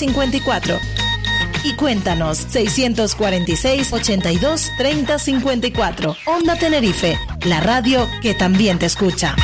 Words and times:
54. 0.00 0.78
Y 1.62 1.74
cuéntanos 1.74 2.38
646 2.38 3.92
82 3.92 4.70
30 4.78 5.18
54. 5.18 6.16
Onda 6.24 6.56
Tenerife, 6.56 7.18
la 7.44 7.60
radio 7.60 8.08
que 8.22 8.32
también 8.34 8.78
te 8.78 8.86
escucha. 8.86 9.36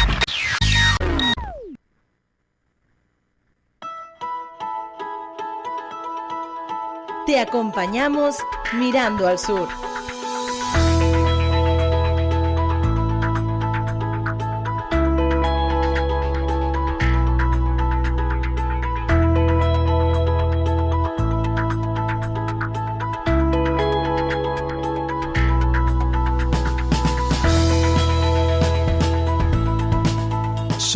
Te 7.26 7.38
acompañamos 7.38 8.36
mirando 8.72 9.26
al 9.28 9.38
sur. 9.38 9.68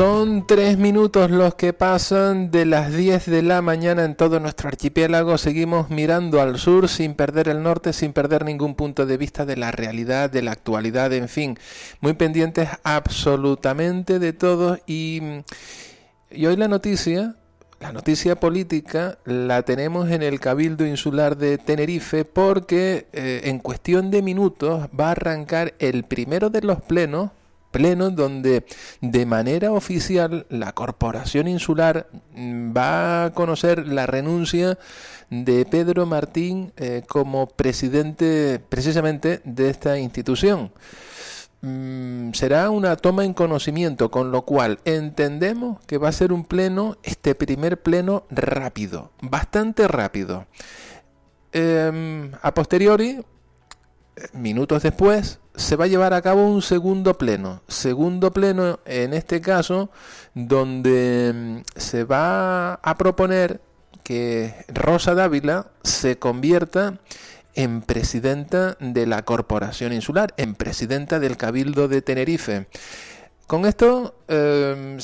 Son 0.00 0.46
tres 0.46 0.78
minutos 0.78 1.30
los 1.30 1.56
que 1.56 1.74
pasan 1.74 2.50
de 2.50 2.64
las 2.64 2.90
10 2.90 3.26
de 3.26 3.42
la 3.42 3.60
mañana 3.60 4.06
en 4.06 4.14
todo 4.14 4.40
nuestro 4.40 4.68
archipiélago. 4.68 5.36
Seguimos 5.36 5.90
mirando 5.90 6.40
al 6.40 6.58
sur 6.58 6.88
sin 6.88 7.12
perder 7.12 7.48
el 7.48 7.62
norte, 7.62 7.92
sin 7.92 8.14
perder 8.14 8.46
ningún 8.46 8.76
punto 8.76 9.04
de 9.04 9.18
vista 9.18 9.44
de 9.44 9.58
la 9.58 9.72
realidad, 9.72 10.30
de 10.30 10.40
la 10.40 10.52
actualidad, 10.52 11.12
en 11.12 11.28
fin, 11.28 11.58
muy 12.00 12.14
pendientes 12.14 12.70
absolutamente 12.82 14.18
de 14.18 14.32
todo. 14.32 14.78
Y, 14.86 15.20
y 16.30 16.46
hoy 16.46 16.56
la 16.56 16.68
noticia, 16.68 17.36
la 17.78 17.92
noticia 17.92 18.36
política, 18.40 19.18
la 19.26 19.64
tenemos 19.64 20.10
en 20.10 20.22
el 20.22 20.40
Cabildo 20.40 20.86
Insular 20.86 21.36
de 21.36 21.58
Tenerife 21.58 22.24
porque 22.24 23.06
eh, 23.12 23.42
en 23.44 23.58
cuestión 23.58 24.10
de 24.10 24.22
minutos 24.22 24.88
va 24.98 25.08
a 25.08 25.10
arrancar 25.10 25.74
el 25.78 26.04
primero 26.04 26.48
de 26.48 26.62
los 26.62 26.80
plenos 26.80 27.32
pleno 27.70 28.10
donde 28.10 28.64
de 29.00 29.26
manera 29.26 29.72
oficial 29.72 30.46
la 30.48 30.72
Corporación 30.72 31.48
Insular 31.48 32.08
mm, 32.34 32.77
va 32.77 33.24
a 33.27 33.32
conocer 33.32 33.86
la 33.86 34.06
renuncia 34.06 34.78
de 35.30 35.64
Pedro 35.64 36.06
Martín 36.06 36.72
eh, 36.77 37.02
como 37.08 37.46
presidente 37.46 38.60
precisamente 38.68 39.40
de 39.44 39.70
esta 39.70 39.98
institución. 39.98 40.72
Mm, 41.62 42.32
será 42.32 42.70
una 42.70 42.96
toma 42.96 43.24
en 43.24 43.34
conocimiento, 43.34 44.10
con 44.10 44.32
lo 44.32 44.42
cual 44.42 44.80
entendemos 44.84 45.78
que 45.86 45.98
va 45.98 46.08
a 46.08 46.12
ser 46.12 46.32
un 46.32 46.44
pleno, 46.44 46.96
este 47.02 47.34
primer 47.34 47.82
pleno 47.82 48.24
rápido, 48.30 49.10
bastante 49.20 49.86
rápido. 49.86 50.46
Em, 51.52 52.32
a 52.42 52.55
posteriori, 52.55 53.20
minutos 54.32 54.82
después, 54.82 55.39
se 55.54 55.76
va 55.76 55.84
a 55.84 55.88
llevar 55.88 56.14
a 56.14 56.22
cabo 56.22 56.46
un 56.46 56.62
segundo 56.62 57.14
pleno. 57.18 57.62
Segundo 57.68 58.33
pleno, 58.33 58.80
en 58.84 59.14
este 59.14 59.40
caso, 59.40 59.90
donde 60.34 61.33
mm, 61.34 61.78
se 61.78 62.05
va 62.05 62.74
a 62.74 62.96
proponer 62.96 63.60
que 64.02 64.55
Rosa 64.68 65.14
Dávila 65.14 65.68
se 65.83 66.18
convierta 66.18 66.98
en 67.55 67.83
presidenta 67.83 68.77
de 68.80 69.06
la 69.06 69.22
Corporación 69.24 69.92
Insular, 69.92 70.34
en 70.36 70.55
presidenta 70.55 71.18
del 71.18 71.36
Cabildo 71.36 71.89
de 71.89 72.02
Tenerife. 72.02 72.66
Con 73.50 73.66
esto 73.66 74.14
em, 74.28 74.98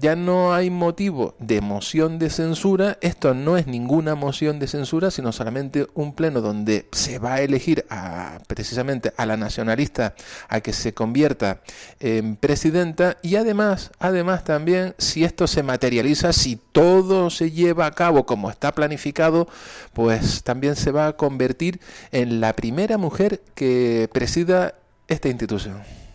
ya 0.00 0.16
no 0.16 0.52
hay 0.52 0.70
motivo 0.70 1.36
de 1.38 1.60
moción 1.60 2.18
de 2.18 2.30
censura. 2.30 2.98
Esto 3.00 3.32
no 3.32 3.56
es 3.56 3.68
ninguna 3.68 4.16
moción 4.16 4.58
de 4.58 4.66
censura, 4.66 5.12
sino 5.12 5.30
solamente 5.30 5.86
un 5.94 6.12
pleno 6.12 6.40
donde 6.40 6.88
se 6.90 7.20
va 7.20 7.34
a 7.34 7.42
elegir 7.42 7.86
a, 7.88 8.40
precisamente 8.48 9.12
a 9.16 9.24
la 9.24 9.36
nacionalista 9.36 10.16
a 10.48 10.62
que 10.62 10.72
se 10.72 10.94
convierta 10.94 11.60
en 12.00 12.34
presidenta. 12.34 13.18
Y 13.22 13.36
además, 13.36 13.92
además 14.00 14.42
también, 14.42 14.96
si 14.98 15.22
esto 15.22 15.46
se 15.46 15.62
materializa, 15.62 16.32
si 16.32 16.56
todo 16.56 17.30
se 17.30 17.52
lleva 17.52 17.86
a 17.86 17.92
cabo 17.92 18.26
como 18.26 18.50
está 18.50 18.72
planificado, 18.72 19.46
pues 19.92 20.42
también 20.42 20.74
se 20.74 20.90
va 20.90 21.06
a 21.06 21.12
convertir 21.12 21.78
en 22.10 22.40
la 22.40 22.52
primera 22.54 22.98
mujer 22.98 23.42
que 23.54 24.10
presida 24.12 24.74
esta 25.06 25.28
institución. 25.28 26.05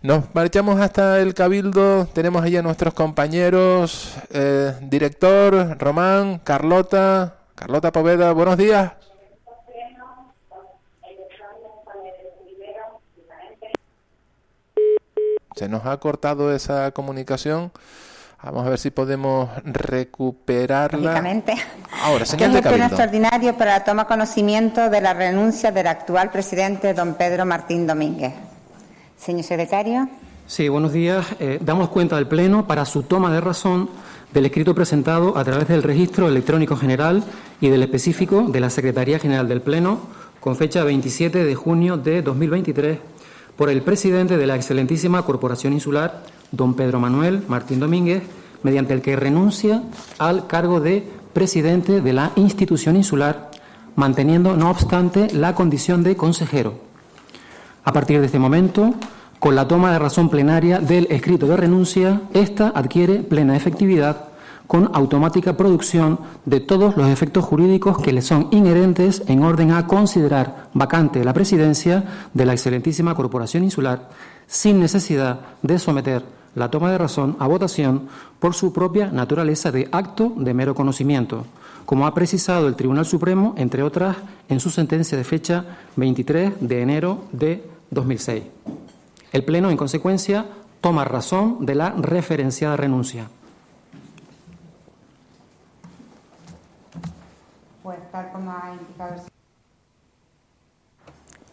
Nos 0.00 0.32
marchamos 0.32 0.80
hasta 0.80 1.18
el 1.18 1.34
Cabildo, 1.34 2.06
tenemos 2.06 2.44
allí 2.44 2.56
a 2.56 2.62
nuestros 2.62 2.94
compañeros, 2.94 4.14
eh, 4.30 4.72
director, 4.82 5.76
Román, 5.76 6.38
Carlota, 6.44 7.34
Carlota 7.56 7.90
Poveda, 7.90 8.30
buenos 8.32 8.56
días. 8.56 8.92
Se 15.56 15.68
nos 15.68 15.84
ha 15.84 15.96
cortado 15.96 16.54
esa 16.54 16.92
comunicación. 16.92 17.72
Vamos 18.40 18.64
a 18.64 18.70
ver 18.70 18.78
si 18.78 18.92
podemos 18.92 19.50
recuperarla. 19.64 21.42
Ahora, 22.04 22.24
señor 22.24 22.52
de 22.52 22.62
Cabildo. 22.62 22.86
extraordinario 22.86 23.58
para 23.58 23.82
toma 23.82 24.06
conocimiento 24.06 24.88
de 24.90 25.00
la 25.00 25.12
renuncia 25.12 25.72
del 25.72 25.88
actual 25.88 26.30
presidente, 26.30 26.94
don 26.94 27.14
Pedro 27.14 27.44
Martín 27.44 27.88
Domínguez. 27.88 28.47
Señor 29.18 29.44
secretario. 29.44 30.08
Sí, 30.46 30.68
buenos 30.68 30.92
días. 30.92 31.26
Eh, 31.40 31.58
damos 31.60 31.90
cuenta 31.90 32.16
del 32.16 32.26
Pleno 32.26 32.66
para 32.66 32.86
su 32.86 33.02
toma 33.02 33.30
de 33.32 33.40
razón 33.40 33.90
del 34.32 34.46
escrito 34.46 34.74
presentado 34.74 35.36
a 35.36 35.44
través 35.44 35.68
del 35.68 35.82
Registro 35.82 36.28
Electrónico 36.28 36.76
General 36.76 37.22
y 37.60 37.68
del 37.68 37.82
específico 37.82 38.42
de 38.42 38.60
la 38.60 38.70
Secretaría 38.70 39.18
General 39.18 39.48
del 39.48 39.60
Pleno 39.60 39.98
con 40.40 40.56
fecha 40.56 40.84
27 40.84 41.44
de 41.44 41.54
junio 41.54 41.96
de 41.96 42.22
2023 42.22 42.98
por 43.56 43.70
el 43.70 43.82
presidente 43.82 44.36
de 44.36 44.46
la 44.46 44.56
excelentísima 44.56 45.24
Corporación 45.24 45.72
Insular, 45.72 46.22
don 46.52 46.74
Pedro 46.74 47.00
Manuel 47.00 47.42
Martín 47.48 47.80
Domínguez, 47.80 48.22
mediante 48.62 48.94
el 48.94 49.02
que 49.02 49.16
renuncia 49.16 49.82
al 50.18 50.46
cargo 50.46 50.80
de 50.80 51.06
presidente 51.32 52.00
de 52.00 52.12
la 52.12 52.32
institución 52.36 52.96
insular, 52.96 53.50
manteniendo, 53.96 54.56
no 54.56 54.70
obstante, 54.70 55.28
la 55.32 55.54
condición 55.54 56.02
de 56.02 56.16
consejero. 56.16 56.87
A 57.84 57.92
partir 57.92 58.20
de 58.20 58.26
este 58.26 58.38
momento, 58.38 58.94
con 59.38 59.54
la 59.54 59.68
toma 59.68 59.92
de 59.92 59.98
razón 59.98 60.28
plenaria 60.28 60.80
del 60.80 61.06
escrito 61.10 61.46
de 61.46 61.56
renuncia, 61.56 62.22
ésta 62.32 62.72
adquiere 62.74 63.20
plena 63.20 63.56
efectividad 63.56 64.28
con 64.66 64.90
automática 64.94 65.56
producción 65.56 66.20
de 66.44 66.60
todos 66.60 66.96
los 66.96 67.08
efectos 67.08 67.44
jurídicos 67.44 67.98
que 67.98 68.12
le 68.12 68.20
son 68.20 68.48
inherentes 68.50 69.22
en 69.26 69.42
orden 69.42 69.72
a 69.72 69.86
considerar 69.86 70.68
vacante 70.74 71.24
la 71.24 71.32
presidencia 71.32 72.04
de 72.34 72.44
la 72.44 72.52
excelentísima 72.52 73.14
Corporación 73.14 73.64
Insular 73.64 74.10
sin 74.46 74.78
necesidad 74.78 75.40
de 75.62 75.78
someter 75.78 76.22
la 76.54 76.70
toma 76.70 76.90
de 76.90 76.98
razón 76.98 77.36
a 77.38 77.46
votación 77.46 78.08
por 78.38 78.54
su 78.54 78.72
propia 78.72 79.10
naturaleza 79.10 79.72
de 79.72 79.88
acto 79.90 80.32
de 80.36 80.52
mero 80.52 80.74
conocimiento, 80.74 81.46
como 81.88 82.06
ha 82.06 82.12
precisado 82.12 82.68
el 82.68 82.76
Tribunal 82.76 83.06
Supremo, 83.06 83.54
entre 83.56 83.82
otras, 83.82 84.18
en 84.50 84.60
su 84.60 84.68
sentencia 84.68 85.16
de 85.16 85.24
fecha 85.24 85.64
23 85.96 86.60
de 86.60 86.82
enero 86.82 87.24
de 87.32 87.66
2006. 87.88 88.44
El 89.32 89.42
Pleno, 89.46 89.70
en 89.70 89.78
consecuencia, 89.78 90.44
toma 90.82 91.06
razón 91.06 91.64
de 91.64 91.74
la 91.74 91.92
referenciada 91.92 92.76
renuncia. 92.76 93.30
Pues 97.82 97.98
tal 98.12 98.32
como 98.32 98.52
ha 98.52 98.74
indicado 98.78 99.14
el, 99.14 99.20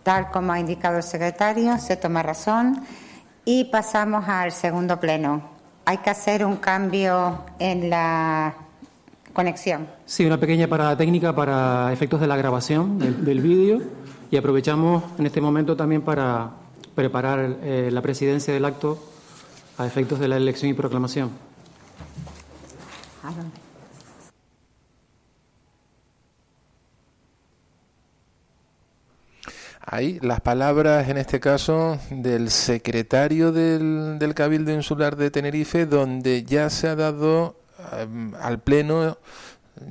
tal 0.04 0.31
como 0.31 0.51
ha 0.51 0.59
indicado 0.59 0.98
el 0.98 1.04
secretario, 1.04 1.77
se 1.77 1.95
toma 1.95 2.24
razón 2.24 2.86
y 3.45 3.63
pasamos 3.63 4.27
al 4.27 4.51
segundo 4.51 5.00
pleno. 5.00 5.44
Hay 5.86 6.00
que 6.00 6.09
hacer 6.09 6.44
un 6.44 6.57
cambio 6.57 7.45
en 7.57 7.89
la 7.89 8.64
Sí, 10.05 10.25
una 10.25 10.39
pequeña 10.39 10.67
parada 10.67 10.95
técnica 10.95 11.35
para 11.35 11.91
efectos 11.91 12.21
de 12.21 12.27
la 12.27 12.37
grabación 12.37 12.97
del, 12.97 13.25
del 13.25 13.41
vídeo. 13.41 13.81
Y 14.31 14.37
aprovechamos 14.37 15.03
en 15.19 15.25
este 15.25 15.41
momento 15.41 15.75
también 15.75 16.01
para 16.01 16.51
preparar 16.95 17.57
eh, 17.61 17.89
la 17.91 18.01
presidencia 18.01 18.53
del 18.53 18.65
acto 18.65 18.97
a 19.77 19.85
efectos 19.85 20.19
de 20.19 20.29
la 20.29 20.37
elección 20.37 20.71
y 20.71 20.73
proclamación. 20.73 21.29
Ahí 29.87 30.19
las 30.21 30.41
palabras, 30.41 31.09
en 31.09 31.17
este 31.17 31.39
caso, 31.39 31.99
del 32.09 32.49
secretario 32.49 33.51
del, 33.51 34.17
del 34.17 34.33
Cabildo 34.33 34.71
Insular 34.71 35.15
de 35.15 35.29
Tenerife, 35.29 35.85
donde 35.85 36.43
ya 36.43 36.69
se 36.69 36.87
ha 36.87 36.95
dado 36.95 37.64
al 38.39 38.59
Pleno, 38.59 39.17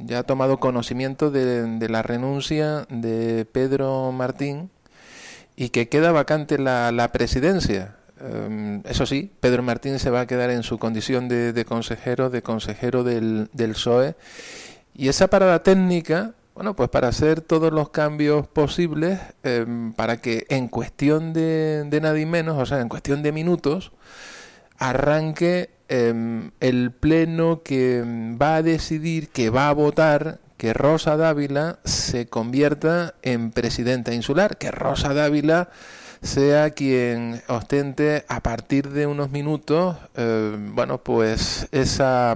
ya 0.07 0.21
ha 0.21 0.23
tomado 0.23 0.59
conocimiento 0.59 1.31
de, 1.31 1.89
la 1.89 2.03
renuncia 2.03 2.87
de 2.89 3.45
Pedro 3.45 4.13
Martín 4.13 4.71
y 5.57 5.69
que 5.69 5.89
queda 5.89 6.13
vacante 6.13 6.59
la, 6.59 6.91
la 6.93 7.13
presidencia. 7.13 7.97
Em, 8.21 8.83
eso 8.85 9.07
sí, 9.07 9.31
Pedro 9.41 9.63
Martín 9.63 9.99
se 9.99 10.11
va 10.11 10.21
a 10.21 10.27
quedar 10.27 10.51
en 10.51 10.63
su 10.63 10.79
condición 10.79 11.29
de, 11.29 11.53
de 11.53 11.65
consejero, 11.65 12.31
de 12.31 12.43
consejero 12.43 13.05
del, 13.05 13.51
del 13.53 13.73
PSOE. 13.73 14.17
Y 14.95 15.09
esa 15.09 15.29
parada 15.29 15.63
técnica 15.63 16.35
bueno, 16.55 16.77
pues 16.77 16.89
para 16.89 17.09
hacer 17.09 17.41
todos 17.41 17.73
los 17.73 17.91
cambios 17.91 18.47
posibles, 18.47 19.19
em, 19.43 19.93
para 19.93 20.21
que 20.21 20.47
en 20.49 20.69
cuestión 20.69 21.33
de, 21.33 21.85
de 21.85 22.01
nada 22.01 22.19
y 22.19 22.27
menos, 22.27 22.57
o 22.59 22.65
sea, 22.65 22.81
en 22.81 22.89
cuestión 22.89 23.25
de 23.25 23.33
minutos, 23.33 23.91
arranque 24.79 25.71
em, 25.89 26.51
el 26.61 26.91
pleno 26.93 27.63
que 27.63 28.03
va 28.41 28.57
a 28.57 28.63
decidir, 28.63 29.29
que 29.29 29.51
va 29.51 29.69
a 29.69 29.73
votar 29.73 30.39
que 30.57 30.73
Rosa 30.73 31.17
Dávila 31.17 31.79
se 31.85 32.27
convierta 32.27 33.15
en 33.23 33.51
presidenta 33.51 34.15
insular, 34.15 34.57
que 34.57 34.71
Rosa 34.71 35.13
Dávila 35.13 35.69
sea 36.23 36.71
quien 36.71 37.43
ostente 37.49 38.25
a 38.29 38.41
partir 38.41 38.91
de 38.91 39.07
unos 39.07 39.31
minutos, 39.31 39.97
eh, 40.17 40.57
bueno, 40.59 40.99
pues 40.99 41.69
esa, 41.71 42.35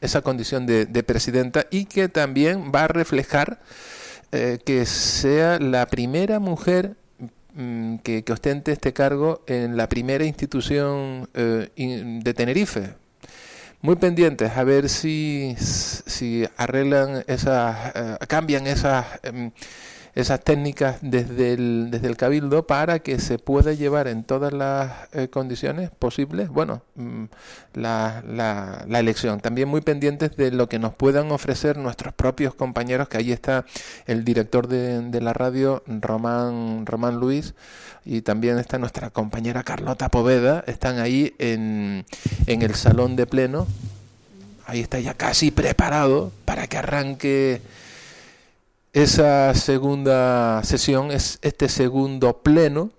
esa 0.00 0.22
condición 0.22 0.66
de, 0.66 0.86
presidenta 1.02 1.66
y 1.70 1.86
que 1.86 2.08
también 2.08 2.70
va 2.72 2.84
a 2.84 2.88
reflejar 2.88 3.58
eh, 4.30 4.58
que 4.64 4.86
sea 4.86 5.58
la 5.58 5.86
primera 5.86 6.38
mujer 6.38 6.94
mm, 7.54 7.96
que, 7.96 8.24
ostente 8.30 8.72
este 8.72 8.92
cargo 8.92 9.42
en 9.46 9.76
la 9.76 9.88
primera 9.88 10.24
institución 10.24 11.28
eh, 11.34 11.68
de 11.76 12.34
Tenerife. 12.34 12.94
Muy 13.80 13.96
pendientes 13.96 14.56
a 14.56 14.64
ver 14.64 14.88
si, 14.88 15.54
si 15.58 16.44
arreglan 16.56 17.22
esas, 17.26 17.92
cambian 18.28 18.66
esas 18.66 19.04
em, 19.22 19.50
esas 20.14 20.40
técnicas 20.40 20.98
desde 21.00 21.54
el, 21.54 21.88
desde 21.90 22.06
el 22.06 22.16
cabildo 22.16 22.66
para 22.66 23.00
que 23.00 23.18
se 23.18 23.38
pueda 23.38 23.72
llevar 23.72 24.06
en 24.06 24.22
todas 24.22 24.52
las 24.52 24.92
eh, 25.12 25.28
condiciones 25.28 25.90
posibles, 25.90 26.48
bueno, 26.48 26.82
mm, 26.94 27.24
la, 27.74 28.22
la, 28.26 28.84
la, 28.86 28.98
elección. 29.00 29.40
También 29.40 29.68
muy 29.68 29.80
pendientes 29.80 30.36
de 30.36 30.52
lo 30.52 30.68
que 30.68 30.78
nos 30.78 30.94
puedan 30.94 31.32
ofrecer 31.32 31.76
nuestros 31.78 32.14
propios 32.14 32.54
compañeros, 32.54 33.08
que 33.08 33.18
ahí 33.18 33.32
está 33.32 33.64
el 34.06 34.24
director 34.24 34.68
de, 34.68 35.00
de 35.02 35.20
la 35.20 35.32
radio, 35.32 35.82
Román, 35.86 36.86
Román 36.86 37.16
Luis, 37.16 37.54
y 38.04 38.20
también 38.20 38.58
está 38.58 38.78
nuestra 38.78 39.10
compañera 39.10 39.64
Carlota 39.64 40.10
Poveda, 40.10 40.62
están 40.66 40.98
ahí 40.98 41.34
en, 41.38 42.04
en 42.46 42.62
el 42.62 42.74
salón 42.74 43.16
de 43.16 43.26
pleno. 43.26 43.66
Ahí 44.66 44.80
está 44.80 44.98
ya 45.00 45.14
casi 45.14 45.50
preparado 45.50 46.32
para 46.44 46.66
que 46.66 46.78
arranque 46.78 47.60
esa 48.94 49.52
segunda 49.54 50.62
sesión, 50.62 51.10
es 51.10 51.38
este 51.42 51.68
segundo 51.68 52.38
pleno. 52.42 52.90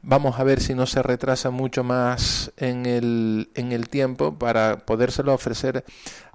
Vamos 0.00 0.40
a 0.40 0.44
ver 0.44 0.60
si 0.60 0.74
no 0.74 0.86
se 0.86 1.02
retrasa 1.02 1.50
mucho 1.50 1.84
más 1.84 2.50
en 2.56 2.86
el, 2.86 3.50
en 3.54 3.70
el 3.70 3.88
tiempo 3.88 4.34
para 4.34 4.78
podérselo 4.78 5.32
ofrecer 5.32 5.84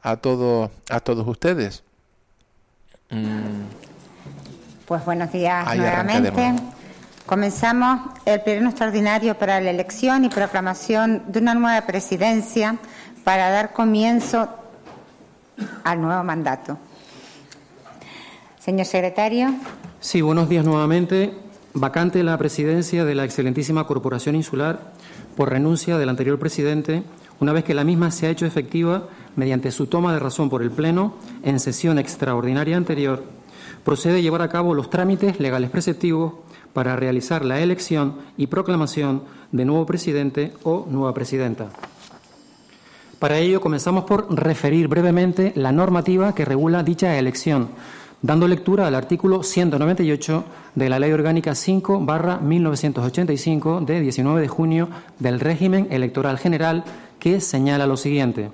a, 0.02 0.18
todo, 0.18 0.72
a 0.90 1.00
todos 1.00 1.28
ustedes. 1.28 1.84
Mm. 3.10 3.66
Pues 4.86 5.04
buenos 5.04 5.32
días 5.32 5.76
nuevamente. 5.76 6.54
Comenzamos 7.26 8.00
el 8.26 8.40
pleno 8.42 8.70
extraordinario 8.70 9.38
para 9.38 9.60
la 9.60 9.72
elección 9.72 10.24
y 10.24 10.30
proclamación 10.30 11.24
de 11.28 11.40
una 11.40 11.56
nueva 11.56 11.86
presidencia 11.86 12.78
para 13.26 13.50
dar 13.50 13.74
comienzo 13.74 14.48
al 15.84 16.02
nuevo 16.02 16.24
mandato. 16.24 16.78
Señor 18.68 18.86
secretario. 18.86 19.56
Sí, 20.02 20.20
buenos 20.20 20.50
días 20.50 20.66
nuevamente. 20.66 21.32
Vacante 21.74 22.22
la 22.22 22.38
presidencia 22.38 23.06
de 23.06 23.16
la 23.16 23.24
excelentísima 23.24 23.88
Corporación 23.88 24.36
Insular 24.36 24.92
por 25.38 25.50
renuncia 25.50 25.98
del 25.98 26.10
anterior 26.10 26.38
presidente, 26.38 27.04
una 27.40 27.54
vez 27.54 27.64
que 27.64 27.74
la 27.74 27.86
misma 27.86 28.12
se 28.12 28.28
ha 28.28 28.30
hecho 28.30 28.46
efectiva 28.46 29.08
mediante 29.38 29.72
su 29.72 29.88
toma 29.88 30.12
de 30.12 30.20
razón 30.20 30.50
por 30.50 30.62
el 30.62 30.72
Pleno 30.72 31.14
en 31.44 31.62
sesión 31.62 31.98
extraordinaria 31.98 32.76
anterior, 32.76 33.24
procede 33.86 34.18
a 34.18 34.22
llevar 34.22 34.42
a 34.42 34.50
cabo 34.50 34.74
los 34.74 34.90
trámites 34.90 35.40
legales 35.40 35.70
preceptivos 35.70 36.34
para 36.74 36.98
realizar 36.98 37.46
la 37.46 37.62
elección 37.62 38.16
y 38.36 38.48
proclamación 38.48 39.24
de 39.54 39.64
nuevo 39.64 39.86
presidente 39.86 40.52
o 40.64 40.86
nueva 40.90 41.14
presidenta. 41.14 41.70
Para 43.18 43.38
ello 43.38 43.62
comenzamos 43.62 44.04
por 44.04 44.28
referir 44.36 44.90
brevemente 44.90 45.54
la 45.56 45.72
normativa 45.72 46.36
que 46.36 46.44
regula 46.44 46.84
dicha 46.84 47.18
elección, 47.18 47.70
dando 48.22 48.48
lectura 48.48 48.88
al 48.88 48.96
artículo 48.96 49.44
198 49.44 50.44
de 50.76 50.90
la 50.90 51.00
Ley 51.00 51.12
Orgánica 51.12 51.54
5 51.54 52.00
barra 52.02 52.38
1985 52.38 53.82
de 53.82 54.02
19 54.02 54.42
de 54.42 54.48
junio 54.48 54.90
del 55.20 55.40
régimen 55.40 55.88
electoral 55.92 56.38
general 56.38 56.84
que 57.20 57.40
señala 57.42 57.86
lo 57.86 57.98
siguiente. 57.98 58.50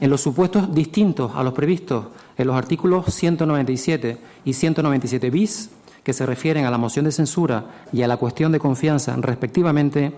En 0.00 0.10
los 0.10 0.20
supuestos 0.20 0.74
distintos 0.74 1.32
a 1.34 1.42
los 1.42 1.54
previstos 1.54 2.06
en 2.36 2.46
los 2.46 2.56
artículos 2.56 3.12
197 3.12 4.18
y 4.44 4.52
197 4.52 5.30
bis, 5.30 5.70
que 6.04 6.12
se 6.12 6.24
refieren 6.24 6.64
a 6.64 6.70
la 6.70 6.78
moción 6.78 7.04
de 7.04 7.12
censura 7.12 7.66
y 7.92 8.02
a 8.02 8.08
la 8.08 8.16
cuestión 8.16 8.52
de 8.52 8.60
confianza 8.60 9.16
respectivamente, 9.16 10.12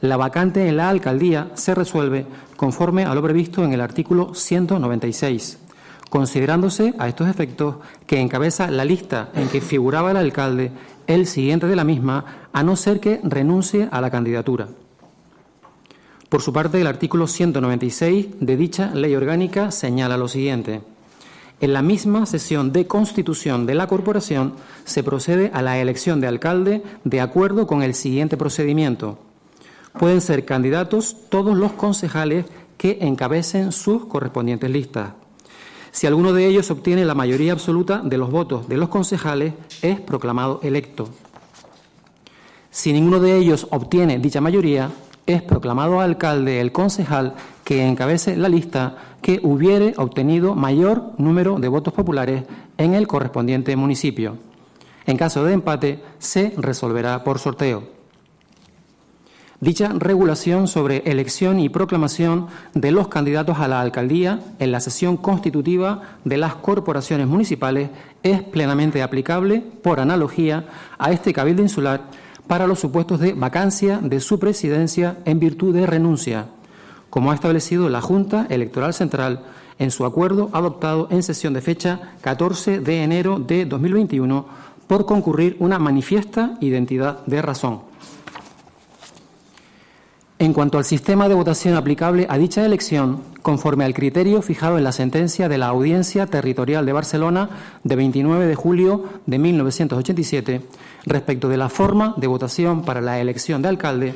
la 0.00 0.18
vacante 0.18 0.68
en 0.68 0.76
la 0.76 0.90
alcaldía 0.90 1.50
se 1.54 1.74
resuelve 1.74 2.26
conforme 2.56 3.04
a 3.04 3.14
lo 3.14 3.22
previsto 3.22 3.64
en 3.64 3.72
el 3.72 3.80
artículo 3.80 4.34
196 4.34 5.63
considerándose 6.14 6.94
a 6.96 7.08
estos 7.08 7.28
efectos 7.28 7.74
que 8.06 8.20
encabeza 8.20 8.70
la 8.70 8.84
lista 8.84 9.30
en 9.34 9.48
que 9.48 9.60
figuraba 9.60 10.12
el 10.12 10.16
alcalde 10.16 10.70
el 11.08 11.26
siguiente 11.26 11.66
de 11.66 11.74
la 11.74 11.82
misma, 11.82 12.46
a 12.52 12.62
no 12.62 12.76
ser 12.76 13.00
que 13.00 13.20
renuncie 13.24 13.88
a 13.90 14.00
la 14.00 14.12
candidatura. 14.12 14.68
Por 16.28 16.40
su 16.40 16.52
parte, 16.52 16.80
el 16.80 16.86
artículo 16.86 17.26
196 17.26 18.28
de 18.38 18.56
dicha 18.56 18.94
ley 18.94 19.16
orgánica 19.16 19.72
señala 19.72 20.16
lo 20.16 20.28
siguiente. 20.28 20.82
En 21.60 21.72
la 21.72 21.82
misma 21.82 22.26
sesión 22.26 22.72
de 22.72 22.86
constitución 22.86 23.66
de 23.66 23.74
la 23.74 23.88
corporación 23.88 24.52
se 24.84 25.02
procede 25.02 25.50
a 25.52 25.62
la 25.62 25.80
elección 25.80 26.20
de 26.20 26.28
alcalde 26.28 26.84
de 27.02 27.20
acuerdo 27.20 27.66
con 27.66 27.82
el 27.82 27.92
siguiente 27.96 28.36
procedimiento. 28.36 29.18
Pueden 29.98 30.20
ser 30.20 30.44
candidatos 30.44 31.16
todos 31.28 31.56
los 31.56 31.72
concejales 31.72 32.44
que 32.78 32.98
encabecen 33.00 33.72
sus 33.72 34.06
correspondientes 34.06 34.70
listas. 34.70 35.23
Si 35.94 36.08
alguno 36.08 36.32
de 36.32 36.44
ellos 36.48 36.72
obtiene 36.72 37.04
la 37.04 37.14
mayoría 37.14 37.52
absoluta 37.52 38.00
de 38.02 38.18
los 38.18 38.28
votos 38.28 38.68
de 38.68 38.76
los 38.76 38.88
concejales, 38.88 39.54
es 39.80 40.00
proclamado 40.00 40.58
electo. 40.64 41.08
Si 42.72 42.92
ninguno 42.92 43.20
de 43.20 43.36
ellos 43.36 43.68
obtiene 43.70 44.18
dicha 44.18 44.40
mayoría, 44.40 44.90
es 45.24 45.40
proclamado 45.42 46.00
alcalde 46.00 46.60
el 46.60 46.72
concejal 46.72 47.34
que 47.62 47.86
encabece 47.86 48.36
la 48.36 48.48
lista 48.48 48.96
que 49.22 49.38
hubiere 49.44 49.94
obtenido 49.96 50.56
mayor 50.56 51.12
número 51.16 51.60
de 51.60 51.68
votos 51.68 51.94
populares 51.94 52.42
en 52.76 52.94
el 52.94 53.06
correspondiente 53.06 53.76
municipio. 53.76 54.36
En 55.06 55.16
caso 55.16 55.44
de 55.44 55.52
empate, 55.52 56.02
se 56.18 56.54
resolverá 56.56 57.22
por 57.22 57.38
sorteo. 57.38 57.93
Dicha 59.60 59.92
regulación 59.96 60.66
sobre 60.66 60.98
elección 61.06 61.60
y 61.60 61.68
proclamación 61.68 62.48
de 62.74 62.90
los 62.90 63.08
candidatos 63.08 63.58
a 63.58 63.68
la 63.68 63.80
alcaldía 63.80 64.40
en 64.58 64.72
la 64.72 64.80
sesión 64.80 65.16
constitutiva 65.16 66.18
de 66.24 66.36
las 66.36 66.56
corporaciones 66.56 67.28
municipales 67.28 67.90
es 68.22 68.42
plenamente 68.42 69.02
aplicable, 69.02 69.62
por 69.82 70.00
analogía, 70.00 70.66
a 70.98 71.12
este 71.12 71.32
cabildo 71.32 71.62
insular 71.62 72.02
para 72.46 72.66
los 72.66 72.80
supuestos 72.80 73.20
de 73.20 73.32
vacancia 73.32 73.98
de 74.02 74.20
su 74.20 74.38
presidencia 74.38 75.18
en 75.24 75.38
virtud 75.38 75.74
de 75.74 75.86
renuncia, 75.86 76.46
como 77.08 77.30
ha 77.30 77.34
establecido 77.34 77.88
la 77.88 78.00
Junta 78.00 78.46
Electoral 78.50 78.92
Central 78.92 79.44
en 79.78 79.90
su 79.90 80.04
acuerdo 80.04 80.50
adoptado 80.52 81.08
en 81.10 81.22
sesión 81.22 81.54
de 81.54 81.60
fecha 81.60 82.12
14 82.20 82.80
de 82.80 83.02
enero 83.02 83.38
de 83.38 83.64
2021 83.64 84.46
por 84.86 85.06
concurrir 85.06 85.56
una 85.60 85.78
manifiesta 85.78 86.56
identidad 86.60 87.24
de 87.26 87.40
razón. 87.40 87.93
En 90.44 90.52
cuanto 90.52 90.76
al 90.76 90.84
sistema 90.84 91.26
de 91.26 91.34
votación 91.34 91.74
aplicable 91.74 92.26
a 92.28 92.36
dicha 92.36 92.66
elección, 92.66 93.22
conforme 93.40 93.86
al 93.86 93.94
criterio 93.94 94.42
fijado 94.42 94.76
en 94.76 94.84
la 94.84 94.92
sentencia 94.92 95.48
de 95.48 95.56
la 95.56 95.68
Audiencia 95.68 96.26
Territorial 96.26 96.84
de 96.84 96.92
Barcelona 96.92 97.48
de 97.82 97.96
29 97.96 98.46
de 98.46 98.54
julio 98.54 99.04
de 99.24 99.38
1987, 99.38 100.60
respecto 101.06 101.48
de 101.48 101.56
la 101.56 101.70
forma 101.70 102.12
de 102.18 102.26
votación 102.26 102.84
para 102.84 103.00
la 103.00 103.20
elección 103.20 103.62
de 103.62 103.68
alcalde, 103.68 104.14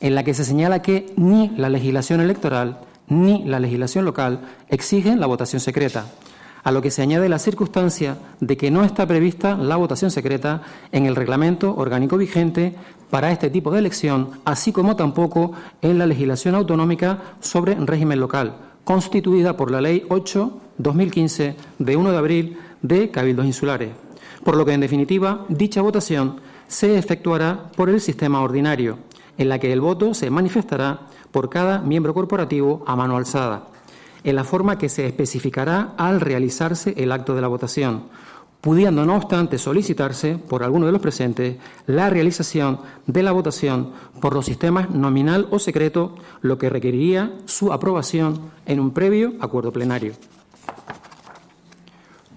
en 0.00 0.16
la 0.16 0.24
que 0.24 0.34
se 0.34 0.44
señala 0.44 0.82
que 0.82 1.12
ni 1.14 1.50
la 1.50 1.68
legislación 1.68 2.20
electoral 2.20 2.80
ni 3.06 3.44
la 3.44 3.60
legislación 3.60 4.04
local 4.04 4.40
exigen 4.70 5.20
la 5.20 5.28
votación 5.28 5.60
secreta. 5.60 6.06
a 6.62 6.72
lo 6.72 6.82
que 6.82 6.90
se 6.90 7.00
añade 7.00 7.30
la 7.30 7.38
circunstancia 7.38 8.18
de 8.40 8.58
que 8.58 8.70
no 8.70 8.84
está 8.84 9.06
prevista 9.06 9.56
la 9.56 9.76
votación 9.76 10.10
secreta 10.10 10.60
en 10.92 11.06
el 11.06 11.16
reglamento 11.16 11.74
orgánico 11.74 12.18
vigente 12.18 12.74
para 13.10 13.32
este 13.32 13.50
tipo 13.50 13.70
de 13.70 13.78
elección, 13.78 14.30
así 14.44 14.72
como 14.72 14.96
tampoco 14.96 15.52
en 15.82 15.98
la 15.98 16.06
legislación 16.06 16.54
autonómica 16.54 17.18
sobre 17.40 17.74
régimen 17.74 18.20
local, 18.20 18.56
constituida 18.84 19.56
por 19.56 19.70
la 19.70 19.80
Ley 19.80 20.04
8-2015 20.08 21.54
de 21.78 21.96
1 21.96 22.12
de 22.12 22.18
abril 22.18 22.58
de 22.82 23.10
Cabildos 23.10 23.46
Insulares. 23.46 23.90
Por 24.44 24.56
lo 24.56 24.64
que, 24.64 24.72
en 24.72 24.80
definitiva, 24.80 25.44
dicha 25.48 25.82
votación 25.82 26.40
se 26.68 26.96
efectuará 26.96 27.70
por 27.76 27.90
el 27.90 28.00
sistema 28.00 28.40
ordinario, 28.40 28.98
en 29.36 29.48
la 29.48 29.58
que 29.58 29.72
el 29.72 29.80
voto 29.80 30.14
se 30.14 30.30
manifestará 30.30 31.00
por 31.30 31.50
cada 31.50 31.80
miembro 31.80 32.14
corporativo 32.14 32.84
a 32.86 32.96
mano 32.96 33.16
alzada 33.16 33.64
en 34.24 34.36
la 34.36 34.44
forma 34.44 34.78
que 34.78 34.88
se 34.88 35.06
especificará 35.06 35.94
al 35.96 36.20
realizarse 36.20 36.94
el 36.96 37.12
acto 37.12 37.34
de 37.34 37.40
la 37.40 37.48
votación, 37.48 38.04
pudiendo 38.60 39.06
no 39.06 39.16
obstante 39.16 39.58
solicitarse 39.58 40.36
por 40.36 40.62
alguno 40.62 40.86
de 40.86 40.92
los 40.92 41.00
presentes 41.00 41.56
la 41.86 42.10
realización 42.10 42.80
de 43.06 43.22
la 43.22 43.32
votación 43.32 43.92
por 44.20 44.34
los 44.34 44.46
sistemas 44.46 44.90
nominal 44.90 45.48
o 45.50 45.58
secreto, 45.58 46.14
lo 46.42 46.58
que 46.58 46.70
requeriría 46.70 47.32
su 47.46 47.72
aprobación 47.72 48.50
en 48.66 48.80
un 48.80 48.92
previo 48.92 49.34
acuerdo 49.40 49.72
plenario. 49.72 50.12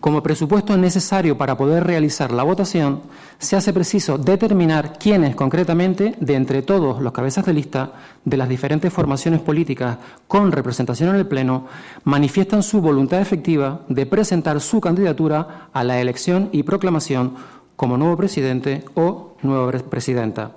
Como 0.03 0.21
presupuesto 0.21 0.75
necesario 0.75 1.37
para 1.37 1.55
poder 1.55 1.85
realizar 1.85 2.33
la 2.33 2.43
votación, 2.43 3.03
se 3.39 3.55
hace 3.55 3.71
preciso 3.71 4.17
determinar 4.17 4.99
quiénes 4.99 5.33
concretamente, 5.33 6.15
de 6.19 6.35
entre 6.35 6.61
todos 6.61 7.01
los 7.01 7.13
cabezas 7.13 7.45
de 7.45 7.53
lista 7.53 7.93
de 8.25 8.35
las 8.35 8.49
diferentes 8.49 8.91
formaciones 8.91 9.39
políticas 9.39 9.99
con 10.27 10.51
representación 10.51 11.11
en 11.11 11.15
el 11.15 11.25
Pleno, 11.25 11.67
manifiestan 12.03 12.63
su 12.63 12.81
voluntad 12.81 13.21
efectiva 13.21 13.79
de 13.87 14.05
presentar 14.05 14.59
su 14.59 14.81
candidatura 14.81 15.69
a 15.71 15.85
la 15.85 16.01
elección 16.01 16.49
y 16.51 16.63
proclamación 16.63 17.35
como 17.77 17.97
nuevo 17.97 18.17
presidente 18.17 18.83
o 18.95 19.37
nueva 19.41 19.71
presidenta. 19.83 20.51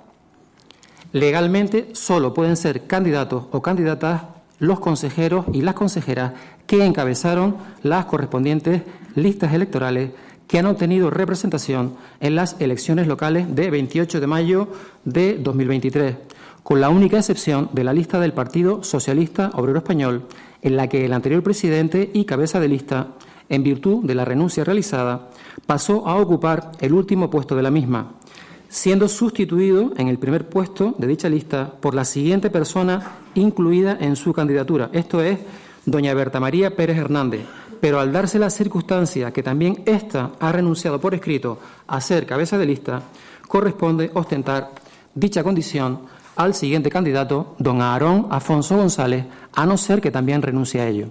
Legalmente 1.13 1.91
solo 1.93 2.33
pueden 2.33 2.57
ser 2.57 2.85
candidatos 2.85 3.45
o 3.51 3.61
candidatas 3.61 4.23
los 4.59 4.79
consejeros 4.79 5.45
y 5.53 5.61
las 5.61 5.75
consejeras 5.75 6.33
que 6.65 6.85
encabezaron 6.85 7.57
las 7.83 8.05
correspondientes 8.05 8.83
listas 9.15 9.53
electorales 9.53 10.11
que 10.47 10.59
han 10.59 10.65
obtenido 10.65 11.09
representación 11.09 11.95
en 12.19 12.35
las 12.35 12.55
elecciones 12.59 13.07
locales 13.07 13.53
de 13.53 13.69
28 13.69 14.19
de 14.19 14.27
mayo 14.27 14.67
de 15.03 15.37
2023, 15.37 16.15
con 16.63 16.81
la 16.81 16.89
única 16.89 17.17
excepción 17.17 17.69
de 17.73 17.83
la 17.83 17.93
lista 17.93 18.19
del 18.19 18.33
Partido 18.33 18.83
Socialista 18.83 19.51
Obrero 19.53 19.79
Español, 19.79 20.23
en 20.61 20.77
la 20.77 20.87
que 20.87 21.05
el 21.05 21.13
anterior 21.13 21.43
presidente 21.43 22.09
y 22.13 22.25
cabeza 22.25 22.59
de 22.59 22.69
lista, 22.69 23.07
en 23.49 23.63
virtud 23.63 24.03
de 24.05 24.15
la 24.15 24.25
renuncia 24.25 24.63
realizada, 24.63 25.29
pasó 25.65 26.07
a 26.07 26.15
ocupar 26.15 26.71
el 26.79 26.93
último 26.93 27.29
puesto 27.29 27.55
de 27.55 27.63
la 27.63 27.71
misma, 27.71 28.13
siendo 28.69 29.07
sustituido 29.07 29.93
en 29.97 30.07
el 30.07 30.19
primer 30.19 30.47
puesto 30.49 30.95
de 30.97 31.07
dicha 31.07 31.29
lista 31.29 31.71
por 31.79 31.93
la 31.93 32.05
siguiente 32.05 32.49
persona 32.49 33.17
incluida 33.35 33.97
en 33.99 34.15
su 34.15 34.33
candidatura, 34.33 34.89
esto 34.93 35.21
es, 35.21 35.39
doña 35.85 36.13
Berta 36.13 36.39
María 36.39 36.75
Pérez 36.75 36.97
Hernández, 36.97 37.41
pero 37.79 37.99
al 37.99 38.11
darse 38.11 38.39
la 38.39 38.49
circunstancia 38.49 39.31
que 39.31 39.43
también 39.43 39.83
ésta 39.85 40.31
ha 40.39 40.51
renunciado 40.51 40.99
por 40.99 41.13
escrito 41.13 41.59
a 41.87 42.01
ser 42.01 42.25
cabeza 42.25 42.57
de 42.57 42.65
lista, 42.65 43.03
corresponde 43.47 44.11
ostentar 44.13 44.71
dicha 45.13 45.43
condición 45.43 46.01
al 46.35 46.53
siguiente 46.53 46.89
candidato, 46.89 47.55
don 47.57 47.81
Aarón 47.81 48.27
Afonso 48.29 48.77
González, 48.77 49.25
a 49.53 49.65
no 49.65 49.77
ser 49.77 50.01
que 50.01 50.11
también 50.11 50.41
renuncie 50.41 50.81
a 50.81 50.87
ello. 50.87 51.09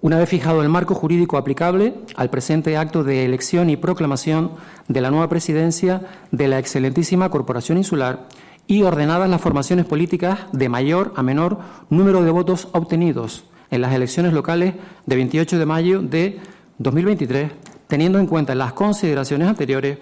Una 0.00 0.18
vez 0.18 0.28
fijado 0.28 0.62
el 0.62 0.68
marco 0.68 0.94
jurídico 0.94 1.36
aplicable 1.36 1.92
al 2.14 2.30
presente 2.30 2.76
acto 2.76 3.02
de 3.02 3.24
elección 3.24 3.68
y 3.68 3.76
proclamación 3.76 4.52
de 4.86 5.00
la 5.00 5.10
nueva 5.10 5.28
presidencia 5.28 6.02
de 6.30 6.46
la 6.46 6.60
excelentísima 6.60 7.30
Corporación 7.30 7.78
Insular 7.78 8.28
y 8.68 8.84
ordenadas 8.84 9.28
las 9.28 9.40
formaciones 9.40 9.86
políticas 9.86 10.38
de 10.52 10.68
mayor 10.68 11.12
a 11.16 11.24
menor 11.24 11.58
número 11.90 12.22
de 12.22 12.30
votos 12.30 12.68
obtenidos 12.72 13.42
en 13.72 13.80
las 13.80 13.92
elecciones 13.92 14.32
locales 14.32 14.74
de 15.06 15.16
28 15.16 15.58
de 15.58 15.66
mayo 15.66 16.00
de 16.00 16.38
2023, 16.78 17.50
teniendo 17.88 18.20
en 18.20 18.28
cuenta 18.28 18.54
las 18.54 18.74
consideraciones 18.74 19.48
anteriores, 19.48 19.98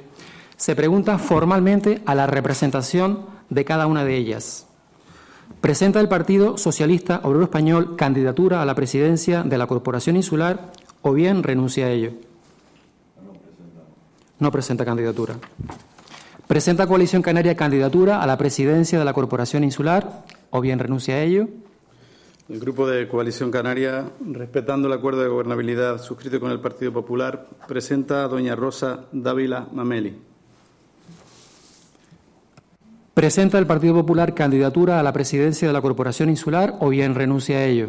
se 0.58 0.76
pregunta 0.76 1.16
formalmente 1.16 2.02
a 2.04 2.14
la 2.14 2.26
representación 2.26 3.24
de 3.48 3.64
cada 3.64 3.86
una 3.86 4.04
de 4.04 4.14
ellas. 4.14 4.65
Presenta 5.66 5.99
el 5.99 6.08
Partido 6.08 6.58
Socialista 6.58 7.18
Obrero 7.25 7.42
Español 7.42 7.96
candidatura 7.96 8.62
a 8.62 8.64
la 8.64 8.76
presidencia 8.76 9.42
de 9.42 9.58
la 9.58 9.66
Corporación 9.66 10.14
Insular 10.14 10.70
o 11.02 11.12
bien 11.12 11.42
renuncia 11.42 11.87
a 11.87 11.90
ello. 11.90 12.12
No 14.38 14.52
presenta 14.52 14.85
candidatura. 14.85 15.35
Presenta 16.46 16.87
Coalición 16.87 17.20
Canaria 17.20 17.56
candidatura 17.56 18.23
a 18.23 18.28
la 18.28 18.38
presidencia 18.38 18.96
de 19.00 19.04
la 19.04 19.12
Corporación 19.12 19.64
Insular 19.64 20.25
o 20.50 20.61
bien 20.61 20.78
renuncia 20.78 21.16
a 21.16 21.23
ello. 21.23 21.49
El 22.49 22.61
Grupo 22.61 22.87
de 22.87 23.08
Coalición 23.08 23.50
Canaria, 23.50 24.04
respetando 24.25 24.87
el 24.87 24.94
acuerdo 24.94 25.23
de 25.23 25.28
gobernabilidad 25.30 26.00
suscrito 26.00 26.38
con 26.38 26.52
el 26.52 26.61
Partido 26.61 26.92
Popular, 26.92 27.49
presenta 27.66 28.23
a 28.23 28.28
doña 28.28 28.54
Rosa 28.54 29.06
Dávila 29.11 29.66
Mameli. 29.73 30.35
¿Presenta 33.16 33.58
el 33.58 33.66
Partido 33.66 33.94
Popular 33.94 34.35
candidatura 34.35 35.00
a 35.00 35.02
la 35.02 35.14
presidencia 35.14 35.66
de 35.66 35.73
la 35.73 35.80
Corporación 35.80 36.28
Insular 36.28 36.75
o 36.80 36.90
bien 36.90 37.14
renuncia 37.14 37.56
a 37.56 37.64
ello? 37.64 37.88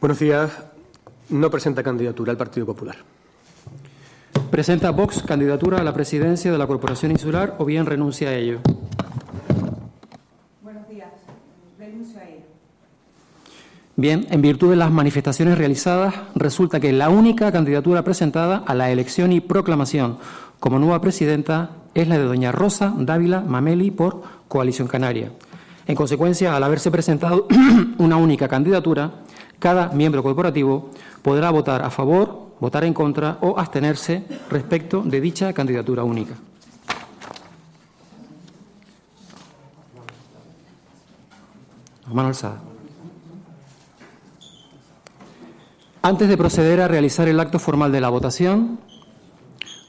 Buenos 0.00 0.18
días. 0.18 0.50
No 1.28 1.48
presenta 1.48 1.84
candidatura 1.84 2.32
al 2.32 2.36
Partido 2.36 2.66
Popular. 2.66 2.96
¿Presenta 4.50 4.90
Vox 4.90 5.22
candidatura 5.22 5.78
a 5.78 5.84
la 5.84 5.94
presidencia 5.94 6.50
de 6.50 6.58
la 6.58 6.66
Corporación 6.66 7.12
Insular 7.12 7.54
o 7.58 7.64
bien 7.64 7.86
renuncia 7.86 8.30
a 8.30 8.34
ello? 8.34 8.58
Bien, 13.96 14.26
en 14.30 14.42
virtud 14.42 14.70
de 14.70 14.76
las 14.76 14.90
manifestaciones 14.90 15.56
realizadas, 15.56 16.14
resulta 16.34 16.80
que 16.80 16.92
la 16.92 17.10
única 17.10 17.52
candidatura 17.52 18.02
presentada 18.02 18.64
a 18.66 18.74
la 18.74 18.90
elección 18.90 19.30
y 19.32 19.40
proclamación 19.40 20.18
como 20.58 20.80
nueva 20.80 21.00
presidenta 21.00 21.70
es 21.94 22.08
la 22.08 22.18
de 22.18 22.24
doña 22.24 22.50
Rosa 22.50 22.92
Dávila 22.96 23.40
Mameli 23.40 23.92
por 23.92 24.22
Coalición 24.48 24.88
Canaria. 24.88 25.30
En 25.86 25.94
consecuencia, 25.94 26.56
al 26.56 26.64
haberse 26.64 26.90
presentado 26.90 27.46
una 27.98 28.16
única 28.16 28.48
candidatura, 28.48 29.12
cada 29.60 29.90
miembro 29.90 30.24
corporativo 30.24 30.90
podrá 31.22 31.50
votar 31.50 31.82
a 31.82 31.90
favor, 31.90 32.48
votar 32.58 32.82
en 32.82 32.94
contra 32.94 33.38
o 33.42 33.60
abstenerse 33.60 34.24
respecto 34.50 35.02
de 35.02 35.20
dicha 35.20 35.52
candidatura 35.52 36.02
única. 36.02 36.34
Mano. 42.12 42.73
Antes 46.04 46.28
de 46.28 46.36
proceder 46.36 46.82
a 46.82 46.86
realizar 46.86 47.28
el 47.28 47.40
acto 47.40 47.58
formal 47.58 47.90
de 47.90 48.02
la 48.02 48.10
votación, 48.10 48.78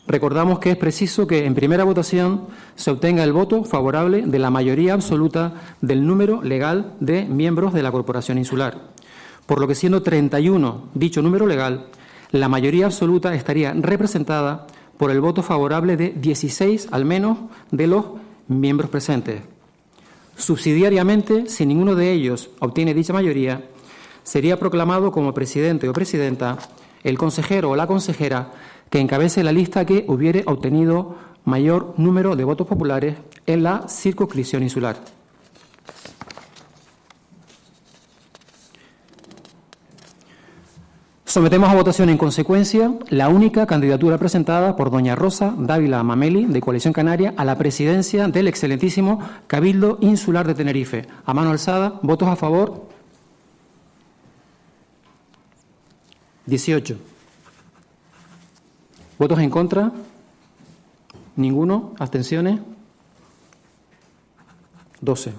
recordamos 0.08 0.60
que 0.60 0.72
es 0.72 0.78
preciso 0.78 1.28
que 1.28 1.44
en 1.44 1.56
primera 1.56 1.84
votación 1.84 2.46
se 2.78 2.92
obtenga 2.92 3.22
el 3.22 3.34
voto 3.34 3.66
favorable 3.66 4.22
de 4.22 4.40
la 4.40 4.50
mayoría 4.50 4.94
absoluta 4.94 5.56
del 5.82 6.08
número 6.08 6.42
legal 6.42 6.94
de 7.02 7.26
miembros 7.26 7.74
de 7.74 7.84
la 7.84 7.92
Corporación 7.92 8.38
Insular. 8.38 8.78
Por 9.46 9.60
lo 9.60 9.68
que 9.68 9.76
siendo 9.76 10.04
31 10.04 10.86
dicho 10.94 11.22
número 11.22 11.48
legal, 11.48 11.88
la 12.32 12.48
mayoría 12.48 12.86
absoluta 12.86 13.36
estaría 13.36 13.74
representada 13.74 14.68
por 14.98 15.12
el 15.12 15.20
voto 15.20 15.44
favorable 15.44 15.98
de 15.98 16.12
16 16.12 16.88
al 16.92 17.04
menos 17.04 17.40
de 17.72 17.88
los 17.88 18.06
miembros 18.48 18.90
presentes. 18.90 19.42
Subsidiariamente, 20.38 21.50
si 21.50 21.66
ninguno 21.66 21.94
de 21.94 22.14
ellos 22.14 22.52
obtiene 22.60 22.94
dicha 22.94 23.12
mayoría, 23.12 23.66
sería 24.26 24.60
proclamado 24.60 25.14
como 25.14 25.34
presidente 25.34 25.88
o 25.88 25.94
presidenta 25.94 26.58
el 27.06 27.18
consejero 27.18 27.70
o 27.70 27.76
la 27.78 27.88
consejera 27.88 28.52
que 28.90 29.00
encabece 29.00 29.44
la 29.44 29.54
lista 29.54 29.86
que 29.86 30.04
hubiere 30.08 30.44
obtenido 30.48 31.16
mayor 31.46 31.94
número 31.98 32.36
de 32.36 32.44
votos 32.44 32.68
populares 32.68 33.16
en 33.46 33.64
la 33.64 33.88
circunscripción 33.88 34.64
insular. 34.64 34.98
Sometemos 41.36 41.70
a 41.70 41.76
votación 41.76 42.10
en 42.10 42.18
consecuencia 42.18 42.94
la 43.10 43.28
única 43.28 43.68
candidatura 43.68 44.18
presentada 44.18 44.78
por 44.78 44.90
doña 44.90 45.16
Rosa 45.16 45.54
Dávila 45.58 46.02
Mameli, 46.02 46.46
de 46.46 46.62
Coalición 46.62 46.94
Canaria, 46.94 47.34
a 47.36 47.44
la 47.44 47.58
presidencia 47.58 48.30
del 48.30 48.48
excelentísimo 48.48 49.20
Cabildo 49.46 49.98
Insular 50.00 50.48
de 50.48 50.56
Tenerife. 50.56 51.08
A 51.26 51.34
mano 51.34 51.52
alzada, 51.52 52.00
votos 52.02 52.30
a 52.30 52.38
favor. 52.38 52.95
18. 56.46 56.98
¿Votos 59.18 59.40
en 59.40 59.50
contra? 59.50 59.92
Ninguno. 61.36 61.94
¿Abstenciones? 62.00 62.60
12. 65.02 65.34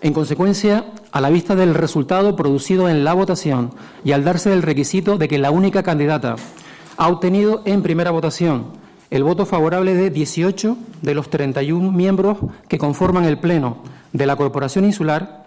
En 0.00 0.12
consecuencia, 0.12 0.92
a 1.10 1.20
la 1.20 1.30
vista 1.30 1.56
del 1.56 1.74
resultado 1.74 2.36
producido 2.36 2.88
en 2.88 3.02
la 3.02 3.14
votación 3.14 3.72
y 4.04 4.12
al 4.12 4.24
darse 4.24 4.52
el 4.52 4.62
requisito 4.62 5.18
de 5.18 5.26
que 5.26 5.38
la 5.38 5.50
única 5.50 5.82
candidata 5.82 6.36
ha 6.96 7.08
obtenido 7.08 7.62
en 7.64 7.82
primera 7.82 8.10
votación 8.10 8.78
el 9.10 9.24
voto 9.24 9.46
favorable 9.46 9.94
de 9.94 10.10
18 10.10 10.76
de 11.02 11.14
los 11.14 11.30
31 11.30 11.90
miembros 11.90 12.38
que 12.68 12.78
conforman 12.78 13.24
el 13.24 13.38
Pleno 13.38 13.78
de 14.12 14.26
la 14.26 14.36
Corporación 14.36 14.84
Insular, 14.84 15.46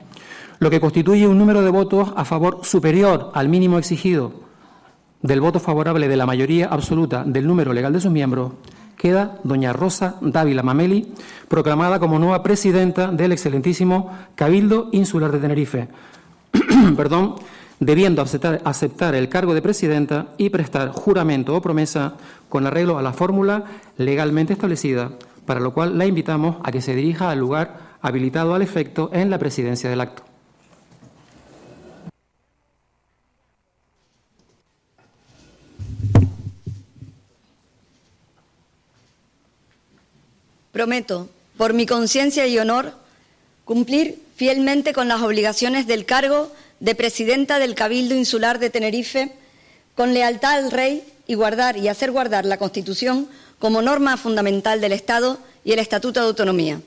lo 0.62 0.70
que 0.70 0.80
constituye 0.80 1.28
un 1.28 1.40
número 1.40 1.64
de 1.64 1.72
votos 1.72 2.14
a 2.16 2.24
favor 2.24 2.60
superior 2.62 3.32
al 3.34 3.50
mínimo 3.50 3.80
exigido 3.80 4.32
del 5.24 5.42
voto 5.42 5.60
favorable 5.60 6.08
de 6.08 6.16
la 6.16 6.28
mayoría 6.28 6.68
absoluta 6.68 7.24
del 7.26 7.48
número 7.48 7.74
legal 7.74 7.92
de 7.94 8.00
sus 8.00 8.12
miembros, 8.12 8.54
queda 8.96 9.40
doña 9.44 9.74
Rosa 9.74 10.18
Dávila 10.22 10.62
Mameli, 10.62 11.14
proclamada 11.48 11.98
como 11.98 12.20
nueva 12.20 12.44
presidenta 12.44 13.08
del 13.08 13.32
excelentísimo 13.32 14.16
Cabildo 14.36 14.90
Insular 14.92 15.32
de 15.32 15.40
Tenerife, 15.40 15.88
perdón, 16.96 17.38
debiendo 17.80 18.22
aceptar, 18.22 18.62
aceptar 18.64 19.16
el 19.16 19.30
cargo 19.30 19.56
de 19.56 19.64
presidenta 19.64 20.28
y 20.38 20.52
prestar 20.52 20.90
juramento 20.90 21.56
o 21.56 21.62
promesa 21.64 22.14
con 22.50 22.68
arreglo 22.68 23.00
a 23.00 23.02
la 23.02 23.14
fórmula 23.14 23.64
legalmente 23.98 24.54
establecida, 24.54 25.10
para 25.48 25.60
lo 25.60 25.74
cual 25.74 25.98
la 25.98 26.06
invitamos 26.06 26.58
a 26.64 26.72
que 26.72 26.82
se 26.82 26.94
dirija 26.94 27.32
al 27.32 27.40
lugar 27.40 27.98
habilitado 28.00 28.54
al 28.54 28.62
efecto 28.62 29.10
en 29.12 29.32
la 29.32 29.40
presidencia 29.40 29.90
del 29.90 30.02
acto. 30.02 30.31
Prometo, 40.72 41.30
por 41.58 41.74
mi 41.74 41.86
conciencia 41.86 42.48
y 42.48 42.58
honor, 42.58 42.94
cumplir 43.66 44.20
fielmente 44.36 44.94
con 44.94 45.08
las 45.08 45.22
obligaciones 45.22 45.86
del 45.86 46.06
cargo 46.06 46.52
de 46.80 46.96
presidenta 46.96 47.60
del 47.60 47.76
Cabildo 47.76 48.16
Insular 48.16 48.58
de 48.58 48.70
Tenerife, 48.70 49.32
con 49.96 50.14
lealtad 50.14 50.54
al 50.56 50.72
Rey 50.72 51.04
y 51.28 51.36
guardar 51.36 51.78
y 51.78 51.88
hacer 51.88 52.12
guardar 52.12 52.46
la 52.46 52.58
Constitución 52.58 53.28
como 53.60 53.82
norma 53.82 54.18
fundamental 54.18 54.82
del 54.82 54.94
Estado 54.94 55.38
y 55.64 55.74
el 55.74 55.80
Estatuto 55.80 56.20
de 56.22 56.28
Autonomía. 56.28 56.82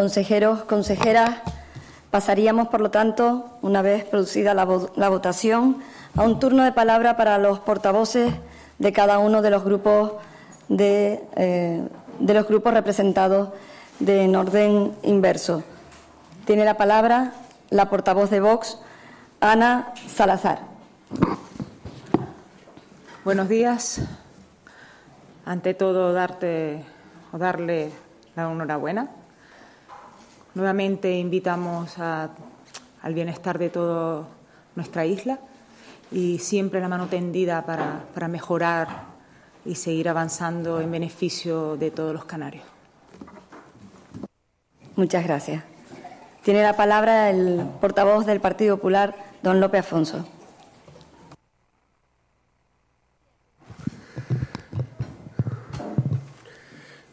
Consejeros, 0.00 0.62
consejeras, 0.62 1.42
pasaríamos, 2.10 2.68
por 2.68 2.80
lo 2.80 2.90
tanto, 2.90 3.58
una 3.60 3.82
vez 3.82 4.02
producida 4.02 4.54
la, 4.54 4.64
votación, 4.64 5.82
a 6.16 6.22
un 6.22 6.40
turno 6.40 6.64
de 6.64 6.72
palabra 6.72 7.18
para 7.18 7.36
los 7.36 7.58
portavoces 7.58 8.32
de 8.78 8.92
cada 8.94 9.18
uno 9.18 9.42
de 9.42 9.50
los 9.50 9.62
grupos 9.62 10.12
de, 10.70 11.22
eh, 11.36 11.86
de 12.18 12.32
los 12.32 12.48
grupos 12.48 12.72
representados 12.72 13.50
de 13.98 14.24
en 14.24 14.36
orden 14.36 14.94
inverso. 15.02 15.64
Tiene 16.46 16.64
la 16.64 16.78
palabra 16.78 17.34
la 17.68 17.90
portavoz 17.90 18.30
de 18.30 18.40
Vox, 18.40 18.78
Ana 19.38 19.92
Salazar. 20.08 20.60
Buenos 23.22 23.50
días. 23.50 24.00
Ante 25.44 25.74
todo, 25.74 26.14
darte 26.14 26.86
o 27.32 27.36
darle 27.36 27.92
la 28.34 28.50
enhorabuena 28.50 29.19
Nuevamente 30.54 31.16
invitamos 31.16 31.98
al 31.98 33.14
bienestar 33.14 33.58
de 33.58 33.70
toda 33.70 34.26
nuestra 34.74 35.06
isla 35.06 35.38
y 36.10 36.38
siempre 36.38 36.80
la 36.80 36.88
mano 36.88 37.06
tendida 37.06 37.64
para, 37.64 38.04
para 38.12 38.26
mejorar 38.26 39.04
y 39.64 39.76
seguir 39.76 40.08
avanzando 40.08 40.80
en 40.80 40.90
beneficio 40.90 41.76
de 41.76 41.90
todos 41.90 42.12
los 42.12 42.24
canarios. 42.24 42.64
Muchas 44.96 45.24
gracias. 45.24 45.62
Tiene 46.42 46.62
la 46.62 46.74
palabra 46.74 47.30
el 47.30 47.64
portavoz 47.80 48.26
del 48.26 48.40
Partido 48.40 48.76
Popular, 48.76 49.14
don 49.42 49.60
López 49.60 49.80
Afonso. 49.80 50.26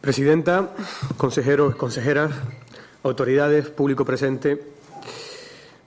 Presidenta, 0.02 0.70
consejeros, 1.18 1.76
consejeras, 1.76 2.32
autoridades, 3.04 3.70
público 3.70 4.06
presente, 4.06 4.62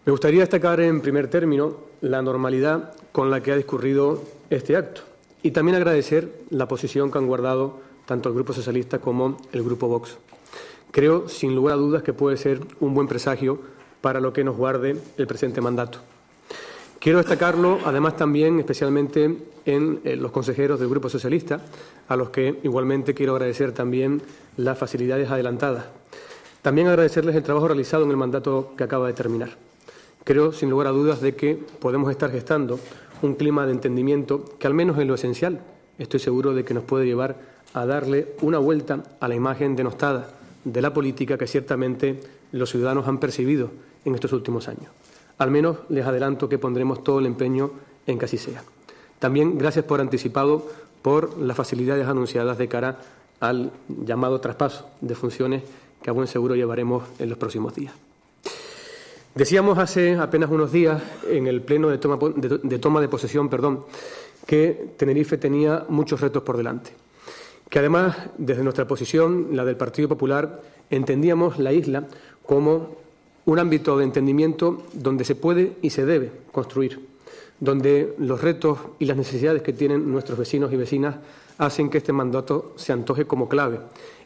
me 0.05 0.12
gustaría 0.12 0.40
destacar 0.40 0.81
en 0.81 1.01
primer 1.01 1.29
término 1.29 1.77
la 2.01 2.23
normalidad 2.23 2.94
con 3.12 3.31
la 3.31 3.42
que 3.42 3.53
ha 3.53 3.57
discurrido 3.57 4.23
este 4.49 4.77
acto 4.77 5.03
y 5.42 5.51
también 5.51 5.77
agradecer 5.77 6.33
la 6.51 6.68
posición 6.68 7.11
que 7.11 7.18
han 7.18 7.27
guardado 7.27 7.81
tanto 8.07 8.29
el 8.29 8.35
Grupo 8.35 8.53
Socialista 8.53 8.99
como 8.99 9.37
el 9.53 9.62
Grupo 9.62 9.88
Vox. 9.88 10.16
Creo, 10.90 11.29
sin 11.29 11.55
lugar 11.55 11.75
a 11.75 11.79
dudas, 11.79 12.03
que 12.03 12.12
puede 12.12 12.37
ser 12.37 12.61
un 12.81 12.94
buen 12.94 13.07
presagio 13.07 13.61
para 14.01 14.20
lo 14.20 14.33
que 14.33 14.42
nos 14.42 14.57
guarde 14.57 14.96
el 15.16 15.27
presente 15.27 15.61
mandato. 15.61 16.01
Quiero 16.99 17.18
destacarlo, 17.18 17.79
además, 17.85 18.16
también 18.16 18.59
especialmente 18.59 19.37
en 19.64 20.01
eh, 20.05 20.16
los 20.16 20.33
consejeros 20.33 20.81
del 20.81 20.88
Grupo 20.88 21.09
Socialista, 21.09 21.61
a 22.09 22.16
los 22.16 22.31
que 22.31 22.59
igualmente 22.62 23.14
quiero 23.14 23.35
agradecer 23.35 23.73
también 23.73 24.23
las 24.57 24.77
facilidades 24.77 25.31
adelantadas 25.31 25.85
también 26.62 26.88
agradecerles 26.88 27.37
el 27.37 27.42
trabajo 27.42 27.68
realizado 27.68 28.05
en 28.05 28.11
el 28.11 28.16
mandato 28.16 28.75
que 28.77 28.85
acaba 28.85 29.07
de 29.07 29.12
terminar. 29.12 29.51
Creo, 30.25 30.53
sin 30.53 30.70
lugar 30.70 30.88
a 30.88 30.90
dudas, 30.90 31.20
de 31.20 31.35
que 31.35 31.55
podemos 31.55 32.11
estar 32.11 32.31
gestando 32.31 32.79
un 33.23 33.35
clima 33.35 33.66
de 33.66 33.73
entendimiento 33.73 34.44
que, 34.59 34.66
al 34.66 34.75
menos 34.75 34.99
en 34.99 35.09
lo 35.09 35.14
esencial, 35.14 35.61
estoy 35.99 36.20
seguro 36.20 36.55
de 36.55 36.64
que 36.64 36.75
nos 36.75 36.85
puede 36.85 37.07
llevar 37.07 37.37
a 37.73 37.87
darle 37.87 38.35
una 38.42 38.59
vuelta 38.59 39.03
a 39.20 39.29
la 39.29 39.35
imagen 39.35 39.77
denostada 39.77 40.29
de 40.64 40.83
la 40.83 40.92
política 40.92 41.38
que 41.38 41.46
ciertamente 41.46 42.20
los 42.53 42.70
ciudadanos 42.70 43.09
han 43.09 43.18
percibido 43.18 43.70
en 44.05 44.14
estos 44.14 44.33
últimos 44.33 44.68
años. 44.68 44.88
Al 45.38 45.51
menos 45.51 45.79
les 45.88 46.05
adelanto 46.05 46.49
que 46.49 46.59
pondremos 46.59 47.03
todo 47.03 47.18
el 47.18 47.27
empeño 47.27 47.70
en 48.07 48.18
que 48.18 48.27
así 48.27 48.37
sea. 48.37 48.62
También 49.18 49.57
gracias 49.57 49.85
por 49.85 50.01
anticipado 50.01 50.66
por 51.03 51.38
las 51.38 51.57
facilidades 51.57 52.07
anunciadas 52.07 52.59
de 52.59 52.68
cara 52.68 52.99
al 53.40 53.73
llamado 53.88 54.40
traspaso 54.40 54.88
de 55.01 55.14
funciones 55.14 55.62
que 56.03 56.11
a 56.11 56.13
buen 56.13 56.27
seguro 56.27 56.55
llevaremos 56.55 57.05
en 57.19 57.29
los 57.29 57.39
próximos 57.39 57.75
días. 57.75 57.95
Decíamos 59.35 59.79
hace 59.79 60.17
apenas 60.17 60.51
unos 60.51 60.73
días 60.73 61.01
en 61.29 61.47
el 61.47 61.63
pleno 61.63 61.89
de 61.89 61.99
toma 61.99 62.19
de, 62.37 62.79
toma 62.79 63.01
de 63.01 63.09
posesión 63.09 63.49
perdón, 63.49 63.85
que 64.45 64.93
Tenerife 64.97 65.39
tenía 65.39 65.87
muchos 65.89 66.21
retos 66.21 66.43
por 66.43 66.57
delante, 66.57 66.91
que 67.69 67.79
además 67.79 68.17
desde 68.39 68.65
nuestra 68.65 68.89
posición, 68.89 69.49
la 69.53 69.65
del 69.65 69.77
Partido 69.77 70.09
Popular, 70.09 70.61
entendíamos 70.91 71.59
la 71.59 71.73
isla 71.73 72.09
como 72.45 72.97
un 73.45 73.59
ámbito 73.59 73.97
de 73.97 74.05
entendimiento 74.05 74.83
donde 74.93 75.25
se 75.25 75.37
puede 75.37 75.77
y 75.81 75.91
se 75.91 76.05
debe 76.05 76.33
construir, 76.51 77.01
donde 77.61 78.15
los 78.19 78.41
retos 78.41 78.79
y 78.99 79.05
las 79.05 79.17
necesidades 79.17 79.63
que 79.63 79.73
tienen 79.73 80.11
nuestros 80.11 80.39
vecinos 80.39 80.73
y 80.73 80.77
vecinas 80.77 81.17
hacen 81.59 81.89
que 81.89 81.99
este 81.99 82.13
mandato 82.13 82.73
se 82.77 82.93
antoje 82.93 83.27
como 83.27 83.49
clave 83.49 83.79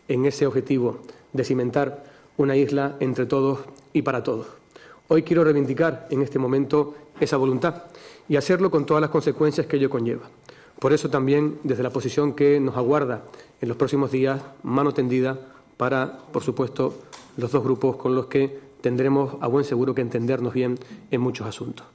en 0.08 0.24
ese 0.26 0.46
objetivo 0.46 0.98
de 1.32 1.44
cimentar 1.44 2.04
una 2.36 2.56
isla 2.56 2.96
entre 3.00 3.26
todos 3.26 3.60
y 3.92 4.02
para 4.02 4.22
todos. 4.22 4.46
Hoy 5.08 5.22
quiero 5.22 5.44
reivindicar 5.44 6.06
en 6.10 6.22
este 6.22 6.38
momento 6.38 6.94
esa 7.20 7.36
voluntad 7.36 7.84
y 8.28 8.36
hacerlo 8.36 8.70
con 8.70 8.86
todas 8.86 9.00
las 9.00 9.10
consecuencias 9.10 9.66
que 9.66 9.76
ello 9.76 9.90
conlleva. 9.90 10.28
Por 10.78 10.92
eso 10.92 11.10
también, 11.10 11.58
desde 11.62 11.82
la 11.82 11.90
posición 11.90 12.32
que 12.34 12.58
nos 12.60 12.76
aguarda 12.76 13.22
en 13.60 13.68
los 13.68 13.76
próximos 13.76 14.10
días, 14.10 14.40
mano 14.62 14.92
tendida 14.92 15.38
para, 15.76 16.18
por 16.32 16.42
supuesto, 16.42 16.94
los 17.36 17.52
dos 17.52 17.62
grupos 17.62 17.96
con 17.96 18.14
los 18.14 18.26
que 18.26 18.58
tendremos 18.80 19.36
a 19.40 19.46
buen 19.46 19.64
seguro 19.64 19.94
que 19.94 20.02
entendernos 20.02 20.52
bien 20.52 20.78
en 21.10 21.20
muchos 21.20 21.46
asuntos. 21.46 21.86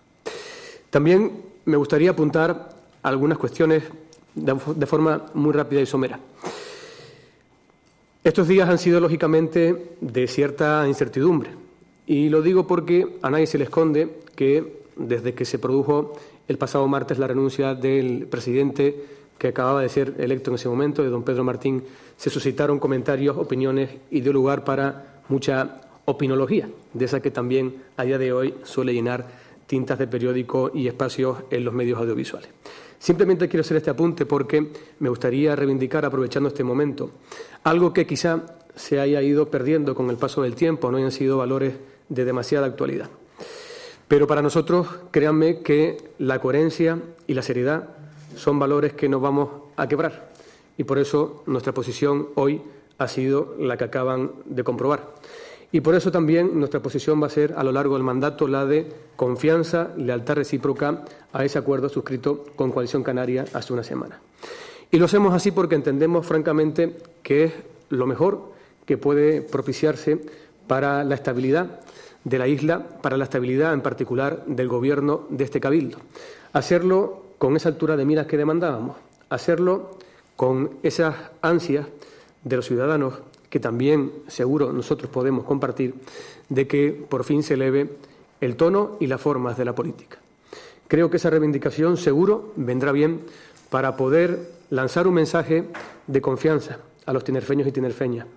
También 0.89 1.43
me 1.65 1.77
gustaría 1.77 2.11
apuntar 2.11 2.69
algunas 3.03 3.37
cuestiones 3.37 3.83
de, 4.33 4.85
forma 4.85 5.25
muy 5.33 5.53
rápida 5.53 5.81
y 5.81 5.85
somera. 5.85 6.19
Estos 8.29 8.47
días 8.47 8.69
han 8.69 8.77
sido, 8.77 8.99
lógicamente, 8.99 9.95
de 10.01 10.27
cierta 10.27 10.87
incertidumbre. 10.87 11.49
Y 12.05 12.29
lo 12.29 12.43
digo 12.43 12.67
porque 12.67 13.17
a 13.23 13.31
nadie 13.31 13.47
se 13.47 13.57
le 13.57 13.63
esconde 13.63 14.19
que 14.35 14.83
desde 14.95 15.33
que 15.33 15.45
se 15.45 15.57
produjo 15.57 16.13
el 16.47 16.59
pasado 16.59 16.87
martes 16.87 17.17
la 17.17 17.25
renuncia 17.25 17.73
del 17.73 18.27
presidente 18.27 19.03
que 19.39 19.47
acababa 19.47 19.81
de 19.81 19.89
ser 19.89 20.13
electo 20.19 20.51
en 20.51 20.55
ese 20.57 20.69
momento, 20.69 21.01
de 21.01 21.09
don 21.09 21.23
Pedro 21.23 21.43
Martín, 21.43 21.81
se 22.17 22.29
suscitaron 22.29 22.77
comentarios, 22.77 23.35
opiniones 23.35 23.89
y 24.11 24.21
dio 24.21 24.31
lugar 24.31 24.63
para 24.63 25.23
mucha 25.27 25.81
opinología, 26.05 26.69
de 26.93 27.05
esa 27.05 27.23
que 27.23 27.31
también 27.31 27.81
a 27.97 28.03
día 28.03 28.19
de 28.19 28.31
hoy 28.31 28.53
suele 28.61 28.93
llenar 28.93 29.25
tintas 29.65 29.97
de 29.97 30.05
periódico 30.05 30.69
y 30.71 30.87
espacios 30.87 31.39
en 31.49 31.65
los 31.65 31.73
medios 31.73 31.97
audiovisuales. 31.97 32.51
Simplemente 32.99 33.47
quiero 33.47 33.61
hacer 33.61 33.77
este 33.77 33.89
apunte 33.89 34.25
porque 34.25 34.71
me 34.99 35.09
gustaría 35.09 35.55
reivindicar, 35.55 36.05
aprovechando 36.05 36.49
este 36.49 36.65
momento, 36.65 37.09
algo 37.63 37.93
que 37.93 38.05
quizá 38.05 38.57
se 38.75 38.99
haya 38.99 39.21
ido 39.21 39.49
perdiendo 39.49 39.95
con 39.95 40.09
el 40.09 40.17
paso 40.17 40.41
del 40.41 40.55
tiempo, 40.55 40.91
no 40.91 40.97
hayan 40.97 41.11
sido 41.11 41.37
valores 41.37 41.73
de 42.09 42.25
demasiada 42.25 42.67
actualidad. 42.67 43.09
Pero 44.07 44.27
para 44.27 44.41
nosotros, 44.41 44.87
créanme 45.11 45.61
que 45.61 46.11
la 46.17 46.39
coherencia 46.39 46.99
y 47.25 47.33
la 47.35 47.41
seriedad 47.41 47.89
son 48.35 48.59
valores 48.59 48.93
que 48.93 49.07
nos 49.07 49.21
vamos 49.21 49.49
a 49.77 49.87
quebrar. 49.87 50.31
Y 50.77 50.83
por 50.83 50.97
eso 50.97 51.43
nuestra 51.45 51.73
posición 51.73 52.29
hoy 52.35 52.61
ha 52.97 53.07
sido 53.07 53.55
la 53.59 53.77
que 53.77 53.85
acaban 53.85 54.31
de 54.45 54.63
comprobar. 54.63 55.13
Y 55.71 55.81
por 55.81 55.93
eso 55.93 56.11
también 56.11 56.57
nuestra 56.57 56.81
posición 56.81 57.21
va 57.21 57.27
a 57.27 57.31
ser 57.31 57.53
a 57.55 57.63
lo 57.63 57.71
largo 57.71 57.93
del 57.93 58.03
mandato 58.03 58.47
la 58.47 58.65
de 58.65 58.87
confianza, 59.15 59.89
lealtad 59.97 60.35
recíproca 60.35 61.03
a 61.31 61.45
ese 61.45 61.59
acuerdo 61.59 61.89
suscrito 61.89 62.45
con 62.55 62.71
Coalición 62.71 63.03
Canaria 63.03 63.45
hace 63.53 63.73
una 63.73 63.83
semana. 63.83 64.19
Y 64.91 64.97
lo 64.97 65.05
hacemos 65.05 65.33
así 65.33 65.51
porque 65.51 65.75
entendemos 65.75 66.25
francamente 66.25 66.97
que 67.21 67.43
es 67.43 67.53
lo 67.89 68.07
mejor 68.07 68.51
que 68.85 68.97
puede 68.97 69.43
propiciarse 69.43 70.19
para 70.65 71.03
la 71.03 71.15
estabilidad 71.15 71.81
de 72.23 72.39
la 72.39 72.47
isla, 72.47 72.87
para 73.01 73.17
la 73.17 73.25
estabilidad 73.25 73.73
en 73.73 73.81
particular 73.81 74.43
del 74.47 74.67
gobierno 74.67 75.27
de 75.29 75.43
este 75.43 75.59
cabildo. 75.59 75.99
Hacerlo 76.53 77.23
con 77.37 77.55
esa 77.55 77.69
altura 77.69 77.95
de 77.95 78.05
miras 78.05 78.25
que 78.25 78.37
demandábamos, 78.37 78.97
hacerlo 79.29 79.91
con 80.35 80.71
esas 80.81 81.15
ansias 81.41 81.85
de 82.43 82.55
los 82.55 82.65
ciudadanos 82.65 83.19
que 83.49 83.59
también 83.59 84.11
seguro 84.27 84.71
nosotros 84.71 85.09
podemos 85.09 85.45
compartir, 85.45 85.95
de 86.49 86.67
que 86.67 86.91
por 86.91 87.23
fin 87.23 87.43
se 87.43 87.55
eleve 87.55 87.89
el 88.41 88.55
tono 88.55 88.97
y 88.99 89.07
las 89.07 89.21
formas 89.21 89.57
de 89.57 89.65
la 89.65 89.75
política. 89.75 90.19
Creo 90.87 91.09
que 91.09 91.17
esa 91.17 91.29
reivindicación 91.29 91.97
seguro 91.97 92.53
vendrá 92.55 92.91
bien 92.91 93.21
para 93.69 93.95
poder 93.95 94.51
lanzar 94.69 95.07
un 95.07 95.15
mensaje 95.15 95.65
de 96.07 96.21
confianza 96.21 96.79
a 97.05 97.13
los 97.13 97.23
tinerfeños 97.23 97.67
y 97.67 97.71
tinerfeñas, 97.71 98.27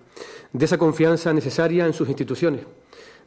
de 0.51 0.65
esa 0.65 0.77
confianza 0.77 1.33
necesaria 1.33 1.85
en 1.85 1.93
sus 1.93 2.07
instituciones, 2.09 2.61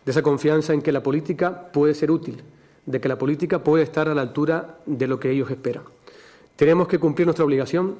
de 0.05 0.11
esa 0.11 0.23
confianza 0.23 0.73
en 0.73 0.83
que 0.83 0.93
la 0.93 1.03
política 1.03 1.71
puede 1.73 1.95
ser 1.95 2.11
útil, 2.11 2.43
de 2.85 3.01
que 3.01 3.09
la 3.09 3.19
política 3.19 3.63
puede 3.63 3.83
estar 3.83 4.09
a 4.09 4.15
la 4.15 4.23
altura 4.23 4.79
de 4.87 5.07
lo 5.07 5.19
que 5.19 5.31
ellos 5.31 5.51
esperan. 5.51 5.83
Tenemos 6.55 6.89
que 6.89 6.99
cumplir 6.99 7.27
nuestra 7.27 7.45
obligación, 7.45 7.97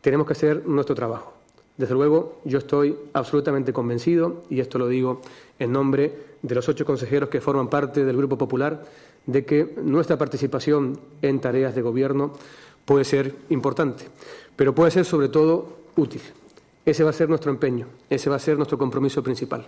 tenemos 0.00 0.26
que 0.26 0.32
hacer 0.32 0.66
nuestro 0.66 0.94
trabajo. 0.94 1.39
Desde 1.80 1.94
luego, 1.94 2.42
yo 2.44 2.58
estoy 2.58 2.94
absolutamente 3.14 3.72
convencido, 3.72 4.42
y 4.50 4.60
esto 4.60 4.76
lo 4.76 4.86
digo 4.86 5.22
en 5.58 5.72
nombre 5.72 6.12
de 6.42 6.54
los 6.54 6.68
ocho 6.68 6.84
consejeros 6.84 7.30
que 7.30 7.40
forman 7.40 7.70
parte 7.70 8.04
del 8.04 8.18
Grupo 8.18 8.36
Popular, 8.36 8.84
de 9.24 9.46
que 9.46 9.76
nuestra 9.82 10.18
participación 10.18 11.00
en 11.22 11.40
tareas 11.40 11.74
de 11.74 11.80
gobierno 11.80 12.32
puede 12.84 13.04
ser 13.04 13.34
importante, 13.48 14.04
pero 14.56 14.74
puede 14.74 14.90
ser 14.90 15.06
sobre 15.06 15.30
todo 15.30 15.68
útil. 15.96 16.20
Ese 16.84 17.02
va 17.02 17.08
a 17.08 17.14
ser 17.14 17.30
nuestro 17.30 17.50
empeño, 17.50 17.86
ese 18.10 18.28
va 18.28 18.36
a 18.36 18.40
ser 18.40 18.58
nuestro 18.58 18.76
compromiso 18.76 19.22
principal. 19.22 19.66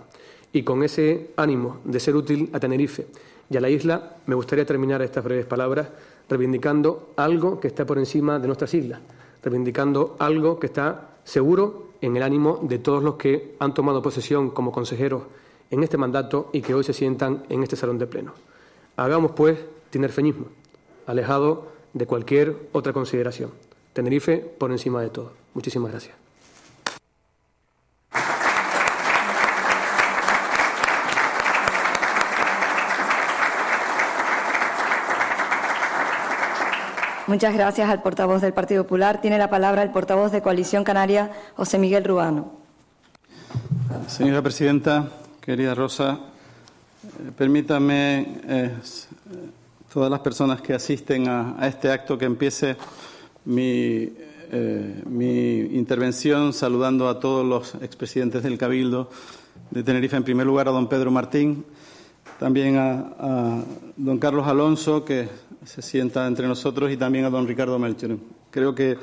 Y 0.51 0.61
con 0.61 0.83
ese 0.83 1.31
ánimo 1.35 1.79
de 1.83 1.99
ser 1.99 2.15
útil 2.15 2.47
a 2.53 2.59
Tenerife 2.59 3.07
y 3.49 3.57
a 3.57 3.61
la 3.61 3.71
isla, 3.71 4.17
me 4.27 4.35
gustaría 4.35 4.67
terminar 4.67 5.01
estas 5.01 5.23
breves 5.23 5.47
palabras 5.47 5.87
reivindicando 6.29 7.13
algo 7.15 7.59
que 7.59 7.69
está 7.69 7.87
por 7.87 7.97
encima 7.97 8.37
de 8.37 8.45
nuestras 8.45 8.71
islas, 8.75 8.99
reivindicando 9.41 10.15
algo 10.19 10.59
que 10.59 10.67
está 10.67 11.09
seguro 11.23 11.92
en 12.03 12.17
el 12.17 12.23
ánimo 12.23 12.59
de 12.61 12.79
todos 12.79 13.01
los 13.01 13.15
que 13.15 13.55
han 13.59 13.73
tomado 13.73 14.01
posesión 14.01 14.49
como 14.49 14.73
consejeros 14.73 15.23
en 15.71 15.83
este 15.83 15.97
mandato 15.97 16.49
y 16.51 16.61
que 16.61 16.73
hoy 16.73 16.83
se 16.83 16.91
sientan 16.91 17.45
en 17.47 17.63
este 17.63 17.77
salón 17.77 17.97
de 17.97 18.07
pleno. 18.07 18.33
Hagamos, 18.97 19.31
pues, 19.31 19.57
tinerfeñismo, 19.89 20.47
alejado 21.07 21.69
de 21.93 22.05
cualquier 22.05 22.67
otra 22.73 22.91
consideración. 22.91 23.51
Tenerife 23.93 24.37
por 24.37 24.71
encima 24.71 25.01
de 25.01 25.11
todo. 25.11 25.31
Muchísimas 25.53 25.91
gracias. 25.91 26.22
Muchas 37.25 37.53
gracias 37.53 37.89
al 37.89 38.01
portavoz 38.01 38.41
del 38.41 38.51
Partido 38.51 38.83
Popular. 38.83 39.21
Tiene 39.21 39.37
la 39.37 39.49
palabra 39.49 39.81
el 39.81 39.91
portavoz 39.91 40.33
de 40.33 40.41
Coalición 40.41 40.83
Canaria, 40.83 41.31
José 41.55 41.77
Miguel 41.77 42.03
Rubano. 42.03 42.51
Señora 44.07 44.41
presidenta, 44.41 45.09
querida 45.39 45.73
Rosa, 45.73 46.19
eh, 46.19 47.31
permítame, 47.37 48.41
eh, 48.45 48.71
todas 49.93 50.11
las 50.11 50.19
personas 50.19 50.61
que 50.61 50.73
asisten 50.73 51.29
a, 51.29 51.65
este 51.65 51.89
acto, 51.89 52.17
que 52.17 52.25
empiece 52.25 52.75
mi, 53.45 54.11
eh, 54.51 55.01
mi 55.05 55.59
intervención 55.77 56.51
saludando 56.51 57.07
a 57.07 57.21
todos 57.21 57.45
los 57.45 57.81
expresidentes 57.81 58.43
del 58.43 58.57
Cabildo 58.57 59.09
de 59.71 59.81
Tenerife, 59.81 60.17
en 60.17 60.23
primer 60.23 60.45
lugar 60.45 60.67
a 60.67 60.71
don 60.71 60.89
Pedro 60.89 61.09
Martín, 61.09 61.63
también 62.43 62.75
a, 62.75 63.63
don 63.95 64.19
Carlos 64.19 64.45
Alonso, 64.45 65.05
que 65.05 65.29
se 65.63 65.81
sienta 65.81 66.27
entre 66.27 66.45
nosotros, 66.45 66.91
y 66.91 66.97
también 66.97 67.23
a 67.23 67.29
don 67.29 67.47
Ricardo 67.47 67.79
Melcher. 67.79 68.17
Creo 68.51 68.75
que 68.75 68.97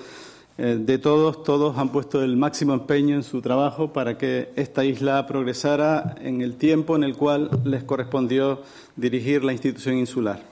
eh, 0.58 0.76
de 0.78 0.98
todos, 0.98 1.42
todos 1.42 1.78
han 1.78 1.88
puesto 1.88 2.22
el 2.22 2.36
máximo 2.36 2.74
empeño 2.74 3.14
en 3.14 3.22
su 3.22 3.40
trabajo 3.40 3.94
para 3.94 4.18
que 4.18 4.50
esta 4.56 4.84
isla 4.84 5.26
progresara 5.26 6.16
en 6.20 6.42
el 6.42 6.56
tiempo 6.56 6.96
en 6.96 7.02
el 7.02 7.16
cual 7.16 7.48
les 7.64 7.82
correspondió 7.82 8.60
dirigir 8.94 9.42
la 9.42 9.52
institución 9.52 9.96
insular. 9.96 10.42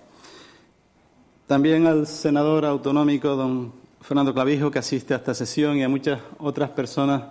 También 1.46 1.86
al 1.86 2.06
senador 2.06 2.64
autonómico, 2.64 3.36
don 3.36 3.70
Fernando 4.00 4.32
Clavijo, 4.32 4.70
que 4.70 4.78
asiste 4.78 5.12
a 5.12 5.18
esta 5.18 5.34
sesión, 5.34 5.76
y 5.76 5.82
a 5.82 5.90
muchas 5.90 6.20
otras 6.38 6.70
personas 6.70 7.24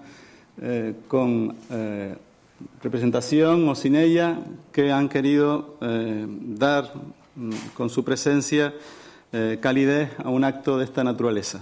eh, 0.62 0.94
con 1.08 1.56
eh, 1.72 2.16
representación 2.82 3.68
o 3.70 3.76
sin 3.76 3.96
ella 3.96 4.40
que 4.72 4.92
han 4.92 5.10
querido 5.10 5.78
dar 5.80 6.92
Mm, 7.38 7.52
con 7.76 7.92
su 7.92 8.04
presencia 8.04 8.74
eh, 9.32 9.60
calidez 9.62 10.10
a 10.24 10.30
un 10.30 10.44
acto 10.44 10.80
de 10.80 10.86
esta 10.86 11.04
naturaleza. 11.04 11.62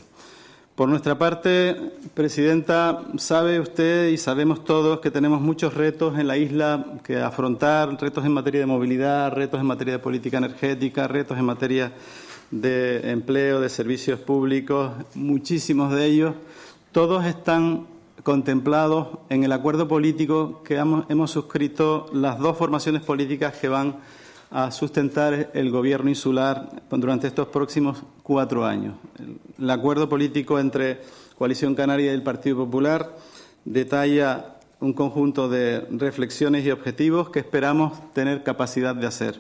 Por 0.74 0.88
nuestra 0.88 1.18
parte, 1.18 1.76
Presidenta, 2.14 3.04
sabe 3.18 3.60
usted 3.60 4.08
y 4.08 4.18
sabemos 4.18 4.64
todos 4.64 5.02
que 5.02 5.12
tenemos 5.12 5.42
muchos 5.42 5.74
retos 5.74 6.18
en 6.18 6.28
la 6.28 6.38
isla 6.38 6.86
que 7.04 7.18
afrontar, 7.18 8.00
retos 8.00 8.24
en 8.24 8.32
materia 8.32 8.62
de 8.62 8.68
movilidad, 8.68 9.34
retos 9.34 9.60
en 9.60 9.66
materia 9.66 9.96
de 9.96 10.00
política 10.00 10.38
energética, 10.38 11.10
retos 11.10 11.38
en 11.38 11.44
materia 11.44 11.92
de 12.52 13.12
empleo, 13.12 13.60
de 13.60 13.68
servicios 13.68 14.18
públicos, 14.18 14.94
muchísimos 15.14 15.94
de 15.94 16.06
ellos. 16.06 16.36
Todos 16.94 17.26
están 17.26 17.86
contemplados 18.26 19.20
en 19.30 19.44
el 19.44 19.52
acuerdo 19.52 19.88
político 19.88 20.64
que 20.64 20.78
hemos 20.78 21.30
suscrito 21.30 22.08
las 22.12 22.40
dos 22.40 22.58
formaciones 22.58 23.04
políticas 23.04 23.54
que 23.58 23.70
van 23.70 23.98
a 24.50 24.72
sustentar 24.72 25.52
el 25.54 25.70
gobierno 25.70 26.10
insular 26.10 26.82
durante 26.90 27.28
estos 27.28 27.50
próximos 27.50 28.02
cuatro 28.24 28.66
años. 28.66 28.96
El 29.60 29.70
acuerdo 29.70 30.10
político 30.10 30.60
entre 30.60 31.02
Coalición 31.38 31.76
Canaria 31.76 32.12
y 32.12 32.16
el 32.16 32.24
Partido 32.24 32.58
Popular 32.58 33.16
detalla 33.64 34.56
un 34.80 34.94
conjunto 34.94 35.48
de 35.48 35.82
reflexiones 35.92 36.66
y 36.66 36.72
objetivos 36.72 37.30
que 37.30 37.38
esperamos 37.38 38.12
tener 38.14 38.42
capacidad 38.42 38.96
de 38.96 39.06
hacer. 39.06 39.40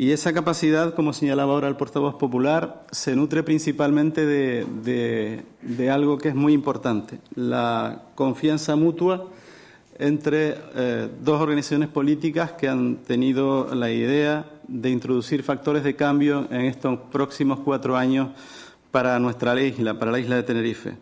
Y 0.00 0.12
esa 0.12 0.32
capacidad, 0.32 0.94
como 0.94 1.12
señalaba 1.12 1.54
ahora 1.54 1.66
el 1.66 1.74
portavoz 1.74 2.14
popular, 2.14 2.84
se 2.92 3.16
nutre 3.16 3.42
principalmente 3.42 4.26
de, 4.26 5.90
algo 5.90 6.18
que 6.18 6.28
es 6.28 6.36
muy 6.36 6.52
importante, 6.52 7.18
la 7.34 8.02
confianza 8.14 8.76
mutua 8.76 9.26
entre 9.98 10.54
eh, 10.76 11.08
dos 11.20 11.40
organizaciones 11.40 11.88
políticas 11.88 12.52
que 12.52 12.68
han 12.68 12.98
tenido 12.98 13.74
la 13.74 13.90
idea 13.90 14.48
de 14.68 14.88
introducir 14.88 15.42
factores 15.42 15.82
de 15.82 15.96
cambio 15.96 16.46
en 16.48 16.60
estos 16.60 17.00
próximos 17.10 17.58
cuatro 17.64 17.96
años 17.96 18.28
para 18.92 19.18
nuestra 19.18 19.60
isla, 19.60 19.98
para 19.98 20.12
la 20.12 20.20
isla 20.20 20.36
de 20.36 20.44
Tenerife. 20.44 20.92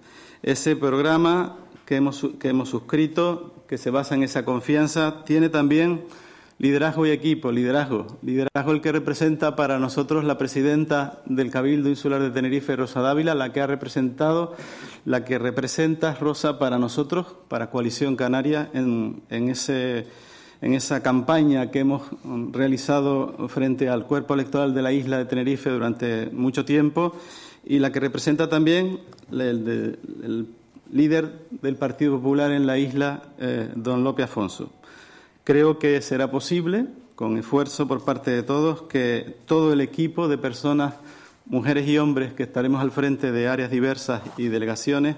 Ese 0.43 0.75
programa 0.75 1.59
que 1.85 1.97
hemos, 1.97 2.27
que 2.41 2.49
hemos 2.49 2.71
suscrito, 2.71 3.63
que 3.69 3.77
se 3.77 3.91
basa 3.91 4.15
en 4.15 4.23
esa 4.23 4.47
confianza, 4.47 5.23
tiene 5.27 5.51
también 5.51 6.01
Liderazgo 6.59 7.07
y 7.07 7.11
equipo, 7.11 7.53
liderazgo. 7.53 8.07
Liderazgo 8.23 8.73
el 8.73 8.81
que 8.81 8.91
representa 8.91 9.57
para 9.57 9.79
nosotros 9.79 10.25
la 10.25 10.39
presidenta 10.39 11.21
del 11.27 11.51
Cabildo 11.51 11.91
Insular 11.91 12.23
de 12.23 12.31
Tenerife, 12.31 12.75
Rosa 12.77 13.03
Dávila, 13.03 13.35
la 13.35 13.53
que 13.53 13.61
ha 13.61 13.67
representado, 13.67 14.55
la 15.05 15.23
que 15.23 15.39
representa 15.39 16.15
Rosa 16.15 16.59
para 16.59 16.79
nosotros, 16.79 17.27
para 17.49 17.69
Coalición 17.69 18.17
Canaria, 18.17 18.71
en, 18.73 19.21
ese, 19.29 20.07
en 20.63 20.73
esa 20.73 21.03
campaña 21.03 21.71
que 21.71 21.81
hemos 21.81 22.05
realizado 22.53 23.49
frente 23.49 23.91
al 23.91 24.07
cuerpo 24.07 24.33
electoral 24.33 24.73
de 24.75 24.81
la 24.81 24.93
isla 24.93 25.19
de 25.19 25.27
Tenerife 25.27 25.69
durante 25.69 26.31
mucho 26.31 26.65
tiempo 26.65 27.15
y 27.67 27.81
la 27.81 27.93
que 27.93 28.01
representa 28.01 28.49
también 28.49 29.01
el, 29.31 30.49
líder 30.91 31.47
del 31.51 31.77
Partido 31.77 32.17
Popular 32.17 32.53
en 32.53 32.67
la 32.67 32.79
isla, 32.79 33.25
eh, 33.39 33.69
don 33.75 34.05
López 34.05 34.25
Afonso. 34.25 34.71
Creo 35.47 35.79
que 35.79 36.03
será 36.03 36.29
posible, 36.29 36.87
con 37.15 37.39
esfuerzo 37.39 37.87
por 37.87 38.05
parte 38.05 38.33
de 38.33 38.43
todos, 38.43 38.83
que 38.83 39.37
todo 39.47 39.73
el 39.73 39.81
equipo 39.81 40.27
de 40.27 40.39
personas, 40.39 40.95
mujeres 41.45 41.87
y 41.87 41.99
hombres, 41.99 42.33
que 42.33 42.43
estaremos 42.43 42.83
al 42.83 42.91
frente 42.91 43.31
de 43.31 43.47
áreas 43.47 43.71
diversas 43.71 44.23
y 44.37 44.49
delegaciones, 44.49 45.15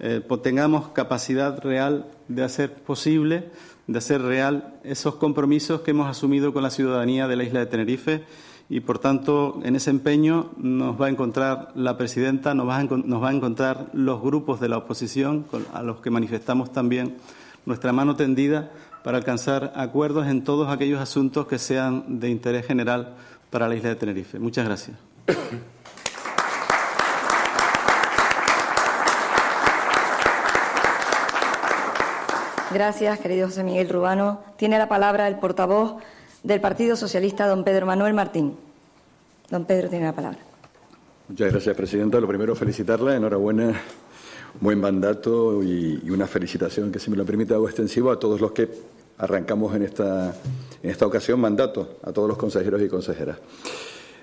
eh, 0.00 0.20
pues 0.26 0.42
tengamos 0.42 0.88
capacidad 0.88 1.62
real 1.62 2.06
de 2.26 2.42
hacer 2.42 2.74
posible, 2.74 3.50
de 3.86 3.98
hacer 3.98 4.20
real 4.20 4.80
esos 4.82 5.14
compromisos 5.14 5.82
que 5.82 5.92
hemos 5.92 6.08
asumido 6.08 6.52
con 6.52 6.64
la 6.64 6.70
ciudadanía 6.70 7.28
de 7.28 7.36
la 7.36 7.44
isla 7.44 7.60
de 7.60 7.66
Tenerife. 7.66 8.24
Y, 8.68 8.80
por 8.80 8.98
tanto, 8.98 9.60
en 9.62 9.76
ese 9.76 9.90
empeño 9.90 10.50
nos 10.56 11.00
va 11.00 11.06
a 11.06 11.10
encontrar 11.10 11.70
la 11.76 11.96
presidenta, 11.96 12.52
nos 12.52 12.66
va 12.66 12.78
a, 12.78 12.82
nos 12.82 13.22
va 13.22 13.28
a 13.28 13.32
encontrar 13.32 13.90
los 13.92 14.20
grupos 14.20 14.58
de 14.58 14.70
la 14.70 14.78
oposición, 14.78 15.46
a 15.72 15.84
los 15.84 16.00
que 16.00 16.10
manifestamos 16.10 16.72
también 16.72 17.14
nuestra 17.64 17.92
mano 17.92 18.16
tendida 18.16 18.72
para 19.02 19.18
alcanzar 19.18 19.72
acuerdos 19.76 20.26
en 20.26 20.44
todos 20.44 20.68
aquellos 20.68 21.00
asuntos 21.00 21.46
que 21.46 21.58
sean 21.58 22.20
de 22.20 22.28
interés 22.28 22.66
general 22.66 23.14
para 23.50 23.68
la 23.68 23.74
isla 23.74 23.90
de 23.90 23.96
Tenerife. 23.96 24.38
Muchas 24.38 24.64
gracias. 24.64 24.96
Gracias, 32.70 33.18
querido 33.20 33.46
José 33.46 33.64
Miguel 33.64 33.88
Rubano. 33.88 34.40
Tiene 34.56 34.78
la 34.78 34.88
palabra 34.88 35.26
el 35.26 35.36
portavoz 35.36 35.96
del 36.42 36.60
Partido 36.60 36.96
Socialista, 36.96 37.46
don 37.46 37.64
Pedro 37.64 37.86
Manuel 37.86 38.12
Martín. 38.12 38.56
Don 39.50 39.64
Pedro 39.64 39.88
tiene 39.88 40.04
la 40.04 40.12
palabra. 40.12 40.38
Muchas 41.28 41.50
gracias, 41.50 41.74
Presidenta. 41.74 42.20
Lo 42.20 42.28
primero, 42.28 42.54
felicitarla. 42.54 43.16
Enhorabuena 43.16 43.80
buen 44.60 44.80
mandato 44.80 45.62
y, 45.62 46.10
una 46.10 46.26
felicitación 46.26 46.90
que, 46.90 46.98
si 46.98 47.10
me 47.10 47.16
lo 47.16 47.24
permite, 47.24 47.54
hago 47.54 47.68
extensivo 47.68 48.10
a 48.10 48.18
todos 48.18 48.40
los 48.40 48.52
que 48.52 48.68
arrancamos 49.18 49.74
en 49.74 49.82
esta, 49.82 50.34
en 50.82 50.90
esta 50.90 51.06
ocasión 51.06 51.40
mandato, 51.40 51.98
a 52.02 52.12
todos 52.12 52.28
los 52.28 52.38
consejeros 52.38 52.82
y 52.82 52.88
consejeras. 52.88 53.38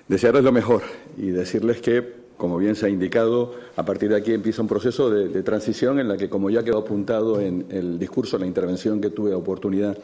Desearles 0.08 0.44
lo 0.44 0.52
mejor 0.52 0.82
y 1.16 1.30
decirles 1.30 1.80
que 1.80 2.25
como 2.36 2.58
bien 2.58 2.76
se 2.76 2.86
ha 2.86 2.88
indicado, 2.88 3.54
a 3.76 3.84
partir 3.84 4.10
de 4.10 4.16
aquí 4.16 4.32
empieza 4.32 4.62
un 4.62 4.68
proceso 4.68 5.10
de, 5.10 5.42
transición 5.42 5.98
en 5.98 6.08
la 6.08 6.16
que, 6.16 6.28
como 6.28 6.50
ya 6.50 6.62
quedó 6.62 6.78
apuntado 6.78 7.40
en 7.40 7.66
el 7.70 7.98
discurso, 7.98 8.38
la 8.38 8.46
intervención 8.46 9.00
que 9.00 9.10
tuve 9.10 9.34
oportunidad 9.34 9.96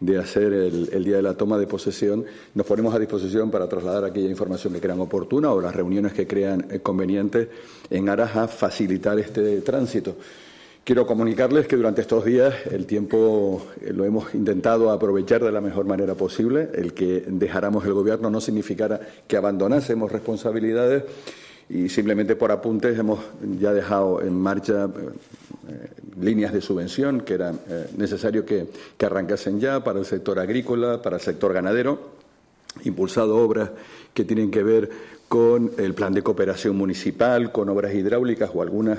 de 0.00 0.18
hacer 0.18 0.52
el, 0.52 1.04
día 1.04 1.16
de 1.16 1.22
la 1.22 1.34
toma 1.34 1.58
de 1.58 1.66
posesión, 1.66 2.24
nos 2.54 2.66
ponemos 2.66 2.94
a 2.94 2.98
disposición 2.98 3.50
para 3.50 3.68
trasladar 3.68 4.04
aquella 4.04 4.28
información 4.28 4.72
que 4.72 4.80
crean 4.80 5.00
oportuna 5.00 5.52
o 5.52 5.60
las 5.60 5.74
reuniones 5.74 6.12
que 6.12 6.26
crean 6.26 6.66
eh, 6.70 6.80
convenientes 6.80 7.48
en 7.90 8.08
aras 8.08 8.36
a 8.36 8.48
facilitar 8.48 9.18
este 9.18 9.60
tránsito. 9.60 10.16
Quiero 10.86 11.04
comunicarles 11.04 11.66
que 11.66 11.74
durante 11.74 12.02
estos 12.02 12.24
días 12.24 12.54
el 12.70 12.86
tiempo 12.86 13.60
eh, 13.80 13.92
lo 13.92 14.04
hemos 14.04 14.32
intentado 14.34 14.92
aprovechar 14.92 15.42
de 15.42 15.50
la 15.50 15.60
mejor 15.60 15.84
manera 15.84 16.14
posible. 16.14 16.68
El 16.74 16.94
que 16.94 17.24
dejáramos 17.26 17.84
el 17.86 17.92
Gobierno 17.92 18.30
no 18.30 18.40
significara 18.40 19.00
que 19.26 19.36
abandonásemos 19.36 20.12
responsabilidades 20.12 21.02
y 21.68 21.88
simplemente 21.88 22.36
por 22.36 22.52
apuntes 22.52 22.98
hemos 22.98 23.20
ya 23.58 23.72
dejado 23.72 24.20
en 24.22 24.38
marcha 24.38 24.84
eh, 24.86 25.88
líneas 26.20 26.52
de 26.52 26.60
subvención 26.60 27.22
que 27.22 27.34
era 27.34 27.52
eh, 27.68 27.88
necesario 27.96 28.46
que, 28.46 28.68
que, 28.96 29.06
arrancasen 29.06 29.58
ya 29.58 29.82
para 29.82 29.98
el 29.98 30.06
sector 30.06 30.38
agrícola, 30.38 31.02
para 31.02 31.16
el 31.16 31.22
sector 31.22 31.52
ganadero, 31.52 31.98
impulsado 32.84 33.36
obras 33.36 33.70
que 34.14 34.24
tienen 34.24 34.50
que 34.50 34.62
ver 34.62 34.90
con 35.28 35.72
el 35.78 35.94
plan 35.94 36.14
de 36.14 36.22
cooperación 36.22 36.76
municipal, 36.76 37.50
con 37.50 37.68
obras 37.68 37.94
hidráulicas 37.94 38.50
o 38.54 38.62
algunas 38.62 38.98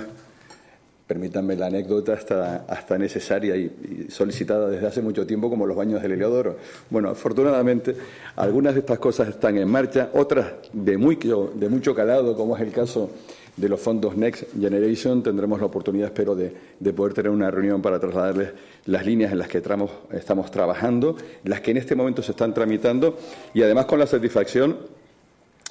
permítanme 1.08 1.56
la 1.56 1.68
anécdota 1.68 2.14
hasta, 2.14 2.66
hasta 2.68 2.98
necesaria 2.98 3.56
y, 3.56 4.08
solicitada 4.10 4.70
desde 4.70 4.88
hace 4.88 5.02
mucho 5.02 5.26
tiempo, 5.26 5.50
como 5.50 5.66
los 5.66 5.78
baños 5.78 6.02
del 6.02 6.12
Heliodoro. 6.12 6.58
Bueno, 6.90 7.10
afortunadamente, 7.10 7.96
algunas 8.36 8.74
de 8.74 8.82
estas 8.82 9.00
cosas 9.00 9.30
están 9.30 9.58
en 9.58 9.70
marcha, 9.70 10.10
otras 10.14 10.48
de, 10.74 10.98
muy, 10.98 11.16
de 11.16 11.70
mucho 11.70 11.96
calado, 11.96 12.36
como 12.36 12.58
es 12.58 12.62
el 12.62 12.72
caso 12.72 13.10
de 13.56 13.68
los 13.68 13.80
fondos 13.80 14.16
Next 14.16 14.44
Generation, 14.60 15.24
tendremos 15.24 15.60
la 15.60 15.66
oportunidad, 15.66 16.08
espero, 16.08 16.36
de, 16.36 16.94
poder 16.94 17.14
tener 17.14 17.32
una 17.32 17.50
reunión 17.50 17.82
para 17.82 18.00
trasladarles 18.00 18.52
las 18.86 19.06
líneas 19.06 19.32
en 19.32 19.40
las 19.40 19.48
que 19.48 19.58
estamos 19.58 20.52
trabajando, 20.52 21.18
las 21.44 21.62
que 21.62 21.72
en 21.72 21.78
este 21.78 21.96
momento 21.96 22.22
se 22.22 22.32
están 22.32 22.54
tramitando 22.54 23.18
y 23.54 23.64
además 23.64 23.88
con 23.88 23.98
la 23.98 24.06
satisfacción 24.06 24.78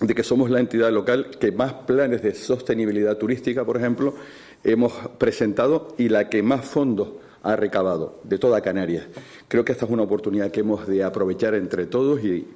de 0.00 0.14
que 0.14 0.22
somos 0.22 0.50
la 0.50 0.61
entidad 0.61 0.92
local 0.92 1.30
que 1.40 1.52
más 1.52 1.72
planes 1.72 2.22
de 2.22 2.35
sostenibilidad 2.35 3.16
turística, 3.16 3.64
por 3.64 3.76
ejemplo, 3.76 4.14
hemos 4.62 4.92
presentado 5.18 5.94
y 5.96 6.09
la 6.09 6.28
que 6.28 6.42
más 6.42 6.64
fondos 6.66 7.09
ha 7.42 7.56
recabado 7.56 8.20
de 8.24 8.38
toda 8.38 8.61
Canarias. 8.61 9.04
Creo 9.48 9.64
que 9.64 9.72
esta 9.72 9.87
es 9.87 9.90
una 9.90 10.02
oportunidad 10.02 10.50
que 10.50 10.61
hemos 10.61 10.87
de 10.87 11.02
aprovechar 11.02 11.54
entre 11.54 11.87
todos 11.87 12.22
y, 12.22 12.46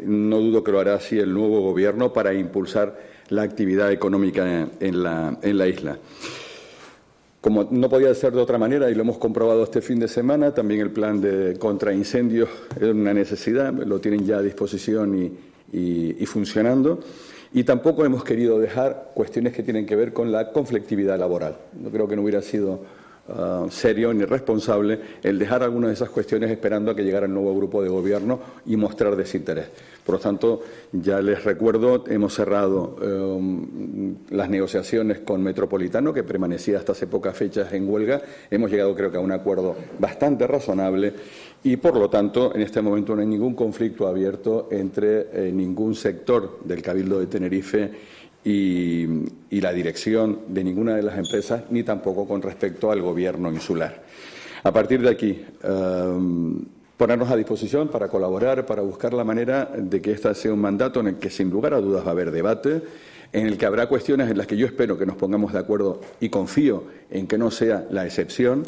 no 0.00 0.38
dudo 0.38 0.62
que 0.62 0.70
lo 0.70 0.80
hará 0.80 0.96
así 0.96 1.18
el 1.18 1.32
nuevo 1.32 1.62
Gobierno 1.62 2.12
para 2.12 2.34
impulsar 2.34 3.00
la 3.30 3.40
actividad 3.40 3.90
económica 3.90 4.68
en 4.80 5.02
la, 5.02 5.38
en 5.40 5.56
la 5.56 5.66
isla. 5.66 5.96
Como 7.40 7.66
no 7.70 7.88
podía 7.88 8.14
ser 8.14 8.34
de 8.34 8.40
otra 8.40 8.58
manera, 8.58 8.90
y 8.90 8.94
lo 8.94 9.00
hemos 9.00 9.16
comprobado 9.16 9.64
este 9.64 9.80
fin 9.80 9.98
de 9.98 10.08
semana, 10.08 10.52
también 10.52 10.82
el 10.82 10.90
plan 10.90 11.22
de 11.22 11.56
contraincendios 11.58 12.50
es 12.76 12.82
una 12.82 13.14
necesidad, 13.14 13.72
lo 13.72 13.98
tienen 13.98 14.26
ya 14.26 14.38
a 14.38 14.42
disposición 14.42 15.16
y, 15.16 15.32
y, 15.72 16.26
funcionando. 16.26 17.00
Y 17.52 17.64
tampoco 17.64 18.04
hemos 18.04 18.22
querido 18.22 18.58
dejar 18.58 19.10
cuestiones 19.14 19.52
que 19.52 19.62
tienen 19.62 19.86
que 19.86 19.96
ver 19.96 20.12
con 20.12 20.30
la 20.30 20.52
conflictividad 20.52 21.18
laboral. 21.18 21.56
No 21.80 21.90
creo 21.90 22.06
que 22.06 22.14
no 22.14 22.22
hubiera 22.22 22.42
sido 22.42 22.84
ah, 23.28 23.66
serio 23.70 24.14
ni 24.14 24.24
responsable 24.24 25.00
el 25.22 25.38
dejar 25.38 25.64
algunas 25.64 25.88
de 25.88 25.94
esas 25.94 26.10
cuestiones 26.10 26.50
esperando 26.50 26.92
a 26.92 26.94
que 26.94 27.02
llegara 27.02 27.26
el 27.26 27.34
nuevo 27.34 27.54
grupo 27.56 27.82
de 27.82 27.88
gobierno 27.88 28.38
y 28.66 28.76
mostrar 28.76 29.16
desinterés. 29.16 29.66
Por 30.04 30.14
lo 30.14 30.20
tanto, 30.20 30.62
ya 30.92 31.20
les 31.20 31.44
recuerdo, 31.44 32.04
hemos 32.08 32.34
cerrado 32.34 32.96
em, 33.02 34.16
las 34.30 34.48
negociaciones 34.48 35.20
con 35.20 35.42
Metropolitano, 35.42 36.12
que 36.12 36.24
permanecía 36.24 36.78
hasta 36.78 36.92
hace 36.92 37.06
pocas 37.06 37.36
fechas 37.36 37.72
en 37.72 37.88
huelga. 37.88 38.22
Hemos 38.50 38.70
llegado, 38.70 38.94
creo 38.94 39.10
que, 39.10 39.18
a 39.18 39.20
un 39.20 39.32
acuerdo 39.32 39.76
bastante 39.98 40.46
razonable 40.46 41.12
y 41.62 41.76
por 41.76 41.96
lo 41.96 42.08
tanto 42.08 42.54
en 42.54 42.62
este 42.62 42.80
momento 42.80 43.14
no 43.14 43.20
hay 43.20 43.26
ningún 43.26 43.54
conflicto 43.54 44.06
abierto 44.06 44.68
entre 44.70 45.28
eh, 45.32 45.52
ningún 45.52 45.94
sector 45.94 46.60
del 46.64 46.80
Cabildo 46.80 47.20
de 47.20 47.26
Tenerife 47.26 47.90
y, 48.42 49.06
la 49.50 49.72
dirección 49.72 50.40
de 50.48 50.64
ninguna 50.64 50.96
de 50.96 51.02
las 51.02 51.18
empresas, 51.18 51.64
ni 51.68 51.82
tampoco 51.82 52.26
con 52.26 52.40
respecto 52.40 52.90
al 52.90 53.02
gobierno 53.02 53.52
insular. 53.52 54.02
A 54.62 54.72
partir 54.72 55.02
de 55.02 55.10
aquí, 55.10 55.44
em, 55.62 56.64
ponernos 56.96 57.30
a 57.30 57.36
disposición 57.36 57.88
para 57.88 58.08
colaborar, 58.08 58.64
para 58.64 58.80
buscar 58.80 59.12
la 59.12 59.24
manera 59.24 59.70
de 59.76 60.00
que 60.00 60.12
este 60.12 60.34
sea 60.34 60.54
un 60.54 60.60
mandato 60.60 61.00
en 61.00 61.08
el 61.08 61.14
que 61.16 61.28
sin 61.28 61.50
lugar 61.50 61.74
a 61.74 61.80
dudas 61.80 62.04
va 62.04 62.08
a 62.08 62.12
haber 62.12 62.30
debate, 62.30 62.80
en 63.32 63.46
el 63.46 63.58
que 63.58 63.66
habrá 63.66 63.86
cuestiones 63.86 64.30
en 64.30 64.38
las 64.38 64.46
que 64.46 64.56
yo 64.56 64.66
espero 64.66 64.96
que 64.96 65.06
nos 65.06 65.16
pongamos 65.16 65.52
de 65.52 65.58
acuerdo 65.58 66.00
y 66.20 66.30
confío 66.30 66.84
en 67.10 67.26
que 67.26 67.36
no 67.36 67.50
sea 67.50 67.86
la 67.90 68.06
excepción 68.06 68.64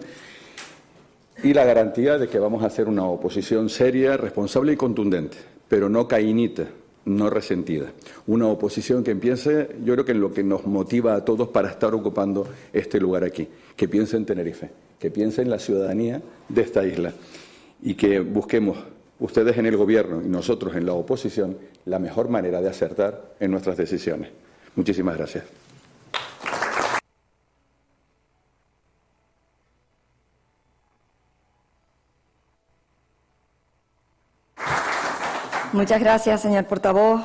y 1.42 1.55
la 1.55 1.64
garantía 1.64 2.18
de 2.18 2.29
que 2.29 2.38
vamos 2.38 2.62
a 2.62 2.66
hacer 2.66 2.88
una 2.88 3.05
oposición 3.05 3.68
seria, 3.68 4.16
responsable 4.16 4.73
y 4.73 4.77
contundente. 4.77 5.38
pero 5.68 5.88
no 5.88 6.07
caínita, 6.07 6.66
no 7.07 7.31
resentida. 7.31 7.92
Una 8.27 8.47
oposición 8.49 9.03
que 9.03 9.16
piense, 9.16 9.71
yo 9.83 9.95
creo 9.95 10.05
que 10.05 10.12
en 10.12 10.21
lo 10.21 10.31
que 10.31 10.45
nos 10.45 10.66
motiva 10.66 11.14
a 11.14 11.25
todos 11.25 11.49
para 11.49 11.71
estar 11.71 11.95
ocupando 11.95 12.47
este 12.75 13.01
lugar 13.01 13.25
aquí, 13.25 13.49
que 13.75 13.88
piense 13.88 14.18
en 14.18 14.27
Tenerife, 14.27 14.71
que 14.99 15.11
piense 15.11 15.40
en 15.40 15.49
la 15.49 15.59
ciudadanía 15.59 16.21
de 16.51 16.61
esta 16.61 16.85
isla 16.85 17.14
y 17.83 17.95
que 17.95 18.21
busquemos 18.21 18.77
ustedes 19.18 19.57
en 19.57 19.64
el 19.66 19.79
Gobierno 19.79 20.21
y 20.23 20.29
nosotros 20.29 20.77
en 20.77 20.85
la 20.85 20.92
oposición 20.92 21.57
la 21.87 21.99
mejor 21.99 22.29
manera 22.29 22.61
de 22.61 22.68
acertar 22.68 23.35
en 23.40 23.51
nuestras 23.51 23.79
decisiones. 23.79 24.29
Muchísimas 24.77 25.16
gracias. 25.16 25.62
Muchas 35.73 36.01
gracias, 36.01 36.43
señor 36.43 36.67
portavoz. 36.67 37.23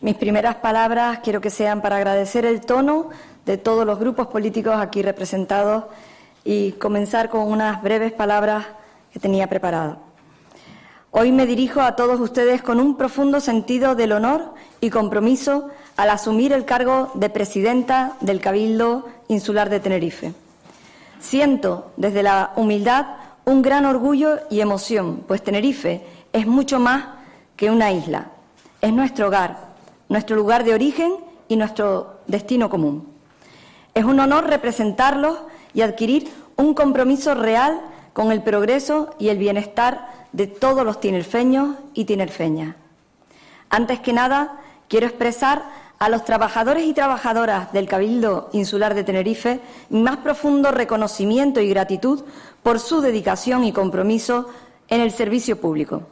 Mis 0.00 0.14
primeras 0.14 0.54
palabras 0.56 1.18
quiero 1.22 1.42
que 1.42 1.50
sean 1.50 1.82
para 1.82 1.96
agradecer 1.96 2.46
el 2.46 2.62
tono 2.62 3.10
de 3.44 3.58
todos 3.58 3.84
los 3.84 3.98
grupos 3.98 4.28
políticos 4.28 4.76
aquí 4.78 5.02
representados 5.02 5.84
y 6.42 6.72
comenzar 6.72 7.28
con 7.28 7.42
unas 7.42 7.82
breves 7.82 8.12
palabras 8.12 8.64
que 9.12 9.20
tenía 9.20 9.46
preparado. 9.46 9.98
Hoy 11.10 11.32
me 11.32 11.44
dirijo 11.44 11.82
a 11.82 11.96
todos 11.96 12.18
ustedes 12.18 12.62
con 12.62 12.80
un 12.80 12.96
profundo 12.96 13.40
sentido 13.40 13.94
del 13.94 14.12
honor 14.12 14.54
y 14.80 14.88
compromiso 14.88 15.68
al 15.98 16.08
asumir 16.08 16.50
el 16.54 16.64
cargo 16.64 17.10
de 17.12 17.28
presidenta 17.28 18.14
del 18.22 18.40
Cabildo 18.40 19.06
Insular 19.28 19.68
de 19.68 19.80
Tenerife. 19.80 20.32
Siento 21.20 21.92
desde 21.98 22.22
la 22.22 22.52
humildad 22.56 23.04
un 23.44 23.60
gran 23.60 23.84
orgullo 23.84 24.38
y 24.48 24.60
emoción, 24.60 25.24
pues 25.28 25.44
Tenerife 25.44 26.06
es 26.32 26.46
mucho 26.46 26.80
más 26.80 27.22
que 27.56 27.70
una 27.70 27.92
isla. 27.92 28.30
Es 28.80 28.92
nuestro 28.92 29.28
hogar, 29.28 29.68
nuestro 30.08 30.36
lugar 30.36 30.64
de 30.64 30.74
origen 30.74 31.14
y 31.48 31.56
nuestro 31.56 32.20
destino 32.26 32.68
común. 32.68 33.08
Es 33.94 34.04
un 34.04 34.20
honor 34.20 34.46
representarlos 34.48 35.38
y 35.72 35.82
adquirir 35.82 36.30
un 36.56 36.74
compromiso 36.74 37.34
real 37.34 37.80
con 38.12 38.32
el 38.32 38.42
progreso 38.42 39.14
y 39.18 39.28
el 39.28 39.38
bienestar 39.38 40.08
de 40.32 40.46
todos 40.46 40.84
los 40.84 41.00
tinerfeños 41.00 41.76
y 41.94 42.04
tinerfeñas. 42.04 42.76
Antes 43.70 44.00
que 44.00 44.12
nada, 44.12 44.60
quiero 44.88 45.06
expresar 45.06 45.64
a 45.98 46.08
los 46.08 46.24
trabajadores 46.24 46.84
y 46.84 46.92
trabajadoras 46.92 47.72
del 47.72 47.88
Cabildo 47.88 48.50
Insular 48.52 48.94
de 48.94 49.04
Tenerife 49.04 49.60
mi 49.88 50.02
más 50.02 50.18
profundo 50.18 50.70
reconocimiento 50.70 51.60
y 51.60 51.68
gratitud 51.68 52.24
por 52.62 52.78
su 52.78 53.00
dedicación 53.00 53.64
y 53.64 53.72
compromiso 53.72 54.48
en 54.88 55.00
el 55.00 55.12
servicio 55.12 55.60
público. 55.60 56.02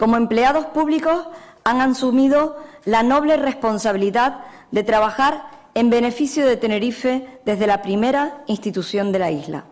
Como 0.00 0.16
empleados 0.16 0.64
públicos 0.64 1.26
han 1.62 1.82
asumido 1.82 2.56
la 2.86 3.02
noble 3.02 3.36
responsabilidad 3.36 4.38
de 4.70 4.82
trabajar 4.82 5.50
en 5.74 5.90
beneficio 5.90 6.46
de 6.46 6.56
Tenerife 6.56 7.28
desde 7.44 7.66
la 7.66 7.82
primera 7.82 8.42
institución 8.46 9.12
de 9.12 9.18
la 9.18 9.30
isla. 9.30 9.64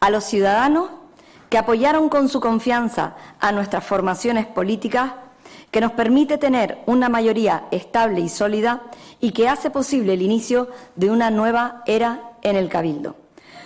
A 0.00 0.10
los 0.10 0.24
ciudadanos 0.24 0.90
que 1.48 1.56
apoyaron 1.56 2.10
con 2.10 2.28
su 2.28 2.38
confianza 2.38 3.16
a 3.40 3.50
nuestras 3.50 3.82
formaciones 3.82 4.44
políticas, 4.44 5.12
que 5.70 5.80
nos 5.80 5.92
permite 5.92 6.36
tener 6.36 6.80
una 6.84 7.08
mayoría 7.08 7.64
estable 7.70 8.20
y 8.20 8.28
sólida 8.28 8.82
y 9.20 9.32
que 9.32 9.48
hace 9.48 9.70
posible 9.70 10.12
el 10.12 10.20
inicio 10.20 10.68
de 10.96 11.08
una 11.08 11.30
nueva 11.30 11.82
era 11.86 12.32
en 12.42 12.56
el 12.56 12.68
Cabildo. 12.68 13.16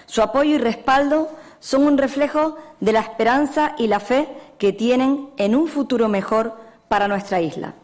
Su 0.06 0.22
apoyo 0.22 0.54
y 0.54 0.58
respaldo 0.58 1.28
son 1.60 1.84
un 1.84 1.98
reflejo 1.98 2.56
de 2.80 2.92
la 2.92 3.00
esperanza 3.00 3.74
y 3.78 3.86
la 3.86 4.00
fe 4.00 4.28
que 4.58 4.72
tienen 4.72 5.30
en 5.36 5.54
un 5.54 5.68
futuro 5.68 6.08
mejor 6.08 6.54
para 6.88 7.08
nuestra 7.08 7.40
isla. 7.40 7.74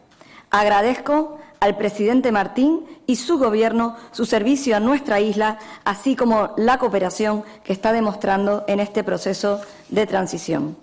Agradezco 0.49 1.37
al 1.59 1.77
presidente 1.77 2.31
Martín 2.31 2.85
y 3.07 3.15
su 3.15 3.37
Gobierno 3.37 3.95
su 4.11 4.25
servicio 4.25 4.75
a 4.75 4.79
nuestra 4.79 5.19
isla, 5.19 5.59
así 5.83 6.15
como 6.15 6.51
la 6.57 6.77
cooperación 6.77 7.43
que 7.63 7.73
está 7.73 7.91
demostrando 7.91 8.63
en 8.67 8.79
este 8.79 9.03
proceso 9.03 9.61
de 9.89 10.05
transición. 10.05 10.77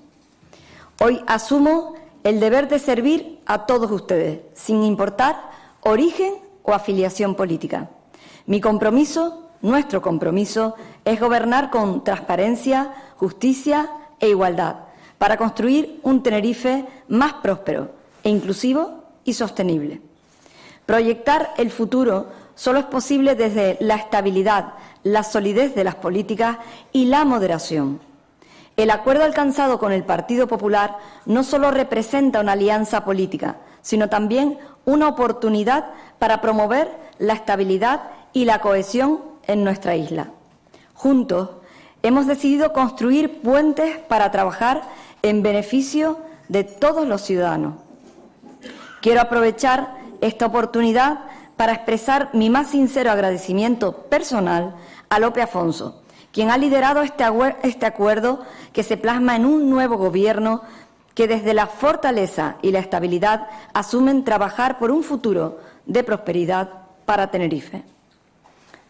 Hoy 1.00 1.22
asumo 1.26 1.94
el 2.24 2.40
deber 2.40 2.68
de 2.68 2.78
servir 2.78 3.40
a 3.46 3.66
todos 3.66 3.90
ustedes, 3.90 4.40
sin 4.55 4.83
importar 4.83 5.50
origen 5.81 6.35
o 6.62 6.72
afiliación 6.72 7.35
política. 7.35 7.90
Mi 8.46 8.61
compromiso, 8.61 9.48
nuestro 9.62 10.03
compromiso, 10.03 10.75
es 11.05 11.18
gobernar 11.18 11.70
con 11.70 12.05
transparencia, 12.05 12.92
justicia 13.16 13.88
e 14.20 14.29
igualdad 14.29 14.77
para 15.18 15.37
construir 15.37 16.01
un 16.03 16.22
Tenerife 16.22 16.85
más 17.09 17.35
próspero 17.35 17.90
e 18.25 18.29
inclusivo 18.29 19.05
y 19.25 19.35
sostenible. 19.35 20.01
Proyectar 20.85 21.55
el 21.59 21.70
futuro 21.70 22.27
solo 22.57 22.81
es 22.81 22.87
posible 22.87 23.37
desde 23.37 23.77
la 23.81 23.94
estabilidad, 23.94 24.75
la 25.05 25.22
solidez 25.22 25.75
de 25.75 25.85
las 25.85 25.94
políticas 25.94 26.59
y 26.92 27.05
la 27.05 27.25
moderación. 27.25 28.01
El 28.77 28.90
acuerdo 28.90 29.25
alcanzado 29.25 29.79
con 29.79 29.92
el 29.92 30.03
Partido 30.03 30.48
Popular 30.48 30.98
no 31.27 31.44
solo 31.44 31.70
representa 31.70 32.40
una 32.40 32.53
alianza 32.53 33.05
política, 33.05 33.59
sino 33.81 34.09
también 34.09 34.59
una 34.85 35.09
oportunidad 35.09 35.90
para 36.18 36.40
promover 36.40 36.90
la 37.18 37.35
estabilidad 37.35 38.11
y 38.33 38.44
la 38.44 38.61
cohesión 38.61 39.20
en 39.46 39.64
nuestra 39.64 39.96
isla. 39.96 40.28
Juntos 40.94 41.50
hemos 42.02 42.26
decidido 42.26 42.72
construir 42.72 43.40
puentes 43.40 43.98
para 43.98 44.31
trabajar 44.31 44.83
en 45.22 45.42
beneficio 45.42 46.18
de 46.48 46.64
todos 46.64 47.07
los 47.07 47.22
ciudadanos. 47.22 47.74
Quiero 49.00 49.20
aprovechar 49.20 49.96
esta 50.20 50.46
oportunidad 50.46 51.20
para 51.57 51.72
expresar 51.72 52.31
mi 52.33 52.50
más 52.50 52.68
sincero 52.68 53.11
agradecimiento 53.11 53.92
personal 54.09 54.74
a 55.09 55.18
Lope 55.18 55.42
Afonso, 55.42 56.02
quien 56.33 56.50
ha 56.50 56.59
liderado 56.59 57.02
este, 57.02 57.24
este 57.62 57.87
acuerdo 57.87 58.42
que 58.72 58.83
se 58.83 58.96
plasma 58.96 59.37
en 59.37 59.46
un 59.46 59.70
nuevo 59.70 59.96
gobierno 59.96 60.62
que 61.14 61.28
desde 61.28 61.55
la 61.55 61.66
fortaleza 61.66 62.57
y 62.62 62.70
la 62.70 62.78
estabilidad 62.78 63.48
asumen 63.74 64.24
trabajar 64.24 64.78
por 64.78 64.90
un 64.90 65.02
futuro 65.02 65.59
de 65.85 66.02
prosperidad 66.05 66.70
para 67.05 67.31
Tenerife. 67.31 67.85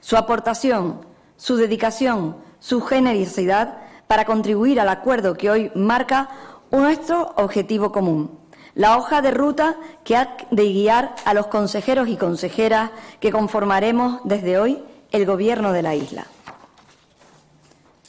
Su 0.03 0.17
aportación, 0.17 1.07
su 1.37 1.57
dedicación, 1.57 2.37
su 2.59 2.81
generosidad 2.81 3.79
para 4.09 4.25
contribuir 4.25 4.81
al 4.81 4.89
acuerdo 4.89 5.35
que 5.35 5.49
hoy 5.49 5.71
marca 5.77 6.29
nuestro 6.73 7.33
objetivo 7.37 7.93
común, 7.93 8.37
la 8.75 8.99
hoja 8.99 9.23
de 9.23 9.31
ruta 9.31 9.77
que 10.03 10.17
ha 10.17 10.37
de 10.51 10.65
guiar 10.65 11.15
a 11.25 11.35
los 11.35 11.47
consejeros 11.47 12.09
y 12.09 12.17
consejeras 12.17 12.91
que 13.21 13.31
conformaremos 13.31 14.21
desde 14.25 14.59
hoy 14.59 14.83
el 15.13 15.25
Gobierno 15.25 15.73
de 15.73 15.83
la 15.83 15.95
isla. 15.95 16.27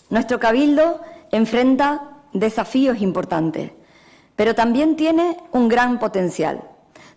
Nuestro 0.10 0.40
Cabildo 0.40 1.00
enfrenta 1.32 2.10
desafíos 2.34 3.02
importantes, 3.02 3.72
pero 4.36 4.56
también 4.56 4.96
tiene 4.96 5.38
un 5.52 5.70
gran 5.70 6.00
potencial. 6.00 6.64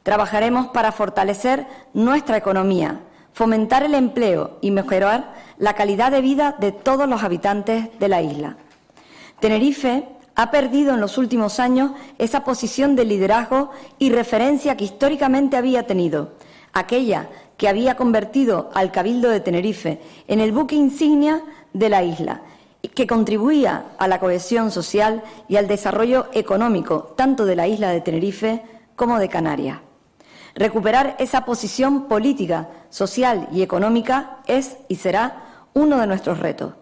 Trabajaremos 0.02 0.66
para 0.66 0.92
fortalecer 0.92 1.66
nuestra 1.94 2.36
economía, 2.36 3.00
fomentar 3.36 3.82
el 3.82 3.94
empleo 3.94 4.56
y 4.62 4.70
mejorar 4.70 5.34
la 5.58 5.74
calidad 5.74 6.10
de 6.10 6.22
vida 6.22 6.56
de 6.58 6.72
todos 6.72 7.06
los 7.06 7.22
habitantes 7.22 7.90
de 7.98 8.08
la 8.08 8.22
isla. 8.22 8.56
Tenerife 9.40 10.08
ha 10.34 10.50
perdido 10.50 10.94
en 10.94 11.02
los 11.02 11.18
últimos 11.18 11.60
años 11.60 11.90
esa 12.16 12.44
posición 12.44 12.96
de 12.96 13.04
liderazgo 13.04 13.72
y 13.98 14.08
referencia 14.08 14.78
que 14.78 14.84
históricamente 14.84 15.58
había 15.58 15.86
tenido, 15.86 16.32
aquella 16.72 17.28
que 17.58 17.68
había 17.68 17.94
convertido 17.94 18.70
al 18.72 18.90
Cabildo 18.90 19.28
de 19.28 19.40
Tenerife 19.40 20.00
en 20.28 20.40
el 20.40 20.52
buque 20.52 20.74
insignia 20.74 21.42
de 21.74 21.90
la 21.90 22.02
isla, 22.02 22.40
que 22.94 23.06
contribuía 23.06 23.84
a 23.98 24.08
la 24.08 24.18
cohesión 24.18 24.70
social 24.70 25.22
y 25.46 25.56
al 25.56 25.68
desarrollo 25.68 26.28
económico 26.32 27.12
tanto 27.18 27.44
de 27.44 27.56
la 27.56 27.68
isla 27.68 27.90
de 27.90 28.00
Tenerife 28.00 28.62
como 28.96 29.18
de 29.18 29.28
Canarias. 29.28 29.85
Recuperar 30.56 31.16
esa 31.18 31.44
posición 31.44 32.08
política, 32.08 32.70
social 32.88 33.46
y 33.52 33.60
económica 33.60 34.38
es 34.46 34.78
y 34.88 34.96
será 34.96 35.66
uno 35.74 35.98
de 35.98 36.06
nuestros 36.06 36.38
retos. 36.38 36.72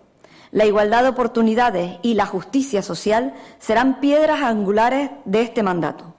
La 0.53 0.64
igualdad 0.64 1.03
de 1.03 1.09
oportunidades 1.09 1.99
y 2.03 2.14
la 2.14 2.25
justicia 2.25 2.83
social 2.83 3.35
serán 3.59 3.99
piedras 3.99 4.45
angulares 4.45 5.11
de 5.25 5.43
este 5.43 5.64
mandato. 5.64 6.14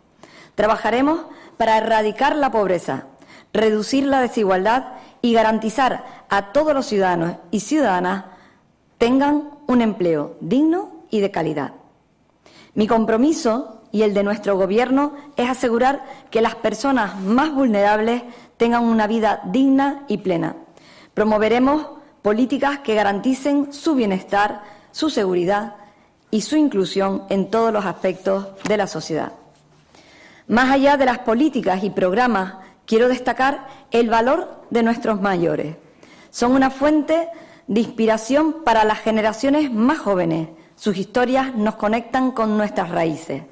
Trabajaremos 0.55 1.21
para 1.55 1.77
erradicar 1.77 2.35
la 2.35 2.51
pobreza, 2.51 3.05
reducir 3.53 4.05
la 4.05 4.19
desigualdad 4.19 4.95
y 5.21 5.31
garantizar 5.31 6.25
a 6.27 6.51
todos 6.51 6.73
los 6.73 6.85
ciudadanos 6.85 7.37
y 7.51 7.61
ciudadanas 7.61 8.25
tengan 8.97 9.51
un 9.67 9.81
empleo 9.81 10.35
digno 10.41 11.05
y 11.09 11.21
de 11.21 11.31
calidad. 11.31 11.71
Mi 12.73 12.87
compromiso 12.87 13.74
y 13.95 14.03
el 14.03 14.13
de 14.13 14.23
nuestro 14.23 14.57
Gobierno 14.57 15.13
es 15.37 15.49
asegurar 15.49 16.03
que 16.29 16.41
las 16.41 16.55
personas 16.55 17.17
más 17.17 17.53
vulnerables 17.53 18.23
tengan 18.57 18.83
una 18.83 19.07
vida 19.07 19.39
digna 19.45 20.03
y 20.09 20.17
plena. 20.17 20.57
Promoveremos 21.13 21.87
políticas 22.21 22.79
que 22.79 22.93
garanticen 22.93 23.71
su 23.71 23.95
bienestar, 23.95 24.63
su 24.91 25.09
seguridad 25.09 25.75
y 26.29 26.41
su 26.41 26.57
inclusión 26.57 27.23
en 27.29 27.49
todos 27.49 27.71
los 27.71 27.85
aspectos 27.85 28.47
de 28.67 28.75
la 28.75 28.87
sociedad. 28.87 29.31
Más 30.49 30.71
allá 30.71 30.97
de 30.97 31.05
las 31.05 31.19
políticas 31.19 31.81
y 31.85 31.89
programas, 31.89 32.55
quiero 32.85 33.07
destacar 33.07 33.65
el 33.91 34.09
valor 34.09 34.65
de 34.71 34.83
nuestros 34.83 35.21
mayores. 35.21 35.77
Son 36.31 36.51
una 36.51 36.69
fuente 36.69 37.29
de 37.67 37.79
inspiración 37.79 38.57
para 38.65 38.83
las 38.83 38.99
generaciones 38.99 39.71
más 39.71 39.99
jóvenes. 39.99 40.49
Sus 40.75 40.97
historias 40.97 41.55
nos 41.55 41.75
conectan 41.75 42.31
con 42.31 42.57
nuestras 42.57 42.89
raíces. 42.89 43.43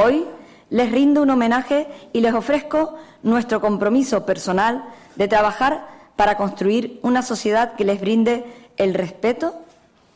Hoy 0.00 0.24
les 0.70 0.92
rindo 0.92 1.22
un 1.22 1.30
homenaje 1.30 1.88
y 2.12 2.20
les 2.20 2.32
ofrezco 2.32 2.94
nuestro 3.24 3.60
compromiso 3.60 4.24
personal 4.24 4.84
de 5.16 5.26
trabajar 5.26 5.88
para 6.14 6.36
construir 6.36 7.00
una 7.02 7.22
sociedad 7.22 7.74
que 7.74 7.84
les 7.84 8.00
brinde 8.00 8.44
el 8.76 8.94
respeto 8.94 9.56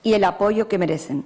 y 0.04 0.14
el 0.14 0.22
apoyo 0.22 0.68
que 0.68 0.78
merecen. 0.78 1.24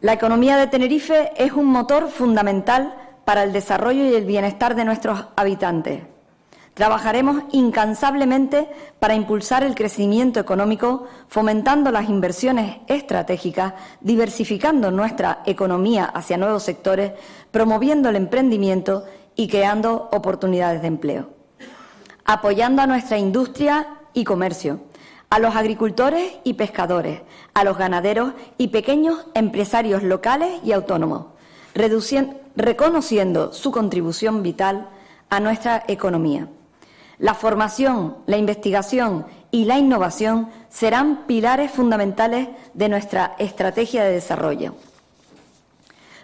La 0.00 0.12
economía 0.12 0.56
de 0.56 0.66
Tenerife 0.66 1.30
es 1.36 1.52
un 1.52 1.66
motor 1.66 2.08
fundamental 2.08 2.96
para 3.24 3.44
el 3.44 3.52
desarrollo 3.52 4.04
y 4.04 4.16
el 4.16 4.24
bienestar 4.24 4.74
de 4.74 4.84
nuestros 4.84 5.24
habitantes. 5.36 6.02
Trabajaremos 6.78 7.42
incansablemente 7.50 8.70
para 9.00 9.16
impulsar 9.16 9.64
el 9.64 9.74
crecimiento 9.74 10.38
económico, 10.38 11.08
fomentando 11.26 11.90
las 11.90 12.08
inversiones 12.08 12.76
estratégicas, 12.86 13.74
diversificando 14.00 14.92
nuestra 14.92 15.42
economía 15.44 16.04
hacia 16.04 16.36
nuevos 16.36 16.62
sectores, 16.62 17.14
promoviendo 17.50 18.10
el 18.10 18.14
emprendimiento 18.14 19.06
y 19.34 19.48
creando 19.48 20.08
oportunidades 20.12 20.80
de 20.80 20.86
empleo. 20.86 21.30
Apoyando 22.24 22.80
a 22.80 22.86
nuestra 22.86 23.18
industria 23.18 23.98
y 24.14 24.22
comercio, 24.22 24.78
a 25.30 25.40
los 25.40 25.56
agricultores 25.56 26.34
y 26.44 26.54
pescadores, 26.54 27.22
a 27.54 27.64
los 27.64 27.76
ganaderos 27.76 28.34
y 28.56 28.68
pequeños 28.68 29.26
empresarios 29.34 30.04
locales 30.04 30.60
y 30.62 30.70
autónomos, 30.70 31.26
reconociendo 31.74 33.52
su 33.52 33.72
contribución 33.72 34.44
vital 34.44 34.90
a 35.28 35.40
nuestra 35.40 35.82
economía. 35.88 36.46
La 37.18 37.34
formación, 37.34 38.16
la 38.26 38.36
investigación 38.36 39.26
y 39.50 39.64
la 39.64 39.78
innovación 39.78 40.50
serán 40.68 41.24
pilares 41.26 41.70
fundamentales 41.72 42.48
de 42.74 42.88
nuestra 42.88 43.34
estrategia 43.38 44.04
de 44.04 44.12
desarrollo. 44.12 44.74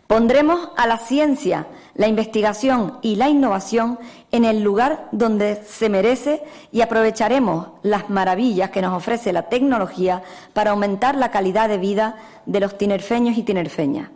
Pondremos 0.06 0.68
a 0.76 0.86
la 0.86 0.98
ciencia, 0.98 1.66
la 1.94 2.06
investigación 2.06 2.98
y 3.02 3.16
la 3.16 3.28
innovación 3.28 3.98
en 4.30 4.44
el 4.44 4.62
lugar 4.62 5.08
donde 5.10 5.64
se 5.66 5.88
merece 5.88 6.44
y 6.70 6.82
aprovecharemos 6.82 7.68
las 7.82 8.10
maravillas 8.10 8.70
que 8.70 8.82
nos 8.82 8.94
ofrece 8.94 9.32
la 9.32 9.48
tecnología 9.48 10.22
para 10.52 10.72
aumentar 10.72 11.16
la 11.16 11.30
calidad 11.30 11.68
de 11.68 11.78
vida 11.78 12.16
de 12.46 12.60
los 12.60 12.78
tinerfeños 12.78 13.36
y 13.38 13.42
tinerfeñas. 13.42 14.10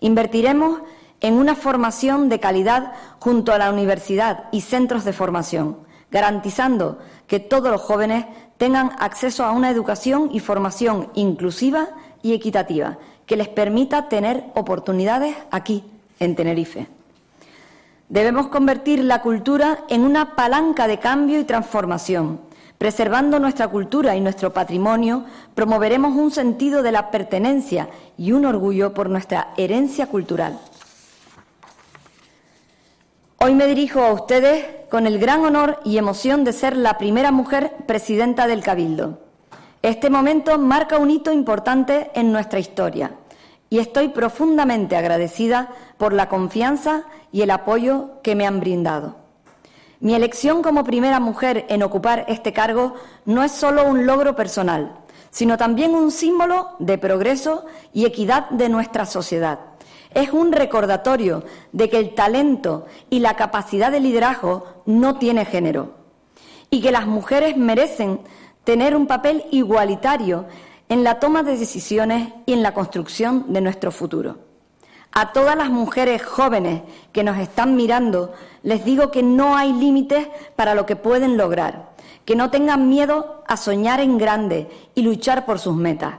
Invertiremos 0.00 0.80
en 1.20 1.34
una 1.34 1.56
formación 1.56 2.28
de 2.28 2.38
calidad 2.38 2.92
junto 3.18 3.52
a 3.52 3.58
la 3.58 3.72
universidad 3.72 4.44
y 4.52 4.60
centros 4.60 5.04
de 5.04 5.12
formación 5.12 5.87
garantizando 6.10 6.98
que 7.26 7.40
todos 7.40 7.70
los 7.70 7.80
jóvenes 7.80 8.26
tengan 8.56 8.92
acceso 8.98 9.44
a 9.44 9.52
una 9.52 9.70
educación 9.70 10.30
y 10.32 10.40
formación 10.40 11.10
inclusiva 11.14 11.88
y 12.22 12.34
equitativa 12.34 12.98
que 13.26 13.36
les 13.36 13.48
permita 13.48 14.08
tener 14.08 14.44
oportunidades 14.54 15.36
aquí, 15.50 15.84
en 16.18 16.34
Tenerife. 16.34 16.88
Debemos 18.08 18.48
convertir 18.48 19.04
la 19.04 19.20
cultura 19.20 19.84
en 19.88 20.02
una 20.02 20.34
palanca 20.34 20.88
de 20.88 20.98
cambio 20.98 21.38
y 21.38 21.44
transformación. 21.44 22.40
Preservando 22.78 23.38
nuestra 23.38 23.68
cultura 23.68 24.16
y 24.16 24.20
nuestro 24.20 24.52
patrimonio, 24.54 25.24
promoveremos 25.54 26.16
un 26.16 26.30
sentido 26.30 26.82
de 26.82 26.92
la 26.92 27.10
pertenencia 27.10 27.88
y 28.16 28.32
un 28.32 28.46
orgullo 28.46 28.94
por 28.94 29.10
nuestra 29.10 29.52
herencia 29.58 30.06
cultural. 30.06 30.58
Hoy 33.40 33.54
me 33.54 33.68
dirijo 33.68 34.02
a 34.02 34.12
ustedes 34.12 34.66
con 34.90 35.06
el 35.06 35.20
gran 35.20 35.44
honor 35.44 35.78
y 35.84 35.96
emoción 35.96 36.42
de 36.42 36.52
ser 36.52 36.76
la 36.76 36.98
primera 36.98 37.30
mujer 37.30 37.72
presidenta 37.86 38.48
del 38.48 38.64
Cabildo. 38.64 39.20
Este 39.80 40.10
momento 40.10 40.58
marca 40.58 40.98
un 40.98 41.08
hito 41.08 41.30
importante 41.30 42.10
en 42.14 42.32
nuestra 42.32 42.58
historia 42.58 43.12
y 43.70 43.78
estoy 43.78 44.08
profundamente 44.08 44.96
agradecida 44.96 45.68
por 45.98 46.14
la 46.14 46.28
confianza 46.28 47.04
y 47.30 47.42
el 47.42 47.52
apoyo 47.52 48.20
que 48.24 48.34
me 48.34 48.44
han 48.44 48.58
brindado. 48.58 49.14
Mi 50.00 50.16
elección 50.16 50.60
como 50.60 50.82
primera 50.82 51.20
mujer 51.20 51.64
en 51.68 51.84
ocupar 51.84 52.24
este 52.26 52.52
cargo 52.52 52.94
no 53.24 53.44
es 53.44 53.52
solo 53.52 53.84
un 53.84 54.04
logro 54.04 54.34
personal, 54.34 54.96
sino 55.30 55.56
también 55.56 55.94
un 55.94 56.10
símbolo 56.10 56.70
de 56.80 56.98
progreso 56.98 57.66
y 57.92 58.04
equidad 58.04 58.50
de 58.50 58.68
nuestra 58.68 59.06
sociedad 59.06 59.67
es 60.18 60.32
un 60.32 60.52
recordatorio 60.52 61.44
de 61.72 61.88
que 61.88 61.98
el 61.98 62.14
talento 62.14 62.86
y 63.08 63.20
la 63.20 63.34
capacidad 63.34 63.92
de 63.92 64.00
liderazgo 64.00 64.82
no 64.86 65.18
tiene 65.18 65.44
género 65.44 65.94
y 66.70 66.80
que 66.80 66.92
las 66.92 67.06
mujeres 67.06 67.56
merecen 67.56 68.20
tener 68.64 68.96
un 68.96 69.06
papel 69.06 69.44
igualitario 69.50 70.46
en 70.88 71.04
la 71.04 71.20
toma 71.20 71.42
de 71.42 71.56
decisiones 71.56 72.32
y 72.46 72.52
en 72.52 72.62
la 72.62 72.74
construcción 72.74 73.52
de 73.52 73.60
nuestro 73.60 73.92
futuro. 73.92 74.38
A 75.12 75.32
todas 75.32 75.56
las 75.56 75.70
mujeres 75.70 76.22
jóvenes 76.22 76.82
que 77.12 77.24
nos 77.24 77.38
están 77.38 77.76
mirando, 77.76 78.32
les 78.62 78.84
digo 78.84 79.10
que 79.10 79.22
no 79.22 79.56
hay 79.56 79.72
límites 79.72 80.28
para 80.56 80.74
lo 80.74 80.84
que 80.84 80.96
pueden 80.96 81.36
lograr, 81.36 81.90
que 82.24 82.36
no 82.36 82.50
tengan 82.50 82.88
miedo 82.88 83.42
a 83.46 83.56
soñar 83.56 84.00
en 84.00 84.18
grande 84.18 84.68
y 84.94 85.02
luchar 85.02 85.46
por 85.46 85.58
sus 85.58 85.74
metas. 85.74 86.16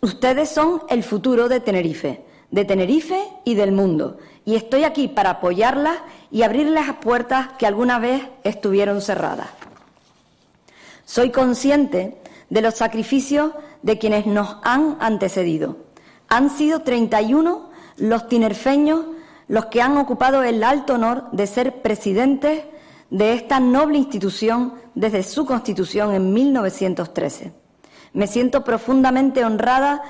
Ustedes 0.00 0.48
son 0.48 0.82
el 0.88 1.04
futuro 1.04 1.48
de 1.48 1.60
Tenerife 1.60 2.29
de 2.50 2.64
Tenerife 2.64 3.22
y 3.44 3.54
del 3.54 3.72
mundo, 3.72 4.18
y 4.44 4.56
estoy 4.56 4.84
aquí 4.84 5.08
para 5.08 5.30
apoyarlas 5.30 5.98
y 6.30 6.42
abrirles 6.42 6.86
las 6.86 6.96
puertas 6.96 7.50
que 7.58 7.66
alguna 7.66 7.98
vez 7.98 8.22
estuvieron 8.42 9.00
cerradas. 9.00 9.48
Soy 11.04 11.30
consciente 11.30 12.18
de 12.48 12.62
los 12.62 12.74
sacrificios 12.74 13.52
de 13.82 13.98
quienes 13.98 14.26
nos 14.26 14.56
han 14.62 14.96
antecedido. 15.00 15.76
Han 16.28 16.50
sido 16.50 16.82
31 16.82 17.70
los 17.96 18.28
tinerfeños 18.28 19.06
los 19.48 19.66
que 19.66 19.82
han 19.82 19.96
ocupado 19.96 20.44
el 20.44 20.62
alto 20.62 20.94
honor 20.94 21.24
de 21.32 21.48
ser 21.48 21.82
presidentes 21.82 22.62
de 23.10 23.32
esta 23.32 23.58
noble 23.58 23.98
institución 23.98 24.74
desde 24.94 25.24
su 25.24 25.44
constitución 25.44 26.14
en 26.14 26.32
1913. 26.32 27.52
Me 28.12 28.28
siento 28.28 28.62
profundamente 28.62 29.44
honrada 29.44 30.02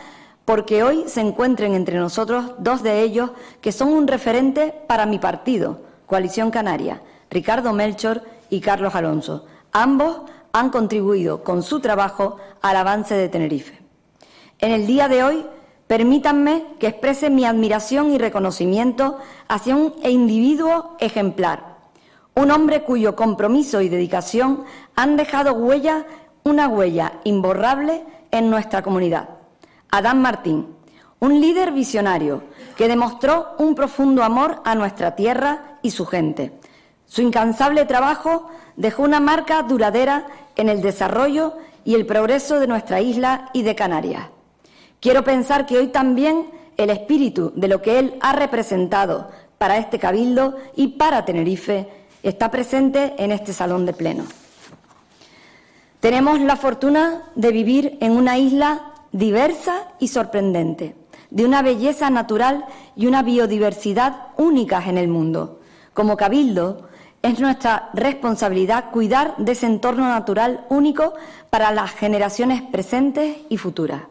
porque 0.51 0.83
hoy 0.83 1.05
se 1.07 1.21
encuentren 1.21 1.75
entre 1.75 1.97
nosotros 1.97 2.55
dos 2.59 2.83
de 2.83 3.03
ellos 3.03 3.31
que 3.61 3.71
son 3.71 3.93
un 3.93 4.09
referente 4.09 4.75
para 4.89 5.07
mi 5.07 5.21
partido, 5.21 5.83
Coalición 6.07 6.51
Canaria, 6.51 7.03
Ricardo 7.31 7.73
Melchor 7.73 8.25
y 8.49 8.59
Carlos 8.59 8.97
Alonso. 8.97 9.47
Ambos 9.71 10.23
han 10.53 10.71
contribuido 10.71 11.45
con 11.45 11.63
su 11.63 11.79
trabajo 11.79 12.39
al 12.63 12.77
avance 12.77 13.15
de 13.15 13.29
Tenerife. 13.29 13.81
En 14.59 14.73
el 14.73 14.89
día 14.89 15.07
de 15.07 15.23
hoy, 15.23 15.47
permítanme 15.87 16.65
que 16.81 16.89
exprese 16.89 17.31
mi 17.31 17.45
admiración 17.45 18.11
y 18.11 18.19
reconocimiento 18.19 19.19
hacia 19.47 19.77
un 19.77 19.95
individuo 20.03 20.97
ejemplar, 20.99 21.77
un 22.35 22.51
hombre 22.51 22.83
cuyo 22.83 23.15
compromiso 23.15 23.83
y 23.83 23.89
dedicación 23.89 24.65
han 24.97 25.17
dejado 25.17 25.53
huella, 25.53 26.07
una 26.43 26.67
huella 26.67 27.21
imborrable 27.23 28.03
en 28.33 28.51
nuestra 28.51 28.83
comunidad. 28.83 29.40
Adán 29.91 30.23
Martín, 30.23 30.69
un 31.19 31.41
líder 31.41 31.73
visionario 31.73 32.43
que 32.77 32.89
demostró 32.89 33.55
un 33.59 33.75
profundo 33.75 34.23
amor 34.23 34.63
a 34.65 34.75
nuestra 34.75 35.17
tierra 35.17 35.79
y 35.83 35.91
su 35.91 36.07
gente. 36.07 36.53
Su 37.07 37.23
incansable 37.23 37.85
trabajo 37.87 38.49
dejó 38.77 39.03
una 39.03 39.21
marca 39.21 39.63
duradera 39.63 40.27
en 40.57 40.69
el 40.69 40.81
desarrollo 40.81 41.55
y 41.85 41.95
el 41.95 42.07
progreso 42.07 42.61
de 42.61 42.67
nuestra 42.67 43.01
isla 43.01 43.51
y 43.53 43.63
de 43.63 43.75
Canarias. 43.75 44.29
Quiero 45.01 45.25
pensar 45.25 45.67
que 45.67 45.79
hoy 45.79 45.89
también 45.89 46.51
el 46.77 46.91
espíritu 46.91 47.53
de 47.57 47.69
lo 47.69 47.83
que 47.83 47.99
él 47.99 48.15
ha 48.21 48.33
representado 48.33 49.31
para 49.59 49.77
este 49.77 49.99
cabildo 49.99 50.57
y 50.77 50.89
para 50.89 51.25
Tenerife 51.25 51.89
está 52.23 52.51
presente 52.51 53.15
en 53.19 53.33
este 53.33 53.53
salón 53.53 53.85
de 53.87 53.93
pleno. 53.93 54.25
Tenemos 56.01 56.41
la 56.41 56.57
fortuna 56.57 57.25
de 57.35 57.51
vivir 57.51 57.99
en 58.01 58.13
una 58.13 58.39
isla 58.39 58.90
diversa 59.13 59.89
y 59.99 60.09
sorprendente, 60.09 60.95
de 61.31 61.45
una 61.45 61.63
belleza 61.63 62.11
natural 62.11 62.65
y 62.97 63.07
una 63.07 63.23
biodiversidad 63.23 64.29
únicas 64.37 64.87
en 64.87 64.99
el 64.99 65.09
mundo. 65.09 65.61
Como 65.95 66.17
Cabildo, 66.17 66.89
es 67.23 67.39
nuestra 67.39 67.91
responsabilidad 67.93 68.91
cuidar 68.91 69.35
de 69.37 69.53
ese 69.53 69.67
entorno 69.67 70.09
natural 70.09 70.65
único 70.71 71.15
para 71.51 71.73
las 71.73 71.91
generaciones 71.91 72.63
presentes 72.63 73.39
y 73.49 73.59
futuras. 73.59 74.03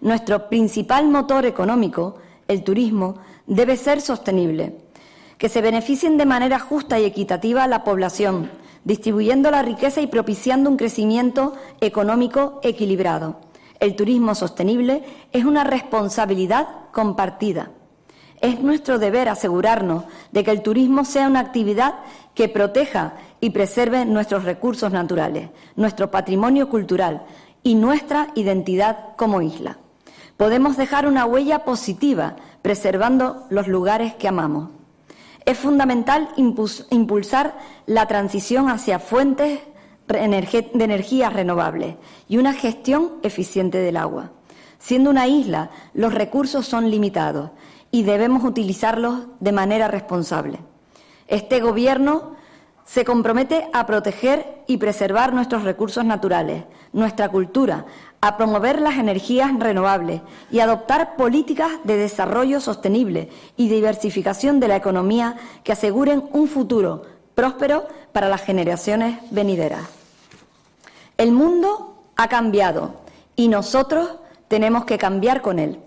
Nuestro 0.00 0.48
principal 0.48 1.06
motor 1.08 1.46
económico, 1.46 2.16
el 2.48 2.64
turismo, 2.64 3.16
debe 3.46 3.76
ser 3.76 4.00
sostenible, 4.00 4.76
que 5.38 5.48
se 5.48 5.60
beneficien 5.60 6.16
de 6.16 6.26
manera 6.26 6.58
justa 6.58 6.98
y 6.98 7.04
equitativa 7.04 7.66
la 7.68 7.84
población, 7.84 8.50
distribuyendo 8.84 9.50
la 9.50 9.62
riqueza 9.62 10.00
y 10.00 10.06
propiciando 10.08 10.68
un 10.68 10.76
crecimiento 10.76 11.54
económico 11.80 12.60
equilibrado 12.62 13.38
el 13.84 13.96
turismo 13.96 14.34
sostenible 14.34 15.04
es 15.32 15.44
una 15.44 15.62
responsabilidad 15.64 16.68
compartida. 16.92 17.70
es 18.40 18.60
nuestro 18.60 18.98
deber 18.98 19.28
asegurarnos 19.28 20.04
de 20.32 20.44
que 20.44 20.50
el 20.50 20.62
turismo 20.62 21.04
sea 21.04 21.28
una 21.28 21.40
actividad 21.40 21.94
que 22.34 22.48
proteja 22.48 23.14
y 23.40 23.50
preserve 23.50 24.04
nuestros 24.04 24.44
recursos 24.44 24.92
naturales, 24.92 25.48
nuestro 25.76 26.10
patrimonio 26.10 26.68
cultural 26.68 27.22
y 27.62 27.74
nuestra 27.74 28.28
identidad 28.34 29.16
como 29.16 29.40
isla. 29.40 29.78
Podemos 30.36 30.76
dejar 30.76 31.06
una 31.06 31.24
huella 31.24 31.64
positiva 31.64 32.36
preservando 32.60 33.46
los 33.50 33.66
lugares 33.66 34.14
que 34.14 34.28
amamos. 34.28 34.70
Es 35.46 35.58
fundamental 35.58 36.28
impulsar 36.36 37.56
la 37.86 38.06
transición 38.08 38.68
hacia 38.68 38.98
fuentes 38.98 39.60
de 40.06 40.84
energías 40.84 41.32
renovables 41.32 41.96
y 42.28 42.36
una 42.36 42.52
gestión 42.52 43.14
eficiente 43.22 43.78
del 43.78 43.96
agua. 43.96 44.32
Siendo 44.78 45.10
una 45.10 45.26
isla, 45.26 45.70
los 45.94 46.12
recursos 46.12 46.66
son 46.66 46.90
limitados 46.90 47.50
y 47.90 48.02
debemos 48.02 48.44
utilizarlos 48.44 49.26
de 49.40 49.52
manera 49.52 49.88
responsable. 49.88 50.58
Este 51.26 51.60
Gobierno 51.60 52.34
se 52.84 53.04
compromete 53.04 53.66
a 53.72 53.86
proteger 53.86 54.62
y 54.66 54.76
preservar 54.76 55.32
nuestros 55.32 55.64
recursos 55.64 56.04
naturales, 56.04 56.64
nuestra 56.92 57.30
cultura, 57.30 57.86
a 58.20 58.36
promover 58.36 58.80
las 58.80 58.98
energías 58.98 59.50
renovables 59.58 60.20
y 60.50 60.60
adoptar 60.60 61.16
políticas 61.16 61.72
de 61.84 61.96
desarrollo 61.96 62.60
sostenible 62.60 63.30
y 63.56 63.68
diversificación 63.68 64.60
de 64.60 64.68
la 64.68 64.76
economía 64.76 65.36
que 65.62 65.72
aseguren 65.72 66.24
un 66.32 66.46
futuro 66.46 67.02
próspero 67.34 67.86
para 68.12 68.28
las 68.28 68.42
generaciones 68.42 69.18
venideras. 69.30 69.82
El 71.16 71.32
mundo 71.32 72.02
ha 72.16 72.28
cambiado 72.28 73.00
y 73.36 73.48
nosotros 73.48 74.10
tenemos 74.48 74.84
que 74.84 74.98
cambiar 74.98 75.42
con 75.42 75.58
él. 75.58 75.80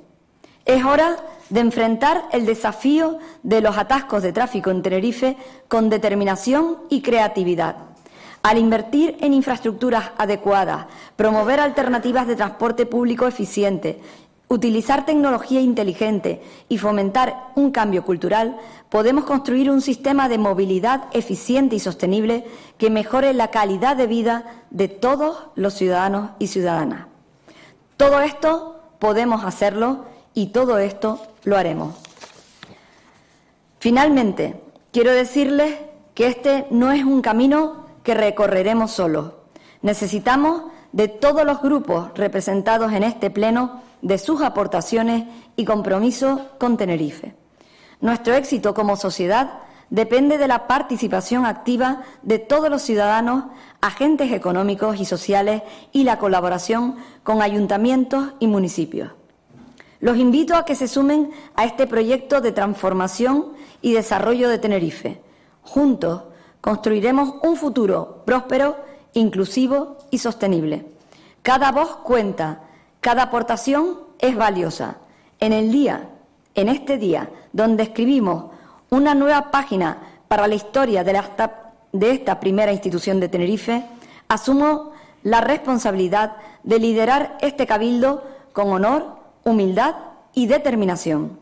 Es 0.66 0.84
hora 0.84 1.18
de 1.50 1.62
enfrentar 1.62 2.26
el 2.32 2.46
desafío 2.46 3.20
de 3.44 3.62
los 3.62 3.78
atascos 3.78 4.24
de 4.24 4.34
tráfico 4.34 4.70
en 4.70 4.82
Tenerife 4.82 5.38
con 5.68 5.90
determinación 5.90 6.80
y 6.90 7.02
creatividad. 7.02 7.78
Al 8.44 8.58
invertir 8.58 9.18
en 9.20 9.34
infraestructuras 9.34 10.12
adecuadas, 10.18 10.88
promover 11.16 11.60
alternativas 11.60 12.28
de 12.28 12.36
transporte 12.36 12.86
público 12.86 13.28
eficiente, 13.28 14.02
utilizar 14.50 15.06
tecnología 15.06 15.60
inteligente 15.60 16.42
y 16.70 16.78
fomentar 16.78 17.52
un 17.56 17.72
cambio 17.72 18.06
cultural, 18.06 18.58
podemos 18.90 19.26
construir 19.26 19.70
un 19.70 19.82
sistema 19.82 20.30
de 20.30 20.38
movilidad 20.38 21.06
eficiente 21.12 21.76
y 21.76 21.80
sostenible 21.80 22.46
que 22.78 22.90
mejore 22.90 23.34
la 23.34 23.52
calidad 23.52 23.98
de 23.98 24.08
vida 24.08 24.64
de 24.70 24.88
todos 24.88 25.48
los 25.56 25.74
ciudadanos 25.74 26.32
y 26.40 26.48
ciudadanas. 26.48 27.08
Todo 27.98 28.22
esto 28.22 28.80
podemos 29.00 29.44
hacerlo 29.44 30.06
y 30.34 30.48
todo 30.48 30.78
esto 30.78 31.20
lo 31.44 31.58
haremos. 31.58 31.96
Finalmente, 33.80 34.62
quiero 34.92 35.12
decirles 35.12 35.76
que 36.14 36.28
este 36.28 36.66
no 36.72 36.92
es 36.92 37.04
un 37.04 37.22
camino 37.22 37.86
que 38.04 38.14
recorreremos 38.14 38.92
solos. 38.92 39.34
Necesitamos 39.82 40.64
de 40.94 41.08
todos 41.08 41.46
los 41.46 41.62
grupos 41.62 42.12
representados 42.16 42.94
en 42.94 43.04
este 43.04 43.30
Pleno, 43.30 43.82
de 44.02 44.18
sus 44.18 44.42
aportaciones 44.42 45.26
y 45.56 45.66
compromiso 45.66 46.50
con 46.60 46.78
Tenerife. 46.78 47.36
Nuestro 48.00 48.36
éxito 48.36 48.74
como 48.74 48.96
sociedad 48.96 49.60
depende 49.90 50.38
de 50.38 50.48
la 50.48 50.68
participación 50.68 51.46
activa 51.46 52.04
de 52.22 52.40
todos 52.40 52.70
los 52.70 52.82
ciudadanos, 52.82 53.46
agentes 53.82 54.32
económicos 54.32 55.00
y 55.00 55.06
sociales 55.06 55.64
y 55.92 56.04
la 56.04 56.20
colaboración 56.20 56.98
con 57.24 57.42
ayuntamientos 57.42 58.34
y 58.40 58.48
municipios. 58.48 59.12
Los 60.00 60.18
invito 60.18 60.56
a 60.56 60.66
que 60.66 60.76
se 60.76 60.88
sumen 60.88 61.32
a 61.56 61.66
este 61.66 61.88
proyecto 61.88 62.42
de 62.42 62.52
transformación 62.52 63.54
y 63.82 63.94
desarrollo 63.94 64.50
de 64.50 64.60
Tenerife. 64.60 65.22
Juntos 65.64 66.24
construiremos 66.62 67.36
un 67.44 67.56
futuro 67.56 68.24
próspero, 68.26 68.78
inclusivo 69.14 69.98
y 70.12 70.20
sostenible. 70.20 70.86
Cada 71.42 71.72
voz 71.72 71.98
cuenta, 71.98 72.67
cada 73.08 73.24
aportación 73.24 74.00
es 74.20 74.36
valiosa. 74.36 74.98
En 75.40 75.54
el 75.54 75.72
día, 75.72 76.10
en 76.56 76.68
este 76.68 76.98
día, 76.98 77.30
donde 77.54 77.84
escribimos 77.84 78.52
una 78.90 79.16
nueva 79.16 79.50
página 79.50 80.00
para 80.28 80.46
la 80.46 80.56
historia 80.56 81.06
de, 81.06 81.18
de 81.94 82.12
esta 82.12 82.42
primera 82.42 82.74
institución 82.74 83.22
de 83.22 83.30
Tenerife, 83.30 83.86
asumo 84.28 84.92
la 85.24 85.40
responsabilidad 85.40 86.36
de 86.64 86.80
liderar 86.80 87.38
este 87.40 87.66
cabildo 87.66 88.26
con 88.52 88.74
honor, 88.74 89.16
humildad 89.46 89.96
y 90.34 90.48
determinación. 90.48 91.40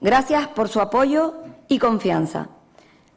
Gracias 0.00 0.48
por 0.48 0.68
su 0.68 0.80
apoyo 0.80 1.34
y 1.68 1.78
confianza. 1.78 2.48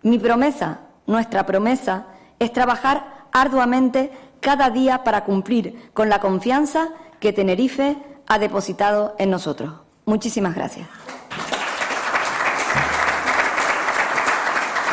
Mi 0.03 0.19
promesa 0.19 0.81
nuestra 1.07 1.47
promesa 1.47 2.05
es 2.37 2.53
trabajar 2.53 3.25
arduamente 3.31 4.11
cada 4.39 4.69
día 4.69 5.03
para 5.03 5.23
cumplir 5.23 5.89
con 5.95 6.07
la 6.07 6.19
confianza 6.19 6.89
que 7.25 7.33
Tenerife 7.33 7.97
ha 8.27 8.37
depositado 8.37 9.15
en 9.17 9.31
nosotros. 9.31 9.73
Muchísimas 10.05 10.53
gracias. 10.53 10.87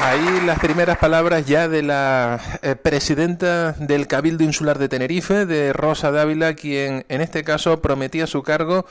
Ahí 0.01 0.41
las 0.47 0.59
primeras 0.59 0.97
palabras 0.97 1.45
ya 1.45 1.69
de 1.69 1.83
la 1.83 2.41
eh, 2.63 2.75
presidenta 2.75 3.73
del 3.73 4.07
Cabildo 4.07 4.45
Insular 4.45 4.79
de 4.79 4.89
Tenerife, 4.89 5.45
de 5.45 5.75
Rosa 5.75 6.11
Dávila, 6.11 6.55
quien 6.55 7.05
en 7.11 7.21
este 7.21 7.45
caso 7.45 7.83
prometía 7.83 8.27
su 8.27 8.43
cargo 8.43 8.87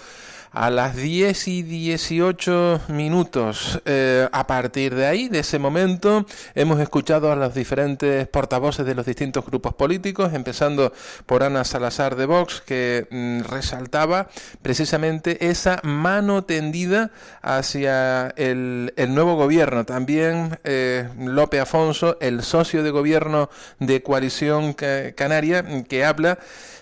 a 0.51 0.69
las 0.69 0.95
10 0.97 1.47
y 1.47 1.63
18 1.63 2.81
minutos. 2.89 3.81
Eh, 3.85 4.27
a 4.31 4.47
partir 4.47 4.95
de 4.95 5.05
ahí, 5.05 5.29
de 5.29 5.39
ese 5.39 5.59
momento, 5.59 6.25
hemos 6.55 6.79
escuchado 6.79 7.31
a 7.31 7.35
los 7.37 7.53
diferentes 7.53 8.27
portavoces 8.27 8.85
de 8.85 8.95
los 8.95 9.05
distintos 9.05 9.45
grupos 9.45 9.73
políticos, 9.73 10.33
empezando 10.33 10.91
por 11.25 11.43
Ana 11.43 11.63
Salazar 11.63 12.17
de 12.17 12.25
Vox, 12.25 12.61
que 12.61 13.07
mm, 13.09 13.49
resaltaba 13.49 14.27
precisamente 14.61 15.49
esa 15.49 15.79
mano 15.83 16.43
tendida 16.43 17.11
hacia 17.41 18.27
el, 18.35 18.91
nuevo 19.09 19.35
gobierno. 19.35 19.85
También 19.85 20.59
eh, 20.63 21.07
López 21.17 21.61
Afonso, 21.61 22.17
el 22.19 22.43
socio 22.43 22.83
de 22.83 22.91
gobierno 22.91 23.49
de 23.79 24.03
Coalición 24.03 24.73
Canaria, 24.73 25.63
que 25.87 26.05
habla 26.05 26.39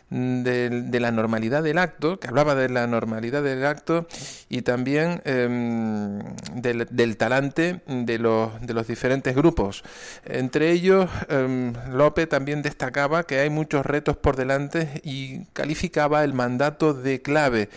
de, 0.09 0.99
la 0.99 1.11
normalidad 1.11 1.63
del 1.63 1.77
acto, 1.77 2.19
que 2.19 2.27
hablaba 2.27 2.55
de 2.55 2.69
la 2.69 2.87
normalidad 2.87 3.43
del 3.43 3.65
acto 3.65 4.07
y 4.49 4.63
también 4.63 5.21
em, 5.25 6.19
del, 6.55 7.17
talante 7.17 7.81
de 7.87 8.17
los, 8.17 8.59
de 8.61 8.73
los 8.73 8.87
diferentes 8.87 9.35
grupos. 9.35 9.83
Entre 10.25 10.71
ellos, 10.71 11.09
em, 11.29 11.73
López 11.91 12.27
también 12.27 12.61
destacaba 12.61 13.23
que 13.23 13.39
hay 13.39 13.49
muchos 13.49 13.85
retos 13.85 14.17
por 14.17 14.35
delante 14.35 15.01
y 15.03 15.45
calificaba 15.53 16.23
el 16.23 16.33
mandato 16.33 16.93
de 16.93 17.21
clave. 17.21 17.69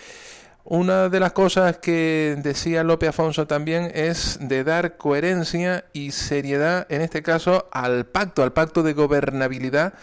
Una 0.64 1.09
de 1.09 1.18
las 1.18 1.33
cosas 1.33 1.78
que 1.78 2.37
decía 2.41 2.85
López 2.85 3.09
Afonso 3.09 3.49
también 3.49 3.91
es 3.95 4.39
de 4.41 4.62
dar 4.62 4.97
coherencia 4.97 5.85
y 5.93 6.12
seriedad, 6.12 6.87
en 6.89 7.03
este 7.03 7.20
caso, 7.22 7.68
al 7.72 8.07
pacto, 8.07 8.45
al 8.45 8.53
pacto 8.53 8.85
de 8.85 8.93
gobernabilidad 8.93 9.95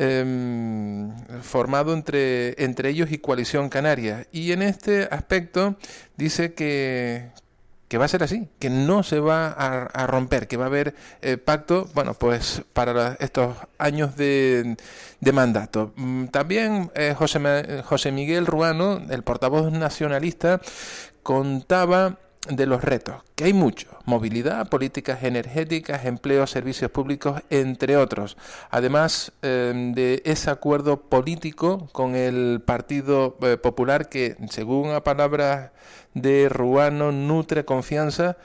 Em, 0.00 1.10
formado 1.42 1.92
entre, 1.92 2.54
entre 2.62 2.88
ellos 2.90 3.10
y 3.10 3.18
Coalición 3.18 3.68
Canaria. 3.68 4.28
Y 4.30 4.52
en 4.52 4.62
este 4.62 5.08
aspecto 5.10 5.74
dice 6.16 6.54
que, 6.54 7.30
que 7.88 7.98
va 7.98 8.04
a 8.04 8.08
ser 8.08 8.22
así, 8.22 8.48
que 8.60 8.70
no 8.70 9.02
se 9.02 9.18
va 9.18 9.48
a, 9.48 10.06
romper, 10.06 10.46
que 10.46 10.56
va 10.56 10.66
a 10.66 10.68
haber 10.68 10.94
eh, 11.20 11.36
pacto, 11.36 11.88
bueno, 11.94 12.14
pues 12.14 12.62
para 12.72 13.14
estos 13.18 13.56
años 13.76 14.14
de, 14.14 14.76
de 15.18 15.32
mandato. 15.32 15.92
Mm, 15.96 16.26
también 16.26 16.92
eh, 16.94 17.14
José, 17.18 17.82
José 17.84 18.12
Miguel 18.12 18.46
Ruano, 18.46 19.02
el 19.10 19.24
portavoz 19.24 19.72
nacionalista, 19.72 20.60
contaba 21.24 22.18
de 22.46 22.66
los 22.66 22.82
retos, 22.82 23.16
que 23.34 23.44
hay 23.44 23.52
muchos, 23.52 23.90
movilidad, 24.04 24.68
políticas 24.68 25.22
energéticas, 25.22 26.04
empleo, 26.04 26.46
servicios 26.46 26.90
públicos, 26.90 27.42
entre 27.50 27.96
otros. 27.96 28.36
Además 28.70 29.32
em, 29.42 29.92
de 29.92 30.22
ese 30.24 30.50
acuerdo 30.50 30.98
político 31.00 31.88
con 31.92 32.14
el 32.14 32.62
Partido 32.64 33.36
eh, 33.42 33.56
Popular 33.56 34.08
que, 34.08 34.36
según 34.50 34.92
a 34.92 35.02
palabras 35.02 35.72
de 36.14 36.48
Ruano, 36.48 37.12
nutre 37.12 37.64
confianza, 37.64 38.36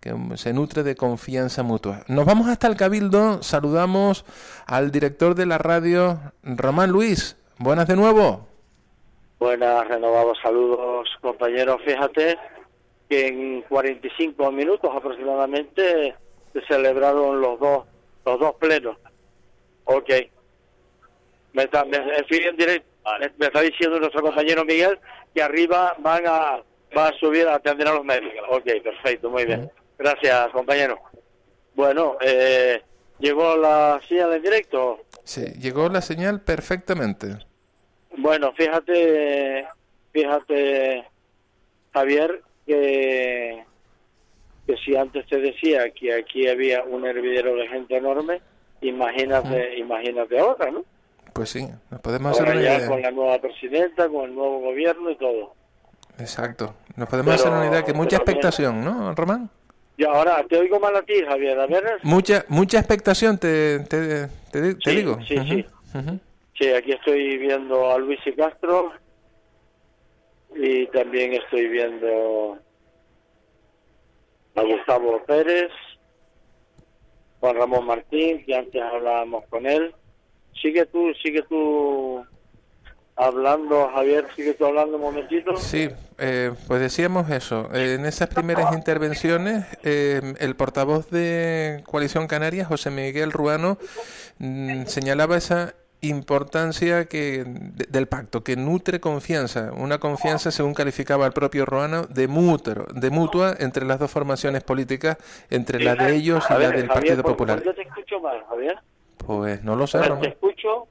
que 0.00 0.14
se 0.36 0.52
nutre 0.52 0.82
de 0.82 0.96
confianza 0.96 1.62
mutua. 1.62 2.02
Nos 2.08 2.24
vamos 2.24 2.48
hasta 2.48 2.66
el 2.66 2.76
Cabildo, 2.76 3.42
saludamos 3.42 4.24
al 4.66 4.90
director 4.90 5.36
de 5.36 5.46
la 5.46 5.58
radio, 5.58 6.18
Román 6.42 6.90
Luis. 6.90 7.36
Buenas 7.58 7.86
de 7.86 7.94
nuevo. 7.94 8.48
Buenas, 9.38 9.86
renovados 9.86 10.38
saludos, 10.42 11.08
compañeros. 11.20 11.80
Fíjate 11.84 12.38
que 13.12 13.26
en 13.26 13.62
45 13.68 14.50
minutos 14.52 14.90
aproximadamente 14.94 16.14
se 16.54 16.60
celebraron 16.66 17.42
los 17.42 17.60
dos 17.60 17.84
los 18.24 18.40
dos 18.40 18.54
plenos. 18.54 18.96
Ok. 19.84 20.10
Me 21.52 21.64
está, 21.64 21.84
me, 21.84 21.98
en 21.98 22.56
directo, 22.56 22.88
me, 23.38 23.46
está 23.46 23.60
diciendo 23.60 24.00
nuestro 24.00 24.22
compañero 24.22 24.64
Miguel 24.64 24.98
que 25.34 25.42
arriba 25.42 25.94
van 25.98 26.22
a 26.26 26.62
Va 26.96 27.08
a 27.08 27.12
subir 27.14 27.48
a 27.48 27.54
atender 27.54 27.88
a 27.88 27.94
los 27.94 28.04
médicos. 28.04 28.42
Ok, 28.50 28.66
perfecto, 28.84 29.30
muy 29.30 29.46
bien. 29.46 29.70
Gracias, 29.98 30.48
compañero. 30.50 30.98
Bueno, 31.74 32.18
eh, 32.20 32.82
¿llegó 33.18 33.56
la 33.56 33.98
señal 34.06 34.34
en 34.34 34.42
directo? 34.42 35.00
Sí, 35.24 35.42
llegó 35.58 35.88
la 35.88 36.02
señal 36.02 36.42
perfectamente. 36.42 37.38
Bueno, 38.14 38.52
fíjate, 38.52 39.66
fíjate, 40.12 41.04
Javier, 41.94 42.42
que, 42.66 43.64
que 44.66 44.76
si 44.84 44.96
antes 44.96 45.26
te 45.26 45.38
decía 45.38 45.90
que 45.90 46.14
aquí 46.14 46.48
había 46.48 46.82
un 46.84 47.06
hervidero 47.06 47.54
de 47.56 47.68
gente 47.68 47.96
enorme, 47.96 48.40
imagínate, 48.80 49.78
imagínate 49.78 50.38
ahora, 50.38 50.70
¿no? 50.70 50.84
Pues 51.32 51.50
sí, 51.50 51.66
nos 51.90 52.00
podemos 52.00 52.32
hacer 52.38 52.52
una 52.52 52.60
idea. 52.60 52.86
con 52.88 53.00
la 53.00 53.10
nueva 53.10 53.38
presidenta, 53.40 54.08
con 54.08 54.24
el 54.26 54.34
nuevo 54.34 54.60
gobierno 54.60 55.10
y 55.10 55.16
todo. 55.16 55.54
Exacto. 56.18 56.74
Nos 56.96 57.08
podemos 57.08 57.34
Pero- 57.36 57.48
hacer 57.48 57.58
una 57.58 57.70
idea 57.70 57.84
que 57.84 57.94
mucha 57.94 58.18
bien. 58.18 58.20
expectación, 58.22 58.84
¿no, 58.84 59.14
Román? 59.14 59.48
Y 59.96 60.04
ahora 60.04 60.44
te 60.48 60.58
oigo 60.58 60.78
mal 60.80 60.94
a 60.96 61.02
ti, 61.02 61.14
Javier. 61.26 61.58
A 61.58 61.66
ver, 61.66 61.84
Mucha 62.02 62.44
mucha 62.48 62.78
expectación, 62.78 63.38
te, 63.38 63.80
te, 63.80 64.26
te, 64.50 64.74
te 64.74 64.90
Sí, 64.90 64.96
digo. 64.96 65.18
sí, 65.26 65.36
sí. 65.48 65.64
sí, 66.58 66.68
aquí 66.72 66.92
estoy 66.92 67.38
viendo 67.38 67.90
a 67.90 67.98
Luis 67.98 68.18
y 68.26 68.32
Castro 68.32 68.92
y 70.54 70.86
también 70.88 71.34
estoy 71.34 71.68
viendo 71.68 72.58
a 74.54 74.62
Gustavo 74.62 75.22
Pérez, 75.24 75.70
Juan 77.40 77.56
Ramón 77.56 77.86
Martín, 77.86 78.44
que 78.44 78.54
antes 78.54 78.80
hablábamos 78.82 79.44
con 79.48 79.66
él. 79.66 79.94
Sigue 80.60 80.86
tú, 80.86 81.12
sigue 81.22 81.42
tú 81.42 82.24
hablando, 83.16 83.90
Javier, 83.94 84.26
sigue 84.36 84.54
tú 84.54 84.66
hablando 84.66 84.96
un 84.96 85.02
momentito. 85.02 85.56
Sí, 85.56 85.88
eh, 86.18 86.52
pues 86.68 86.80
decíamos 86.80 87.30
eso. 87.30 87.68
En 87.74 88.04
esas 88.04 88.28
primeras 88.28 88.72
intervenciones, 88.74 89.66
eh, 89.82 90.34
el 90.38 90.56
portavoz 90.56 91.10
de 91.10 91.82
Coalición 91.86 92.26
Canaria, 92.26 92.64
José 92.64 92.90
Miguel 92.90 93.32
Ruano, 93.32 93.78
mm, 94.38 94.84
señalaba 94.84 95.36
esa 95.36 95.74
importancia 96.02 97.06
que 97.06 97.44
de- 97.46 97.86
del 97.88 98.06
pacto, 98.08 98.42
que 98.44 98.56
nutre 98.56 99.00
confianza, 99.00 99.72
una 99.72 99.98
confianza, 99.98 100.50
según 100.50 100.74
calificaba 100.74 101.26
el 101.26 101.32
propio 101.32 101.64
Ruano, 101.64 102.02
de, 102.06 102.28
mutuo, 102.28 102.86
de 102.94 103.10
mutua 103.10 103.54
entre 103.58 103.84
las 103.86 103.98
dos 103.98 104.10
formaciones 104.10 104.62
políticas, 104.62 105.16
entre 105.50 105.80
la 105.82 105.94
de 105.94 106.14
ellos 106.16 106.44
y 106.48 106.52
la 106.52 106.58
del 106.58 106.70
Javier, 106.70 106.88
Partido 106.88 107.22
Popular. 107.22 107.62
Yo 107.62 107.74
te 107.74 107.82
escucho 107.82 108.20
mal, 108.20 108.44
Javier. 108.48 108.76
Pues 109.16 109.62
no 109.62 109.76
lo 109.76 109.86
sé, 109.86 109.98
ver, 109.98 110.06
te 110.08 110.14
Román. 110.14 110.28
escucho. 110.30 110.86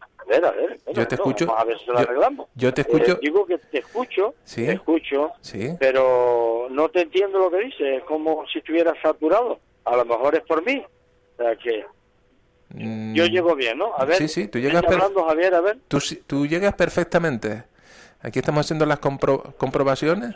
A 0.00 0.24
ver, 0.26 0.44
a 0.44 0.50
ver. 0.52 0.78
Yo 0.94 1.06
te 1.08 1.14
escucho. 1.16 1.58
A 1.58 1.64
ver 1.64 1.78
si 1.78 1.86
lo 1.86 1.94
Yo- 1.94 1.98
arreglamos. 2.00 2.48
yo 2.54 2.72
te 2.72 2.80
Eh, 2.80 2.84
escucho. 2.88 3.18
digo 3.20 3.44
que 3.44 3.58
te 3.58 3.78
escucho. 3.80 4.34
Sí. 4.44 4.64
Te 4.64 4.72
escucho. 4.72 5.32
Sí. 5.42 5.68
Pero 5.78 6.68
no 6.70 6.88
te 6.88 7.02
entiendo 7.02 7.38
lo 7.38 7.50
que 7.50 7.58
dices. 7.58 7.98
Es 7.98 8.04
como 8.04 8.46
si 8.52 8.60
estuviera 8.60 8.94
saturado. 9.02 9.58
A 9.84 9.96
lo 9.96 10.04
mejor 10.06 10.34
es 10.36 10.42
por 10.42 10.64
mí. 10.64 10.82
O 11.36 11.42
sea 11.42 11.56
que 11.56 11.84
Mm, 12.74 13.14
yo 13.14 13.26
llego 13.26 13.54
bien, 13.54 13.78
¿no? 13.78 13.94
A 13.96 14.04
ver. 14.04 14.16
Sí, 14.16 14.28
sí, 14.28 14.48
tú 14.48 14.58
¿me 14.58 14.64
llegas 14.64 14.82
per- 14.82 14.94
hablando, 14.94 15.24
Javier, 15.24 15.54
a 15.54 15.60
ver. 15.60 15.78
Tú, 15.88 15.98
tú 16.26 16.46
llegas 16.46 16.74
perfectamente. 16.74 17.64
Aquí 18.20 18.38
estamos 18.40 18.64
haciendo 18.66 18.84
las 18.86 19.00
compro- 19.00 19.54
comprobaciones, 19.56 20.34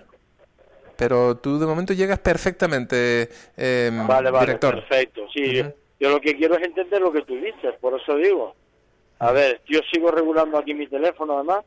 pero 0.96 1.36
tú 1.36 1.58
de 1.58 1.66
momento 1.66 1.92
llegas 1.94 2.18
perfectamente, 2.18 3.28
eh, 3.56 3.90
Vale, 4.06 4.30
vale, 4.30 4.46
director. 4.46 4.74
perfecto. 4.76 5.26
Sí, 5.32 5.54
yo, 5.56 5.64
yo 5.98 6.10
lo 6.10 6.20
que 6.20 6.36
quiero 6.36 6.56
es 6.56 6.62
entender 6.64 7.00
lo 7.00 7.12
que 7.12 7.22
tú 7.22 7.34
dices, 7.36 7.74
por 7.80 7.98
eso 8.00 8.16
digo. 8.16 8.54
A 9.20 9.32
ver, 9.32 9.60
yo 9.66 9.80
sigo 9.92 10.10
regulando 10.10 10.58
aquí 10.58 10.74
mi 10.74 10.86
teléfono, 10.86 11.34
además. 11.36 11.64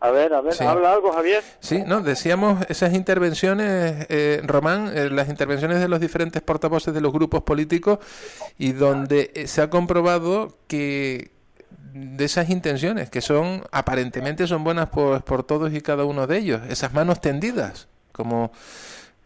A 0.00 0.10
ver, 0.10 0.34
a 0.34 0.42
ver, 0.42 0.52
Sí. 0.52 0.64
habla 0.64 0.92
algo, 0.92 1.12
Javier. 1.12 1.42
Sí, 1.60 1.82
no, 1.86 2.02
decíamos 2.02 2.64
esas 2.68 2.92
intervenciones, 2.92 4.06
eh, 4.10 4.42
Román, 4.44 4.90
eh, 4.94 5.08
las 5.10 5.28
intervenciones 5.30 5.80
de 5.80 5.88
los 5.88 5.98
diferentes 5.98 6.42
portavoces 6.42 6.92
de 6.92 7.00
los 7.00 7.10
grupos 7.12 7.42
políticos 7.42 8.00
y 8.58 8.72
donde 8.72 9.30
eh, 9.34 9.46
se 9.46 9.62
ha 9.62 9.70
comprobado 9.70 10.58
que 10.66 11.30
de 11.94 12.24
esas 12.24 12.50
intenciones, 12.50 13.08
que 13.08 13.20
son 13.22 13.62
aparentemente 13.70 14.46
son 14.46 14.62
buenas 14.64 14.90
por, 14.90 15.22
por 15.24 15.42
todos 15.44 15.72
y 15.72 15.80
cada 15.80 16.04
uno 16.04 16.26
de 16.26 16.36
ellos, 16.38 16.60
esas 16.68 16.92
manos 16.92 17.20
tendidas, 17.20 17.88
como 18.12 18.50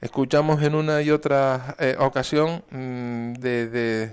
escuchamos 0.01 0.63
en 0.63 0.77
una 0.77 1.03
y 1.03 1.11
otra 1.11 1.75
eh, 1.81 1.97
ocasión 1.99 2.63
mm, 2.71 3.33
de, 3.41 3.67
de, 3.69 4.13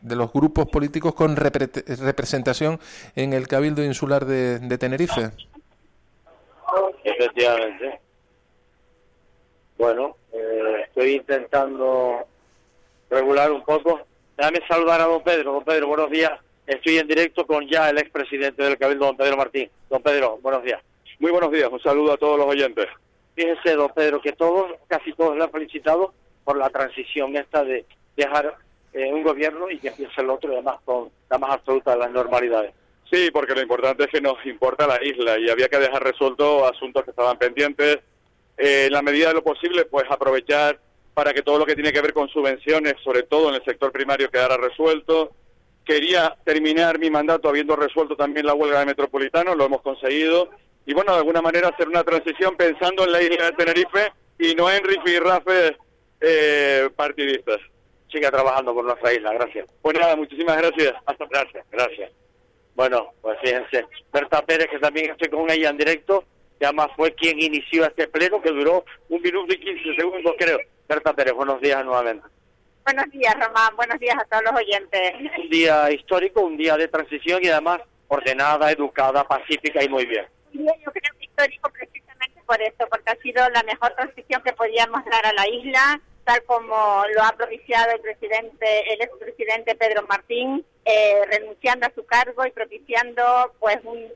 de 0.00 0.16
los 0.16 0.32
grupos 0.32 0.66
políticos 0.66 1.14
con 1.14 1.36
repre- 1.36 1.84
representación 1.98 2.80
en 3.14 3.34
el 3.34 3.46
Cabildo 3.46 3.84
Insular 3.84 4.24
de, 4.24 4.58
de 4.58 4.78
Tenerife. 4.78 5.30
Efectivamente. 7.18 8.00
Bueno, 9.78 10.16
eh, 10.32 10.84
estoy 10.86 11.14
intentando 11.14 12.26
regular 13.10 13.50
un 13.50 13.64
poco. 13.64 14.00
Déjame 14.36 14.60
saludar 14.66 15.00
a 15.00 15.04
don 15.04 15.22
Pedro. 15.22 15.52
Don 15.52 15.64
Pedro, 15.64 15.88
buenos 15.88 16.10
días. 16.10 16.32
Estoy 16.66 16.98
en 16.98 17.08
directo 17.08 17.46
con 17.46 17.68
ya 17.68 17.90
el 17.90 17.98
expresidente 17.98 18.62
del 18.62 18.78
Cabildo, 18.78 19.06
don 19.06 19.16
Pedro 19.16 19.36
Martín. 19.36 19.68
Don 19.90 20.02
Pedro, 20.02 20.38
buenos 20.40 20.62
días. 20.62 20.80
Muy 21.18 21.30
buenos 21.30 21.50
días, 21.50 21.68
un 21.70 21.80
saludo 21.80 22.12
a 22.12 22.16
todos 22.16 22.38
los 22.38 22.46
oyentes. 22.46 22.86
Fíjese, 23.34 23.74
don 23.74 23.90
Pedro, 23.90 24.20
que 24.20 24.32
todos, 24.32 24.72
casi 24.88 25.12
todos 25.12 25.36
le 25.36 25.44
han 25.44 25.50
felicitado 25.50 26.12
por 26.44 26.56
la 26.56 26.70
transición 26.70 27.36
esta 27.36 27.64
de 27.64 27.84
dejar 28.16 28.56
eh, 28.92 29.12
un 29.12 29.22
gobierno 29.22 29.70
y 29.70 29.78
que 29.78 29.88
empiece 29.88 30.20
el 30.20 30.30
otro, 30.30 30.52
además 30.52 30.78
con 30.84 31.10
la 31.30 31.38
más 31.38 31.50
absoluta 31.50 31.92
de 31.92 31.98
las 31.98 32.10
normalidades. 32.10 32.72
Sí, 33.12 33.30
porque 33.30 33.54
lo 33.54 33.60
importante 33.60 34.04
es 34.04 34.10
que 34.10 34.22
nos 34.22 34.44
importa 34.46 34.86
la 34.86 34.98
isla 35.04 35.38
y 35.38 35.50
había 35.50 35.68
que 35.68 35.78
dejar 35.78 36.02
resueltos 36.02 36.62
asuntos 36.70 37.04
que 37.04 37.10
estaban 37.10 37.36
pendientes. 37.36 37.98
Eh, 38.56 38.86
en 38.86 38.92
la 38.92 39.02
medida 39.02 39.28
de 39.28 39.34
lo 39.34 39.44
posible, 39.44 39.84
pues 39.84 40.04
aprovechar 40.08 40.80
para 41.12 41.34
que 41.34 41.42
todo 41.42 41.58
lo 41.58 41.66
que 41.66 41.74
tiene 41.74 41.92
que 41.92 42.00
ver 42.00 42.14
con 42.14 42.28
subvenciones, 42.28 42.94
sobre 43.04 43.24
todo 43.24 43.50
en 43.50 43.56
el 43.56 43.64
sector 43.64 43.92
primario, 43.92 44.30
quedara 44.30 44.56
resuelto. 44.56 45.32
Quería 45.84 46.34
terminar 46.42 46.98
mi 46.98 47.10
mandato 47.10 47.50
habiendo 47.50 47.76
resuelto 47.76 48.16
también 48.16 48.46
la 48.46 48.54
huelga 48.54 48.80
de 48.80 48.86
Metropolitano, 48.86 49.54
lo 49.54 49.66
hemos 49.66 49.82
conseguido. 49.82 50.48
Y 50.86 50.94
bueno, 50.94 51.12
de 51.12 51.18
alguna 51.18 51.42
manera 51.42 51.68
hacer 51.68 51.88
una 51.88 52.04
transición 52.04 52.56
pensando 52.56 53.04
en 53.04 53.12
la 53.12 53.20
isla 53.20 53.44
de 53.44 53.52
Tenerife 53.52 54.12
y 54.38 54.54
no 54.54 54.70
en 54.70 54.82
rifirrafes 54.84 55.72
eh, 56.18 56.88
partidistas. 56.96 57.60
Siga 58.10 58.30
trabajando 58.30 58.72
por 58.72 58.86
nuestra 58.86 59.12
isla, 59.12 59.34
gracias. 59.34 59.68
Pues 59.82 59.98
nada, 59.98 60.16
muchísimas 60.16 60.56
gracias. 60.56 60.94
Hasta 61.04 61.26
gracias, 61.26 61.66
gracias. 61.70 62.10
Bueno, 62.74 63.12
pues 63.20 63.38
fíjense, 63.42 63.86
Berta 64.12 64.42
Pérez, 64.42 64.68
que 64.70 64.78
también 64.78 65.10
estoy 65.10 65.28
con 65.28 65.50
ella 65.50 65.70
en 65.70 65.78
directo, 65.78 66.24
que 66.58 66.66
además 66.66 66.88
fue 66.96 67.14
quien 67.14 67.40
inició 67.40 67.84
este 67.84 68.08
pleno, 68.08 68.40
que 68.40 68.50
duró 68.50 68.84
un 69.08 69.20
minuto 69.20 69.52
y 69.52 69.58
quince 69.58 69.94
segundos, 69.94 70.34
creo. 70.38 70.58
Berta 70.88 71.12
Pérez, 71.12 71.34
buenos 71.34 71.60
días 71.60 71.84
nuevamente. 71.84 72.26
Buenos 72.84 73.10
días, 73.10 73.34
Román. 73.34 73.76
Buenos 73.76 73.98
días 74.00 74.16
a 74.18 74.24
todos 74.24 74.42
los 74.44 74.54
oyentes. 74.54 75.12
Un 75.38 75.48
día 75.50 75.90
histórico, 75.92 76.40
un 76.40 76.56
día 76.56 76.76
de 76.76 76.88
transición 76.88 77.40
y 77.42 77.48
además 77.48 77.80
ordenada, 78.08 78.70
educada, 78.70 79.24
pacífica 79.24 79.82
y 79.82 79.88
muy 79.88 80.04
bien. 80.04 80.26
Yo 80.52 80.64
creo 80.92 81.12
que 81.18 81.24
histórico 81.24 81.70
precisamente 81.70 82.42
por 82.44 82.60
eso, 82.60 82.86
porque 82.90 83.10
ha 83.10 83.16
sido 83.16 83.48
la 83.50 83.62
mejor 83.62 83.94
transición 83.94 84.42
que 84.42 84.52
podíamos 84.52 85.04
dar 85.06 85.24
a 85.24 85.32
la 85.32 85.48
isla, 85.48 86.00
tal 86.24 86.42
como 86.44 87.02
lo 87.14 87.22
ha 87.22 87.32
propiciado 87.32 87.92
el 87.92 88.00
presidente, 88.00 88.92
el 88.92 89.02
expresidente 89.02 89.74
Pedro 89.74 90.06
Martín, 90.08 90.64
eh, 90.84 91.22
renunciando 91.30 91.86
a 91.86 91.92
su 91.94 92.04
cargo 92.04 92.44
y 92.46 92.50
propiciando 92.50 93.22
pues 93.58 93.78
un 93.84 94.08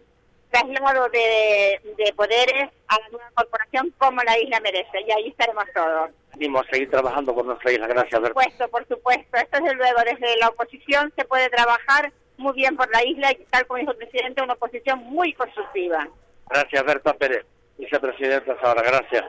traslado 0.51 1.09
de, 1.11 1.81
de 1.97 2.13
poderes 2.15 2.71
a 2.89 3.01
la 3.01 3.09
nueva 3.11 3.31
corporación 3.35 3.93
como 3.99 4.23
la 4.23 4.39
isla 4.39 4.61
merece. 4.61 5.01
Y 5.07 5.13
ahí 5.13 5.29
estaremos 5.29 5.65
todos. 5.75 6.11
Venimos 6.35 6.67
a 6.67 6.71
seguir 6.71 6.91
trabajando 6.91 7.35
por 7.35 7.45
nuestra 7.45 7.73
isla. 7.73 7.87
Gracias, 7.87 8.21
Por 8.21 8.29
supuesto, 8.29 8.69
por 8.69 8.89
supuesto. 8.89 9.37
Esto 9.37 9.59
desde 9.61 9.75
luego, 9.75 10.01
desde 10.05 10.37
la 10.37 10.49
oposición 10.49 11.13
se 11.17 11.25
puede 11.25 11.49
trabajar 11.51 12.13
muy 12.37 12.53
bien 12.55 12.77
por 12.77 12.91
la 12.91 13.05
isla 13.05 13.33
y 13.33 13.37
tal 13.51 13.67
como 13.67 13.79
dijo 13.79 13.93
el 13.93 13.99
presidente, 13.99 14.43
una 14.43 14.55
oposición 14.55 14.99
muy 15.01 15.33
constructiva. 15.33 16.09
Gracias, 16.49 16.85
Berta 16.85 17.15
Pérez, 17.15 17.45
vicepresidenta 17.79 18.57
ahora. 18.63 18.83
Gracias. 18.83 19.25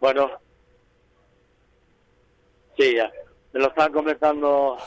Bueno, 0.00 0.30
ya. 2.80 3.12
Me 3.52 3.60
lo 3.60 3.68
están 3.68 3.92
comentando. 3.92 4.78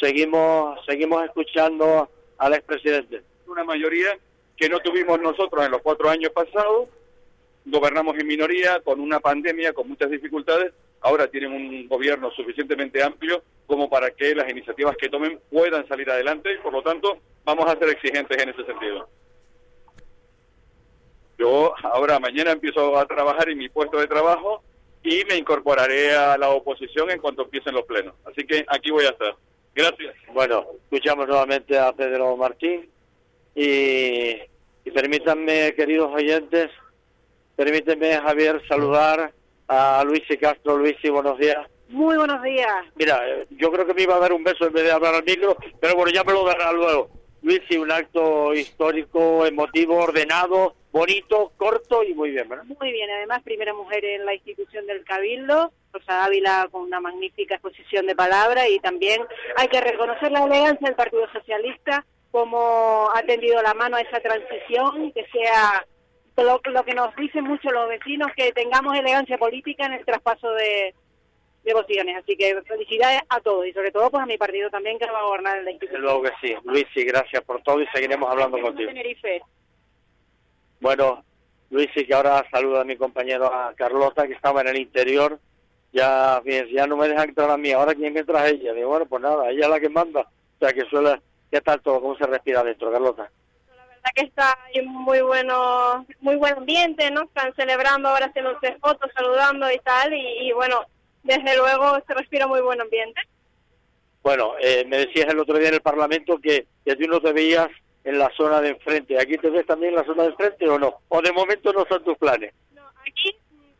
Seguimos, 0.00 0.84
seguimos 0.84 1.24
escuchando 1.24 2.10
al 2.38 2.54
expresidente. 2.54 3.22
Una 3.46 3.64
mayoría 3.64 4.18
que 4.56 4.68
no 4.68 4.80
tuvimos 4.80 5.20
nosotros 5.20 5.64
en 5.64 5.70
los 5.70 5.82
cuatro 5.82 6.10
años 6.10 6.32
pasados. 6.32 6.88
Gobernamos 7.64 8.18
en 8.18 8.26
minoría, 8.26 8.80
con 8.80 9.00
una 9.00 9.20
pandemia, 9.20 9.72
con 9.72 9.88
muchas 9.88 10.10
dificultades. 10.10 10.72
Ahora 11.00 11.28
tienen 11.28 11.52
un 11.52 11.88
gobierno 11.88 12.30
suficientemente 12.32 13.02
amplio 13.02 13.42
como 13.66 13.88
para 13.88 14.10
que 14.10 14.34
las 14.34 14.50
iniciativas 14.50 14.96
que 14.96 15.08
tomen 15.08 15.38
puedan 15.50 15.86
salir 15.86 16.10
adelante 16.10 16.52
y, 16.52 16.58
por 16.58 16.72
lo 16.72 16.82
tanto, 16.82 17.18
vamos 17.44 17.66
a 17.66 17.78
ser 17.78 17.88
exigentes 17.90 18.42
en 18.42 18.48
ese 18.50 18.64
sentido. 18.64 19.08
Yo 21.42 21.74
ahora 21.82 22.20
mañana 22.20 22.52
empiezo 22.52 22.96
a 22.96 23.04
trabajar 23.04 23.48
en 23.48 23.58
mi 23.58 23.68
puesto 23.68 23.98
de 23.98 24.06
trabajo 24.06 24.62
y 25.02 25.24
me 25.28 25.36
incorporaré 25.36 26.14
a 26.14 26.38
la 26.38 26.50
oposición 26.50 27.10
en 27.10 27.18
cuanto 27.18 27.42
empiecen 27.42 27.74
los 27.74 27.84
plenos. 27.84 28.14
Así 28.24 28.46
que 28.46 28.64
aquí 28.68 28.92
voy 28.92 29.06
a 29.06 29.08
estar. 29.08 29.34
Gracias. 29.74 30.14
Bueno, 30.32 30.64
escuchamos 30.84 31.26
nuevamente 31.26 31.76
a 31.76 31.92
Pedro 31.94 32.36
Martín 32.36 32.88
y, 33.56 34.36
y 34.84 34.90
permítanme, 34.94 35.74
queridos 35.74 36.14
oyentes, 36.14 36.70
permíteme, 37.56 38.20
Javier, 38.20 38.62
saludar 38.68 39.32
a 39.66 40.04
Luis 40.06 40.22
y 40.28 40.36
Castro. 40.36 40.76
Luis, 40.76 40.94
y 41.02 41.08
buenos 41.08 41.36
días. 41.38 41.66
Muy 41.88 42.16
buenos 42.16 42.40
días. 42.40 42.84
Mira, 42.94 43.20
yo 43.50 43.72
creo 43.72 43.84
que 43.84 43.94
me 43.94 44.02
iba 44.02 44.14
a 44.14 44.20
dar 44.20 44.32
un 44.32 44.44
beso 44.44 44.64
en 44.68 44.74
vez 44.74 44.84
de 44.84 44.92
hablar 44.92 45.16
al 45.16 45.24
micro, 45.24 45.56
pero 45.80 45.96
bueno, 45.96 46.12
ya 46.12 46.22
me 46.22 46.34
lo 46.34 46.44
dará 46.44 46.72
luego. 46.72 47.10
Luis, 47.42 47.62
y 47.68 47.78
un 47.78 47.90
acto 47.90 48.54
histórico, 48.54 49.44
emotivo, 49.44 49.96
ordenado, 49.96 50.76
bonito, 50.92 51.52
corto 51.56 52.04
y 52.04 52.14
muy 52.14 52.30
bien, 52.30 52.48
¿verdad? 52.48 52.64
Muy 52.78 52.92
bien, 52.92 53.10
además, 53.10 53.42
primera 53.42 53.74
mujer 53.74 54.04
en 54.04 54.24
la 54.24 54.34
institución 54.34 54.86
del 54.86 55.04
Cabildo, 55.04 55.72
Rosa 55.92 56.24
Ávila 56.24 56.68
con 56.70 56.82
una 56.82 57.00
magnífica 57.00 57.54
exposición 57.54 58.06
de 58.06 58.14
palabra 58.14 58.68
y 58.68 58.78
también 58.78 59.22
hay 59.56 59.68
que 59.68 59.80
reconocer 59.80 60.30
la 60.30 60.44
elegancia 60.44 60.86
del 60.86 60.96
Partido 60.96 61.26
Socialista, 61.32 62.04
como 62.30 63.08
ha 63.14 63.22
tendido 63.22 63.60
la 63.62 63.74
mano 63.74 63.96
a 63.96 64.00
esa 64.00 64.20
transición, 64.20 65.12
que 65.12 65.26
sea 65.26 65.84
lo, 66.36 66.60
lo 66.64 66.84
que 66.84 66.94
nos 66.94 67.14
dicen 67.16 67.44
mucho 67.44 67.70
los 67.70 67.88
vecinos, 67.88 68.28
que 68.36 68.52
tengamos 68.52 68.96
elegancia 68.96 69.36
política 69.38 69.86
en 69.86 69.94
el 69.94 70.04
traspaso 70.04 70.50
de, 70.52 70.94
devociones. 71.64 72.16
Así 72.16 72.36
que 72.36 72.60
felicidades 72.62 73.20
a 73.28 73.40
todos 73.40 73.66
y 73.66 73.72
sobre 73.72 73.90
todo 73.90 74.10
pues 74.10 74.22
a 74.22 74.26
mi 74.26 74.38
partido 74.38 74.70
también 74.70 74.98
que 74.98 75.10
va 75.10 75.20
a 75.20 75.24
gobernar 75.24 75.58
en 75.58 75.64
la 75.64 75.70
institución. 75.70 76.02
Luego 76.02 76.22
que 76.22 76.30
sí. 76.40 76.54
Luis, 76.64 76.86
y 76.94 77.04
gracias 77.04 77.42
por 77.44 77.62
todo 77.62 77.80
y 77.80 77.86
seguiremos 77.88 78.30
hablando 78.30 78.58
contigo. 78.60 78.88
Tenerife. 78.88 79.42
Bueno, 80.82 81.24
Luis, 81.70 81.88
y 81.94 82.04
que 82.04 82.12
ahora 82.12 82.44
saluda 82.50 82.80
a 82.80 82.84
mi 82.84 82.96
compañero 82.96 83.46
a 83.54 83.72
Carlota 83.74 84.26
que 84.26 84.34
estaba 84.34 84.62
en 84.62 84.68
el 84.68 84.78
interior. 84.78 85.38
Ya, 85.92 86.40
fíjense, 86.42 86.72
ya 86.72 86.88
no 86.88 86.96
me 86.96 87.06
dejan 87.06 87.28
entrar 87.28 87.48
a 87.50 87.56
mí. 87.56 87.70
Ahora, 87.70 87.94
¿quién 87.94 88.16
entra 88.16 88.48
es 88.48 88.54
ella? 88.54 88.72
Digo, 88.72 88.88
bueno, 88.88 89.06
pues 89.06 89.22
nada, 89.22 89.48
ella 89.48 89.66
es 89.66 89.70
la 89.70 89.78
que 89.78 89.88
manda. 89.88 90.22
O 90.22 90.58
sea, 90.58 90.72
que 90.72 90.84
suele... 90.86 91.22
¿Qué 91.52 91.60
tal 91.60 91.80
todo? 91.82 92.00
¿Cómo 92.00 92.16
se 92.16 92.26
respira 92.26 92.64
dentro, 92.64 92.90
Carlota? 92.90 93.30
que 94.16 94.24
está 94.24 94.58
en 94.74 94.88
muy 94.88 95.20
bueno 95.20 96.04
muy 96.20 96.34
buen 96.34 96.54
ambiente 96.54 97.08
no 97.12 97.22
están 97.22 97.54
celebrando 97.54 98.08
ahora 98.08 98.26
haciéndose 98.26 98.76
fotos 98.80 99.08
saludando 99.14 99.70
y 99.70 99.78
tal 99.78 100.12
y, 100.12 100.48
y 100.48 100.52
bueno 100.52 100.84
desde 101.22 101.56
luego 101.56 101.98
se 102.04 102.12
respira 102.12 102.48
muy 102.48 102.60
buen 102.60 102.80
ambiente. 102.80 103.20
Bueno, 104.22 104.54
eh, 104.60 104.84
me 104.88 104.98
decías 104.98 105.32
el 105.32 105.38
otro 105.38 105.56
día 105.56 105.68
en 105.68 105.74
el 105.74 105.80
Parlamento 105.80 106.38
que, 106.38 106.66
que 106.84 106.96
tú 106.96 107.06
no 107.06 107.20
te 107.20 107.32
veías 107.32 107.68
en 108.04 108.18
la 108.18 108.30
zona 108.36 108.60
de 108.60 108.70
enfrente. 108.70 109.20
¿Aquí 109.20 109.36
te 109.38 109.50
ves 109.50 109.66
también 109.66 109.90
en 109.90 110.00
la 110.00 110.04
zona 110.04 110.24
de 110.24 110.30
enfrente 110.30 110.68
o 110.68 110.78
no? 110.78 111.00
¿O 111.08 111.22
de 111.22 111.32
momento 111.32 111.72
no 111.72 111.84
son 111.88 112.02
tus 112.04 112.16
planes? 112.18 112.52
No, 112.74 112.82
aquí 113.00 113.36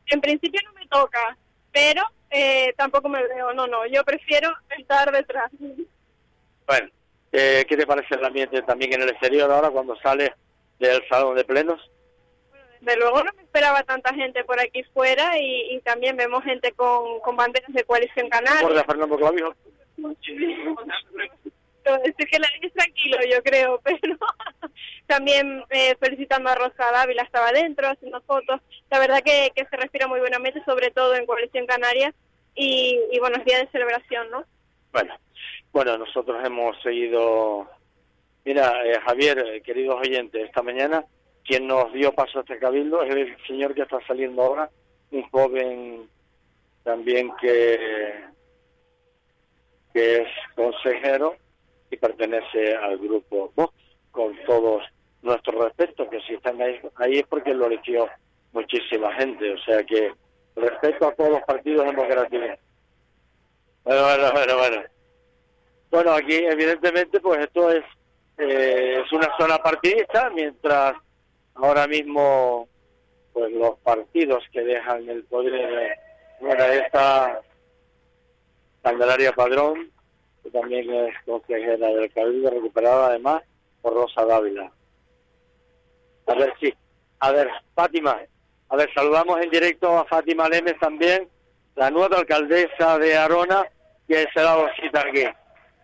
en 0.06 0.20
principio 0.20 0.60
no 0.64 0.72
me 0.74 0.86
toca, 0.86 1.36
pero 1.72 2.02
eh, 2.30 2.72
tampoco 2.76 3.08
me 3.08 3.22
veo. 3.26 3.52
No, 3.52 3.66
no, 3.66 3.86
yo 3.86 4.04
prefiero 4.04 4.52
estar 4.76 5.10
detrás. 5.10 5.50
Bueno, 6.66 6.88
eh, 7.32 7.64
¿qué 7.68 7.76
te 7.76 7.86
parece 7.86 8.14
el 8.14 8.24
ambiente 8.24 8.62
también 8.62 8.92
en 8.94 9.02
el 9.02 9.10
exterior 9.10 9.50
ahora 9.50 9.70
cuando 9.70 9.96
sales 9.96 10.30
del 10.78 11.06
salón 11.08 11.36
de 11.36 11.44
plenos? 11.44 11.80
de 12.82 12.96
luego 12.96 13.22
no 13.22 13.32
me 13.36 13.42
esperaba 13.42 13.82
tanta 13.84 14.12
gente 14.12 14.42
por 14.44 14.58
aquí 14.60 14.82
fuera 14.92 15.38
y, 15.38 15.80
también 15.84 16.16
vemos 16.16 16.42
gente 16.42 16.72
con, 16.72 17.20
con 17.20 17.36
banderas 17.36 17.72
de 17.72 17.84
coalición 17.84 18.28
canal. 18.28 18.60
Por 18.60 18.84
Fernando 18.84 19.16
Clavijo. 19.16 19.54
es 21.84 22.26
que 22.26 22.38
la 22.38 22.48
es 22.60 22.72
tranquilo, 22.72 23.18
yo 23.30 23.42
creo, 23.42 23.80
pero 23.84 24.16
también 25.06 25.64
eh, 25.70 25.96
felicitando 26.00 26.50
a 26.50 26.54
Rosa 26.54 26.90
Dávila, 26.92 27.22
estaba 27.22 27.48
adentro 27.48 27.88
haciendo 27.88 28.20
fotos. 28.22 28.60
La 28.90 28.98
verdad 28.98 29.22
que, 29.24 29.50
que 29.54 29.66
se 29.66 29.76
respira 29.76 30.06
muy 30.06 30.20
buenamente, 30.20 30.62
sobre 30.64 30.90
todo 30.90 31.14
en 31.14 31.26
Coalición 31.26 31.66
Canaria, 31.66 32.14
y, 32.54 33.00
y 33.10 33.18
buenos 33.18 33.44
días 33.44 33.60
de 33.60 33.70
celebración, 33.70 34.30
¿no? 34.30 34.44
Bueno, 34.92 35.14
bueno, 35.72 35.96
nosotros 35.98 36.44
hemos 36.44 36.80
seguido. 36.82 37.66
Mira, 38.44 38.84
eh, 38.84 39.00
Javier, 39.06 39.38
eh, 39.38 39.62
queridos 39.62 40.00
oyentes, 40.00 40.44
esta 40.44 40.62
mañana 40.62 41.04
quien 41.44 41.66
nos 41.66 41.92
dio 41.92 42.12
paso 42.12 42.38
a 42.38 42.42
este 42.42 42.58
cabildo 42.58 43.02
es 43.02 43.14
el 43.14 43.36
señor 43.46 43.74
que 43.74 43.82
está 43.82 43.98
saliendo 44.06 44.42
ahora, 44.42 44.70
un 45.10 45.22
joven 45.30 46.08
también 46.84 47.32
que, 47.40 48.24
que 49.92 50.22
es 50.22 50.28
consejero 50.54 51.36
y 51.92 51.96
pertenece 51.98 52.74
al 52.74 52.96
grupo 52.96 53.52
Vox, 53.54 53.74
con 54.10 54.34
todos 54.46 54.82
nuestros 55.20 55.62
respetos, 55.62 56.08
que 56.08 56.20
si 56.22 56.34
están 56.34 56.60
ahí, 56.60 56.80
ahí 56.96 57.18
es 57.18 57.26
porque 57.26 57.54
lo 57.54 57.66
eligió 57.66 58.08
muchísima 58.52 59.12
gente, 59.14 59.52
o 59.52 59.58
sea 59.58 59.84
que 59.84 60.12
respeto 60.56 61.08
a 61.08 61.14
todos 61.14 61.30
los 61.30 61.42
partidos 61.42 61.84
democráticos. 61.86 62.58
Bueno, 63.84 64.02
bueno, 64.04 64.32
bueno, 64.32 64.58
bueno. 64.58 64.82
Bueno, 65.90 66.12
aquí 66.12 66.34
evidentemente 66.34 67.20
pues 67.20 67.40
esto 67.40 67.70
es, 67.70 67.84
eh, 68.38 69.02
es 69.04 69.12
una 69.12 69.28
zona 69.38 69.58
partidista, 69.58 70.30
mientras 70.30 70.94
ahora 71.54 71.86
mismo 71.86 72.68
pues 73.34 73.52
los 73.52 73.78
partidos 73.80 74.42
que 74.50 74.62
dejan 74.62 75.08
el 75.08 75.24
poder 75.24 75.98
bueno 76.40 76.64
esta 76.64 77.40
Candelaria 78.82 79.32
Padrón 79.32 79.90
que 80.42 80.50
también 80.50 80.92
es 80.92 81.14
consejera 81.24 81.88
del 81.88 82.12
Cabildo 82.12 82.50
recuperada 82.50 83.06
además 83.08 83.42
por 83.80 83.94
Rosa 83.94 84.24
Dávila. 84.24 84.70
A 86.26 86.34
ver 86.34 86.52
sí. 86.60 86.72
A 87.20 87.32
ver 87.32 87.48
Fátima. 87.74 88.18
A 88.68 88.76
ver 88.76 88.92
saludamos 88.94 89.40
en 89.40 89.50
directo 89.50 89.98
a 89.98 90.04
Fátima 90.04 90.48
Lemes 90.48 90.78
también 90.78 91.28
la 91.74 91.90
nueva 91.90 92.18
alcaldesa 92.18 92.98
de 92.98 93.16
Arona 93.16 93.64
que 94.08 94.26
se 94.34 94.40
da 94.40 94.56
cita 94.80 95.00
aquí. 95.00 95.24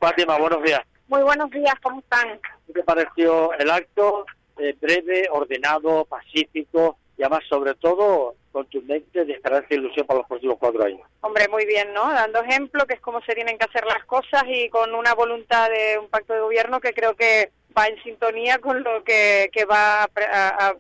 Fátima 0.01 0.39
buenos 0.39 0.63
días. 0.63 0.81
Muy 1.09 1.23
buenos 1.23 1.51
días 1.51 1.75
cómo 1.83 2.01
están 2.01 2.39
¿qué 2.67 2.73
te 2.75 2.83
pareció 2.83 3.53
el 3.55 3.71
acto 3.71 4.27
eh, 4.59 4.77
breve, 4.81 5.29
ordenado, 5.31 6.05
pacífico 6.05 6.99
y 7.19 7.23
además 7.25 7.43
sobre 7.49 7.75
todo 7.75 8.37
contundente 8.53 9.25
de 9.25 9.33
esperanza 9.33 9.67
e 9.71 9.75
ilusión 9.75 10.07
para 10.07 10.21
los 10.21 10.29
próximos 10.29 10.57
cuatro 10.59 10.85
años. 10.85 11.01
Hombre, 11.21 11.49
muy 11.49 11.67
bien, 11.67 11.93
¿no? 11.93 12.09
Dando 12.09 12.41
ejemplo, 12.41 12.87
que 12.87 12.95
es 12.95 13.01
como 13.01 13.21
se 13.23 13.35
tienen 13.35 13.59
que 13.59 13.65
hacer 13.65 13.85
las 13.85 14.05
cosas 14.05 14.45
y 14.47 14.69
con 14.71 14.95
una 14.95 15.15
voluntad 15.15 15.69
de 15.69 15.99
un 15.99 16.09
pacto 16.09 16.33
de 16.33 16.41
gobierno 16.41 16.81
que 16.81 16.95
creo 16.95 17.15
que 17.15 17.51
va 17.77 17.89
en 17.89 18.01
sintonía 18.05 18.59
con 18.59 18.83
lo 18.83 19.03
que, 19.03 19.51
que 19.53 19.65
va 19.65 20.05
a, 20.05 20.75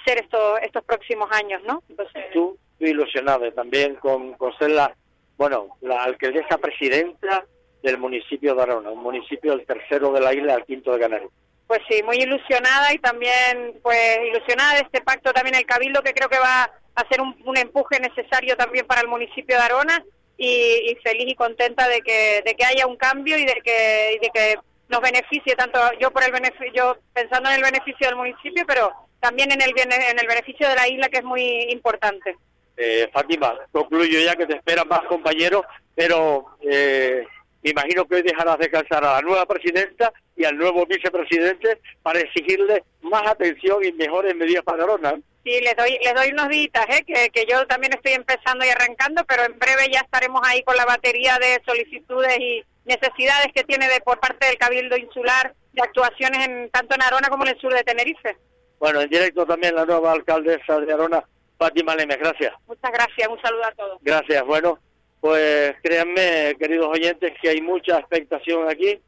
hacer 0.00 0.18
estos, 0.18 0.60
estos 0.62 0.84
próximos 0.84 1.30
años, 1.32 1.62
¿no? 1.64 1.82
Entonces... 1.88 2.24
Tú, 2.32 2.58
tú 2.78 2.84
ilusionado 2.84 3.50
también 3.52 3.94
con, 3.96 4.34
con 4.34 4.56
ser 4.58 4.70
la, 4.70 4.94
bueno, 5.36 5.76
la 5.80 6.02
alcaldesa 6.02 6.58
presidenta 6.58 7.46
del 7.82 7.98
municipio 7.98 8.56
de 8.56 8.62
Arona, 8.62 8.90
un 8.90 9.02
municipio 9.02 9.56
del 9.56 9.64
tercero 9.64 10.12
de 10.12 10.20
la 10.20 10.34
isla, 10.34 10.54
al 10.54 10.64
quinto 10.64 10.92
de 10.92 10.98
Canarias. 10.98 11.30
Pues 11.68 11.80
sí, 11.88 12.02
muy 12.02 12.16
ilusionada 12.16 12.92
y 12.94 12.98
también 12.98 13.78
pues 13.82 14.18
ilusionada 14.32 14.74
de 14.74 14.80
este 14.80 15.02
pacto 15.02 15.32
también 15.34 15.54
el 15.54 15.66
Cabildo 15.66 16.02
que 16.02 16.14
creo 16.14 16.28
que 16.28 16.38
va 16.38 16.70
a 16.94 17.08
ser 17.08 17.20
un, 17.20 17.56
empuje 17.56 18.00
necesario 18.00 18.56
también 18.56 18.86
para 18.86 19.02
el 19.02 19.08
municipio 19.08 19.54
de 19.54 19.62
Arona 19.62 20.02
y, 20.38 20.96
feliz 21.04 21.26
y 21.28 21.34
contenta 21.34 21.86
de 21.86 22.00
que, 22.00 22.42
de 22.44 22.54
que 22.54 22.64
haya 22.64 22.86
un 22.86 22.96
cambio 22.96 23.36
y 23.36 23.44
de 23.44 23.60
que, 23.62 24.14
y 24.16 24.18
de 24.18 24.30
que 24.32 24.56
nos 24.88 25.00
beneficie 25.02 25.54
tanto 25.54 25.78
yo 26.00 26.10
por 26.10 26.24
el 26.24 26.32
beneficio, 26.32 26.98
pensando 27.12 27.50
en 27.50 27.56
el 27.56 27.62
beneficio 27.62 28.06
del 28.06 28.16
municipio, 28.16 28.64
pero 28.66 28.90
también 29.20 29.52
en 29.52 29.60
el, 29.60 29.72
en 29.78 30.18
el 30.18 30.26
beneficio 30.26 30.68
de 30.68 30.74
la 30.74 30.88
isla 30.88 31.08
que 31.08 31.18
es 31.18 31.24
muy 31.24 31.42
importante. 31.70 32.36
Eh, 32.78 33.10
Fátima, 33.12 33.54
concluyo 33.72 34.20
ya 34.20 34.36
que 34.36 34.46
te 34.46 34.56
esperan 34.56 34.88
más 34.88 35.02
compañeros, 35.02 35.62
pero 35.94 36.46
eh, 36.62 37.26
me 37.62 37.70
imagino 37.70 38.06
que 38.06 38.14
hoy 38.14 38.22
dejarás 38.22 38.56
descansar 38.58 39.04
a 39.04 39.14
la 39.14 39.20
nueva 39.20 39.44
presidenta 39.46 40.12
y 40.38 40.44
al 40.44 40.56
nuevo 40.56 40.86
vicepresidente 40.86 41.78
para 42.02 42.20
exigirle 42.20 42.84
más 43.02 43.26
atención 43.26 43.84
y 43.84 43.92
mejores 43.92 44.34
medidas 44.36 44.62
para 44.62 44.84
Arona. 44.84 45.14
Sí, 45.44 45.60
les 45.60 45.76
doy, 45.76 45.98
les 46.02 46.14
doy 46.14 46.30
unos 46.32 46.48
días, 46.48 46.86
¿eh? 46.88 47.04
que, 47.04 47.30
que 47.30 47.44
yo 47.50 47.66
también 47.66 47.92
estoy 47.92 48.12
empezando 48.12 48.64
y 48.64 48.68
arrancando, 48.68 49.24
pero 49.26 49.44
en 49.44 49.58
breve 49.58 49.88
ya 49.92 50.00
estaremos 50.00 50.40
ahí 50.44 50.62
con 50.62 50.76
la 50.76 50.84
batería 50.84 51.38
de 51.38 51.60
solicitudes 51.66 52.38
y 52.38 52.62
necesidades 52.84 53.52
que 53.52 53.64
tiene 53.64 53.88
de 53.88 54.00
por 54.00 54.20
parte 54.20 54.46
del 54.46 54.58
Cabildo 54.58 54.96
Insular 54.96 55.54
de 55.72 55.82
actuaciones 55.82 56.46
en, 56.46 56.70
tanto 56.70 56.94
en 56.94 57.02
Arona 57.02 57.28
como 57.28 57.44
en 57.44 57.50
el 57.50 57.60
sur 57.60 57.74
de 57.74 57.82
Tenerife. 57.82 58.36
Bueno, 58.78 59.00
en 59.00 59.10
directo 59.10 59.44
también 59.44 59.74
la 59.74 59.84
nueva 59.84 60.12
alcaldesa 60.12 60.78
de 60.80 60.92
Arona, 60.92 61.24
Fátima 61.58 61.96
Lemes, 61.96 62.18
gracias. 62.18 62.54
Muchas 62.68 62.92
gracias, 62.92 63.28
un 63.28 63.42
saludo 63.42 63.64
a 63.64 63.72
todos. 63.72 63.98
Gracias, 64.02 64.44
bueno, 64.44 64.78
pues 65.20 65.74
créanme, 65.82 66.54
queridos 66.60 66.86
oyentes, 66.86 67.32
que 67.42 67.48
hay 67.48 67.60
mucha 67.60 67.98
expectación 67.98 68.68
aquí 68.68 69.00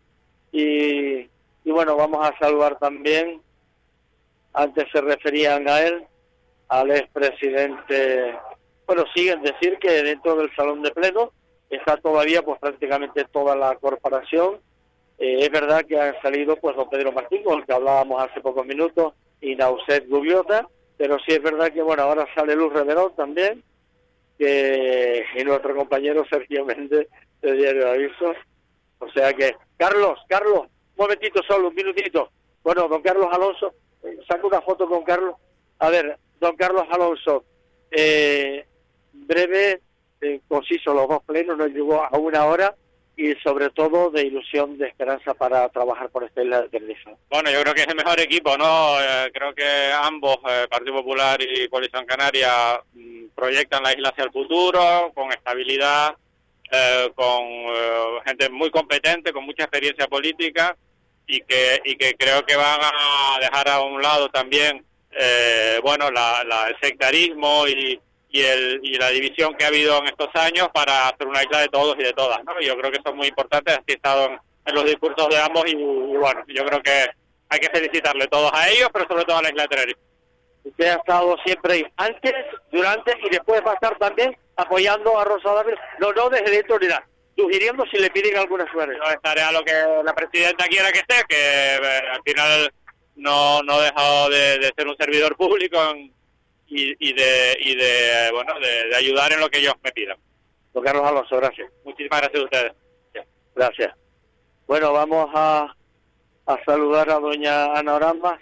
y, 0.53 1.29
bueno, 1.65 1.97
vamos 1.97 2.27
a 2.27 2.37
saludar 2.39 2.79
también, 2.79 3.41
antes 4.53 4.87
se 4.93 5.01
referían 5.01 5.69
a 5.69 5.81
él, 5.83 6.05
al 6.69 6.91
expresidente, 6.91 8.37
bueno, 8.87 9.05
siguen 9.15 9.43
decir 9.43 9.79
que 9.79 10.03
dentro 10.03 10.37
del 10.37 10.55
salón 10.55 10.83
de 10.83 10.91
pleno 10.91 11.33
está 11.69 11.97
todavía 11.97 12.43
pues 12.43 12.59
prácticamente 12.59 13.25
toda 13.33 13.55
la 13.55 13.77
corporación. 13.77 14.59
Eh, 15.19 15.39
es 15.41 15.51
verdad 15.51 15.85
que 15.85 16.01
han 16.01 16.21
salido 16.23 16.57
pues 16.57 16.75
don 16.77 16.89
Pedro 16.89 17.13
Martín, 17.13 17.45
con 17.45 17.61
el 17.61 17.67
que 17.67 17.73
hablábamos 17.73 18.23
hace 18.23 18.41
pocos 18.41 18.67
minutos, 18.67 19.15
y 19.41 19.55
Nauset 19.55 20.09
Gubiota, 20.09 20.69
pero 20.97 21.19
sí 21.21 21.33
es 21.33 21.43
verdad 21.43 21.73
que 21.73 21.83
bueno, 21.83 22.03
ahora 22.03 22.27
sale 22.35 22.55
Luz 22.55 22.73
Reverón 22.73 23.15
también, 23.15 23.63
que 24.39 25.25
y 25.37 25.45
nuestro 25.45 25.77
compañero 25.77 26.25
Sergio 26.31 26.65
Méndez 26.65 27.09
de 27.43 27.53
Diario 27.53 27.89
Aviso. 27.89 28.35
O 28.99 29.11
sea 29.11 29.33
que, 29.33 29.55
Carlos, 29.81 30.19
Carlos, 30.29 30.67
un 30.67 30.95
momentito 30.95 31.43
solo, 31.43 31.69
un 31.69 31.75
minutito. 31.75 32.31
Bueno, 32.63 32.87
don 32.87 33.01
Carlos 33.01 33.29
Alonso, 33.33 33.73
saco 34.29 34.49
una 34.49 34.61
foto 34.61 34.87
con 34.87 35.03
Carlos. 35.05 35.37
A 35.79 35.89
ver, 35.89 36.19
don 36.39 36.55
Carlos 36.55 36.85
Alonso, 36.91 37.47
eh, 37.91 38.67
breve, 39.11 39.81
eh, 40.21 40.41
conciso 40.47 40.93
los 40.93 41.09
dos 41.09 41.25
plenos, 41.25 41.57
nos 41.57 41.71
llegó 41.71 42.05
a 42.05 42.15
una 42.19 42.45
hora 42.45 42.75
y 43.17 43.33
sobre 43.37 43.71
todo 43.71 44.11
de 44.11 44.27
ilusión, 44.27 44.77
de 44.77 44.89
esperanza 44.89 45.33
para 45.33 45.67
trabajar 45.71 46.11
por 46.11 46.25
esta 46.25 46.43
isla 46.43 46.69
Tenerife. 46.69 47.17
Bueno, 47.31 47.51
yo 47.51 47.63
creo 47.63 47.73
que 47.73 47.81
es 47.81 47.89
el 47.89 47.97
mejor 47.97 48.21
equipo, 48.21 48.59
¿no? 48.59 49.01
Eh, 49.01 49.31
creo 49.33 49.55
que 49.55 49.93
ambos, 49.95 50.37
eh, 50.47 50.67
Partido 50.69 50.97
Popular 50.97 51.41
y 51.41 51.67
Coalición 51.71 52.05
Canaria, 52.05 52.83
mm, 52.93 53.29
proyectan 53.35 53.83
la 53.83 53.95
isla 53.95 54.11
hacia 54.11 54.25
el 54.25 54.31
futuro, 54.31 55.11
con 55.15 55.33
estabilidad, 55.33 56.17
eh, 56.71 57.11
con 57.15 57.45
gente 58.25 58.49
muy 58.51 58.71
competente, 58.71 59.33
con 59.33 59.45
mucha 59.45 59.65
experiencia 59.65 60.07
política 60.07 60.77
y 61.27 61.41
que, 61.43 61.81
y 61.85 61.97
que 61.97 62.15
creo 62.15 62.45
que 62.45 62.57
van 62.57 62.81
a 62.83 63.39
dejar 63.41 63.69
a 63.69 63.81
un 63.81 64.03
lado 64.03 64.29
también, 64.31 64.85
bueno, 65.83 66.11
la, 66.11 66.45
la, 66.45 66.69
el 66.69 66.77
sectarismo 66.81 67.67
y 67.67 68.01
y, 68.31 68.43
el, 68.43 68.81
y 68.83 68.97
la 68.97 69.11
división 69.11 69.55
que 69.55 69.65
ha 69.65 69.69
habido 69.69 69.99
en 69.99 70.07
estos 70.07 70.29
años 70.35 70.69
para 70.73 71.09
hacer 71.09 71.27
una 71.27 71.43
isla 71.43 71.61
de 71.61 71.69
todos 71.69 71.97
y 71.99 72.03
de 72.05 72.13
todas. 72.13 72.43
¿no? 72.45 72.61
Yo 72.61 72.77
creo 72.79 72.91
que 72.91 72.99
eso 72.99 73.11
es 73.11 73.15
muy 73.15 73.29
importante, 73.29 73.73
así 73.73 73.83
he 73.89 73.93
estado 73.95 74.27
en, 74.27 74.75
los 74.75 74.85
discursos 74.85 75.29
de 75.29 75.39
ambos 75.39 75.65
y, 75.67 75.75
bueno, 75.75 76.45
yo 76.47 76.65
creo 76.65 76.81
que 76.81 77.07
hay 77.49 77.59
que 77.59 77.71
felicitarle 77.71 78.29
todos 78.29 78.53
a 78.55 78.69
ellos, 78.69 78.89
pero 78.93 79.05
sobre 79.09 79.25
todo 79.25 79.39
a 79.39 79.43
la 79.43 79.49
isla 79.49 79.63
de 79.63 79.69
Tenerife. 79.69 80.01
Usted 80.63 80.87
ha 80.87 80.95
estado 80.95 81.37
siempre 81.45 81.73
ahí, 81.73 81.87
antes, 81.97 82.35
durante 82.71 83.19
y 83.25 83.31
después 83.31 83.63
va 83.67 83.73
a 83.73 83.75
estar 83.75 83.99
también 83.99 84.37
apoyando 84.63 85.19
a 85.19 85.25
Rosa 85.25 85.53
David, 85.53 85.75
no, 85.99 86.13
no 86.13 86.31
desde 86.31 86.51
dentro 86.51 86.79
ni 86.79 86.87
nada, 86.87 87.07
sugiriendo 87.37 87.85
si 87.87 87.99
le 87.99 88.11
piden 88.11 88.37
alguna 88.37 88.71
suerte. 88.71 88.97
Yo 88.97 89.11
estaré 89.11 89.43
a 89.43 89.53
lo 89.53 89.65
que 89.65 89.73
la 90.05 90.15
presidenta 90.15 90.67
quiera 90.67 90.93
que 90.93 91.01
esté, 91.01 91.15
que 91.29 91.37
eh, 91.37 92.03
al 92.13 92.23
final 92.25 92.73
no, 93.17 93.63
no 93.63 93.81
he 93.81 93.85
dejado 93.85 94.31
de, 94.31 94.59
de 94.59 94.73
ser 94.77 94.87
un 94.87 94.97
servidor 94.97 95.37
público 95.37 95.79
en, 95.91 96.13
y, 96.71 97.13
de, 97.13 97.57
y 97.61 97.75
de, 97.75 98.31
bueno, 98.33 98.55
de, 98.61 98.97
ayudar 98.97 99.33
en 99.33 99.41
lo 99.41 99.49
que 99.49 99.59
ellos 99.59 99.75
me 99.83 99.91
pidan. 99.93 100.17
Don 100.73 100.85
Carlos 100.85 101.05
Alonso, 101.05 101.37
gracias. 101.37 101.71
Muchísimas 101.85 102.21
gracias 102.21 102.41
a 102.41 102.45
ustedes. 102.45 102.73
Gracias. 103.55 103.95
Bueno, 104.67 104.93
vamos 104.93 105.29
a, 105.35 105.75
a 106.47 106.65
saludar 106.65 107.11
a 107.11 107.19
doña 107.19 107.75
Ana 107.75 107.95
Oramas. 107.95 108.41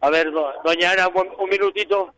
A 0.00 0.10
ver, 0.10 0.30
doña 0.30 0.92
Ana, 0.92 1.08
un, 1.08 1.48
minutito, 1.50 2.14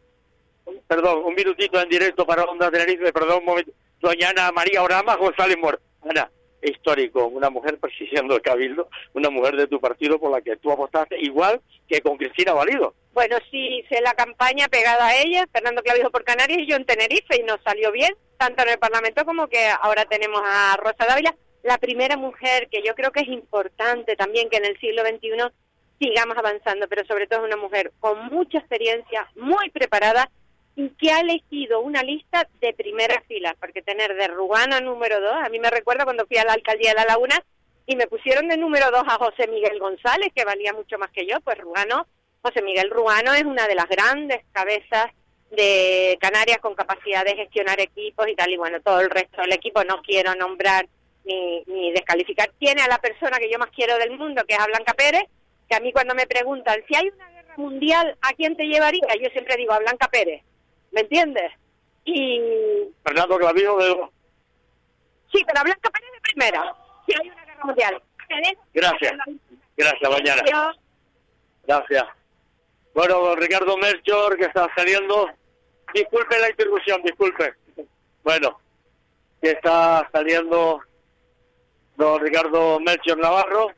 perdón, 0.87 1.25
un 1.25 1.35
minutito 1.35 1.81
en 1.81 1.89
directo 1.89 2.27
para 2.27 2.45
Onda 2.45 2.71
Tenerife, 2.71 3.13
perdón 3.13 3.39
un 3.39 3.45
momento. 3.45 3.73
Doña 4.01 4.33
María 4.53 4.83
Oramas 4.83 5.17
González 5.17 5.57
Mor. 5.59 5.81
Ana, 6.03 6.31
histórico, 6.63 7.27
una 7.27 7.51
mujer 7.51 7.79
presidiendo 7.79 8.35
el 8.35 8.43
Cabildo, 8.43 8.89
una 9.15 9.31
mujer 9.31 9.57
de 9.57 9.67
tu 9.67 9.81
partido 9.81 10.19
por 10.19 10.31
la 10.31 10.41
que 10.41 10.57
tú 10.57 10.71
apostaste, 10.71 11.19
igual 11.21 11.61
que 11.89 12.01
con 12.01 12.17
Cristina 12.17 12.53
Valido. 12.53 12.95
Bueno, 13.13 13.37
sí, 13.51 13.79
hice 13.79 14.01
la 14.01 14.15
campaña 14.15 14.69
pegada 14.69 15.07
a 15.07 15.17
ella, 15.17 15.47
Fernando 15.53 15.83
Clavijo 15.83 16.11
por 16.11 16.25
Canarias 16.25 16.59
y 16.59 16.67
yo 16.67 16.77
en 16.77 16.85
Tenerife, 16.85 17.39
y 17.39 17.45
nos 17.45 17.63
salió 17.63 17.93
bien, 17.93 18.15
tanto 18.39 18.63
en 18.63 18.71
el 18.71 18.79
Parlamento 18.79 19.25
como 19.25 19.47
que 19.49 19.69
ahora 19.81 20.05
tenemos 20.07 20.43
a 20.45 20.77
Rosa 20.77 21.07
Dávila, 21.07 21.35
la 21.63 21.79
primera 21.79 22.17
mujer 22.17 22.69
que 22.71 22.83
yo 22.83 22.95
creo 22.95 23.11
que 23.11 23.21
es 23.21 23.29
importante 23.29 24.17
también 24.17 24.51
que 24.51 24.59
en 24.59 24.67
el 24.67 24.79
siglo 24.81 25.03
XXI 25.03 25.51
sigamos 25.99 26.37
avanzando, 26.37 26.89
pero 26.89 27.07
sobre 27.07 27.27
todo 27.27 27.41
es 27.41 27.47
una 27.47 27.57
mujer 27.57 27.93
con 28.01 28.27
mucha 28.27 28.59
experiencia, 28.59 29.29
muy 29.37 29.71
preparada 29.71 30.31
y 30.77 30.91
que 30.91 31.13
ha 31.13 31.21
elegido 31.21 31.81
una 31.81 32.03
lista 32.03 32.49
de 32.61 32.73
primera 32.73 33.23
fila, 33.29 33.55
porque 33.61 33.83
tener 33.83 34.15
de 34.15 34.29
Rugano 34.29 34.81
número 34.81 35.21
dos, 35.21 35.37
a 35.41 35.49
mí 35.49 35.59
me 35.59 35.71
recuerda 35.71 36.05
cuando 36.05 36.27
fui 36.27 36.37
a 36.37 36.45
la 36.45 36.55
alcaldía 36.55 36.91
de 36.91 36.97
La 36.97 37.05
Laguna 37.05 37.43
y 37.87 37.97
me 37.97 38.07
pusieron 38.07 38.49
de 38.49 38.57
número 38.57 38.91
dos 38.91 39.05
a 39.07 39.19
José 39.19 39.47
Miguel 39.47 39.79
González, 39.79 40.33
que 40.35 40.45
valía 40.45 40.73
mucho 40.73 40.99
más 40.99 41.11
que 41.11 41.27
yo, 41.27 41.41
pues 41.43 41.59
Rugano, 41.59 42.07
José 42.43 42.63
Miguel 42.63 42.91
Rugano 42.91 43.33
es 43.35 43.45
una 43.45 43.69
de 43.69 43.75
las 43.75 43.89
grandes 43.89 44.43
cabezas 44.53 45.07
de 45.51 46.19
Canarias 46.21 46.59
con 46.59 46.75
capacidad 46.75 47.25
de 47.25 47.37
gestionar 47.37 47.79
equipos 47.79 48.27
y 48.29 48.35
tal, 48.35 48.51
y 48.51 48.57
bueno, 48.57 48.81
todo 48.81 49.01
el 49.01 49.11
resto 49.11 49.43
del 49.43 49.53
equipo 49.53 49.85
no 49.85 50.03
quiero 50.03 50.35
nombrar 50.35 50.89
ni, 51.25 51.63
ni 51.67 51.93
descalificar. 51.93 52.51
Tiene 52.59 52.83
a 52.83 52.89
la 52.89 52.99
persona 52.99 53.39
que 53.39 53.51
yo 53.51 53.59
más 53.59 53.71
quiero 53.71 53.97
del 53.99 54.19
mundo, 54.19 54.43
que 54.47 54.55
es 54.55 54.61
a 54.61 54.67
Blanca 54.67 54.95
Pérez, 54.95 55.25
que 55.69 55.77
a 55.77 55.81
mí 55.81 55.93
cuando 55.93 56.15
me 56.17 56.27
preguntan 56.27 56.83
si 56.89 56.97
hay 56.97 57.09
una 57.15 57.31
guerra 57.31 57.55
mundial, 57.57 58.19
¿a 58.23 58.33
quién 58.33 58.57
te 58.57 58.65
llevaría? 58.65 59.07
Yo 59.23 59.31
siempre 59.31 59.57
digo 59.57 59.73
a 59.73 59.79
Blanca 59.79 60.09
Pérez 60.09 60.43
¿me 60.95 61.01
entiendes? 61.01 61.53
Y... 62.05 62.41
Fernando 63.05 63.39
Clavijo 63.39 63.77
de... 63.79 63.95
Sí, 65.33 65.45
pero 65.47 65.65
Blanca 65.65 65.91
Pérez 65.91 66.13
de 66.13 66.21
primera, 66.21 66.75
si 67.07 67.15
hay 67.15 67.29
una 67.29 67.45
guerra 67.45 67.65
mundial. 67.65 68.03
Gracias, 68.73 69.13
gracias, 69.77 70.11
mañana. 70.11 70.75
Gracias. 71.67 72.05
Bueno, 72.95 73.19
don 73.21 73.39
Ricardo 73.39 73.77
Melchor, 73.77 74.37
que 74.37 74.45
está 74.45 74.69
saliendo, 74.77 75.29
disculpe 75.93 76.39
la 76.39 76.51
interrupción, 76.51 77.03
disculpe. 77.03 77.55
Bueno, 78.23 78.59
que 79.43 79.51
está 79.51 80.09
saliendo 80.13 80.81
don 81.97 82.21
Ricardo 82.21 82.79
Melchor 82.81 83.19
Navarro, 83.19 83.73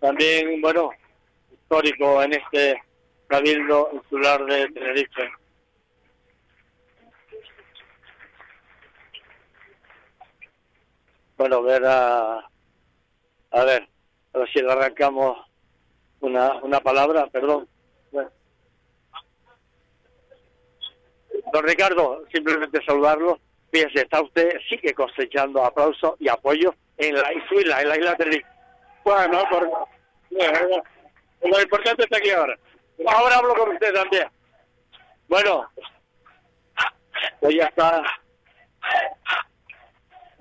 también, 0.00 0.60
bueno, 0.60 0.90
histórico 1.52 2.22
en 2.22 2.34
este 2.34 2.82
cabildo 3.26 3.90
insular 3.92 4.44
de 4.44 4.68
Tenerife. 4.70 5.30
Bueno, 11.36 11.62
ver 11.62 11.84
a, 11.84 12.38
a 13.50 13.64
ver, 13.64 13.88
a 14.32 14.38
ver 14.38 14.52
si 14.52 14.60
le 14.60 14.70
arrancamos 14.70 15.38
una, 16.20 16.54
una 16.62 16.80
palabra, 16.80 17.26
perdón. 17.28 17.68
Don 21.52 21.64
Ricardo, 21.64 22.24
simplemente 22.32 22.84
saludarlo. 22.84 23.38
Fíjese, 23.70 24.02
está 24.02 24.20
usted 24.22 24.56
sigue 24.68 24.94
cosechando 24.94 25.64
aplausos 25.64 26.14
y 26.20 26.28
apoyo 26.28 26.74
en 26.96 27.14
la 27.14 27.32
isla, 27.32 27.80
en 27.80 27.88
la 27.88 27.96
isla 27.96 28.14
de 28.14 28.44
Bueno, 29.04 29.44
por, 29.50 29.68
lo 31.42 31.62
importante 31.62 32.04
está 32.04 32.18
aquí 32.18 32.30
ahora. 32.30 32.58
Ahora 33.06 33.36
hablo 33.36 33.54
con 33.54 33.72
usted 33.72 33.92
también. 33.92 34.28
Bueno, 35.28 35.68
pues 37.40 37.54
ya 37.56 37.64
está 37.64 38.02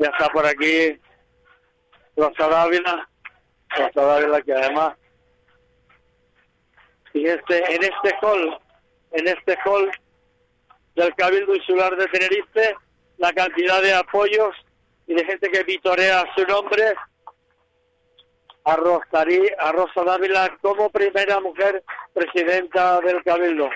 ya 0.03 0.09
está 0.09 0.27
por 0.33 0.45
aquí 0.45 0.99
Rosa 2.17 2.47
Dávila, 2.49 3.09
Rosa 3.69 4.01
Dávila 4.01 4.41
que 4.41 4.53
además 4.53 4.95
y 7.13 7.25
este, 7.25 7.75
en 7.75 7.83
este 7.83 8.15
hall, 8.21 8.59
en 9.11 9.27
este 9.27 9.57
hall 9.63 9.89
del 10.95 11.15
Cabildo 11.15 11.55
Insular 11.55 11.95
de 11.95 12.07
Tenerife, 12.07 12.75
la 13.17 13.31
cantidad 13.31 13.81
de 13.81 13.93
apoyos 13.93 14.53
y 15.07 15.13
de 15.13 15.23
gente 15.23 15.49
que 15.49 15.63
vitorea 15.63 16.25
su 16.35 16.45
nombre 16.47 16.95
a, 18.65 18.75
Rosarí, 18.75 19.47
a 19.59 19.71
Rosa 19.71 20.03
Dávila 20.03 20.57
como 20.61 20.89
primera 20.89 21.39
mujer 21.39 21.83
presidenta 22.13 22.99
del 23.01 23.23
Cabildo. 23.23 23.69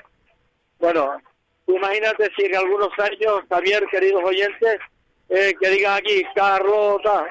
Bueno, 0.79 1.21
imagínate 1.67 2.31
si 2.35 2.45
en 2.45 2.55
algunos 2.55 2.89
años, 2.99 3.43
Javier, 3.49 3.85
queridos 3.91 4.23
oyentes, 4.23 4.79
eh, 5.29 5.53
que 5.59 5.69
digan 5.69 5.97
aquí 5.97 6.23
Carlota, 6.35 7.27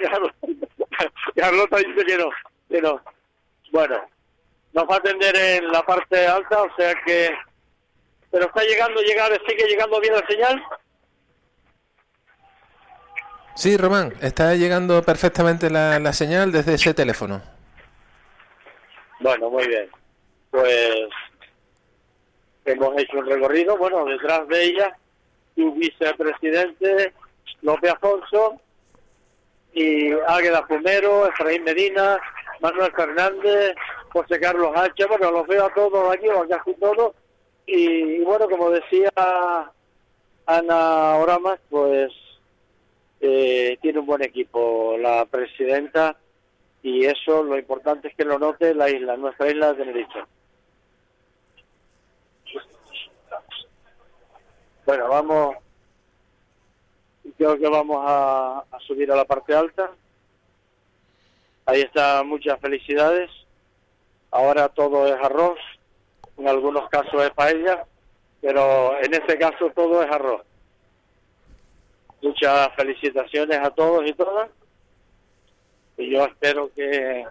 Carlota 1.35 1.77
dice 1.79 2.05
que 2.05 2.19
no, 2.19 2.31
que 2.69 2.83
no. 2.83 3.01
Bueno, 3.73 4.01
nos 4.73 4.85
va 4.85 4.95
a 4.95 4.99
atender 4.99 5.37
en 5.37 5.73
la 5.73 5.83
parte 5.83 6.27
alta, 6.27 6.63
o 6.63 6.77
sea 6.77 6.95
que, 7.05 7.31
pero 8.31 8.47
está 8.47 8.63
llegando, 8.63 9.01
llegar, 9.01 9.33
sigue 9.49 9.67
llegando 9.67 10.01
bien 10.01 10.15
la 10.15 10.27
señal. 10.27 10.63
Sí, 13.55 13.77
Román, 13.79 14.13
está 14.21 14.55
llegando 14.55 15.03
perfectamente 15.03 15.71
la, 15.71 15.99
la 15.99 16.13
señal 16.13 16.53
desde 16.53 16.75
ese 16.75 16.93
teléfono. 16.93 17.41
Bueno, 19.21 19.49
muy 19.49 19.67
bien. 19.67 19.89
Pues 20.51 21.09
hemos 22.67 22.99
hecho 22.99 23.19
un 23.19 23.27
recorrido, 23.27 23.79
bueno, 23.79 24.05
detrás 24.05 24.47
de 24.49 24.63
ella, 24.63 24.97
su 25.55 25.73
vicepresidente 25.73 27.15
López 27.63 27.93
Afonso 27.93 28.61
y 29.73 30.13
Águeda 30.27 30.67
Fumero, 30.67 31.27
Efraín 31.29 31.65
Medina, 31.65 32.19
Manuel 32.61 32.93
Fernández, 32.93 33.75
José 34.13 34.41
Carlos 34.41 34.73
H. 34.75 35.05
Bueno, 35.07 35.31
los 35.31 35.47
veo 35.47 35.67
a 35.67 35.75
todos 35.75 36.15
aquí, 36.15 36.29
o 36.29 36.49
casi 36.49 36.75
todos. 36.75 37.15
Y, 37.67 38.21
bueno, 38.21 38.49
como 38.49 38.71
decía 38.71 39.11
Ana 40.47 41.17
Oramas, 41.17 41.59
pues 41.69 42.13
eh, 43.21 43.77
tiene 43.83 43.99
un 43.99 44.07
buen 44.07 44.23
equipo 44.23 44.97
la 44.99 45.27
presidenta 45.27 46.17
y 46.83 47.05
eso 47.05 47.43
lo 47.43 47.59
importante 47.59 48.09
es 48.09 48.15
que 48.15 48.25
lo 48.25 48.39
note 48.39 48.75
la 48.75 48.89
isla, 48.89 49.17
nuestra 49.17 49.51
isla 49.51 49.73
de 49.73 49.85
Tenerife. 49.85 50.25
Bueno, 54.85 55.09
vamos 55.09 55.57
creo 57.37 57.59
que 57.59 57.68
vamos 57.68 58.03
a, 58.07 58.64
subir 58.87 59.11
a 59.11 59.16
la 59.16 59.24
parte 59.24 59.55
alta. 59.55 59.91
Ahí 61.66 61.80
está, 61.80 62.22
muchas 62.22 62.61
felicidades. 62.61 63.30
ahora 64.30 64.68
todo 64.68 65.07
es 65.07 65.14
arroz, 65.22 65.59
en 66.37 66.49
algunos 66.49 66.89
casos 66.89 67.22
es 67.22 67.30
paella, 67.30 67.84
pero 68.41 68.97
en 68.99 69.14
este 69.14 69.39
caso 69.39 69.70
todo 69.74 70.03
es 70.03 70.11
arroz. 70.11 70.43
Muchas 72.22 72.74
felicitaciones 72.74 73.59
a 73.59 73.70
todos 73.70 74.07
y 74.07 74.12
todas. 74.12 74.51
Y 75.97 76.11
yo 76.11 76.24
espero 76.24 76.70
que 76.74 77.26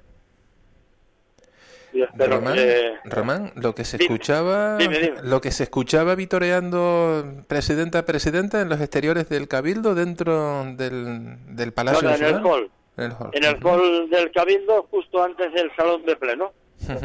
yo 1.95 2.05
espero 2.05 2.35
Román, 2.37 2.53
que 2.55 2.93
Román, 3.05 3.51
lo 3.55 3.73
que 3.73 3.85
se 3.85 3.97
Dime, 3.97 4.13
escuchaba, 4.13 4.77
dime, 4.77 4.99
dime. 4.99 5.17
lo 5.23 5.41
que 5.41 5.51
se 5.51 5.63
escuchaba 5.63 6.15
vitoreando 6.15 7.25
presidenta 7.47 7.99
a 7.99 8.05
presidenta 8.05 8.61
en 8.61 8.69
los 8.69 8.79
exteriores 8.81 9.29
del 9.29 9.47
Cabildo 9.47 9.95
dentro 9.95 10.63
del, 10.75 11.55
del 11.55 11.73
Palacio 11.73 12.09
no, 12.09 12.15
en 12.15 12.23
el 12.23 12.45
hall. 12.45 12.71
En 12.97 13.03
el 13.05 13.11
hall. 13.11 13.29
En 13.33 13.43
el 13.43 13.57
hall 13.63 14.09
del 14.09 14.31
Cabildo, 14.31 14.87
justo 14.91 15.23
antes 15.23 15.53
del 15.53 15.71
salón 15.75 16.05
de 16.05 16.15
pleno. 16.15 16.53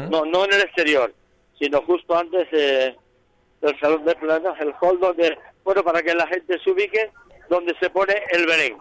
No, 0.09 0.25
no 0.25 0.45
en 0.45 0.53
el 0.53 0.61
exterior, 0.61 1.13
sino 1.57 1.81
justo 1.83 2.17
antes 2.17 2.47
eh, 2.51 2.95
del 3.61 3.79
salón 3.79 4.03
de 4.05 4.15
pleno, 4.15 4.53
el 4.59 4.73
hall 4.81 4.99
donde, 4.99 5.37
bueno, 5.63 5.83
para 5.83 6.01
que 6.01 6.13
la 6.13 6.27
gente 6.27 6.59
se 6.63 6.69
ubique, 6.71 7.09
donde 7.49 7.73
se 7.79 7.89
pone 7.89 8.13
el 8.33 8.45
Belén. 8.45 8.77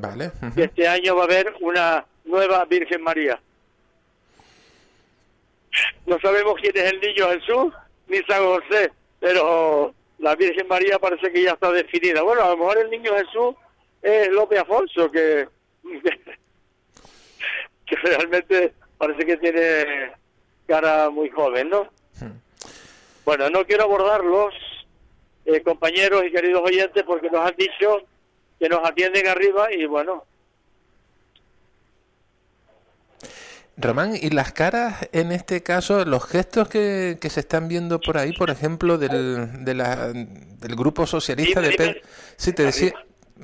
Vale. 0.00 0.26
ujú. 0.42 0.52
Y 0.60 0.62
este 0.62 0.88
año 0.88 1.16
va 1.16 1.22
a 1.22 1.24
haber 1.24 1.54
una 1.60 2.04
nueva 2.24 2.64
Virgen 2.64 3.02
María. 3.02 3.40
No 6.06 6.18
sabemos 6.20 6.54
quién 6.60 6.76
es 6.76 6.92
el 6.92 7.00
niño 7.00 7.28
Jesús 7.30 7.72
ni 8.08 8.18
San 8.22 8.44
José, 8.44 8.92
pero 9.20 9.94
la 10.18 10.34
Virgen 10.36 10.68
María 10.68 10.98
parece 10.98 11.32
que 11.32 11.42
ya 11.42 11.52
está 11.52 11.70
definida. 11.72 12.22
Bueno, 12.22 12.42
a 12.42 12.50
lo 12.50 12.56
mejor 12.56 12.78
el 12.78 12.90
niño 12.90 13.12
Jesús 13.14 13.54
es 14.02 14.28
López 14.28 14.60
Afonso, 14.60 15.10
que, 15.10 15.48
que 17.86 17.96
realmente 18.02 18.72
parece 18.98 19.26
que 19.26 19.36
tiene 19.36 20.12
cara 20.66 21.10
muy 21.10 21.30
joven, 21.30 21.68
¿no? 21.68 21.88
Bueno, 23.24 23.50
no 23.50 23.66
quiero 23.66 23.84
abordarlos, 23.84 24.54
eh, 25.44 25.60
compañeros 25.62 26.22
y 26.24 26.30
queridos 26.30 26.62
oyentes, 26.64 27.02
porque 27.04 27.28
nos 27.28 27.44
han 27.44 27.56
dicho 27.56 28.02
que 28.58 28.68
nos 28.68 28.88
atienden 28.88 29.26
arriba 29.26 29.72
y 29.72 29.84
bueno, 29.86 30.24
Román, 33.78 34.14
y 34.18 34.30
las 34.30 34.52
caras, 34.52 35.06
en 35.12 35.32
este 35.32 35.62
caso, 35.62 36.04
los 36.06 36.24
gestos 36.24 36.68
que, 36.68 37.18
que 37.20 37.28
se 37.28 37.40
están 37.40 37.68
viendo 37.68 38.00
por 38.00 38.16
ahí, 38.16 38.32
por 38.32 38.48
ejemplo, 38.50 38.96
del, 38.96 39.64
de 39.64 39.74
la- 39.74 40.12
del 40.12 40.74
grupo 40.76 41.06
socialista 41.06 41.60
Dime, 41.60 41.72
de. 41.72 41.76
Pedro... 41.76 42.00
Sí, 42.36 42.52
te 42.54 42.62
decía... 42.64 42.94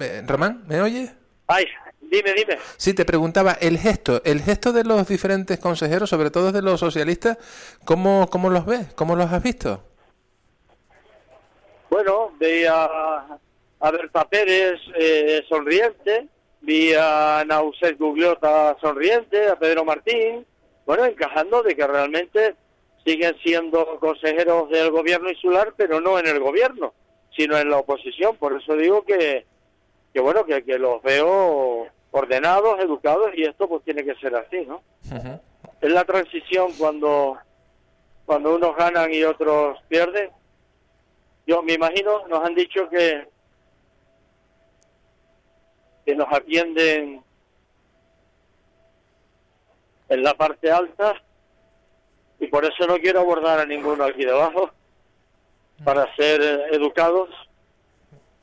eh, 0.01 0.23
Román, 0.27 0.65
¿me 0.67 0.81
oye? 0.81 1.13
Ay, 1.49 1.67
dime, 2.01 2.33
dime. 2.33 2.57
Sí, 2.79 2.95
te 2.95 3.05
preguntaba, 3.05 3.53
el 3.61 3.79
gesto, 3.79 4.23
el 4.25 4.41
gesto 4.41 4.73
de 4.73 4.85
los 4.85 5.07
diferentes 5.07 5.59
consejeros, 5.59 6.09
sobre 6.09 6.31
todo 6.31 6.51
de 6.51 6.63
los 6.63 6.81
socialistas, 6.81 7.37
¿cómo, 7.85 8.29
cómo 8.31 8.49
los 8.49 8.65
ves? 8.65 8.87
¿Cómo 8.95 9.15
los 9.17 9.31
has 9.31 9.43
visto? 9.43 9.85
Bueno, 11.91 12.33
veía 12.41 12.73
a 13.81 13.91
Berta 13.91 14.27
Pérez 14.27 14.81
eh, 14.99 15.43
sonriente, 15.47 16.27
vi 16.63 16.95
a 16.95 17.45
Nauset 17.47 17.99
Gugliota 17.99 18.77
sonriente, 18.81 19.49
a 19.49 19.59
Pedro 19.59 19.85
Martín, 19.85 20.47
bueno, 20.87 21.05
encajando 21.05 21.63
de 21.63 21.77
que 21.77 21.87
realmente 21.87 22.55
siguen 23.05 23.37
siendo 23.43 23.99
consejeros 23.99 24.71
del 24.71 24.91
gobierno 24.91 25.31
insular, 25.31 25.75
pero 25.77 26.01
no 26.01 26.19
en 26.19 26.27
el 26.27 26.41
gobierno, 26.41 26.95
sino 27.37 27.59
en 27.59 27.69
la 27.69 27.79
oposición. 27.79 28.37
Por 28.37 28.61
eso 28.61 28.77
digo 28.77 29.03
que, 29.03 29.45
que 30.13 30.21
bueno, 30.21 30.45
que, 30.45 30.65
que 30.65 30.79
los 30.79 31.03
veo 31.03 31.89
ordenados, 32.13 32.79
educados, 32.81 33.33
y 33.35 33.45
esto 33.45 33.69
pues 33.69 33.83
tiene 33.85 34.05
que 34.05 34.15
ser 34.17 34.35
así, 34.37 34.65
¿no? 34.67 34.83
Es 35.81 35.91
la 35.91 36.05
transición 36.05 36.73
cuando, 36.79 37.39
cuando 38.25 38.55
unos 38.55 38.77
ganan 38.77 39.13
y 39.13 39.25
otros 39.25 39.79
pierden. 39.89 40.31
Yo 41.47 41.63
me 41.63 41.73
imagino, 41.73 42.27
nos 42.29 42.45
han 42.45 42.55
dicho 42.55 42.89
que, 42.89 43.27
que 46.05 46.15
nos 46.17 46.27
atienden 46.33 47.23
en 50.09 50.23
la 50.23 50.35
parte 50.35 50.71
alta 50.71 51.15
y 52.41 52.47
por 52.49 52.65
eso 52.65 52.87
no 52.87 52.97
quiero 52.97 53.21
abordar 53.21 53.61
a 53.61 53.67
ninguno 53.67 54.05
aquí 54.05 54.25
debajo 54.25 54.71
para 55.85 56.13
ser 56.17 56.41
eh, 56.43 56.59
educados. 56.73 57.29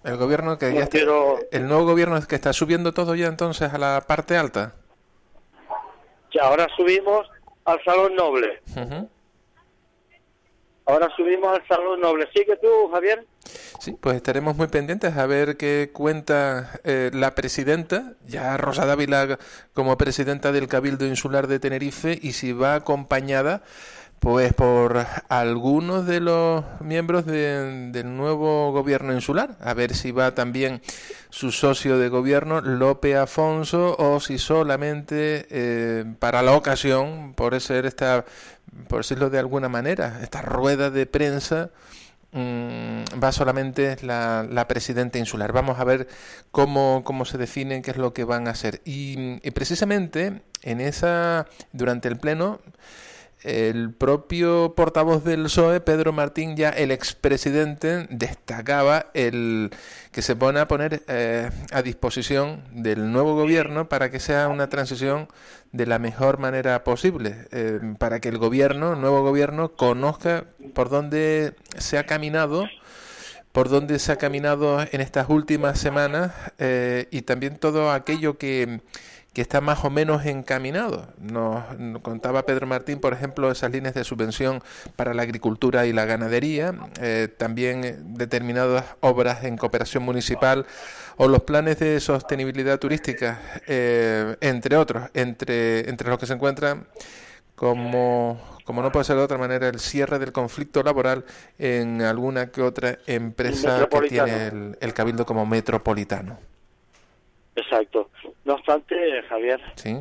El 0.04 0.16
gobierno 0.18 0.58
que 0.58 0.68
No 0.70 0.76
ya 0.76 0.84
está- 0.84 0.98
quiero- 0.98 1.38
el 1.52 1.68
nuevo 1.68 1.86
gobierno 1.86 2.18
es 2.18 2.26
que 2.26 2.36
está 2.36 2.54
subiendo 2.54 2.94
todo 2.94 3.16
ya 3.16 3.28
entonces 3.28 3.74
a 3.74 3.78
la 3.78 4.02
parte 4.08 4.38
alta. 4.38 4.74
Que 6.32 6.40
ahora 6.40 6.68
subimos 6.78 7.28
al 7.66 7.84
Salón 7.84 8.16
Noble. 8.16 8.62
Ahora 10.90 11.08
subimos 11.16 11.56
al 11.56 11.68
Salón 11.68 12.02
Noble. 12.02 12.28
¿Sigue 12.34 12.58
tú, 12.58 12.68
Javier? 12.92 13.28
Sí, 13.80 13.96
pues 14.00 14.16
estaremos 14.16 14.58
muy 14.58 14.68
pendientes 14.68 15.16
a 15.16 15.28
ver 15.28 15.56
qué 15.56 15.92
cuenta 15.94 16.80
eh, 16.84 17.12
la 17.14 17.36
presidenta, 17.36 18.14
ya 18.26 18.58
Rosa 18.58 18.88
Dávila 18.88 19.38
como 19.74 19.98
presidenta 20.00 20.52
del 20.52 20.68
Cabildo 20.68 21.06
Insular 21.06 21.46
de 21.46 21.60
Tenerife, 21.60 22.18
y 22.20 22.32
si 22.34 22.54
va 22.54 22.74
acompañada 22.74 23.62
pues 24.20 24.52
por 24.54 25.06
algunos 25.30 26.06
de 26.06 26.20
los 26.20 26.66
miembros 26.82 27.26
de- 27.26 27.90
del 27.94 28.18
nuevo 28.18 28.74
gobierno 28.74 29.14
insular, 29.14 29.52
a 29.62 29.74
ver 29.74 29.96
si 29.96 30.12
va 30.12 30.36
también 30.36 30.82
su 31.30 31.54
socio 31.54 31.98
de 31.98 32.10
gobierno, 32.10 32.60
Lope 32.60 33.16
Afonso, 33.16 33.96
o 33.98 34.20
si 34.20 34.38
solamente 34.38 35.48
eh, 35.50 36.04
para 36.20 36.42
la 36.42 36.52
ocasión, 36.52 37.34
por 37.34 37.58
ser 37.62 37.86
esta, 37.86 38.26
por 38.88 39.00
decirlo 39.00 39.30
de 39.30 39.40
alguna 39.40 39.70
manera, 39.70 40.20
esta 40.22 40.42
rueda 40.42 40.90
de 40.90 41.06
prensa, 41.06 41.72
mm, 42.32 43.04
va 43.24 43.32
solamente 43.32 43.98
la, 44.02 44.46
la 44.50 44.68
presidenta 44.68 45.18
insular. 45.18 45.52
Vamos 45.54 45.80
a 45.80 45.84
ver 45.84 46.08
cómo, 46.52 47.04
cómo 47.04 47.26
se 47.26 47.38
definen, 47.38 47.82
qué 47.82 47.92
es 47.92 47.98
lo 47.98 48.14
que 48.14 48.24
van 48.24 48.48
a 48.48 48.52
hacer. 48.52 48.82
Y, 48.86 49.40
y 49.48 49.52
precisamente 49.52 50.42
en 50.64 50.82
esa, 50.82 51.48
durante 51.72 52.08
el 52.08 52.18
pleno, 52.18 52.60
el 53.44 53.94
propio 53.94 54.74
portavoz 54.76 55.24
del 55.24 55.44
PSOE, 55.44 55.80
Pedro 55.80 56.12
Martín, 56.12 56.56
ya 56.56 56.70
el 56.70 56.92
expresidente, 56.92 58.08
destacaba 58.10 59.08
el 59.14 59.72
que 60.12 60.22
se 60.22 60.36
pone 60.36 60.60
a 60.60 60.68
poner 60.68 61.04
eh, 61.08 61.50
a 61.72 61.82
disposición 61.82 62.64
del 62.72 63.12
nuevo 63.12 63.36
gobierno 63.36 63.88
para 63.88 64.12
que 64.12 64.20
sea 64.20 64.50
una 64.50 64.68
transición 64.70 65.28
de 65.72 65.86
la 65.86 66.00
mejor 66.00 66.40
manera 66.40 66.84
posible, 66.84 67.48
eh, 67.52 67.80
para 67.98 68.20
que 68.20 68.30
el 68.30 68.38
gobierno, 68.38 68.94
el 68.94 69.02
nuevo 69.02 69.22
gobierno, 69.22 69.74
conozca 69.74 70.46
por 70.74 70.90
dónde 70.90 71.54
se 71.78 71.98
ha 71.98 72.06
caminado 72.06 72.68
por 73.52 73.68
dónde 73.68 73.98
se 73.98 74.12
ha 74.12 74.18
caminado 74.18 74.80
en 74.92 75.02
estas 75.02 75.28
últimas 75.28 75.80
semanas 75.80 76.34
eh, 76.60 77.08
y 77.10 77.24
también 77.24 77.58
todo 77.58 77.92
aquello 77.92 78.38
que, 78.38 78.82
que 79.34 79.42
está 79.42 79.62
más 79.62 79.86
o 79.86 79.90
menos 79.90 80.26
encaminado. 80.26 81.08
Nos, 81.20 81.64
contaba 82.02 82.46
Pedro 82.46 82.68
Martín, 82.68 83.00
por 83.00 83.14
ejemplo, 83.14 83.52
esas 83.52 83.72
líneas 83.72 83.94
de 83.94 84.04
subvención 84.04 84.62
para 84.96 85.14
la 85.14 85.22
agricultura 85.22 85.86
y 85.86 85.94
la 85.94 86.06
ganadería, 86.06 86.74
eh, 87.00 87.28
también 87.38 88.16
determinadas 88.16 88.86
obras 89.02 89.44
en 89.44 89.58
cooperación 89.58 90.04
municipal 90.04 90.66
o 91.18 91.28
los 91.28 91.44
planes 91.44 91.80
de 91.80 92.00
sostenibilidad 92.00 92.80
turística, 92.80 93.40
eh, 93.68 94.36
entre 94.42 94.78
otros, 94.78 95.10
entre, 95.14 95.90
entre 95.90 96.10
los 96.10 96.18
que 96.18 96.26
se 96.26 96.34
encuentran 96.34 96.88
como, 97.56 98.40
como 98.64 98.82
no 98.82 98.92
puede 98.92 99.04
ser 99.04 99.18
de 99.18 99.24
otra 99.24 99.38
manera, 99.38 99.68
el 99.68 99.80
cierre 99.80 100.18
del 100.18 100.32
conflicto 100.32 100.82
laboral 100.82 101.26
en 101.58 102.02
alguna 102.02 102.48
que 102.48 102.62
otra 102.62 102.98
empresa 103.06 103.88
que 103.90 104.08
tiene 104.08 104.48
el, 104.48 104.78
el 104.80 104.94
cabildo 104.94 105.26
como 105.26 105.46
metropolitano. 105.46 106.40
Exacto. 107.60 108.10
No 108.46 108.56
obstante, 108.56 109.22
Javier, 109.24 109.62
¿Sí? 109.76 109.96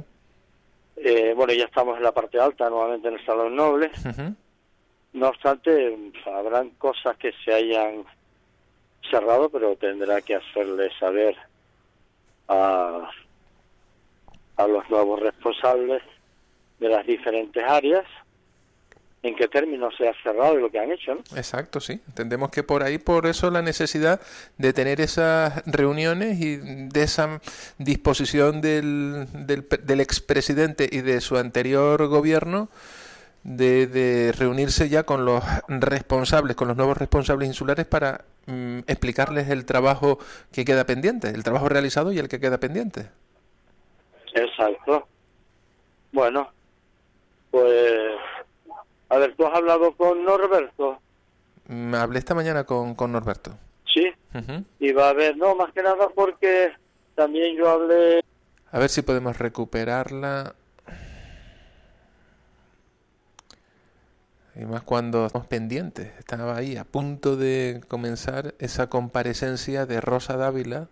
eh, 0.97 1.33
bueno, 1.37 1.53
ya 1.53 1.65
estamos 1.65 1.97
en 1.97 2.03
la 2.03 2.13
parte 2.13 2.41
alta, 2.41 2.69
nuevamente 2.71 3.09
en 3.09 3.15
el 3.15 3.27
Salón 3.27 3.57
Noble. 3.57 3.91
No 5.13 5.29
obstante, 5.29 5.97
habrán 6.27 6.71
cosas 6.71 7.17
que 7.17 7.33
se 7.45 7.53
hayan 7.53 8.05
cerrado, 9.11 9.49
pero 9.49 9.75
tendrá 9.77 10.21
que 10.21 10.35
hacerle 10.37 10.91
saber 10.99 11.37
a, 12.49 13.11
a 14.57 14.67
los 14.67 14.89
nuevos 14.91 15.21
responsables 15.21 16.03
de 16.79 16.89
las 16.89 17.07
diferentes 17.07 17.65
áreas 17.65 18.05
en 19.23 19.35
qué 19.35 19.49
términos 19.49 19.95
se 19.97 20.09
ha 20.09 20.15
cerrado 20.23 20.59
y 20.59 20.63
lo 20.63 20.71
que 20.71 20.79
han 20.79 20.93
hecho, 20.93 21.15
¿no? 21.15 21.21
Exacto, 21.37 21.81
sí. 21.81 22.01
Entendemos 22.07 22.51
que 22.51 22.63
por 22.63 22.83
ahí, 22.83 22.99
por 22.99 23.27
eso 23.27 23.51
la 23.51 23.63
necesidad 23.63 24.21
de 24.59 24.73
tener 24.73 25.01
esas 25.01 25.65
reuniones 25.67 26.41
y 26.41 26.57
de 26.57 27.03
esa 27.03 27.41
disposición 27.79 28.61
del, 28.61 29.27
del, 29.33 29.67
del 29.83 30.01
expresidente 30.01 30.89
y 30.91 31.01
de 31.01 31.21
su 31.21 31.37
anterior 31.37 32.07
gobierno 32.07 32.69
de, 33.43 33.87
de 33.87 34.33
reunirse 34.33 34.89
ya 34.89 35.05
con 35.05 35.25
los 35.25 35.43
responsables, 35.69 36.57
con 36.57 36.69
los 36.69 36.77
nuevos 36.77 36.97
responsables 36.97 37.49
insulares 37.49 37.87
para 37.87 38.25
mm, 38.47 38.81
explicarles 38.87 39.49
el 39.49 39.65
trabajo 39.65 40.19
que 40.53 40.65
queda 40.65 40.85
pendiente, 40.85 41.29
el 41.29 41.45
trabajo 41.45 41.69
realizado 41.69 42.13
y 42.13 42.19
el 42.19 42.29
que 42.29 42.41
queda 42.41 42.59
pendiente. 42.59 43.07
Exacto. 44.35 45.09
Bueno, 46.13 46.51
pues 47.51 48.13
A 49.09 49.17
ver, 49.19 49.35
¿tú 49.37 49.47
has 49.47 49.55
hablado 49.55 49.93
con 49.97 50.25
Norberto? 50.25 51.01
Me 51.67 51.99
hablé 51.99 52.19
esta 52.19 52.35
mañana 52.35 52.65
con, 52.65 52.95
con 52.95 53.13
Norberto. 53.13 53.57
Sí. 53.85 54.13
Y 54.79 54.93
va 54.93 55.07
a 55.07 55.11
haber, 55.11 55.37
no, 55.37 55.55
más 55.55 55.73
que 55.73 55.83
nada 55.83 56.09
porque 56.15 56.73
también 57.15 57.57
yo 57.57 57.69
hablé, 57.69 58.23
A 58.71 58.79
ver 58.79 58.89
si 58.89 59.03
podemos 59.03 59.39
recuperarla. 59.39 60.55
Y 64.55 64.65
más 64.65 64.83
cuando 64.83 65.27
estamos 65.27 65.47
pendientes. 65.47 66.13
Estaba 66.19 66.57
ahí 66.57 66.77
a 66.77 66.85
punto 66.85 67.37
de 67.37 67.81
comenzar 67.89 68.55
esa 68.59 68.89
comparecencia 68.89 69.87
de 69.87 70.01
Rosa 70.01 70.37
Dávila. 70.37 70.89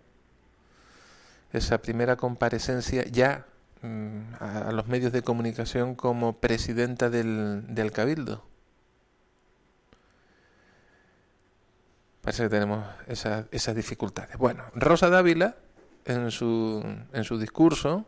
Esa 1.53 1.81
primera 1.81 2.17
comparecencia 2.17 3.03
ya 3.05 3.45
mm, 3.45 3.56
a, 4.39 4.69
a 4.69 4.71
los 4.71 4.87
medios 4.87 5.11
de 5.11 5.21
comunicación 5.21 5.95
como 5.95 6.37
presidenta 6.39 7.09
del, 7.09 7.63
del 7.67 7.91
Cabildo. 7.91 8.43
Parece 12.27 12.43
que 12.43 12.49
tenemos 12.49 12.85
esas, 13.07 13.45
esas 13.51 13.73
dificultades. 13.73 14.37
Bueno, 14.37 14.65
Rosa 14.75 15.09
Dávila, 15.09 15.55
en 16.03 16.29
su, 16.29 16.83
en 17.13 17.23
su 17.23 17.39
discurso, 17.39 18.03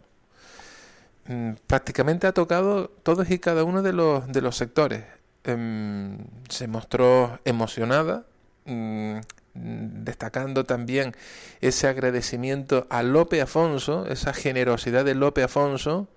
mm, 1.27 1.51
prácticamente 1.65 2.27
ha 2.27 2.33
tocado 2.33 2.89
todos 2.89 3.31
y 3.31 3.39
cada 3.39 3.63
uno 3.63 3.81
de 3.81 3.93
los, 3.93 4.27
de 4.27 4.41
los 4.41 4.57
sectores. 4.57 5.05
Em, 5.45 6.17
se 6.49 6.67
mostró 6.67 7.39
emocionada, 7.45 8.25
mm, 8.65 9.19
destacando 9.61 10.65
también 10.65 11.15
ese 11.61 11.87
agradecimiento 11.87 12.87
a 12.89 13.03
Lope 13.03 13.41
Afonso, 13.41 14.05
esa 14.07 14.33
generosidad 14.33 15.05
de 15.05 15.15
Lope 15.15 15.43
Afonso, 15.43 16.07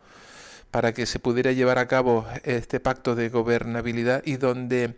para 0.71 0.95
que 0.95 1.07
se 1.07 1.19
pudiera 1.19 1.53
llevar 1.53 1.79
a 1.79 1.89
cabo 1.89 2.27
este 2.45 2.81
pacto 2.81 3.15
de 3.15 3.29
gobernabilidad 3.29 4.23
y 4.25 4.37
donde 4.37 4.97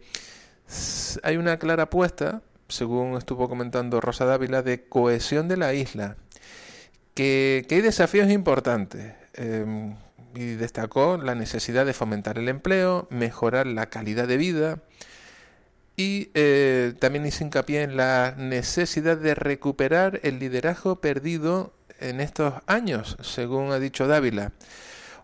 hay 1.22 1.36
una 1.36 1.59
clara 1.59 1.84
apuesta, 1.84 2.42
según 2.68 3.16
estuvo 3.16 3.49
comentando 3.49 4.01
Rosa 4.01 4.24
Dávila, 4.24 4.62
de 4.62 4.84
cohesión 4.88 5.49
de 5.49 5.57
la 5.57 5.74
isla, 5.74 6.16
que, 7.14 7.66
hay 7.70 7.80
desafíos 7.80 8.30
importantes. 8.30 9.14
eh, 9.34 9.95
y 10.34 10.55
destacó 10.55 11.16
la 11.16 11.34
necesidad 11.34 11.86
de 11.86 11.92
fomentar 11.92 12.38
el 12.38 12.49
empleo, 12.49 13.07
mejorar 13.11 13.66
la 13.66 13.86
calidad 13.86 14.26
de 14.26 14.36
vida 14.36 14.78
y 15.97 16.30
eh, 16.34 16.95
también 16.99 17.26
hizo 17.26 17.45
hincapié 17.45 17.82
en 17.82 17.97
la 17.97 18.34
necesidad 18.36 19.16
de 19.16 19.34
recuperar 19.34 20.20
el 20.22 20.38
liderazgo 20.38 20.97
perdido 21.01 21.72
en 22.01 22.20
estos 22.20 22.55
años, 22.66 23.16
según 23.22 23.72
ha 23.72 23.78
dicho 23.78 24.07
Dávila. 24.07 24.53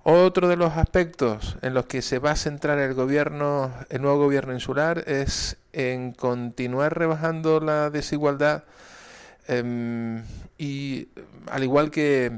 Otro 0.02 0.48
de 0.48 0.56
los 0.56 0.76
aspectos 0.76 1.58
en 1.60 1.74
los 1.74 1.86
que 1.86 2.00
se 2.00 2.18
va 2.18 2.30
a 2.30 2.36
centrar 2.36 2.78
el 2.78 2.94
gobierno, 2.94 3.70
el 3.90 4.00
nuevo 4.00 4.18
gobierno 4.18 4.54
insular, 4.54 5.04
es 5.06 5.58
en 5.72 6.12
continuar 6.12 6.96
rebajando 6.96 7.60
la 7.60 7.90
desigualdad 7.90 8.64
em, 9.46 10.22
y 10.60 11.08
al 11.50 11.64
igual 11.64 11.90
que 11.90 12.30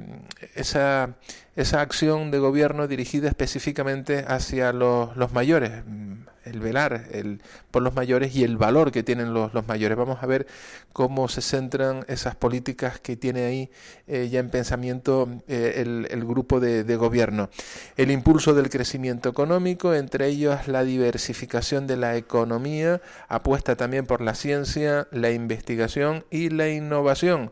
esa, 0.54 1.16
esa 1.56 1.80
acción 1.80 2.30
de 2.30 2.38
gobierno 2.38 2.86
dirigida 2.86 3.26
específicamente 3.28 4.24
hacia 4.28 4.72
los, 4.72 5.16
los 5.16 5.32
mayores, 5.32 5.82
mm, 5.84 6.12
el 6.44 6.60
velar 6.60 7.08
el, 7.10 7.42
por 7.72 7.82
los 7.82 7.94
mayores 7.94 8.36
y 8.36 8.44
el 8.44 8.56
valor 8.56 8.92
que 8.92 9.02
tienen 9.02 9.34
los, 9.34 9.52
los 9.54 9.66
mayores. 9.66 9.98
Vamos 9.98 10.22
a 10.22 10.26
ver 10.26 10.46
cómo 10.92 11.26
se 11.26 11.42
centran 11.42 12.04
esas 12.06 12.36
políticas 12.36 13.00
que 13.00 13.16
tiene 13.16 13.44
ahí 13.44 13.70
eh, 14.06 14.28
ya 14.30 14.38
en 14.38 14.50
pensamiento 14.50 15.28
eh, 15.48 15.74
el, 15.78 16.06
el 16.08 16.24
grupo 16.24 16.60
de, 16.60 16.84
de 16.84 16.94
gobierno. 16.94 17.50
El 17.96 18.12
impulso 18.12 18.54
del 18.54 18.70
crecimiento 18.70 19.30
económico, 19.30 19.94
entre 19.94 20.28
ellos 20.28 20.68
la 20.68 20.84
diversificación 20.84 21.88
de 21.88 21.96
la 21.96 22.16
economía, 22.16 23.00
apuesta 23.26 23.74
también 23.74 24.06
por 24.06 24.20
la 24.20 24.36
ciencia, 24.36 25.08
la 25.10 25.32
investigación 25.32 26.24
y 26.30 26.50
la 26.50 26.68
innovación. 26.68 27.50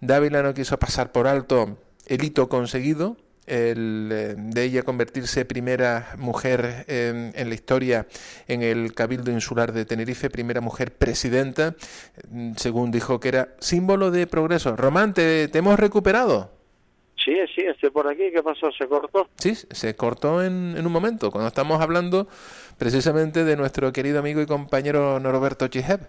Dávila 0.00 0.42
no 0.42 0.54
quiso 0.54 0.78
pasar 0.78 1.12
por 1.12 1.26
alto 1.26 1.78
el 2.06 2.24
hito 2.24 2.48
conseguido, 2.48 3.16
el, 3.46 4.10
eh, 4.12 4.34
de 4.36 4.64
ella 4.64 4.82
convertirse 4.82 5.44
primera 5.44 6.14
mujer 6.18 6.84
eh, 6.88 7.32
en 7.34 7.48
la 7.48 7.54
historia 7.54 8.06
en 8.48 8.62
el 8.62 8.94
Cabildo 8.94 9.30
Insular 9.30 9.72
de 9.72 9.84
Tenerife, 9.84 10.30
primera 10.30 10.60
mujer 10.60 10.92
presidenta, 10.92 11.74
mm, 12.28 12.52
según 12.56 12.90
dijo 12.90 13.20
que 13.20 13.28
era 13.28 13.48
símbolo 13.58 14.10
de 14.10 14.26
progreso. 14.26 14.76
Román, 14.76 15.14
¿te, 15.14 15.48
te 15.48 15.58
hemos 15.58 15.78
recuperado? 15.78 16.56
sí, 17.26 17.34
sí, 17.54 17.62
estoy 17.62 17.90
por 17.90 18.06
aquí, 18.06 18.30
¿qué 18.32 18.40
pasó? 18.40 18.70
¿Se 18.70 18.86
cortó? 18.86 19.28
Sí, 19.36 19.54
se 19.54 19.96
cortó 19.96 20.44
en, 20.44 20.76
en 20.76 20.86
un 20.86 20.92
momento, 20.92 21.32
cuando 21.32 21.48
estamos 21.48 21.80
hablando 21.80 22.28
precisamente 22.78 23.42
de 23.42 23.56
nuestro 23.56 23.92
querido 23.92 24.20
amigo 24.20 24.40
y 24.40 24.46
compañero 24.46 25.18
Norberto 25.18 25.66
Chijeb. 25.66 26.08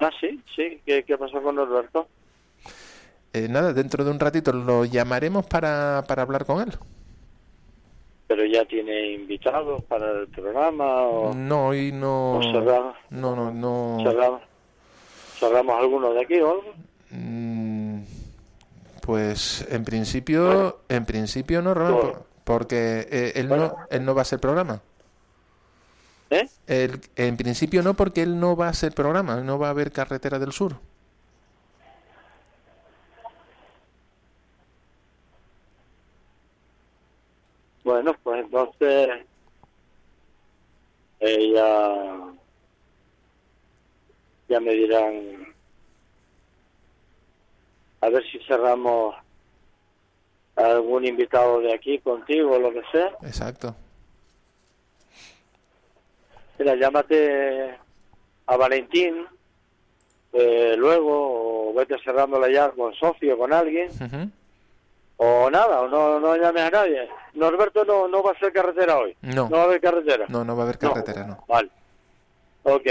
Ah, 0.00 0.10
sí, 0.20 0.40
sí, 0.54 0.80
¿qué, 0.84 1.04
qué 1.04 1.16
pasó 1.16 1.40
con 1.40 1.54
Norberto? 1.54 2.08
Eh, 3.36 3.48
nada, 3.50 3.74
dentro 3.74 4.02
de 4.02 4.10
un 4.10 4.18
ratito 4.18 4.50
lo 4.50 4.86
llamaremos 4.86 5.44
para, 5.44 6.02
para 6.08 6.22
hablar 6.22 6.46
con 6.46 6.62
él. 6.62 6.72
¿Pero 8.28 8.46
ya 8.46 8.64
tiene 8.64 9.12
invitados 9.12 9.82
para 9.84 10.10
el 10.10 10.28
programa 10.28 11.02
o, 11.02 11.34
No, 11.34 11.66
hoy 11.66 11.92
no. 11.92 12.38
o 12.38 12.42
cerramos, 12.42 12.96
No, 13.10 13.36
no, 13.36 13.50
no. 13.52 13.98
cerramos, 14.02 14.40
cerramos 15.38 15.78
alguno 15.78 16.14
de 16.14 16.22
aquí 16.22 16.40
o 16.40 16.50
algo? 16.50 16.72
Mm, 17.10 18.00
Pues 19.02 19.66
en 19.70 19.84
principio, 19.84 20.80
en 20.88 21.04
principio 21.04 21.60
no, 21.60 21.74
por- 21.74 22.22
porque 22.42 23.06
eh, 23.10 23.32
él 23.36 23.48
no, 23.50 23.76
él 23.90 24.02
no 24.04 24.14
va 24.14 24.22
a 24.22 24.22
hacer 24.22 24.40
programa. 24.40 24.80
¿Eh? 26.30 26.48
Él- 26.66 27.00
en 27.16 27.36
principio 27.36 27.82
no, 27.82 27.92
porque 27.94 28.22
él 28.22 28.40
no 28.40 28.56
va 28.56 28.68
a 28.68 28.70
hacer 28.70 28.92
programa, 28.94 29.42
no 29.42 29.58
va 29.58 29.66
a 29.66 29.70
haber 29.70 29.92
carretera 29.92 30.38
del 30.38 30.52
sur. 30.52 30.76
Bueno, 37.86 38.14
pues 38.20 38.44
entonces 38.44 39.08
eh, 41.20 41.52
ya, 44.48 44.58
me 44.58 44.72
dirán 44.72 45.54
a 48.00 48.08
ver 48.08 48.24
si 48.24 48.40
cerramos 48.40 49.14
algún 50.56 51.06
invitado 51.06 51.60
de 51.60 51.72
aquí 51.72 52.00
contigo 52.00 52.56
o 52.56 52.58
lo 52.58 52.72
que 52.72 52.82
sea. 52.90 53.12
Exacto. 53.22 53.76
Mira, 56.58 56.74
llámate 56.74 57.78
a 58.46 58.56
Valentín 58.56 59.26
eh, 60.32 60.74
luego 60.76 61.68
o 61.70 61.72
vete 61.72 61.94
cerrándola 62.02 62.50
ya 62.50 62.68
con 62.72 62.92
Sofía 62.94 63.34
o 63.34 63.38
con 63.38 63.52
alguien 63.52 63.90
Ujú. 63.90 64.28
O 65.18 65.50
nada, 65.50 65.80
o 65.82 65.88
no, 65.88 66.20
no 66.20 66.36
llames 66.36 66.62
a 66.62 66.70
nadie. 66.70 67.08
Norberto 67.34 67.84
no, 67.84 68.08
no 68.08 68.22
va 68.22 68.30
a 68.30 68.34
hacer 68.34 68.52
carretera 68.52 68.98
hoy. 68.98 69.16
No. 69.22 69.48
No 69.48 69.56
va 69.56 69.62
a 69.62 69.64
haber 69.64 69.80
carretera. 69.80 70.26
No, 70.28 70.44
no 70.44 70.56
va 70.56 70.62
a 70.62 70.66
haber 70.66 70.78
carretera, 70.78 71.24
no. 71.24 71.44
Vale. 71.46 71.70
Ok. 72.64 72.86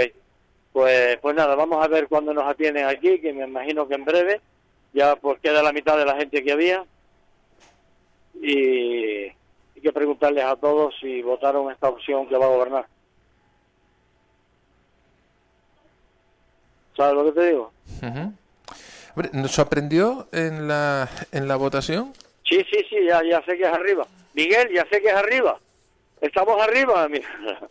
Pues, 0.72 1.18
pues 1.18 1.34
nada, 1.34 1.54
vamos 1.54 1.82
a 1.82 1.88
ver 1.88 2.08
cuándo 2.08 2.34
nos 2.34 2.44
atienden 2.44 2.86
aquí, 2.86 3.20
que 3.20 3.32
me 3.32 3.44
imagino 3.44 3.86
que 3.88 3.94
en 3.94 4.04
breve. 4.04 4.40
Ya 4.92 5.16
pues 5.16 5.40
queda 5.40 5.62
la 5.62 5.72
mitad 5.72 5.96
de 5.96 6.04
la 6.04 6.16
gente 6.16 6.42
que 6.42 6.52
había. 6.52 6.84
Y 8.34 9.26
hay 9.26 9.82
que 9.82 9.92
preguntarles 9.92 10.44
a 10.44 10.56
todos 10.56 10.94
si 11.00 11.22
votaron 11.22 11.70
esta 11.70 11.88
opción 11.88 12.28
que 12.28 12.36
va 12.36 12.46
a 12.46 12.50
gobernar. 12.50 12.86
¿Sabes 16.96 17.14
lo 17.14 17.24
que 17.26 17.32
te 17.32 17.46
digo? 17.48 17.72
Hombre, 18.02 18.32
¿Nos 19.32 19.52
sorprendió 19.52 20.28
en 20.32 20.68
la, 20.68 21.08
en 21.32 21.48
la 21.48 21.56
votación? 21.56 22.12
Sí, 22.44 22.64
sí, 22.70 22.84
sí, 22.88 22.96
ya, 23.06 23.22
ya 23.22 23.42
sé 23.44 23.56
que 23.56 23.62
es 23.64 23.72
arriba. 23.72 24.06
Miguel, 24.34 24.68
ya 24.72 24.86
sé 24.90 25.00
que 25.00 25.08
es 25.08 25.14
arriba. 25.14 25.58
Estamos 26.20 26.60
arriba, 26.60 27.08
mira. 27.08 27.28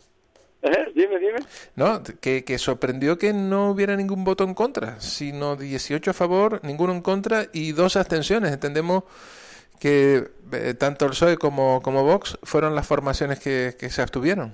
¿Eh? 0.63 0.91
Dime, 0.95 1.19
dime. 1.19 1.39
No, 1.76 2.01
que, 2.19 2.43
que 2.43 2.57
sorprendió 2.57 3.19
que 3.19 3.34
no 3.34 3.69
hubiera 3.69 3.95
ningún 3.95 4.23
voto 4.23 4.43
en 4.43 4.55
contra, 4.55 4.99
sino 4.99 5.55
18 5.55 6.09
a 6.09 6.13
favor, 6.13 6.59
ninguno 6.63 6.91
en 6.91 7.01
contra 7.01 7.45
y 7.53 7.72
dos 7.73 7.95
abstenciones. 7.95 8.51
Entendemos 8.51 9.03
que 9.80 10.23
eh, 10.51 10.73
tanto 10.73 11.05
el 11.05 11.11
PSOE 11.11 11.38
como, 11.38 11.84
como 11.84 12.03
Vox 12.03 12.39
fueron 12.41 12.73
las 12.73 12.88
formaciones 12.88 13.39
que, 13.39 13.76
que 13.80 13.91
se 13.91 14.01
abstuvieron. 14.01 14.53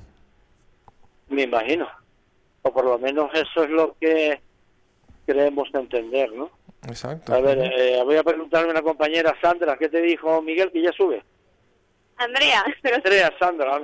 Me 1.30 1.44
imagino. 1.44 1.88
O 2.64 2.74
por 2.74 2.84
lo 2.84 3.00
menos 3.00 3.32
eso 3.34 3.64
es 3.64 3.70
lo 3.70 3.96
que 4.00 4.42
creemos 5.26 5.70
entender, 5.74 6.32
¿no? 6.34 6.52
Exacto. 6.88 7.34
A 7.34 7.42
ver, 7.42 7.60
eh, 7.60 8.02
voy 8.04 8.16
a 8.16 8.24
preguntarle 8.24 8.70
a 8.70 8.72
una 8.72 8.82
compañera, 8.82 9.36
Sandra, 9.42 9.78
¿qué 9.78 9.90
te 9.90 10.02
dijo 10.02 10.42
Miguel 10.42 10.72
que 10.72 10.82
ya 10.82 10.92
sube? 10.92 11.24
Andrea, 12.18 12.64
pero, 12.82 12.96
Andrea, 12.98 13.34
Sandra. 13.40 13.82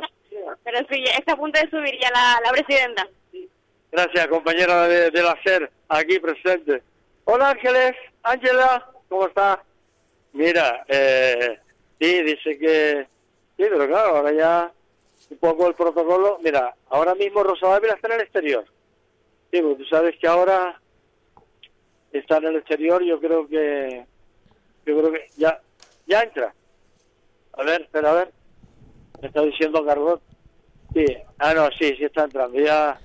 pero 0.64 0.80
sí, 0.90 1.04
está 1.18 1.34
a 1.34 1.38
punto 1.38 1.60
de 1.60 1.70
subir 1.70 2.00
ya 2.00 2.10
la, 2.12 2.40
la 2.44 2.52
presidenta. 2.52 3.08
Gracias, 3.92 4.28
compañera 4.28 4.88
de, 4.88 5.12
de 5.12 5.24
la 5.24 5.38
SER, 5.44 5.72
aquí 5.90 6.20
presente. 6.20 6.84
Hola, 7.26 7.52
Ángeles. 7.52 7.94
Ángela, 8.24 8.86
¿cómo 9.10 9.28
está? 9.28 9.64
Mira, 10.34 10.84
eh, 10.88 11.60
sí, 12.00 12.24
dice 12.24 12.58
que... 12.60 13.08
Sí, 13.58 13.64
pero 13.70 13.88
claro, 13.88 14.18
ahora 14.18 14.32
ya 14.34 14.72
un 15.30 15.38
poco 15.38 15.68
el 15.68 15.74
protocolo. 15.74 16.40
Mira, 16.44 16.76
ahora 16.90 17.16
mismo 17.16 17.44
Rosa 17.44 17.68
Dávila 17.70 17.94
está 17.94 18.08
en 18.08 18.14
el 18.14 18.22
exterior. 18.22 18.66
Digo, 19.52 19.76
tú 19.76 19.86
sabes 19.86 20.16
que 20.20 20.28
ahora 20.28 20.80
está 22.18 22.38
en 22.38 22.46
el 22.46 22.56
exterior, 22.58 23.04
yo 23.04 23.20
creo 23.20 23.48
que 23.48 24.06
yo 24.86 25.00
creo 25.00 25.12
que 25.12 25.28
ya 25.38 25.62
ya 26.06 26.22
entra. 26.22 26.54
A 27.54 27.64
ver, 27.64 27.82
espera, 27.82 28.12
a 28.12 28.14
ver. 28.14 28.32
Me 29.22 29.28
está 29.28 29.42
diciendo 29.42 29.86
Carbot. 29.86 30.22
Sí, 30.94 31.06
ah, 31.40 31.54
no, 31.54 31.70
sí, 31.72 31.96
sí 31.98 32.06
está 32.06 32.24
entrando. 32.24 32.60
Ya, 32.60 33.00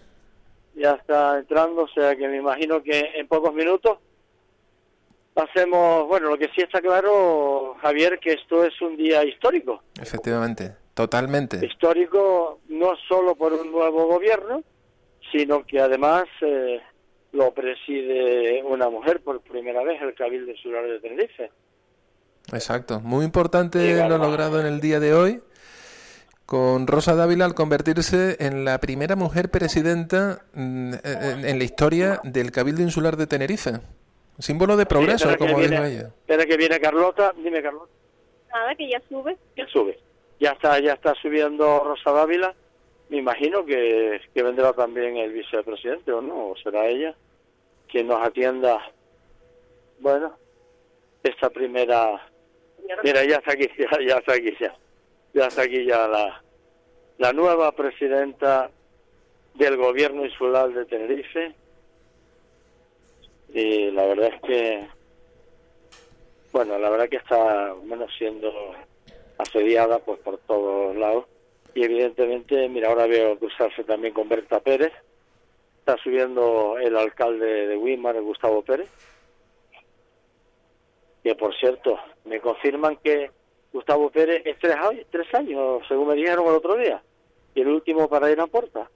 ya 0.75 0.93
está 0.93 1.39
entrando, 1.39 1.83
o 1.83 1.89
sea 1.89 2.15
que 2.17 2.29
me 2.29 2.37
imagino 2.37 2.83
que 2.83 3.13
en 3.15 3.27
pocos 3.27 3.53
minutos 3.53 3.99
pasemos. 5.35 6.07
Bueno, 6.07 6.29
lo 6.29 6.39
que 6.39 6.51
sí 6.55 6.63
está 6.63 6.81
claro, 6.81 7.77
Javier, 7.81 8.19
que 8.19 8.35
esto 8.35 8.65
es 8.65 8.81
un 8.81 8.97
día 8.97 9.25
histórico. 9.25 9.83
Efectivamente, 10.01 10.77
totalmente. 10.95 11.65
Histórico 11.65 12.61
no 12.69 12.95
solo 13.09 13.35
por 13.35 13.53
un 13.53 13.73
nuevo 13.73 14.07
gobierno, 14.07 14.63
sino 15.33 15.65
que 15.65 15.81
además 15.81 16.25
eh, 16.43 16.81
lo 17.33 17.53
preside 17.53 18.63
una 18.63 18.89
mujer 18.89 19.21
por 19.21 19.41
primera 19.41 19.83
vez, 19.83 20.01
el 20.03 20.15
Cabildo 20.15 20.51
Insular 20.51 20.87
de 20.87 21.01
Tenerife. 21.01 21.51
Exacto, 22.53 23.01
muy 23.01 23.25
importante 23.25 24.07
lo 24.09 24.19
logrado 24.19 24.61
en 24.61 24.67
el 24.67 24.81
día 24.81 25.01
de 25.01 25.15
hoy 25.15 25.41
con 26.53 26.87
Rosa 26.87 27.15
Dávila 27.15 27.47
al 27.47 27.55
convertirse 27.55 28.37
en 28.39 28.67
la 28.67 28.79
primera 28.79 29.17
mujer 29.17 29.51
presidenta 29.51 30.45
mm, 30.53 30.95
en, 31.03 31.59
la 31.59 31.65
historia 31.65 32.21
del 32.25 32.51
Cabildo 32.51 32.83
Insular 32.83 33.17
de 33.17 33.27
Tenerife. 33.27 33.73
Símbolo 34.39 34.77
de 34.77 34.85
progreso, 34.85 35.35
como 35.39 35.61
dijo 35.61 35.83
ella. 35.83 36.09
Espera 36.09 36.45
que 36.45 36.59
viene 36.59 36.79
Carlota, 36.79 37.33
dime 37.43 37.63
Carlota. 37.63 37.91
Nada, 38.53 38.75
que 38.75 38.87
ya 38.87 39.01
sube. 39.09 39.37
Ya 39.57 39.67
sube. 39.69 39.99
Ya 40.41 40.51
está, 40.51 40.79
ya 40.79 40.93
está 40.93 41.15
subiendo 41.23 41.85
Rosa 41.85 42.11
Dávila. 42.11 42.55
Me 43.13 43.19
imagino 43.19 43.63
que, 43.67 44.23
que 44.33 44.43
vendrá 44.43 44.73
también 44.73 45.19
el 45.19 45.33
vicepresidente, 45.33 46.11
¿o 46.13 46.23
no? 46.23 46.49
¿O 46.49 46.57
será 46.57 46.87
ella 46.87 47.15
quien 47.91 48.07
nos 48.07 48.27
atienda, 48.27 48.81
bueno, 49.99 50.35
esta 51.23 51.51
primera 51.51 52.27
Mira, 53.05 53.23
ya 53.25 53.37
está 53.37 53.53
aquí, 53.53 53.69
ya, 54.09 54.17
está 54.17 54.33
aquí, 54.33 54.57
ya. 54.59 54.75
Ya 55.35 55.47
está 55.47 55.63
aquí 55.63 55.85
ya 55.85 56.09
la, 56.09 56.43
la 57.19 57.33
nueva 57.35 57.73
presidenta 57.73 58.71
del 59.57 59.77
gobierno 59.77 60.25
insular 60.25 60.73
de 60.73 60.87
Tenerife. 60.87 61.55
Y 63.53 63.91
la 63.91 64.07
verdad 64.07 64.31
es 64.35 64.41
que, 64.41 64.89
bueno, 66.51 66.79
la 66.79 66.89
verdad 66.89 67.11
que 67.11 67.17
está 67.17 67.75
menos 67.85 68.11
siendo 68.17 68.51
asediada 69.37 69.99
pues 69.99 70.19
por 70.21 70.39
todos 70.39 70.97
lados. 70.97 71.27
Y 71.75 71.85
evidentemente, 71.85 72.69
mira, 72.69 72.89
ahora 72.89 73.07
veo 73.07 73.39
cruzarse 73.39 73.85
también 73.85 74.13
con 74.13 74.29
Berta 74.29 74.61
Pérez. 74.61 74.93
Está 75.79 75.97
subiendo 76.03 76.77
el 76.79 76.97
alcalde 76.97 77.67
de 77.67 77.77
Weimar, 77.77 78.21
Gustavo 78.21 78.63
Pérez 78.63 78.89
que 81.23 81.35
por 81.35 81.55
cierto, 81.55 81.97
me 82.25 82.41
confirman 82.41 82.97
que 82.97 83.31
Gustavo 83.73 84.11
Pérez 84.11 84.43
es 84.45 84.59
tres, 84.59 84.77
tres 85.11 85.33
años, 85.35 85.83
según 85.89 86.09
me 86.09 86.15
dijeron 86.15 86.47
el 86.47 86.55
otro 86.55 86.77
día, 86.77 87.03
y 87.55 87.61
el 87.61 87.69
último 87.69 88.09
para 88.09 88.31
ir 88.31 88.41
a 88.41 88.47
puerta. 88.47 88.91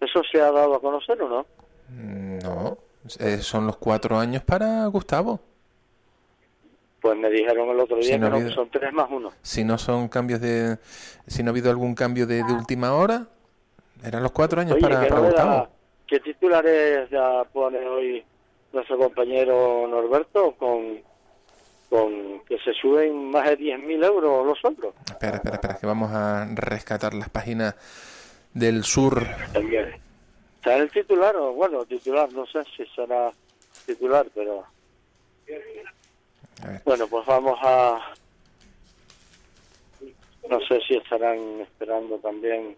¿Eso 0.00 0.22
se 0.30 0.40
ha 0.40 0.52
dado 0.52 0.74
a 0.74 0.80
conocer 0.80 1.20
o 1.22 1.28
no? 1.28 1.46
Mm, 1.88 2.38
no, 2.38 2.78
eh, 3.18 3.38
son 3.38 3.66
los 3.66 3.76
cuatro 3.78 4.18
años 4.18 4.42
para 4.44 4.86
Gustavo. 4.86 5.40
Pues 7.08 7.20
me 7.20 7.30
dijeron 7.30 7.70
el 7.70 7.80
otro 7.80 7.96
día 7.96 8.20
que, 8.20 8.50
son 8.50 8.68
tres 8.68 8.92
más 8.92 9.08
uno. 9.10 9.32
Si 9.40 9.64
no 9.64 9.78
son 9.78 10.08
cambios 10.08 10.42
de, 10.42 10.76
si 11.26 11.42
no 11.42 11.48
ha 11.48 11.52
habido 11.52 11.70
algún 11.70 11.94
cambio 11.94 12.26
de, 12.26 12.42
última 12.42 12.92
hora, 12.92 13.28
eran 14.04 14.22
los 14.22 14.30
cuatro 14.30 14.60
años 14.60 14.76
para, 14.78 15.08
Gustavo. 15.08 15.68
¿Qué 16.06 16.20
titulares 16.20 17.08
ya 17.08 17.44
pone 17.50 17.78
hoy 17.78 18.22
nuestro 18.74 18.98
compañero 18.98 19.88
Norberto 19.88 20.52
con 20.58 20.98
con 21.88 22.40
que 22.40 22.58
se 22.58 22.74
suben 22.74 23.30
más 23.30 23.46
de 23.48 23.58
10.000 23.58 24.04
euros 24.04 24.46
los 24.46 24.58
sueldos. 24.58 24.92
Espera, 25.06 25.36
espera, 25.36 25.54
espera, 25.54 25.78
que 25.80 25.86
vamos 25.86 26.12
a 26.12 26.46
rescatar 26.54 27.14
las 27.14 27.30
páginas 27.30 27.74
del 28.52 28.84
sur. 28.84 29.22
¿Está 29.54 30.76
en 30.76 30.82
el 30.82 30.90
titular 30.90 31.34
o, 31.36 31.54
bueno, 31.54 31.86
titular, 31.86 32.30
no 32.34 32.44
sé 32.44 32.62
si 32.76 32.84
será 32.94 33.32
titular, 33.86 34.26
pero... 34.34 34.66
Bueno, 36.84 37.06
pues 37.08 37.26
vamos 37.26 37.58
a... 37.62 38.00
No 40.48 40.60
sé 40.60 40.80
si 40.86 40.96
estarán 40.96 41.60
esperando 41.60 42.16
también 42.18 42.76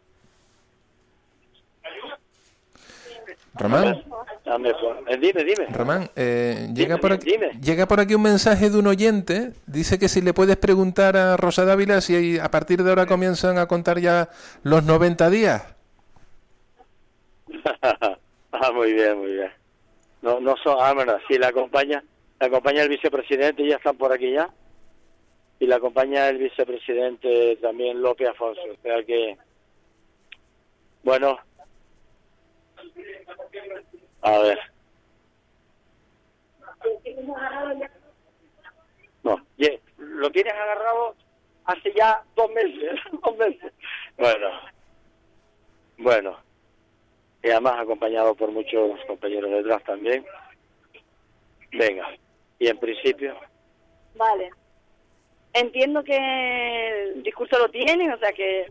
Román. 3.54 4.02
Eh, 5.08 5.18
dime, 5.18 5.44
dime. 5.44 5.66
Román, 5.66 6.10
eh, 6.16 6.68
llega, 6.72 6.98
por 6.98 7.12
aquí, 7.12 7.36
llega 7.60 7.86
por 7.86 8.00
aquí 8.00 8.14
un 8.14 8.22
mensaje 8.22 8.70
de 8.70 8.78
un 8.78 8.86
oyente. 8.86 9.52
Dice 9.66 9.98
que 9.98 10.08
si 10.08 10.20
le 10.20 10.32
puedes 10.32 10.56
preguntar 10.56 11.16
a 11.16 11.36
Rosa 11.36 11.64
Dávila 11.64 12.00
si 12.00 12.38
a 12.38 12.50
partir 12.50 12.82
de 12.82 12.90
ahora 12.90 13.06
comienzan 13.06 13.58
a 13.58 13.66
contar 13.66 13.98
ya 13.98 14.28
los 14.62 14.84
90 14.84 15.30
días. 15.30 15.74
ah, 17.82 18.72
muy 18.72 18.92
bien, 18.92 19.18
muy 19.18 19.32
bien. 19.32 19.50
No, 20.22 20.38
no 20.40 20.56
son, 20.62 20.76
ah, 20.80 20.92
bueno, 20.92 21.16
sí, 21.26 21.36
la 21.36 21.48
acompaña, 21.48 22.02
la 22.40 22.46
acompaña 22.46 22.82
el 22.82 22.88
vicepresidente, 22.88 23.66
ya 23.66 23.76
están 23.76 23.96
por 23.96 24.12
aquí 24.12 24.32
ya. 24.32 24.48
Y 25.58 25.66
la 25.66 25.76
acompaña 25.76 26.28
el 26.30 26.38
vicepresidente 26.38 27.56
también 27.56 28.00
López 28.00 28.28
Afonso. 28.30 28.62
O 28.62 28.82
sea 28.82 29.04
que, 29.04 29.36
bueno, 31.04 31.38
a 34.22 34.38
ver. 34.38 34.58
No, 39.22 39.46
lo 39.98 40.30
tienes 40.30 40.54
agarrado 40.54 41.14
hace 41.66 41.92
ya 41.94 42.24
dos 42.34 42.50
meses, 42.52 42.98
dos 43.22 43.36
meses. 43.36 43.72
Bueno, 44.16 44.48
bueno, 45.98 46.38
y 47.42 47.50
además 47.50 47.80
acompañado 47.80 48.34
por 48.34 48.50
muchos 48.50 48.98
compañeros 49.06 49.50
detrás 49.50 49.84
también. 49.84 50.24
Venga, 51.72 52.08
y 52.60 52.68
en 52.68 52.78
principio. 52.78 53.34
Vale. 54.14 54.50
Entiendo 55.52 56.04
que 56.04 56.16
el 57.14 57.22
discurso 57.24 57.58
lo 57.58 57.68
tienen, 57.70 58.12
o 58.12 58.18
sea 58.18 58.32
que, 58.32 58.70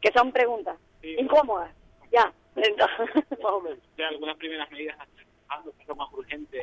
que 0.00 0.12
son 0.12 0.30
preguntas 0.30 0.78
incómodas. 1.02 1.74
Ya. 2.12 2.32
de 2.54 2.62
algunas 4.04 4.36
primeras 4.36 4.70
medidas 4.70 4.96
que 5.86 5.94
más 5.94 6.12
urgente. 6.12 6.62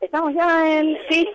Estamos 0.00 0.34
ya 0.34 0.78
en... 0.78 0.98
Sí. 1.08 1.28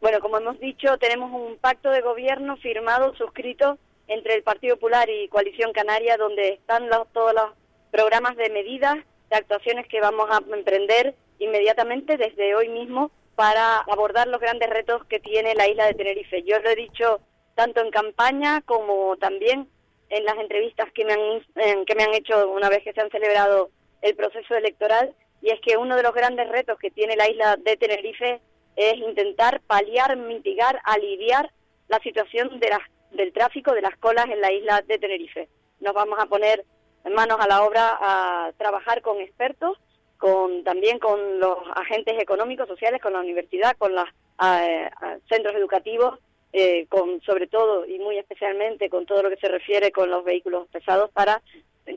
Bueno, 0.00 0.20
como 0.20 0.38
hemos 0.38 0.58
dicho, 0.60 0.96
tenemos 0.98 1.30
un 1.32 1.56
pacto 1.58 1.90
de 1.90 2.00
gobierno 2.00 2.56
firmado, 2.56 3.14
suscrito 3.16 3.78
entre 4.06 4.34
el 4.34 4.42
Partido 4.42 4.76
Popular 4.76 5.08
y 5.10 5.28
Coalición 5.28 5.72
Canaria, 5.72 6.16
donde 6.16 6.50
están 6.50 6.88
los, 6.88 7.08
todos 7.12 7.34
los 7.34 7.50
programas 7.90 8.36
de 8.36 8.48
medidas, 8.50 8.96
de 9.30 9.36
actuaciones 9.36 9.86
que 9.86 10.00
vamos 10.00 10.28
a 10.30 10.42
emprender 10.54 11.14
inmediatamente 11.38 12.16
desde 12.16 12.54
hoy 12.54 12.68
mismo 12.68 13.10
para 13.34 13.78
abordar 13.78 14.26
los 14.26 14.40
grandes 14.40 14.68
retos 14.68 15.04
que 15.04 15.20
tiene 15.20 15.54
la 15.54 15.68
isla 15.68 15.86
de 15.86 15.94
Tenerife. 15.94 16.42
Yo 16.42 16.58
lo 16.58 16.70
he 16.70 16.76
dicho 16.76 17.20
tanto 17.54 17.80
en 17.80 17.90
campaña 17.90 18.62
como 18.62 19.16
también 19.16 19.68
en 20.10 20.24
las 20.24 20.36
entrevistas 20.38 20.90
que 20.92 21.04
me 21.04 21.12
han 21.12 21.84
que 21.84 21.94
me 21.94 22.04
han 22.04 22.14
hecho 22.14 22.50
una 22.50 22.68
vez 22.68 22.82
que 22.82 22.92
se 22.92 23.00
han 23.00 23.10
celebrado 23.10 23.70
el 24.02 24.14
proceso 24.16 24.54
electoral 24.54 25.14
y 25.42 25.50
es 25.50 25.60
que 25.60 25.76
uno 25.76 25.96
de 25.96 26.02
los 26.02 26.14
grandes 26.14 26.48
retos 26.48 26.78
que 26.78 26.90
tiene 26.90 27.16
la 27.16 27.28
isla 27.28 27.56
de 27.56 27.76
Tenerife 27.76 28.40
es 28.76 28.94
intentar 28.94 29.60
paliar, 29.66 30.16
mitigar, 30.16 30.80
aliviar 30.84 31.50
la 31.88 31.98
situación 32.00 32.58
de 32.60 32.68
las, 32.70 32.80
del 33.10 33.32
tráfico 33.32 33.72
de 33.72 33.82
las 33.82 33.96
colas 33.98 34.26
en 34.26 34.40
la 34.40 34.52
isla 34.52 34.82
de 34.82 34.98
Tenerife. 34.98 35.48
Nos 35.80 35.94
vamos 35.94 36.18
a 36.20 36.26
poner 36.26 36.64
manos 37.10 37.38
a 37.40 37.48
la 37.48 37.62
obra 37.62 37.98
a 38.00 38.52
trabajar 38.56 39.02
con 39.02 39.20
expertos, 39.20 39.78
con 40.18 40.64
también 40.64 40.98
con 40.98 41.38
los 41.38 41.58
agentes 41.74 42.20
económicos, 42.20 42.68
sociales, 42.68 43.00
con 43.00 43.12
la 43.12 43.20
universidad, 43.20 43.76
con 43.76 43.94
los 43.94 44.04
centros 45.28 45.54
educativos 45.56 46.18
eh, 46.52 46.86
con 46.88 47.20
sobre 47.22 47.46
todo 47.46 47.84
y 47.84 47.98
muy 47.98 48.16
especialmente 48.16 48.88
con 48.88 49.04
todo 49.04 49.22
lo 49.22 49.28
que 49.28 49.36
se 49.36 49.48
refiere 49.48 49.92
con 49.92 50.10
los 50.10 50.24
vehículos 50.24 50.66
pesados 50.68 51.10
para 51.10 51.42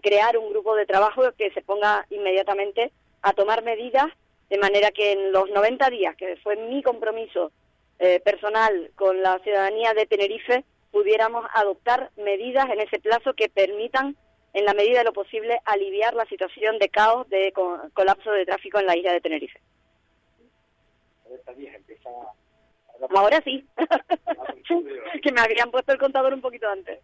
crear 0.01 0.37
un 0.37 0.49
grupo 0.49 0.75
de 0.75 0.85
trabajo 0.85 1.23
que 1.37 1.51
se 1.51 1.61
ponga 1.61 2.05
inmediatamente 2.09 2.91
a 3.21 3.31
tomar 3.31 3.63
medidas 3.63 4.07
de 4.49 4.57
manera 4.57 4.91
que 4.91 5.13
en 5.13 5.31
los 5.31 5.49
90 5.51 5.89
días, 5.89 6.15
que 6.17 6.35
fue 6.43 6.57
mi 6.57 6.83
compromiso 6.83 7.53
eh, 7.99 8.19
personal 8.19 8.91
con 8.95 9.21
la 9.21 9.39
ciudadanía 9.39 9.93
de 9.93 10.05
Tenerife, 10.05 10.65
pudiéramos 10.91 11.45
adoptar 11.53 12.11
medidas 12.17 12.69
en 12.69 12.81
ese 12.81 12.99
plazo 12.99 13.33
que 13.33 13.47
permitan, 13.47 14.17
en 14.53 14.65
la 14.65 14.73
medida 14.73 14.99
de 14.99 15.05
lo 15.05 15.13
posible, 15.13 15.59
aliviar 15.65 16.13
la 16.13 16.25
situación 16.25 16.77
de 16.79 16.89
caos, 16.89 17.29
de 17.29 17.53
colapso 17.93 18.31
de 18.31 18.45
tráfico 18.45 18.79
en 18.79 18.85
la 18.85 18.97
isla 18.97 19.13
de 19.13 19.21
Tenerife. 19.21 19.59
Ahora 23.15 23.41
sí. 23.43 23.65
que 25.23 25.31
me 25.31 25.41
habían 25.41 25.71
puesto 25.71 25.91
el 25.91 25.99
contador 25.99 26.33
un 26.33 26.41
poquito 26.41 26.67
antes. 26.67 26.99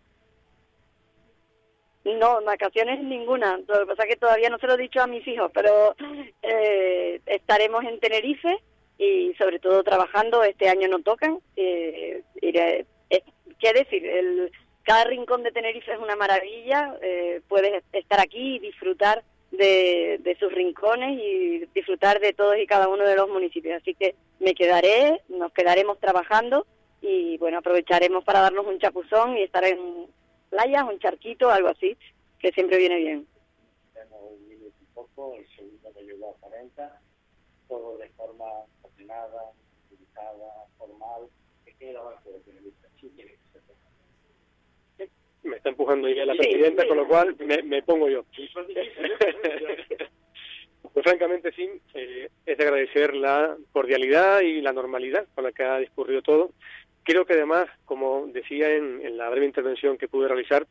No, 2.03 2.41
vacaciones 2.43 3.03
ninguna. 3.03 3.57
Lo 3.67 3.79
que 3.79 3.85
pasa 3.85 4.03
es 4.03 4.09
que 4.09 4.15
todavía 4.15 4.49
no 4.49 4.57
se 4.59 4.67
lo 4.67 4.75
he 4.75 4.77
dicho 4.77 5.01
a 5.01 5.07
mis 5.07 5.27
hijos, 5.27 5.51
pero 5.53 5.95
eh, 6.41 7.19
estaremos 7.25 7.83
en 7.83 7.99
Tenerife 7.99 8.57
y 8.97 9.33
sobre 9.35 9.59
todo 9.59 9.83
trabajando. 9.83 10.43
Este 10.43 10.69
año 10.69 10.87
no 10.87 11.01
tocan. 11.01 11.39
Eh, 11.55 12.23
iré, 12.41 12.85
eh, 13.09 13.23
¿Qué 13.59 13.73
decir? 13.73 14.05
El, 14.05 14.51
cada 14.87 15.03
rincón 15.03 15.43
de 15.43 15.51
Tenerife 15.51 15.91
es 15.91 15.99
una 15.99 16.15
maravilla. 16.15 16.97
Eh, 17.01 17.41
puedes 17.49 17.83
estar 17.91 18.21
aquí 18.21 18.55
y 18.55 18.59
disfrutar 18.59 19.21
de, 19.51 20.37
sus 20.39 20.49
rincones 20.49 21.19
y 21.19 21.65
disfrutar 21.75 22.21
de 22.21 22.31
todos 22.31 22.57
y 22.57 22.65
cada 22.65 22.87
uno 22.87 23.03
de 23.03 23.17
los 23.17 23.27
municipios. 23.27 23.81
Así 23.81 23.93
que 23.95 24.15
me 24.39 24.55
quedaré, 24.55 25.21
nos 25.27 25.51
quedaremos 25.51 25.99
trabajando 25.99 26.65
y 27.01 27.37
bueno, 27.37 27.57
aprovecharemos 27.57 28.23
para 28.23 28.39
darnos 28.39 28.65
un 28.65 28.79
chapuzón 28.79 29.37
y 29.37 29.43
estar 29.43 29.65
en 29.65 30.07
playas, 30.49 30.83
un 30.83 30.99
charquito, 30.99 31.49
algo 31.49 31.67
así, 31.67 31.97
que 32.39 32.53
siempre 32.53 32.77
viene 32.77 32.95
bien. 32.95 33.27
Tenemos 33.93 34.21
un 34.31 34.47
minuto 34.47 34.75
y 34.81 34.85
poco, 34.95 35.35
el 35.35 35.45
segundo 35.53 35.91
me 35.97 36.03
llegó 36.03 36.29
a 36.29 36.39
40, 36.39 37.01
todo 37.67 37.97
de 37.97 38.07
forma 38.11 38.45
ordenada, 38.83 39.51
civilizada, 39.89 40.65
formal, 40.77 41.27
que 41.65 41.73
queda 41.73 41.99
avance 41.99 42.31
de 42.31 42.39
Tenerife. 42.39 42.87
Tiene 43.01 43.37
me 45.47 45.57
está 45.57 45.69
empujando 45.69 46.07
ya 46.09 46.25
la 46.25 46.35
presidenta, 46.35 46.87
con 46.87 46.97
lo 46.97 47.07
cual 47.07 47.35
me, 47.39 47.63
me 47.63 47.81
pongo 47.81 48.09
yo. 48.09 48.23
pues 50.93 51.03
francamente 51.03 51.51
sí, 51.53 51.69
eh, 51.93 52.29
es 52.45 52.57
de 52.57 52.63
agradecer 52.63 53.15
la 53.15 53.57
cordialidad 53.71 54.41
y 54.41 54.61
la 54.61 54.73
normalidad 54.73 55.25
con 55.33 55.43
la 55.43 55.51
que 55.51 55.63
ha 55.63 55.77
discurrido 55.79 56.21
todo. 56.21 56.51
Creo 57.03 57.25
que 57.25 57.33
además, 57.33 57.65
como 57.85 58.27
decía 58.27 58.75
en, 58.75 59.01
en 59.03 59.17
la 59.17 59.29
breve 59.29 59.45
intervención 59.45 59.97
que 59.97 60.07
pude 60.07 60.27
realizar, 60.27 60.67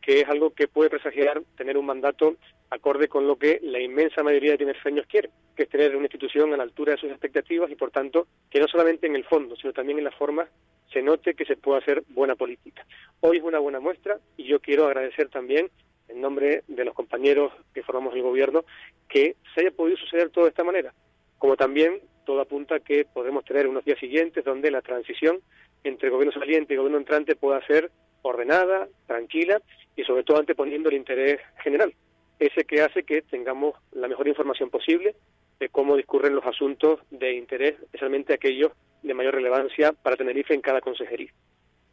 que 0.00 0.20
es 0.20 0.28
algo 0.28 0.54
que 0.54 0.68
puede 0.68 0.90
presagiar 0.90 1.42
tener 1.56 1.76
un 1.76 1.86
mandato 1.86 2.36
acorde 2.70 3.08
con 3.08 3.26
lo 3.26 3.36
que 3.36 3.60
la 3.62 3.80
inmensa 3.80 4.22
mayoría 4.22 4.52
de 4.52 4.58
tinerfeños 4.58 5.06
quiere, 5.06 5.30
que 5.56 5.64
es 5.64 5.68
tener 5.68 5.94
una 5.96 6.06
institución 6.06 6.54
a 6.54 6.56
la 6.56 6.62
altura 6.62 6.92
de 6.92 6.98
sus 6.98 7.10
expectativas 7.10 7.70
y, 7.70 7.74
por 7.74 7.90
tanto, 7.90 8.28
que 8.48 8.60
no 8.60 8.68
solamente 8.68 9.06
en 9.06 9.16
el 9.16 9.24
fondo, 9.24 9.56
sino 9.56 9.72
también 9.72 9.98
en 9.98 10.04
la 10.04 10.12
forma 10.12 10.48
se 10.92 11.02
note 11.02 11.34
que 11.34 11.44
se 11.44 11.56
puede 11.56 11.80
hacer 11.80 12.02
buena 12.08 12.36
política. 12.36 12.86
Hoy 13.20 13.38
es 13.38 13.42
una 13.42 13.58
buena 13.58 13.80
muestra 13.80 14.18
y 14.36 14.44
yo 14.44 14.60
quiero 14.60 14.86
agradecer 14.86 15.28
también, 15.28 15.70
en 16.08 16.20
nombre 16.20 16.62
de 16.66 16.84
los 16.84 16.94
compañeros 16.94 17.52
que 17.72 17.82
formamos 17.82 18.14
el 18.14 18.22
gobierno, 18.22 18.64
que 19.08 19.36
se 19.54 19.60
haya 19.60 19.70
podido 19.70 19.96
suceder 19.96 20.30
todo 20.30 20.44
de 20.44 20.50
esta 20.50 20.64
manera. 20.64 20.92
Como 21.38 21.56
también 21.56 22.00
todo 22.24 22.40
apunta 22.40 22.76
a 22.76 22.80
que 22.80 23.04
podremos 23.04 23.44
tener 23.44 23.66
unos 23.66 23.84
días 23.84 23.98
siguientes 23.98 24.44
donde 24.44 24.70
la 24.70 24.82
transición 24.82 25.40
entre 25.84 26.10
gobierno 26.10 26.32
saliente 26.32 26.74
y 26.74 26.76
gobierno 26.76 26.98
entrante 26.98 27.36
pueda 27.36 27.64
ser 27.66 27.90
ordenada, 28.22 28.88
tranquila 29.06 29.62
y 29.96 30.04
sobre 30.04 30.24
todo 30.24 30.38
anteponiendo 30.38 30.88
el 30.88 30.96
interés 30.96 31.40
general, 31.62 31.94
ese 32.40 32.64
que 32.64 32.82
hace 32.82 33.04
que 33.04 33.22
tengamos 33.22 33.76
la 33.92 34.08
mejor 34.08 34.26
información 34.26 34.70
posible 34.70 35.14
de 35.60 35.68
cómo 35.68 35.96
discurren 35.96 36.34
los 36.34 36.44
asuntos 36.46 37.00
de 37.10 37.34
interés, 37.34 37.74
especialmente 37.82 38.34
aquellos 38.34 38.72
de 39.02 39.14
mayor 39.14 39.34
relevancia 39.34 39.92
para 39.92 40.16
Tenerife 40.16 40.54
en 40.54 40.62
cada 40.62 40.80
consejería. 40.80 41.32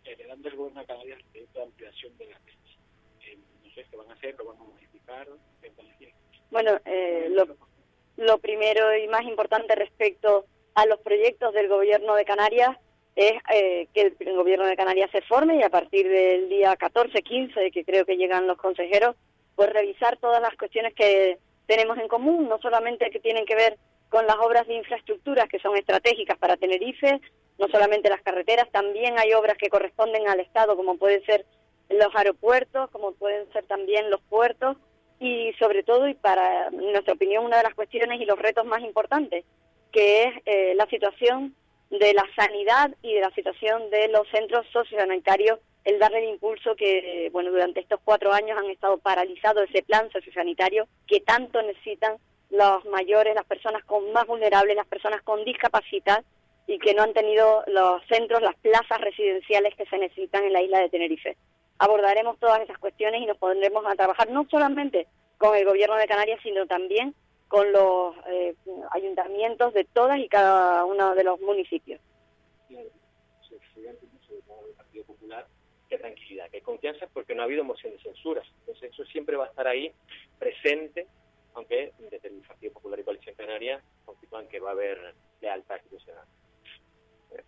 Heredando 0.06 0.48
el 0.48 0.56
gobierno 0.56 0.80
de 0.80 0.88
Canarias 0.88 1.20
de 1.34 1.62
ampliación 1.62 2.18
de 2.18 2.28
las 2.28 2.40
eh, 2.40 3.38
no 3.64 3.70
sé 3.72 3.86
qué 3.92 3.98
van 3.98 4.10
a 4.10 4.14
hacer, 4.14 4.36
lo 4.38 4.46
van 4.46 4.58
a 4.58 4.64
modificar, 4.64 5.28
Bueno, 6.50 6.80
eh, 6.86 7.28
lo, 7.30 7.46
lo 8.16 8.38
primero 8.38 8.96
y 8.96 9.08
más 9.08 9.24
importante 9.24 9.76
respecto 9.76 10.46
a 10.76 10.86
los 10.86 11.00
proyectos 11.00 11.54
del 11.54 11.68
gobierno 11.68 12.16
de 12.16 12.24
Canarias 12.24 12.78
es 13.18 13.34
eh, 13.52 13.88
que 13.94 14.14
el, 14.20 14.36
gobierno 14.36 14.66
de 14.66 14.78
Canarias 14.78 15.10
se 15.12 15.22
forme 15.24 15.58
y 15.58 15.64
a 15.64 15.70
partir 15.70 16.08
del 16.08 16.50
día 16.50 16.76
14, 16.76 17.24
15, 17.24 17.72
que 17.72 17.84
creo 17.84 18.06
que 18.06 18.16
llegan 18.16 18.46
los 18.46 18.60
consejeros, 18.60 19.16
pues 19.58 19.74
revisar 19.74 20.18
todas 20.18 20.40
las 20.40 20.56
cuestiones 20.56 20.94
que 20.94 21.40
tenemos 21.66 21.98
en 21.98 22.08
común, 22.08 22.48
no 22.48 22.60
solamente 22.60 23.10
que 23.10 23.20
tienen 23.20 23.46
que 23.46 23.56
ver 23.56 23.78
con 24.08 24.26
las 24.28 24.38
obras 24.38 24.68
de 24.68 24.76
infraestructuras 24.76 25.50
que 25.50 25.60
son 25.60 25.76
estratégicas 25.76 26.38
para 26.38 26.58
Tenerife, 26.58 27.20
no 27.58 27.68
solamente 27.68 28.08
las 28.10 28.22
carreteras, 28.22 28.72
también 28.72 29.18
hay 29.18 29.34
obras 29.34 29.58
que 29.58 29.70
corresponden 29.70 30.30
al 30.30 30.40
Estado, 30.40 30.76
como 30.76 30.98
pueden 30.98 31.26
ser 31.26 31.44
los 31.90 32.16
aeropuertos, 32.16 32.90
como 32.92 33.14
pueden 33.14 33.52
ser 33.52 33.66
también 33.66 34.12
los 34.12 34.22
puertos, 34.30 34.78
y 35.20 35.52
sobre 35.58 35.82
todo, 35.82 36.08
y 36.08 36.14
para 36.14 36.70
nuestra 36.70 37.16
opinión, 37.16 37.44
una 37.44 37.58
de 37.58 37.64
las 37.64 37.74
cuestiones 37.74 38.22
y 38.22 38.26
los 38.26 38.38
retos 38.38 38.64
más 38.64 38.82
importantes, 38.82 39.44
que 39.92 40.24
es 40.24 40.30
eh, 40.46 40.76
la 40.76 40.86
situación 40.86 41.56
de 41.90 42.14
la 42.14 42.26
sanidad 42.36 42.92
y 43.02 43.16
de 43.16 43.22
la 43.22 43.32
situación 43.32 43.90
de 43.90 44.10
los 44.10 44.28
centros 44.30 44.68
sociosanitarios, 44.72 45.60
el 45.88 46.00
darle 46.00 46.20
el 46.20 46.32
impulso 46.32 46.76
que, 46.76 47.30
bueno, 47.32 47.50
durante 47.50 47.80
estos 47.80 48.02
cuatro 48.04 48.34
años 48.34 48.58
han 48.58 48.70
estado 48.70 48.98
paralizados 48.98 49.70
ese 49.70 49.84
plan 49.84 50.12
sociosanitario 50.12 50.86
que 51.08 51.22
tanto 51.22 51.62
necesitan 51.62 52.18
los 52.50 52.84
mayores, 52.86 53.34
las 53.34 53.46
personas 53.46 53.86
con 53.86 54.12
más 54.12 54.28
vulnerables, 54.28 54.76
las 54.76 54.88
personas 54.88 55.22
con 55.22 55.46
discapacidad 55.46 56.26
y 56.68 56.78
que 56.78 56.94
no 56.94 57.04
han 57.04 57.14
tenido 57.14 57.64
los 57.68 58.06
centros, 58.08 58.42
las 58.42 58.58
plazas 58.58 59.00
residenciales 59.00 59.76
que 59.76 59.86
se 59.86 59.98
necesitan 59.98 60.44
en 60.44 60.52
la 60.52 60.62
isla 60.62 60.80
de 60.80 60.90
Tenerife. 60.90 61.38
Abordaremos 61.80 62.38
todas 62.38 62.60
esas 62.60 62.78
cuestiones 62.80 63.22
y 63.22 63.26
nos 63.26 63.38
pondremos 63.38 63.86
a 63.86 63.96
trabajar 63.96 64.30
no 64.30 64.46
solamente 64.52 65.08
con 65.38 65.56
el 65.56 65.64
gobierno 65.64 65.96
de 65.96 66.08
Canarias, 66.08 66.42
sino 66.44 66.68
también 66.68 67.16
con 67.48 67.72
los 67.72 68.14
eh, 68.28 68.56
ayuntamientos 68.92 69.74
de 69.74 69.86
todas 69.86 70.20
y 70.20 70.28
cada 70.28 70.84
uno 70.84 71.16
de 71.16 71.24
los 71.24 71.40
municipios. 71.40 72.02
Partido 74.76 75.06
Popular, 75.06 75.48
qué 75.90 75.98
tranquilidad, 75.98 76.50
qué 76.52 76.62
confianza, 76.62 77.08
porque 77.14 77.36
no 77.36 77.42
ha 77.42 77.46
habido 77.46 77.64
moción 77.64 77.94
de 77.94 78.00
censura. 78.00 78.42
Entonces 78.60 78.92
eso 78.92 79.06
siempre 79.06 79.36
va 79.36 79.46
a 79.46 79.50
estar 79.50 79.68
ahí 79.68 79.92
presente, 80.40 81.08
aunque 81.54 81.92
desde 82.12 82.28
el 82.28 82.42
Partido 82.42 82.74
Popular 82.74 83.00
y 83.00 83.04
Coalición 83.04 83.36
Canaria 83.36 83.82
confirman 84.06 84.48
que 84.48 84.60
va 84.60 84.70
a 84.70 84.74
haber 84.74 85.14
lealtad 85.42 85.78
institucional. 85.78 86.26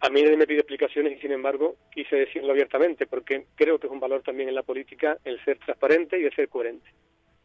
A 0.02 0.10
mí 0.10 0.22
nadie 0.22 0.38
me 0.38 0.48
pide 0.48 0.60
explicaciones 0.60 1.18
y, 1.18 1.22
sin 1.22 1.32
embargo, 1.32 1.76
quise 1.92 2.16
decirlo 2.16 2.52
abiertamente, 2.52 3.08
porque 3.08 3.46
creo 3.56 3.80
que 3.80 3.88
es 3.88 3.94
un 3.94 4.00
valor 4.00 4.22
también 4.24 4.50
en 4.50 4.56
la 4.56 4.64
política 4.64 5.18
el 5.24 5.44
ser 5.44 5.58
transparente 5.60 6.20
y 6.20 6.26
el 6.26 6.36
ser 6.36 6.50
coherente. 6.50 6.90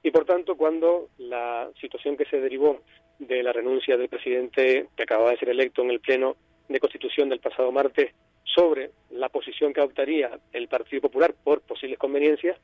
Y 0.02 0.10
por 0.10 0.24
tanto, 0.24 0.56
cuando 0.56 1.08
la 1.18 1.70
situación 1.80 2.16
que 2.16 2.26
se 2.26 2.40
derivó 2.40 2.82
de 3.18 3.42
la 3.42 3.52
renuncia 3.52 3.96
del 3.96 4.08
presidente 4.08 4.88
que 4.96 5.02
acababa 5.02 5.30
de 5.30 5.38
ser 5.38 5.48
electo 5.48 5.82
en 5.82 5.90
el 5.90 6.00
Pleno 6.00 6.36
de 6.68 6.80
Constitución 6.80 7.28
del 7.28 7.40
pasado 7.40 7.70
martes 7.72 8.12
sobre 8.44 8.90
la 9.10 9.28
posición 9.28 9.72
que 9.72 9.80
adoptaría 9.80 10.38
el 10.52 10.68
Partido 10.68 11.02
Popular 11.02 11.34
por 11.42 11.60
posibles 11.62 11.98
conveniencias, 11.98 12.58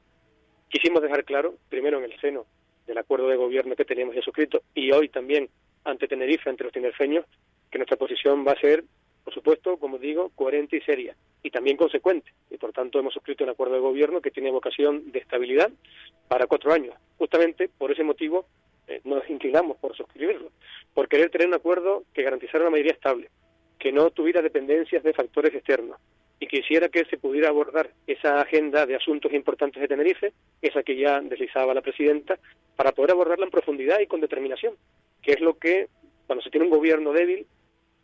quisimos 0.68 1.02
dejar 1.02 1.24
claro, 1.24 1.54
primero 1.68 1.98
en 1.98 2.04
el 2.04 2.20
seno 2.20 2.46
del 2.86 2.98
acuerdo 2.98 3.28
de 3.28 3.36
gobierno 3.36 3.76
que 3.76 3.84
teníamos 3.84 4.14
ya 4.14 4.22
suscrito 4.22 4.62
y 4.74 4.90
hoy 4.92 5.08
también 5.08 5.48
ante 5.84 6.08
Tenerife, 6.08 6.50
ante 6.50 6.64
los 6.64 6.72
tinerfeños, 6.72 7.24
que 7.70 7.78
nuestra 7.78 7.96
posición 7.96 8.46
va 8.46 8.52
a 8.52 8.60
ser, 8.60 8.84
por 9.24 9.32
supuesto, 9.32 9.76
como 9.76 9.98
digo, 9.98 10.30
coherente 10.34 10.76
y 10.76 10.80
seria 10.80 11.16
y 11.42 11.50
también 11.50 11.76
consecuente. 11.76 12.32
Y 12.50 12.56
por 12.56 12.72
tanto 12.72 12.98
hemos 12.98 13.14
suscrito 13.14 13.44
un 13.44 13.50
acuerdo 13.50 13.74
de 13.74 13.80
gobierno 13.80 14.20
que 14.20 14.30
tiene 14.30 14.50
vocación 14.50 15.10
de 15.12 15.20
estabilidad 15.20 15.70
para 16.28 16.46
cuatro 16.46 16.72
años. 16.72 16.94
Justamente 17.18 17.68
por 17.68 17.90
ese 17.90 18.02
motivo 18.02 18.46
eh, 18.88 19.00
nos 19.04 19.28
inclinamos 19.30 19.76
por 19.78 19.96
suscribirlo, 19.96 20.50
por 20.94 21.08
querer 21.08 21.30
tener 21.30 21.46
un 21.46 21.54
acuerdo 21.54 22.04
que 22.12 22.22
garantizara 22.22 22.64
una 22.64 22.70
mayoría 22.70 22.92
estable, 22.92 23.30
que 23.80 23.90
no 23.90 24.10
tuviera 24.10 24.42
dependencias 24.42 25.02
de 25.02 25.14
factores 25.14 25.54
externos 25.54 25.98
y 26.38 26.46
que 26.46 26.58
hiciera 26.58 26.88
que 26.88 27.04
se 27.06 27.18
pudiera 27.18 27.48
abordar 27.48 27.90
esa 28.06 28.40
agenda 28.40 28.86
de 28.86 28.94
asuntos 28.94 29.32
importantes 29.32 29.80
de 29.80 29.88
Tenerife, 29.88 30.32
esa 30.62 30.82
que 30.82 30.96
ya 30.96 31.20
deslizaba 31.20 31.74
la 31.74 31.80
presidenta, 31.80 32.38
para 32.76 32.92
poder 32.92 33.10
abordarla 33.10 33.46
en 33.46 33.50
profundidad 33.50 33.98
y 33.98 34.06
con 34.06 34.20
determinación, 34.20 34.74
que 35.22 35.32
es 35.32 35.40
lo 35.40 35.58
que 35.58 35.88
cuando 36.26 36.42
se 36.42 36.50
tiene 36.50 36.66
un 36.66 36.72
gobierno 36.72 37.12
débil 37.12 37.46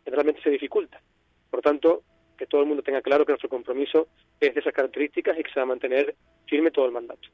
realmente 0.05 0.41
se 0.41 0.49
dificulta. 0.49 1.01
Por 1.49 1.61
tanto, 1.61 2.03
que 2.37 2.47
todo 2.47 2.61
el 2.61 2.67
mundo 2.67 2.83
tenga 2.83 3.01
claro 3.01 3.25
que 3.25 3.31
nuestro 3.31 3.49
compromiso 3.49 4.07
es 4.39 4.53
de 4.53 4.59
esas 4.59 4.73
características 4.73 5.37
y 5.37 5.43
que 5.43 5.51
se 5.51 5.59
va 5.59 5.63
a 5.63 5.67
mantener 5.67 6.15
firme 6.45 6.71
todo 6.71 6.85
el 6.85 6.91
mandato. 6.91 7.27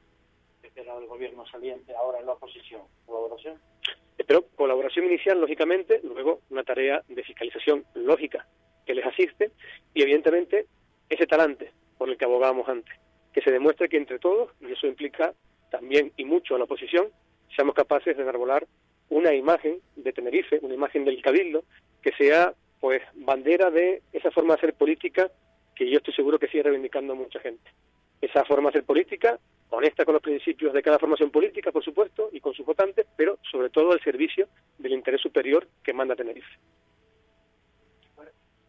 Desde 0.62 0.82
el 0.82 1.08
gobierno 1.08 1.46
saliente, 1.48 1.94
ahora 1.96 2.20
en 2.20 2.26
la 2.26 2.34
oposición, 2.34 2.82
¿colaboración? 3.06 3.60
Pero 4.26 4.46
colaboración 4.56 5.06
inicial, 5.06 5.40
lógicamente, 5.40 6.00
luego 6.04 6.42
una 6.50 6.64
tarea 6.64 7.04
de 7.08 7.24
fiscalización 7.24 7.86
lógica 7.94 8.48
que 8.86 8.94
les 8.94 9.06
asiste 9.06 9.52
y, 9.94 10.02
evidentemente, 10.02 10.68
ese 11.10 11.28
talante 11.28 11.72
por 11.98 12.10
el 12.10 12.18
que 12.18 12.26
abogábamos 12.26 12.68
antes, 12.70 12.94
que 13.34 13.42
se 13.42 13.52
demuestre 13.52 13.90
que 13.90 13.98
entre 13.98 14.20
todos, 14.20 14.52
y 14.62 14.72
eso 14.72 14.88
implica 14.88 15.34
también 15.70 16.12
y 16.18 16.26
mucho 16.26 16.56
a 16.56 16.58
la 16.58 16.66
oposición, 16.66 17.10
seamos 17.56 17.76
capaces 17.76 18.16
de 18.16 18.24
enarbolar 18.24 18.66
una 19.10 19.34
imagen 19.34 19.80
de 19.96 20.14
Tenerife, 20.14 20.60
una 20.62 20.74
imagen 20.74 21.06
del 21.06 21.22
Cabildo, 21.22 21.64
que 22.02 22.12
sea 22.14 22.54
pues 22.80 23.02
bandera 23.14 23.72
de 23.72 24.02
esa 24.12 24.32
forma 24.32 24.54
de 24.54 24.58
hacer 24.60 24.74
política 24.74 25.32
que 25.76 25.90
yo 25.90 25.98
estoy 25.98 26.14
seguro 26.14 26.40
que 26.40 26.48
sigue 26.48 26.64
reivindicando 26.64 27.16
mucha 27.16 27.40
gente. 27.40 27.72
Esa 28.22 28.44
forma 28.46 28.64
de 28.64 28.70
hacer 28.70 28.84
política, 28.84 29.40
honesta 29.74 30.06
con 30.06 30.14
los 30.14 30.22
principios 30.22 30.72
de 30.74 30.82
cada 30.82 31.00
formación 31.00 31.32
política, 31.32 31.72
por 31.72 31.84
supuesto, 31.84 32.30
y 32.32 32.40
con 32.40 32.54
sus 32.54 32.66
votantes, 32.66 33.08
pero 33.18 33.40
sobre 33.52 33.70
todo 33.70 33.92
al 33.92 34.02
servicio 34.02 34.48
del 34.78 34.94
interés 34.94 35.22
superior 35.22 35.68
que 35.84 35.94
manda 35.94 36.16
Tenerife. 36.16 36.58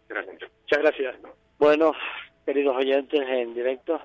Gracias. 0.08 0.50
Muchas 0.60 0.78
gracias. 0.78 1.16
Bueno, 1.58 1.92
queridos 2.44 2.76
oyentes 2.76 3.20
en 3.20 3.54
directo. 3.54 4.00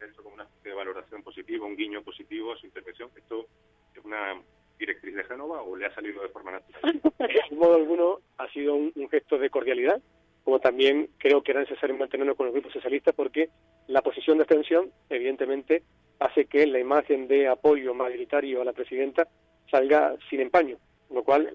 Esto 0.00 0.22
como 0.22 0.34
una 0.34 0.44
especie 0.44 0.70
de 0.70 0.76
valoración 0.76 1.22
positiva, 1.22 1.66
un 1.66 1.76
guiño 1.76 2.02
positivo 2.02 2.52
a 2.52 2.56
su 2.56 2.66
intervención. 2.66 3.10
¿Esto 3.16 3.46
es 3.94 4.04
una 4.04 4.40
directriz 4.78 5.14
de 5.14 5.24
Génova 5.24 5.62
o 5.62 5.76
le 5.76 5.86
ha 5.86 5.94
salido 5.94 6.22
de 6.22 6.28
forma 6.28 6.52
natural? 6.52 7.00
De 7.50 7.56
modo 7.56 7.76
alguno 7.76 8.20
ha 8.38 8.48
sido 8.50 8.74
un, 8.74 8.92
un 8.94 9.08
gesto 9.10 9.38
de 9.38 9.50
cordialidad, 9.50 10.00
como 10.44 10.60
también 10.60 11.10
creo 11.18 11.42
que 11.42 11.52
era 11.52 11.60
necesario 11.60 11.96
mantenerlo 11.96 12.34
con 12.34 12.46
los 12.46 12.54
grupos 12.54 12.72
socialistas 12.72 13.14
porque 13.14 13.50
la 13.86 14.02
posición 14.02 14.38
de 14.38 14.42
abstención, 14.42 14.90
evidentemente, 15.08 15.82
hace 16.18 16.46
que 16.46 16.66
la 16.66 16.78
imagen 16.78 17.28
de 17.28 17.48
apoyo 17.48 17.94
mayoritario 17.94 18.60
a 18.60 18.64
la 18.64 18.72
presidenta 18.72 19.28
salga 19.70 20.16
sin 20.28 20.40
empaño, 20.40 20.76
lo 21.10 21.22
cual, 21.22 21.52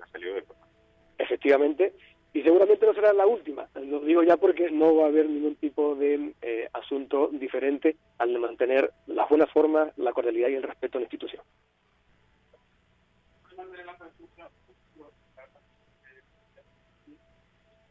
efectivamente, 1.18 1.94
y 2.34 2.42
seguramente 2.42 2.86
no 2.86 2.94
será 2.94 3.14
la 3.14 3.26
última. 3.26 3.68
Lo 3.76 4.02
digo 4.02 4.22
ya 4.24 4.36
porque 4.38 4.70
no 4.70 4.96
va 4.96 5.06
a 5.06 5.08
haber 5.08 5.30
ningún 5.30 5.56
tipo 5.56 5.96
de 5.96 6.34
eh, 6.42 6.70
asunto 6.74 7.30
diferente 7.32 7.96
al 8.18 8.34
de 8.34 8.40
mantener 8.40 8.92
las 9.08 9.30
buenas 9.30 9.50
formas, 9.52 9.98
la 9.98 10.12
cordialidad 10.12 10.50
y 10.50 10.56
el 10.56 10.64
respeto 10.64 10.98
a 10.98 11.02
la 11.02 11.06
institución. 11.06 11.42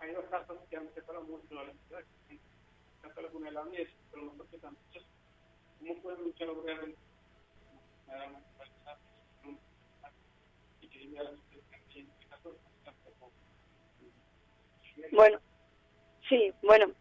Hay 0.05 0.13
dos 0.13 0.27
casos 0.27 0.59
que 0.69 0.77
han 0.77 0.93
separado 0.93 1.25
mucho 1.25 1.59
a 1.59 1.65
la 1.65 1.73
ciudad, 1.73 2.05
tanto 3.01 3.23
la 3.23 3.29
cuna 3.31 3.47
de 3.49 3.53
la 3.53 3.65
mies, 3.65 3.89
pero 4.11 4.35
los 4.37 4.47
que 4.49 4.57
están 4.57 4.77
¿Cómo 5.79 5.95
pueden 6.03 6.25
luchar 6.25 6.51
obreros 6.51 6.91
y 10.83 10.89
que 10.89 12.07
Bueno, 15.13 15.41
sí, 16.29 16.53
bueno, 16.63 16.93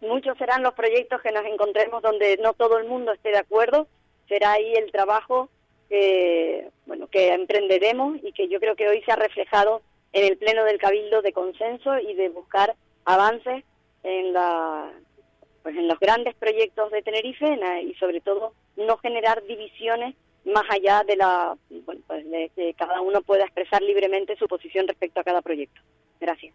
muchos 0.00 0.38
serán 0.38 0.62
los 0.62 0.74
proyectos 0.74 1.22
que 1.22 1.32
nos 1.32 1.44
encontremos 1.46 2.02
donde 2.02 2.36
no 2.36 2.52
todo 2.54 2.78
el 2.78 2.86
mundo 2.86 3.12
esté 3.12 3.30
de 3.30 3.38
acuerdo. 3.38 3.88
Será 4.28 4.52
ahí 4.52 4.74
el 4.74 4.92
trabajo 4.92 5.48
que, 5.88 6.70
bueno, 6.86 7.08
que 7.08 7.32
emprenderemos 7.32 8.18
y 8.22 8.32
que 8.32 8.48
yo 8.48 8.60
creo 8.60 8.76
que 8.76 8.88
hoy 8.88 9.02
se 9.02 9.10
ha 9.10 9.16
reflejado 9.16 9.82
en 10.14 10.24
el 10.24 10.38
pleno 10.38 10.64
del 10.64 10.78
Cabildo 10.78 11.20
de 11.22 11.32
consenso 11.32 11.98
y 11.98 12.14
de 12.14 12.30
buscar 12.30 12.74
avances 13.04 13.64
en 14.02 14.32
la 14.32 14.90
pues 15.62 15.76
en 15.76 15.88
los 15.88 15.98
grandes 15.98 16.34
proyectos 16.36 16.90
de 16.92 17.02
Tenerife 17.02 17.58
y 17.82 17.94
sobre 17.94 18.20
todo 18.20 18.52
no 18.76 18.96
generar 18.98 19.42
divisiones 19.44 20.14
más 20.44 20.64
allá 20.70 21.02
de 21.04 21.16
la 21.16 21.56
bueno, 21.68 22.00
pues 22.06 22.30
de 22.30 22.50
que 22.54 22.74
cada 22.74 23.00
uno 23.00 23.22
pueda 23.22 23.44
expresar 23.44 23.82
libremente 23.82 24.36
su 24.36 24.46
posición 24.46 24.86
respecto 24.86 25.20
a 25.20 25.24
cada 25.24 25.42
proyecto. 25.42 25.80
Gracias. 26.20 26.54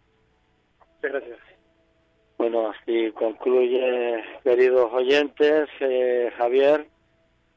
Muchas 0.79 1.11
gracias. 1.11 1.39
Bueno, 2.37 2.69
así 2.69 3.11
concluye, 3.11 4.23
queridos 4.43 4.93
oyentes, 4.93 5.67
eh, 5.81 6.31
Javier, 6.37 6.85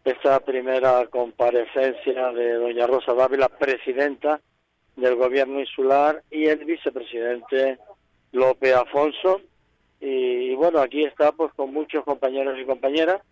esta 0.05 0.41
primera 0.41 1.07
comparecencia 1.07 2.33
de 2.33 2.55
doña 2.55 2.89
Rosa 2.89 3.15
Dávila, 3.15 3.49
presidenta 3.49 4.41
del 4.97 5.17
gobierno 5.17 5.61
insular, 5.61 6.23
y 6.31 6.47
el 6.47 6.65
vicepresidente 6.65 7.79
López 8.33 8.75
Afonso. 8.75 9.41
Y, 10.01 10.55
bueno, 10.55 10.81
aquí 10.81 11.05
está 11.05 11.33
pues 11.33 11.53
con 11.55 11.73
muchos 11.73 12.05
compañeros 12.05 12.59
y 12.59 12.65
compañeras. 12.65 13.23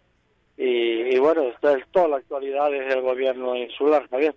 Y, 0.57 1.15
y 1.15 1.19
bueno, 1.19 1.43
esta 1.43 1.77
es 1.77 1.85
toda 1.91 2.09
la 2.09 2.17
actualidad 2.19 2.71
desde 2.71 2.95
el 2.95 3.03
gobierno 3.03 3.57
insular, 3.57 4.09
Javier. 4.09 4.35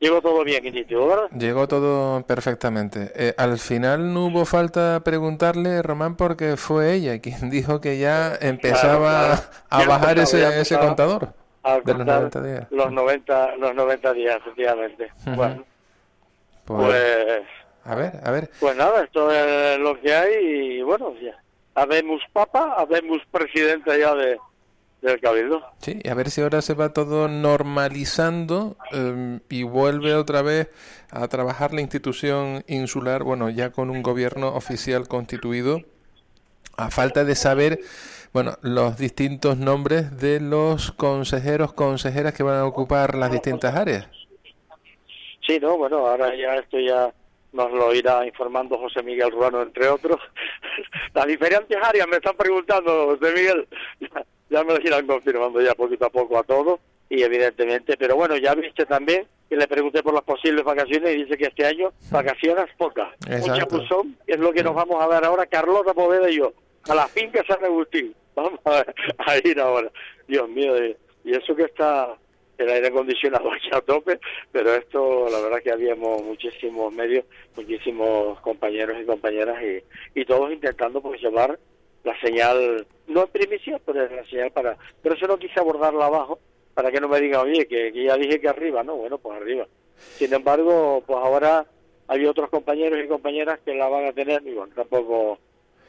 Llegó 0.00 0.22
todo 0.22 0.42
bien, 0.44 0.66
Initio, 0.66 1.06
¿verdad? 1.06 1.28
Llegó 1.38 1.68
todo 1.68 2.24
perfectamente. 2.26 3.12
Eh, 3.14 3.34
al 3.36 3.58
final 3.58 4.14
no 4.14 4.26
hubo 4.26 4.46
falta 4.46 5.02
preguntarle, 5.04 5.82
Román, 5.82 6.16
porque 6.16 6.56
fue 6.56 6.94
ella 6.94 7.20
quien 7.20 7.50
dijo 7.50 7.82
que 7.82 7.98
ya 7.98 8.34
empezaba 8.40 9.34
a 9.68 9.84
bajar 9.84 10.18
ese, 10.18 10.58
ese 10.58 10.78
contador 10.78 11.34
de 11.62 11.94
los 11.94 12.06
90 12.06 12.42
días. 12.42 12.66
Los 12.70 12.92
90, 12.92 13.56
los 13.56 13.74
90 13.74 14.12
días, 14.14 14.36
efectivamente. 14.38 15.10
Bueno, 15.36 15.64
Pues, 16.64 16.80
pues, 16.86 17.42
a 17.84 17.94
ver, 17.94 18.12
a 18.24 18.30
ver. 18.30 18.50
pues 18.60 18.76
nada, 18.76 19.02
esto 19.04 19.30
es 19.32 19.78
lo 19.78 20.00
que 20.00 20.14
hay 20.14 20.34
y 20.78 20.82
bueno, 20.82 21.14
ya. 21.20 21.36
Habemos 21.74 22.20
papa, 22.32 22.74
habemos 22.78 23.18
presidente 23.30 23.98
ya 23.98 24.14
de, 24.14 24.38
del 25.02 25.20
Cabildo. 25.20 25.62
Sí, 25.78 25.98
y 26.02 26.08
a 26.08 26.14
ver 26.14 26.30
si 26.30 26.40
ahora 26.42 26.62
se 26.62 26.74
va 26.74 26.92
todo 26.92 27.28
normalizando 27.28 28.76
eh, 28.92 29.38
y 29.48 29.62
vuelve 29.62 30.14
otra 30.14 30.42
vez 30.42 30.68
a 31.10 31.26
trabajar 31.28 31.72
la 31.72 31.80
institución 31.80 32.64
insular, 32.66 33.22
bueno, 33.22 33.48
ya 33.50 33.70
con 33.70 33.88
un 33.90 34.02
gobierno 34.02 34.48
oficial 34.54 35.08
constituido, 35.08 35.80
a 36.76 36.90
falta 36.90 37.24
de 37.24 37.34
saber, 37.34 37.80
bueno, 38.32 38.52
los 38.62 38.96
distintos 38.96 39.56
nombres 39.56 40.18
de 40.18 40.40
los 40.40 40.92
consejeros, 40.92 41.72
consejeras 41.72 42.34
que 42.34 42.42
van 42.42 42.58
a 42.58 42.66
ocupar 42.66 43.16
las 43.16 43.32
distintas 43.32 43.74
áreas. 43.74 44.08
Sí, 45.46 45.58
no, 45.60 45.76
bueno, 45.76 46.06
ahora 46.06 46.34
ya 46.36 46.56
esto 46.56 46.78
ya 46.78 47.12
nos 47.52 47.72
lo 47.72 47.92
irá 47.94 48.24
informando 48.24 48.78
José 48.78 49.02
Miguel 49.02 49.32
Ruano, 49.32 49.62
entre 49.62 49.88
otros. 49.88 50.20
Las 51.14 51.26
diferentes 51.26 51.76
áreas 51.82 52.06
me 52.06 52.16
están 52.16 52.36
preguntando, 52.36 53.16
José 53.18 53.34
Miguel, 53.34 53.68
ya, 54.00 54.24
ya 54.48 54.64
me 54.64 54.74
lo 54.74 54.80
irán 54.80 55.06
confirmando 55.06 55.60
ya 55.60 55.74
poquito 55.74 56.06
a 56.06 56.10
poco 56.10 56.38
a 56.38 56.44
todos, 56.44 56.78
y 57.08 57.22
evidentemente, 57.22 57.96
pero 57.96 58.14
bueno, 58.14 58.36
ya 58.36 58.54
viste 58.54 58.86
también 58.86 59.26
que 59.48 59.56
le 59.56 59.66
pregunté 59.66 60.00
por 60.04 60.14
las 60.14 60.22
posibles 60.22 60.64
vacaciones 60.64 61.12
y 61.12 61.24
dice 61.24 61.36
que 61.36 61.46
este 61.46 61.66
año 61.66 61.92
vacaciones 62.12 62.66
pocas. 62.78 63.08
Un 63.26 63.52
chapuzón, 63.52 64.16
es 64.28 64.38
lo 64.38 64.52
que 64.52 64.62
nos 64.62 64.76
vamos 64.76 65.02
a 65.02 65.08
dar 65.08 65.24
ahora, 65.24 65.46
Carlota 65.46 65.92
Poveda 65.92 66.30
y 66.30 66.36
yo, 66.36 66.52
a 66.88 66.94
la 66.94 67.08
finca 67.08 67.42
San 67.48 67.64
Agustín. 67.64 68.14
Vamos 68.34 68.60
a, 68.64 68.84
a 69.18 69.36
ir 69.38 69.60
ahora. 69.60 69.90
Dios 70.26 70.48
mío, 70.48 70.72
y- 70.84 70.96
eso 71.24 71.54
que 71.54 71.64
está 71.64 72.16
el 72.58 72.68
aire 72.70 72.88
acondicionado 72.88 73.52
aquí 73.52 73.68
a 73.72 73.80
tope, 73.80 74.18
pero 74.52 74.74
esto 74.74 75.28
la 75.30 75.40
verdad 75.40 75.58
que 75.62 75.70
habíamos 75.72 76.22
muchísimos 76.22 76.92
medios, 76.92 77.24
muchísimos 77.56 78.40
compañeros 78.40 78.96
y 79.00 79.06
compañeras 79.06 79.62
y, 79.62 80.20
y 80.20 80.24
todos 80.24 80.52
intentando 80.52 81.00
pues 81.00 81.20
llevar 81.20 81.58
la 82.04 82.18
señal, 82.20 82.86
no 83.08 83.22
en 83.22 83.28
primicia, 83.28 83.78
pero 83.84 84.08
la 84.08 84.24
señal 84.26 84.50
para, 84.52 84.76
pero 85.02 85.14
eso 85.14 85.26
no 85.26 85.38
quise 85.38 85.60
abordarla 85.60 86.06
abajo 86.06 86.38
para 86.74 86.90
que 86.90 87.00
no 87.00 87.08
me 87.08 87.20
digan, 87.20 87.42
oye, 87.42 87.66
que, 87.66 87.92
que 87.92 88.04
ya 88.04 88.16
dije 88.16 88.40
que 88.40 88.48
arriba, 88.48 88.82
no, 88.82 88.96
bueno, 88.96 89.18
pues 89.18 89.36
arriba. 89.40 89.66
Sin 89.96 90.32
embargo, 90.32 91.02
pues 91.06 91.18
ahora 91.18 91.66
hay 92.08 92.24
otros 92.24 92.48
compañeros 92.48 92.98
y 93.04 93.08
compañeras 93.08 93.60
que 93.64 93.74
la 93.74 93.88
van 93.88 94.06
a 94.06 94.12
tener 94.12 94.42
y 94.46 94.54
bueno, 94.54 94.72
tampoco, 94.74 95.38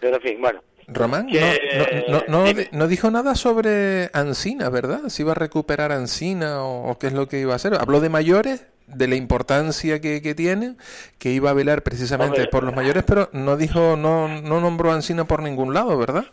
pero 0.02 0.18
en 0.18 0.22
fin, 0.22 0.42
bueno. 0.42 0.62
Román, 0.94 1.26
no, 1.28 1.32
Que- 1.32 2.06
no, 2.10 2.20
no, 2.28 2.44
no, 2.46 2.54
di- 2.54 2.68
no 2.72 2.88
dijo 2.88 3.10
nada 3.12 3.36
sobre 3.36 4.10
Ancina, 4.14 4.70
¿verdad? 4.70 5.10
Si 5.10 5.22
iba 5.24 5.32
a 5.32 5.36
recuperar 5.36 5.92
Ancina 5.92 6.64
o, 6.64 6.90
o 6.92 6.98
qué 7.00 7.08
es 7.08 7.14
lo 7.14 7.28
que 7.28 7.40
iba 7.40 7.54
a 7.54 7.56
hacer. 7.56 7.74
Habló 7.76 8.00
de 8.02 8.10
mayores, 8.10 8.66
de 8.88 9.08
la 9.08 9.16
importancia 9.16 10.02
que, 10.02 10.22
que 10.22 10.36
tienen, 10.36 10.78
que 11.18 11.30
iba 11.30 11.50
a 11.50 11.54
velar 11.54 11.82
precisamente 11.82 12.40
Hombre. 12.42 12.52
por 12.52 12.64
los 12.64 12.76
mayores, 12.76 13.04
pero 13.06 13.30
no 13.32 13.56
dijo, 13.56 13.96
no, 13.96 14.28
no 14.42 14.60
nombró 14.60 14.92
a 14.92 14.96
Ancina 14.96 15.26
por 15.26 15.42
ningún 15.42 15.74
lado, 15.74 15.98
¿verdad? 15.98 16.26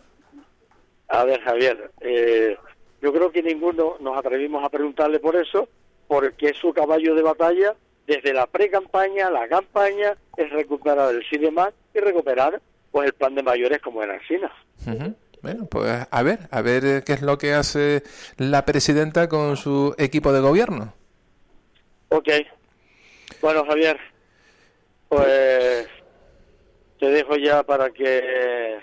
A 1.08 1.24
ver, 1.24 1.40
Javier, 1.42 1.90
eh, 2.00 2.56
yo 3.00 3.12
creo 3.12 3.30
que 3.30 3.42
ninguno 3.42 3.94
nos 4.00 4.18
atrevimos 4.18 4.64
a 4.64 4.68
preguntarle 4.68 5.20
por 5.20 5.36
eso, 5.36 5.68
porque 6.08 6.48
es 6.48 6.56
su 6.56 6.72
caballo 6.72 7.14
de 7.14 7.22
batalla 7.22 7.74
desde 8.06 8.32
la 8.32 8.46
pre-campaña, 8.46 9.30
la 9.30 9.46
campaña, 9.48 10.16
es 10.36 10.50
recuperar 10.50 11.14
el 11.14 11.24
CIDEMAC 11.28 11.74
y 11.94 11.98
recuperar 12.00 12.60
pues 12.90 13.08
el 13.08 13.14
plan 13.14 13.34
de 13.34 13.42
mayores 13.42 13.80
como 13.80 14.02
en 14.02 14.10
Alcina. 14.10 14.52
Ujú. 14.86 15.14
Bueno, 15.42 15.66
pues 15.66 16.06
a 16.10 16.22
ver, 16.22 16.40
a 16.50 16.62
ver 16.62 16.84
eh, 16.84 17.02
qué 17.04 17.12
es 17.12 17.22
lo 17.22 17.38
que 17.38 17.54
hace 17.54 18.02
la 18.36 18.64
presidenta 18.64 19.28
con 19.28 19.56
su 19.56 19.94
equipo 19.98 20.32
de 20.32 20.40
gobierno. 20.40 20.94
Ok. 22.08 22.28
Bueno, 23.40 23.64
Javier, 23.66 23.98
pues 25.08 25.88
te 26.98 27.06
dejo 27.06 27.36
ya 27.36 27.62
para 27.62 27.90
que 27.90 28.78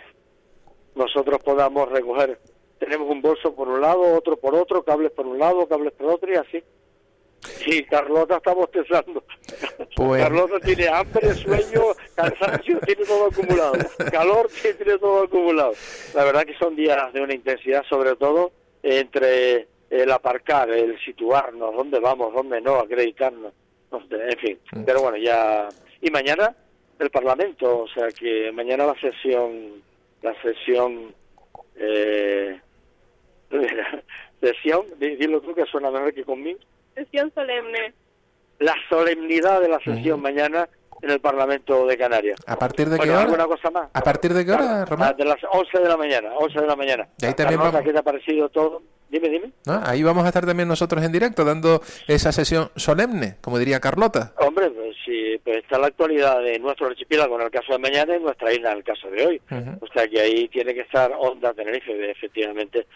nosotros 0.96 1.42
podamos 1.44 1.90
recoger. 1.90 2.40
Tenemos 2.80 3.10
un 3.10 3.22
bolso 3.22 3.54
por 3.54 3.68
un 3.68 3.82
lado, 3.82 4.16
otro 4.16 4.38
por 4.38 4.56
otro, 4.56 4.84
cables 4.84 5.12
por 5.12 5.26
un 5.26 5.40
lado, 5.40 5.68
cables 5.68 5.94
por 5.94 6.12
otro 6.12 6.32
y 6.32 6.36
así. 6.36 6.64
Y 7.66 7.84
Carlota 7.84 8.38
está 8.38 8.54
bostezando. 8.54 9.24
Pues- 9.96 10.22
Carlota 10.24 10.60
tiene 10.60 10.88
hambre, 10.88 11.34
sueño, 11.36 11.82
cansancio, 12.16 12.80
tiene 12.82 13.06
todo 13.06 13.28
acumulado. 13.28 13.74
Calor, 14.12 14.48
tiene 14.78 14.98
todo 14.98 15.24
acumulado. 15.24 15.74
La 16.14 16.24
verdad 16.26 16.46
que 16.46 16.58
son 16.58 16.76
días 16.76 17.12
de 17.14 17.22
una 17.22 17.34
intensidad, 17.34 17.84
sobre 17.90 18.16
todo 18.16 18.52
entre 18.84 19.68
el 19.90 20.12
aparcar, 20.12 20.70
el 20.70 21.00
situarnos, 21.04 21.74
dónde 21.76 22.00
vamos, 22.00 22.34
dónde 22.34 22.60
no, 22.62 22.76
acreditarnos. 22.76 23.54
En 23.92 24.38
fin, 24.40 24.60
pero 24.86 25.02
bueno, 25.02 25.18
ya. 25.18 25.70
Y 26.02 26.10
mañana 26.12 26.54
el 27.00 27.10
Parlamento, 27.10 27.80
o 27.84 27.88
sea 27.88 28.08
que 28.10 28.52
mañana 28.52 28.86
la 28.86 28.96
sesión, 29.00 29.82
la 30.22 30.34
sesión, 30.42 31.14
eh, 31.78 32.60
sesión, 34.42 34.86
di- 35.00 35.16
dilo 35.16 35.42
tú 35.42 35.54
que 35.56 35.66
suena 35.66 35.92
mejor 35.92 36.14
que 36.14 36.24
conmigo 36.24 36.60
Sesión 36.96 37.32
solemne. 37.34 37.94
La 38.60 38.76
solemnidad 38.90 39.62
de 39.62 39.70
la 39.70 39.80
sesión 39.80 40.22
mañana 40.22 40.68
en 41.02 41.12
el 41.12 41.20
Parlamento 41.20 41.86
de 41.86 41.98
Canarias. 41.98 42.40
¿A 42.48 42.56
partir 42.58 42.88
de 42.90 42.96
qué 42.98 43.06
Bueno, 43.06 43.14
hora? 43.14 43.24
¿Alguna 43.24 43.46
cosa 43.48 43.70
más? 43.70 43.90
¿A 43.94 44.02
partir 44.02 44.34
de 44.34 44.46
qué 44.46 44.52
hora, 44.54 44.86
Román? 44.86 45.16
de 45.18 45.26
las 45.26 45.38
11 45.52 45.80
de 45.80 45.88
la 45.90 45.98
mañana, 45.98 46.30
11 46.38 46.62
de 46.62 46.68
la 46.68 46.76
mañana. 46.76 47.08
Y 47.20 47.26
ahí 47.26 47.34
también 47.34 47.60
vamos- 47.60 47.82
¿qué 47.82 47.92
te 47.94 48.00
ha 48.00 48.04
parecido 48.04 48.50
todo? 48.50 48.82
Dime, 49.10 49.30
dime. 49.30 49.52
¿No? 49.68 49.82
Ahí 49.86 50.02
vamos 50.02 50.24
a 50.26 50.28
estar 50.30 50.46
también 50.46 50.68
nosotros 50.68 51.04
en 51.04 51.12
directo 51.12 51.44
dando 51.46 51.82
esa 52.08 52.32
sesión 52.32 52.70
solemne, 52.76 53.36
como 53.42 53.60
diría 53.60 53.80
Carlota. 53.80 54.34
Hombre, 54.40 54.72
pues 54.72 54.96
sí, 55.06 55.40
pues 55.44 55.58
está 55.58 55.78
la 55.78 55.88
actualidad 55.88 56.40
de 56.42 56.58
nuestro 56.60 56.88
archipiélago 56.88 57.36
en 57.40 57.46
el 57.46 57.52
caso 57.52 57.74
de 57.74 57.80
mañana 57.80 58.16
y 58.16 58.20
nuestra 58.20 58.52
isla 58.52 58.72
en 58.72 58.78
el 58.78 58.84
caso 58.84 59.08
de 59.12 59.26
hoy. 59.28 59.42
O 59.82 59.88
sea 59.94 60.08
que 60.08 60.20
ahí 60.20 60.48
tiene 60.48 60.74
que 60.74 60.82
estar 60.82 61.12
Onda 61.20 61.54
Tenerife, 61.54 62.10
efectivamente. 62.12 62.88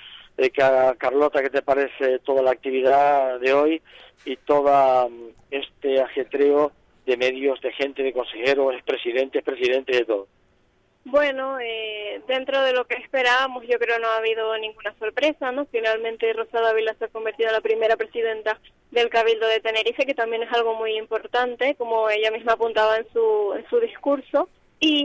Eh, 0.42 0.50
Ca- 0.52 0.96
Carlota, 0.98 1.42
¿qué 1.42 1.50
te 1.50 1.62
parece 1.62 2.20
toda 2.20 2.42
la 2.42 2.52
actividad 2.52 3.40
de 3.42 3.52
hoy 3.54 3.82
y 4.26 4.38
toda 4.38 5.08
mm, 5.10 5.30
este 5.52 6.02
ajetreo 6.02 6.72
de 7.06 7.18
medios, 7.18 7.60
de 7.62 7.74
gente, 7.74 8.04
de 8.04 8.14
consejeros, 8.14 8.74
expresidentes, 8.74 9.44
presidentes, 9.44 9.98
de 9.98 10.06
todo? 10.06 10.28
Bueno, 11.04 11.60
eh, 11.60 12.22
dentro 12.28 12.62
de 12.62 12.72
lo 12.74 12.86
que 12.86 12.96
esperábamos, 12.96 13.66
yo 13.68 13.80
creo 13.80 14.00
no 14.00 14.08
ha 14.10 14.18
habido 14.18 14.56
ninguna 14.60 14.94
sorpresa, 15.00 15.52
¿no? 15.52 15.66
Finalmente 15.66 16.32
Rosa 16.34 16.62
Dávila 16.62 16.94
se 17.00 17.06
ha 17.06 17.08
convertido 17.10 17.50
en 17.50 17.56
la 17.56 17.62
primera 17.62 17.98
presidenta 17.98 18.60
del 18.92 19.10
Cabildo 19.10 19.48
de 19.48 19.60
Tenerife, 19.60 20.06
que 20.06 20.14
también 20.14 20.44
es 20.44 20.52
algo 20.54 20.76
muy 20.76 20.98
importante, 20.98 21.76
como 21.76 22.10
ella 22.10 22.32
misma 22.32 22.54
apuntaba 22.54 22.98
en 22.98 23.08
su, 23.12 23.54
en 23.58 23.68
su 23.70 23.80
discurso. 23.80 24.50
Y, 24.80 25.04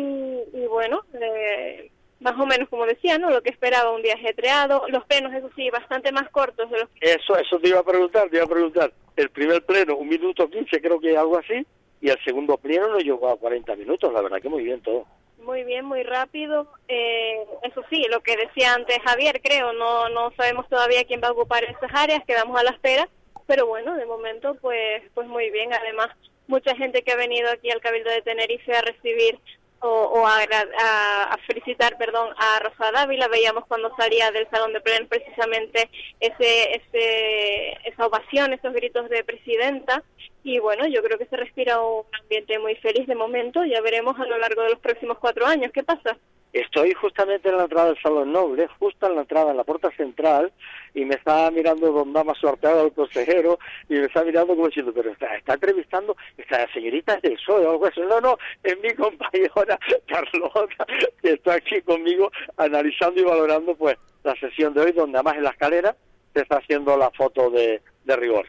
y 0.52 0.66
bueno, 0.68 1.00
eh, 1.20 1.90
más 2.24 2.40
o 2.40 2.46
menos 2.46 2.70
como 2.70 2.86
decía, 2.86 3.18
¿no? 3.18 3.30
Lo 3.30 3.42
que 3.42 3.50
esperaba, 3.50 3.92
un 3.92 4.00
día 4.00 4.14
ajetreado, 4.14 4.84
los 4.88 5.04
plenos, 5.04 5.32
eso 5.34 5.50
sí, 5.54 5.68
bastante 5.68 6.10
más 6.10 6.28
cortos 6.30 6.70
de 6.70 6.78
los 6.78 6.88
Eso, 6.98 7.36
eso 7.36 7.58
te 7.58 7.68
iba 7.68 7.80
a 7.80 7.84
preguntar, 7.84 8.30
te 8.30 8.36
iba 8.36 8.46
a 8.46 8.48
preguntar. 8.48 8.92
El 9.14 9.28
primer 9.28 9.62
pleno, 9.64 9.94
un 9.96 10.08
minuto 10.08 10.48
quince, 10.48 10.80
creo 10.80 10.98
que 10.98 11.16
algo 11.16 11.36
así, 11.36 11.66
y 12.00 12.08
el 12.08 12.18
segundo 12.24 12.56
pleno 12.56 12.88
no 12.88 12.98
llegó 12.98 13.28
a 13.28 13.36
40 13.36 13.76
minutos, 13.76 14.10
la 14.10 14.22
verdad 14.22 14.40
que 14.40 14.48
muy 14.48 14.64
bien 14.64 14.80
todo. 14.80 15.04
Muy 15.42 15.64
bien, 15.64 15.84
muy 15.84 16.02
rápido. 16.02 16.66
Eh, 16.88 17.44
eso 17.62 17.82
sí, 17.90 18.06
lo 18.10 18.20
que 18.20 18.38
decía 18.38 18.72
antes 18.72 18.96
Javier, 19.04 19.42
creo, 19.42 19.74
no, 19.74 20.08
no 20.08 20.32
sabemos 20.34 20.66
todavía 20.70 21.04
quién 21.04 21.20
va 21.22 21.28
a 21.28 21.32
ocupar 21.32 21.62
esas 21.64 21.90
áreas, 21.92 22.24
quedamos 22.26 22.58
a 22.58 22.64
la 22.64 22.70
espera, 22.70 23.06
pero 23.46 23.66
bueno, 23.66 23.94
de 23.96 24.06
momento 24.06 24.56
pues, 24.62 25.02
pues 25.12 25.28
muy 25.28 25.50
bien. 25.50 25.74
Además, 25.74 26.08
mucha 26.46 26.74
gente 26.74 27.02
que 27.02 27.12
ha 27.12 27.16
venido 27.16 27.50
aquí 27.50 27.70
al 27.70 27.82
Cabildo 27.82 28.10
de 28.10 28.22
Tenerife 28.22 28.74
a 28.74 28.80
recibir 28.80 29.38
o, 29.84 30.20
o 30.20 30.26
a, 30.26 30.38
a- 30.42 31.38
felicitar, 31.46 31.96
perdón, 31.98 32.28
a 32.38 32.58
Rosa 32.60 32.90
Dávila. 32.92 33.28
Veíamos 33.28 33.66
cuando 33.66 33.94
salía 33.96 34.30
del 34.30 34.48
salón 34.50 34.72
de 34.72 34.80
pleno 34.80 35.06
precisamente 35.08 35.90
ese, 36.20 36.76
ese, 36.76 37.72
esa 37.84 38.06
ovación, 38.06 38.52
esos 38.52 38.72
gritos 38.72 39.08
de 39.10 39.22
presidenta. 39.24 40.02
Y 40.42 40.58
bueno, 40.58 40.86
yo 40.86 41.02
creo 41.02 41.18
que 41.18 41.26
se 41.26 41.36
respira 41.36 41.80
un 41.80 42.04
ambiente 42.22 42.58
muy 42.58 42.74
feliz 42.76 43.06
de 43.06 43.14
momento. 43.14 43.64
Ya 43.64 43.80
veremos 43.80 44.18
a 44.18 44.24
lo 44.26 44.38
largo 44.38 44.62
de 44.62 44.70
los 44.70 44.78
próximos 44.80 45.18
cuatro 45.18 45.46
años 45.46 45.70
qué 45.72 45.82
pasa. 45.82 46.16
Estoy 46.54 46.94
justamente 46.94 47.48
en 47.48 47.56
la 47.56 47.64
entrada 47.64 47.88
del 47.88 48.00
Salón 48.00 48.30
Noble, 48.30 48.68
justo 48.78 49.08
en 49.08 49.16
la 49.16 49.22
entrada, 49.22 49.50
en 49.50 49.56
la 49.56 49.64
puerta 49.64 49.90
central, 49.96 50.52
y 50.94 51.04
me 51.04 51.16
está 51.16 51.50
mirando 51.50 51.90
don 51.90 52.12
Dama 52.12 52.32
Sorteado, 52.36 52.86
el 52.86 52.92
consejero, 52.92 53.58
y 53.88 53.94
me 53.94 54.04
está 54.04 54.22
mirando 54.22 54.54
como 54.54 54.68
diciendo, 54.68 54.92
pero 54.94 55.10
está, 55.10 55.34
está 55.34 55.54
entrevistando, 55.54 56.16
esta 56.38 56.72
señorita 56.72 57.14
es 57.14 57.22
del 57.22 57.34
PSOE 57.34 57.66
o 57.66 57.72
algo 57.72 57.86
así. 57.86 58.00
No, 58.02 58.20
no, 58.20 58.38
es 58.62 58.80
mi 58.80 58.94
compañera 58.94 59.78
Carlota, 60.06 60.86
que 61.20 61.32
está 61.32 61.54
aquí 61.54 61.82
conmigo 61.82 62.30
analizando 62.56 63.20
y 63.20 63.24
valorando 63.24 63.74
pues 63.74 63.96
la 64.22 64.36
sesión 64.36 64.74
de 64.74 64.82
hoy, 64.82 64.92
donde 64.92 65.18
además 65.18 65.36
en 65.36 65.42
la 65.42 65.50
escalera 65.50 65.96
se 66.32 66.42
está 66.42 66.58
haciendo 66.58 66.96
la 66.96 67.10
foto 67.10 67.50
de, 67.50 67.82
de 68.04 68.16
rigor. 68.16 68.46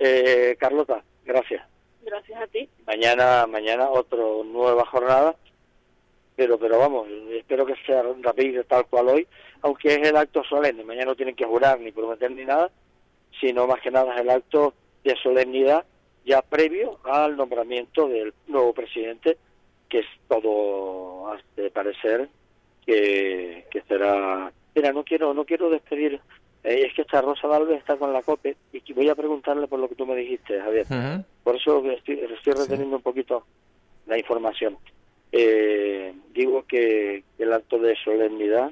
Eh, 0.00 0.56
Carlota, 0.58 1.04
gracias. 1.24 1.62
Gracias 2.02 2.42
a 2.42 2.46
ti. 2.48 2.68
Mañana, 2.84 3.46
mañana 3.46 3.88
otra 3.88 4.18
nueva 4.44 4.84
jornada, 4.86 5.36
pero 6.36 6.58
pero 6.58 6.78
vamos, 6.78 7.08
espero 7.30 7.64
que 7.66 7.74
sea 7.86 8.02
rápido 8.22 8.64
tal 8.64 8.86
cual 8.86 9.08
hoy, 9.08 9.26
aunque 9.62 9.88
es 9.94 10.08
el 10.08 10.16
acto 10.16 10.42
solemne. 10.44 10.84
Mañana 10.84 11.06
no 11.06 11.16
tienen 11.16 11.36
que 11.36 11.44
jurar 11.44 11.80
ni 11.80 11.92
prometer 11.92 12.30
ni 12.30 12.44
nada, 12.44 12.70
sino 13.40 13.66
más 13.66 13.80
que 13.80 13.90
nada 13.90 14.14
es 14.14 14.20
el 14.20 14.30
acto 14.30 14.74
de 15.04 15.16
solemnidad 15.22 15.84
ya 16.24 16.40
previo 16.42 16.98
al 17.04 17.36
nombramiento 17.36 18.08
del 18.08 18.32
nuevo 18.46 18.72
presidente, 18.72 19.36
que 19.88 19.98
es 19.98 20.06
todo 20.28 21.30
hace 21.32 21.70
parecer 21.70 22.28
que, 22.86 23.66
que 23.70 23.82
será. 23.82 24.50
Mira, 24.74 24.92
no 24.92 25.04
quiero 25.04 25.34
no 25.34 25.44
quiero 25.44 25.68
despedir. 25.70 26.20
eh, 26.64 26.86
es 26.86 26.94
que 26.94 27.02
esta 27.02 27.20
Rosa 27.20 27.46
Valve 27.46 27.76
está 27.76 27.96
con 27.96 28.12
la 28.12 28.22
COPE 28.22 28.56
y 28.72 28.92
voy 28.94 29.08
a 29.10 29.14
preguntarle 29.14 29.68
por 29.68 29.78
lo 29.78 29.88
que 29.88 29.94
tú 29.94 30.06
me 30.06 30.16
dijiste, 30.16 30.60
Javier. 30.60 30.86
Por 31.44 31.56
eso 31.56 31.84
estoy, 31.90 32.20
estoy 32.20 32.52
reteniendo 32.54 32.96
un 32.96 33.02
poquito 33.02 33.44
la 34.06 34.18
información. 34.18 34.78
Eh, 35.36 36.14
digo 36.32 36.64
que 36.64 37.24
el 37.38 37.52
acto 37.52 37.80
de 37.80 37.96
solemnidad, 37.96 38.70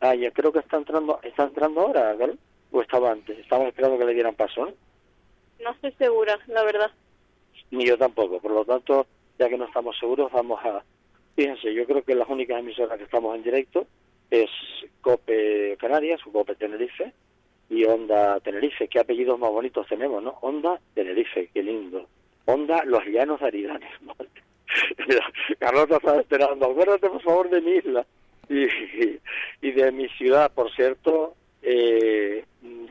ah, 0.00 0.16
ya 0.16 0.32
creo 0.32 0.50
que 0.50 0.58
está 0.58 0.76
entrando, 0.76 1.20
está 1.22 1.44
entrando 1.44 1.82
ahora, 1.82 2.12
¿verdad? 2.14 2.34
O 2.72 2.82
estaba 2.82 3.12
antes, 3.12 3.38
estamos 3.38 3.68
esperando 3.68 3.96
que 3.96 4.04
le 4.04 4.14
dieran 4.14 4.34
paso, 4.34 4.66
¿no? 4.66 4.72
No 5.62 5.70
estoy 5.70 5.92
segura, 5.92 6.36
la 6.48 6.64
verdad. 6.64 6.90
Ni 7.70 7.86
yo 7.86 7.96
tampoco, 7.96 8.40
por 8.40 8.50
lo 8.50 8.64
tanto, 8.64 9.06
ya 9.38 9.48
que 9.48 9.56
no 9.56 9.66
estamos 9.66 9.96
seguros, 9.96 10.32
vamos 10.32 10.58
a... 10.64 10.82
Fíjense, 11.36 11.72
yo 11.72 11.86
creo 11.86 12.02
que 12.02 12.16
las 12.16 12.28
únicas 12.28 12.58
emisoras 12.58 12.98
que 12.98 13.04
estamos 13.04 13.36
en 13.36 13.44
directo 13.44 13.86
es 14.32 14.50
COPE 15.00 15.76
Canarias, 15.78 16.20
o 16.26 16.32
COPE 16.32 16.56
Tenerife, 16.56 17.12
y 17.70 17.84
Onda 17.84 18.40
Tenerife. 18.40 18.88
¿Qué 18.88 18.98
apellidos 18.98 19.38
más 19.38 19.52
bonitos 19.52 19.86
tenemos, 19.86 20.20
no? 20.20 20.38
Onda 20.40 20.80
Tenerife, 20.92 21.50
qué 21.54 21.62
lindo. 21.62 22.08
Onda 22.46 22.84
Los 22.84 23.04
Llanos 23.06 23.38
de 23.38 23.46
Aridanes. 23.46 23.92
Mira, 25.08 25.32
Carlota 25.58 25.96
está 25.96 26.20
esperando. 26.20 26.66
Acuérdate, 26.66 27.08
por 27.08 27.22
favor, 27.22 27.50
de 27.50 27.60
mi 27.60 27.72
isla 27.72 28.06
y, 28.48 29.70
de 29.72 29.92
mi 29.92 30.08
ciudad, 30.10 30.52
por 30.52 30.70
cierto. 30.72 31.34
Eh, 31.62 32.44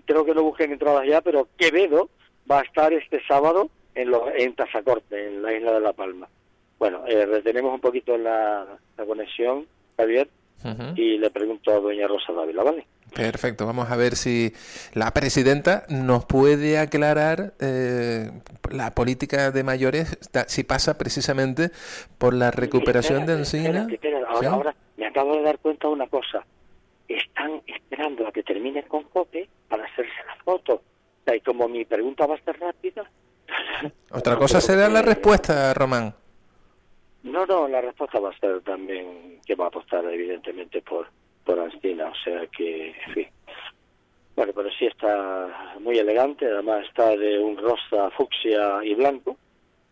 creo 0.05 0.25
que 0.25 0.33
no 0.33 0.43
busquen 0.43 0.71
entradas 0.71 1.05
ya, 1.07 1.21
pero 1.21 1.47
Quevedo 1.57 2.09
va 2.49 2.59
a 2.59 2.63
estar 2.63 2.91
este 2.91 3.23
sábado 3.27 3.69
en, 3.95 4.09
los, 4.09 4.23
en 4.35 4.55
Tazacorte, 4.55 5.27
en 5.27 5.41
la 5.41 5.53
isla 5.53 5.73
de 5.73 5.79
La 5.79 5.93
Palma. 5.93 6.27
Bueno, 6.79 7.03
eh, 7.07 7.25
retenemos 7.25 7.73
un 7.73 7.79
poquito 7.79 8.17
la 8.17 8.65
conexión, 9.05 9.67
Javier, 9.95 10.27
y 10.95 11.17
le 11.17 11.29
pregunto 11.29 11.71
a 11.71 11.79
doña 11.79 12.07
Rosa 12.07 12.31
Dávila, 12.31 12.63
¿vale? 12.63 12.87
Perfecto, 13.13 13.65
vamos 13.65 13.91
a 13.91 13.95
ver 13.95 14.15
si 14.15 14.53
la 14.93 15.11
presidenta 15.11 15.85
nos 15.89 16.25
puede 16.25 16.79
aclarar 16.79 17.53
eh, 17.59 18.31
la 18.71 18.91
política 18.91 19.51
de 19.51 19.63
mayores, 19.63 20.17
si 20.47 20.63
pasa 20.63 20.97
precisamente 20.97 21.69
por 22.17 22.33
la 22.33 22.49
recuperación 22.49 23.25
de 23.25 23.33
Encina. 23.33 23.81
Espérate, 23.81 23.93
espérate, 23.95 24.25
ahora, 24.25 24.39
¿Sí? 24.39 24.45
ahora 24.47 24.75
me 24.97 25.05
acabo 25.07 25.35
de 25.35 25.43
dar 25.43 25.59
cuenta 25.59 25.87
de 25.87 25.93
una 25.93 26.07
cosa. 26.07 26.45
Están 27.07 27.61
esperando 27.67 28.27
a 28.27 28.31
que 28.31 28.41
termine 28.41 28.83
con 28.83 29.03
Cope 29.03 29.47
para 29.67 29.83
hacerse 29.85 30.11
la 30.25 30.35
foto. 30.43 30.81
Y 31.27 31.39
como 31.41 31.67
mi 31.67 31.85
pregunta 31.85 32.25
va 32.25 32.35
a 32.35 32.41
ser 32.43 32.59
rápida, 32.59 33.09
Otra 34.11 34.37
cosa 34.37 34.59
será 34.61 34.89
la 34.89 35.01
respuesta, 35.01 35.73
Román. 35.73 36.15
No, 37.23 37.45
no, 37.45 37.67
la 37.67 37.81
respuesta 37.81 38.19
va 38.19 38.29
a 38.29 38.39
ser 38.39 38.61
también 38.61 39.39
que 39.45 39.55
va 39.55 39.65
a 39.65 39.67
apostar 39.69 40.05
evidentemente 40.05 40.81
por, 40.81 41.07
por 41.45 41.59
Ancina. 41.59 42.09
O 42.09 42.15
sea 42.23 42.45
que, 42.47 42.89
en 42.89 43.13
fin. 43.13 43.27
Bueno, 44.35 44.51
pero 44.53 44.69
sí 44.71 44.85
está 44.85 45.75
muy 45.79 45.97
elegante, 45.99 46.45
además 46.45 46.85
está 46.87 47.15
de 47.15 47.39
un 47.39 47.57
rosa, 47.57 48.09
fucsia 48.11 48.83
y 48.83 48.93
blanco. 48.95 49.37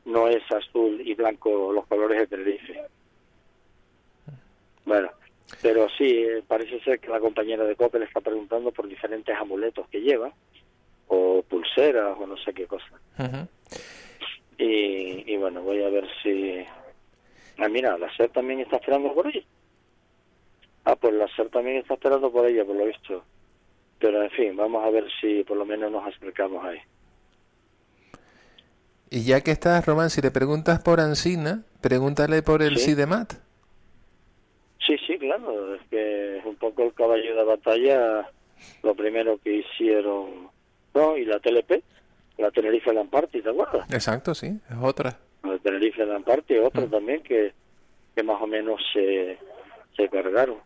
No 0.05 0.27
es 0.27 0.43
azul 0.51 0.99
y 1.05 1.13
blanco 1.13 1.71
los 1.71 1.85
colores 1.87 2.19
de 2.19 2.27
Tenerife. 2.27 2.81
Bueno, 4.83 5.11
pero 5.61 5.87
sí, 5.89 6.23
eh, 6.23 6.43
parece 6.47 6.79
ser 6.81 6.99
que 6.99 7.09
la 7.09 7.19
compañera 7.19 7.63
de 7.63 7.75
Cope 7.75 7.99
le 7.99 8.05
está 8.05 8.19
preguntando 8.19 8.71
por 8.71 8.87
diferentes 8.87 9.35
amuletos 9.37 9.87
que 9.89 10.01
lleva, 10.01 10.31
o 11.07 11.43
pulseras, 11.47 12.17
o 12.19 12.25
no 12.25 12.35
sé 12.37 12.51
qué 12.53 12.65
cosa. 12.65 12.99
Y, 14.57 15.31
y 15.31 15.37
bueno, 15.37 15.61
voy 15.61 15.83
a 15.83 15.89
ver 15.89 16.07
si... 16.23 16.65
Ah, 17.57 17.67
mira, 17.69 17.97
la 17.97 18.11
SER 18.15 18.29
también 18.29 18.59
está 18.61 18.77
esperando 18.77 19.13
por 19.13 19.27
ella. 19.27 19.43
Ah, 20.85 20.95
pues 20.95 21.13
la 21.13 21.27
SER 21.35 21.49
también 21.49 21.77
está 21.77 21.93
esperando 21.93 22.31
por 22.31 22.45
ella, 22.45 22.65
por 22.65 22.75
lo 22.75 22.85
visto. 22.85 23.23
Pero 23.99 24.23
en 24.23 24.31
fin, 24.31 24.55
vamos 24.55 24.83
a 24.83 24.89
ver 24.89 25.05
si 25.21 25.43
por 25.43 25.57
lo 25.57 25.65
menos 25.65 25.91
nos 25.91 26.07
acercamos 26.07 26.63
ahí. 26.65 26.79
Y 29.09 29.23
ya 29.25 29.41
que 29.41 29.51
estás, 29.51 29.85
Román, 29.85 30.09
si 30.09 30.21
le 30.21 30.31
preguntas 30.31 30.81
por 30.81 30.99
Ancina, 30.99 31.63
pregúntale 31.81 32.41
por 32.41 32.61
el 32.63 32.77
Sí. 32.77 32.85
SIDEMAT. 32.91 33.33
Sí, 34.85 34.95
sí, 35.05 35.17
claro, 35.19 35.75
es 35.75 35.81
que 35.89 36.37
es 36.39 36.45
un 36.45 36.55
poco 36.55 36.83
el 36.83 36.93
caballo 36.93 37.35
de 37.35 37.43
batalla, 37.43 38.29
lo 38.81 38.95
primero 38.95 39.37
que 39.37 39.57
hicieron, 39.57 40.49
¿no? 40.95 41.17
Y 41.17 41.25
la 41.25 41.39
TLP, 41.39 41.83
la 42.37 42.49
Tenerife 42.51 42.91
Lamparty, 42.91 43.41
¿te 43.41 43.49
acuerdas? 43.49 43.85
Exacto, 43.93 44.33
sí, 44.33 44.47
es 44.69 44.77
otra. 44.81 45.19
La 45.43 45.57
Tenerife 45.57 46.05
Lamparty, 46.05 46.57
otro 46.57 46.87
también 46.87 47.23
que, 47.23 47.53
que 48.15 48.23
más 48.23 48.41
o 48.41 48.47
menos 48.47 48.81
se, 48.93 49.37
se 49.95 50.09
cargaron. 50.09 50.59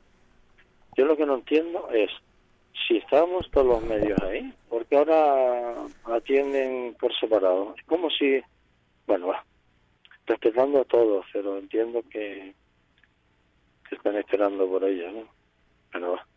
Yo 0.98 1.06
lo 1.06 1.18
que 1.18 1.26
no 1.26 1.36
entiendo 1.36 1.90
es, 1.92 2.10
si 2.88 2.98
estábamos 2.98 3.50
todos 3.52 3.68
los 3.68 3.84
medios 3.84 4.22
ahí, 4.22 4.54
porque 4.70 4.98
ahora 4.98 5.76
atienden 6.06 6.96
por 7.00 7.14
separado? 7.18 7.74
Es 7.78 7.86
como 7.86 8.10
si, 8.10 8.42
bueno, 9.08 9.28
va. 9.28 9.46
respetando 10.26 10.82
a 10.82 10.86
todos, 10.86 11.26
pero 11.32 11.58
entiendo 11.58 12.02
que, 12.10 12.54
que 13.90 13.96
están 13.96 14.16
esperando 14.18 14.68
por 14.68 14.84
ella, 14.84 15.12
¿no? 15.12 15.28
Pero 15.92 16.12
va. 16.14 16.28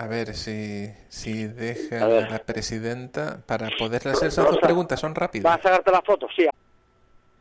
A 0.00 0.06
ver 0.06 0.36
si, 0.36 0.88
si 1.08 1.48
deja 1.48 2.04
A 2.04 2.08
la 2.08 2.38
presidenta 2.38 3.40
para 3.46 3.68
poderle 3.76 4.12
hacer 4.12 4.28
esas 4.28 4.44
dos 4.44 4.58
preguntas. 4.58 5.00
Son 5.00 5.12
rápidas. 5.12 5.42
¿Vas 5.42 5.58
a 5.58 5.62
sacarte 5.70 5.90
la 5.90 6.02
foto? 6.02 6.28
Sí. 6.36 6.46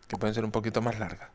que 0.07 0.17
pueden 0.17 0.33
ser 0.33 0.43
un 0.43 0.49
poquito 0.49 0.81
más 0.81 0.97
largas. 0.97 1.29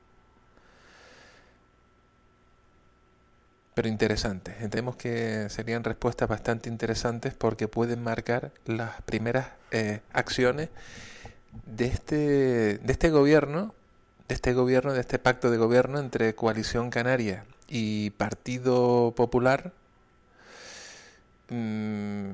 Pero 3.74 3.86
interesantes. 3.86 4.55
Entendemos 4.57 4.97
que 4.97 5.49
serían 5.49 5.85
respuestas 5.85 6.28
bastante 6.28 6.69
interesantes 6.69 7.35
porque 7.35 7.69
pueden 7.69 8.03
marcar 8.03 8.51
las 8.66 9.01
primeras 9.03 9.47
eh, 9.70 10.01
acciones 10.12 10.70
de 11.66 11.85
este, 11.85 12.78
de 12.78 12.93
este 12.93 13.11
gobierno, 13.11 13.77
de 14.27 14.35
este 14.35 14.55
gobierno, 14.55 14.93
de 14.93 15.01
este 15.01 15.20
pacto 15.20 15.53
de 15.53 15.57
gobierno 15.57 16.01
entre 16.01 16.35
Coalición 16.35 16.90
Canaria 16.90 17.44
y 17.69 18.11
Partido 18.11 19.12
Popular, 19.15 19.70
mm, 21.53 22.33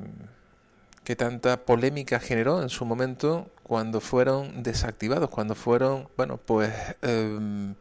que 1.05 1.17
tanta 1.17 1.65
polémica 1.65 2.21
generó 2.21 2.63
en 2.63 2.69
su 2.69 2.85
momento 2.85 3.51
cuando 3.63 4.01
fueron 4.01 4.63
desactivados, 4.63 5.31
cuando 5.31 5.55
fueron, 5.55 6.09
bueno, 6.17 6.39
pues 6.39 6.73
em, 7.03 7.75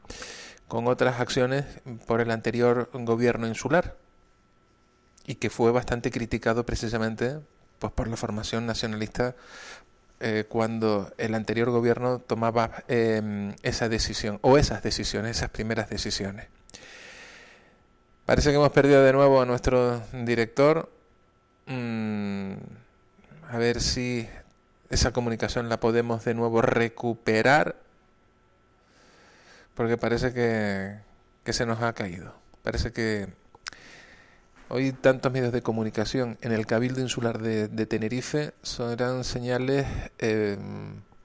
con 0.67 0.87
otras 0.87 1.19
acciones 1.19 1.65
por 2.05 2.21
el 2.21 2.31
anterior 2.31 2.89
gobierno 2.93 3.47
insular 3.47 3.95
y 5.25 5.35
que 5.35 5.49
fue 5.49 5.71
bastante 5.71 6.11
criticado 6.11 6.65
precisamente 6.65 7.39
pues 7.79 7.93
por 7.93 8.07
la 8.07 8.17
formación 8.17 8.65
nacionalista 8.65 9.35
eh, 10.19 10.45
cuando 10.49 11.13
el 11.17 11.35
anterior 11.35 11.69
gobierno 11.69 12.19
tomaba 12.19 12.83
em, 12.87 13.53
esa 13.61 13.87
decisión 13.87 14.39
o 14.41 14.57
esas 14.57 14.81
decisiones, 14.81 15.37
esas 15.37 15.49
primeras 15.49 15.89
decisiones. 15.89 16.47
Parece 18.25 18.49
que 18.49 18.55
hemos 18.55 18.71
perdido 18.71 19.03
de 19.03 19.13
nuevo 19.13 19.41
a 19.41 19.45
nuestro 19.45 20.01
director. 20.11 20.89
Mm, 21.67 22.53
a 23.49 23.57
ver 23.57 23.81
si 23.81 24.27
esa 24.89 25.11
comunicación 25.11 25.69
la 25.69 25.79
podemos 25.79 26.23
de 26.25 26.33
nuevo 26.33 26.61
recuperar. 26.61 27.75
Porque 29.75 29.97
parece 29.97 30.33
que, 30.33 30.97
que 31.43 31.53
se 31.53 31.65
nos 31.65 31.81
ha 31.81 31.93
caído. 31.93 32.33
Parece 32.63 32.91
que 32.91 33.27
hoy 34.69 34.91
tantos 34.91 35.31
medios 35.31 35.53
de 35.53 35.61
comunicación 35.61 36.37
en 36.41 36.51
el 36.51 36.65
Cabildo 36.65 37.01
Insular 37.01 37.39
de, 37.39 37.85
Tenerife 37.85 38.53
serán 38.63 39.23
señales, 39.23 39.85
eh, 40.19 40.57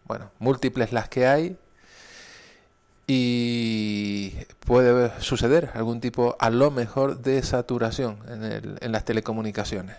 bueno, 0.04 0.30
múltiples 0.38 0.92
las 0.92 1.08
que 1.08 1.26
hay. 1.26 1.56
Y 3.06 4.36
puede 4.64 5.10
suceder 5.20 5.70
algún 5.74 6.00
tipo, 6.00 6.36
a 6.38 6.50
lo 6.50 6.70
mejor, 6.70 7.20
de 7.20 7.42
saturación 7.42 8.18
en, 8.28 8.44
el, 8.44 8.78
en 8.80 8.92
las 8.92 9.04
telecomunicaciones. 9.04 9.96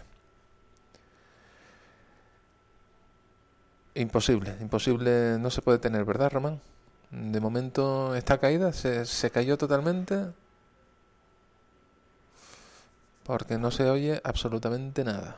Imposible, 3.95 4.55
imposible, 4.59 5.37
no 5.39 5.49
se 5.51 5.61
puede 5.61 5.77
tener, 5.79 6.03
¿verdad, 6.05 6.31
Román? 6.31 6.59
De 7.11 7.39
momento 7.39 8.15
está 8.15 8.39
caída, 8.39 8.73
se, 8.73 9.05
se 9.05 9.29
cayó 9.29 9.57
totalmente. 9.57 10.27
Porque 13.23 13.57
no 13.57 13.71
se 13.71 13.89
oye 13.89 14.19
absolutamente 14.23 15.03
nada. 15.03 15.37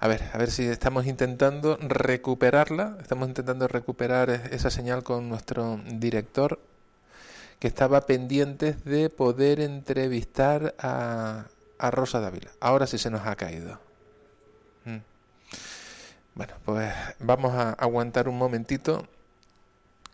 A 0.00 0.08
ver, 0.08 0.28
a 0.32 0.38
ver 0.38 0.50
si 0.50 0.64
estamos 0.64 1.06
intentando 1.06 1.76
recuperarla. 1.80 2.98
Estamos 3.00 3.28
intentando 3.28 3.68
recuperar 3.68 4.28
e- 4.30 4.54
esa 4.54 4.70
señal 4.70 5.02
con 5.02 5.28
nuestro 5.28 5.80
director 5.86 6.58
que 7.60 7.68
estaba 7.68 8.02
pendiente 8.02 8.74
de 8.84 9.08
poder 9.08 9.60
entrevistar 9.60 10.74
a, 10.78 11.46
a 11.78 11.90
Rosa 11.90 12.20
Dávila. 12.20 12.50
Ahora 12.60 12.86
sí 12.86 12.98
se 12.98 13.10
nos 13.10 13.26
ha 13.26 13.36
caído. 13.36 13.83
Bueno, 16.34 16.54
pues 16.64 16.92
vamos 17.20 17.54
a 17.54 17.70
aguantar 17.74 18.28
un 18.28 18.36
momentito 18.36 19.06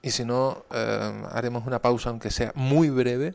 y 0.02 0.10
si 0.10 0.24
no, 0.24 0.64
eh, 0.70 1.22
haremos 1.32 1.66
una 1.66 1.80
pausa, 1.80 2.10
aunque 2.10 2.30
sea 2.30 2.52
muy 2.54 2.90
breve, 2.90 3.34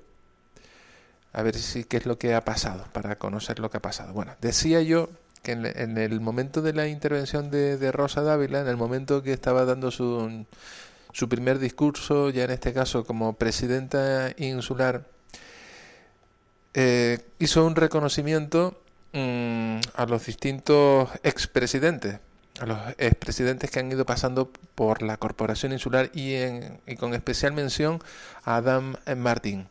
a 1.34 1.42
ver 1.44 1.56
si 1.56 1.84
qué 1.84 1.98
es 1.98 2.06
lo 2.06 2.18
que 2.18 2.34
ha 2.34 2.46
pasado, 2.46 2.86
para 2.94 3.18
conocer 3.18 3.60
lo 3.60 3.70
que 3.70 3.78
ha 3.78 3.82
pasado. 3.82 4.14
Bueno, 4.14 4.36
decía 4.42 4.82
yo 4.82 5.10
que 5.44 5.52
en, 5.52 5.98
el 5.98 6.20
momento 6.22 6.62
de 6.62 6.74
la 6.74 6.88
intervención 6.88 7.52
de, 7.52 7.92
Rosa 7.92 8.22
Dávila, 8.22 8.62
en 8.62 8.68
el 8.68 8.78
momento 8.78 9.22
que 9.22 9.34
estaba 9.34 9.66
dando 9.66 9.92
su, 9.92 10.46
su 11.12 11.30
primer 11.30 11.60
discurso, 11.60 12.30
ya 12.32 12.46
en 12.46 12.52
este 12.52 12.74
caso 12.74 13.06
como 13.06 13.34
presidenta 13.34 14.32
insular, 14.38 15.06
eh, 16.74 17.20
hizo 17.40 17.66
un 17.66 17.76
reconocimiento 17.76 18.82
mm, 19.14 19.78
a 19.94 20.06
los 20.08 20.26
distintos 20.26 21.10
expresidentes, 21.24 22.20
a 22.60 22.66
los 22.66 22.78
expresidentes 22.98 23.70
que 23.70 23.80
han 23.80 23.92
ido 23.92 24.06
pasando 24.06 24.50
por 24.76 25.02
la 25.02 25.18
Corporación 25.18 25.74
Insular 25.74 26.10
y, 26.14 26.34
en, 26.36 26.80
y 26.88 26.96
con 26.96 27.14
especial 27.14 27.54
mención 27.54 28.00
a 28.44 28.58
Adam 28.58 28.96
Martín. 29.18 29.68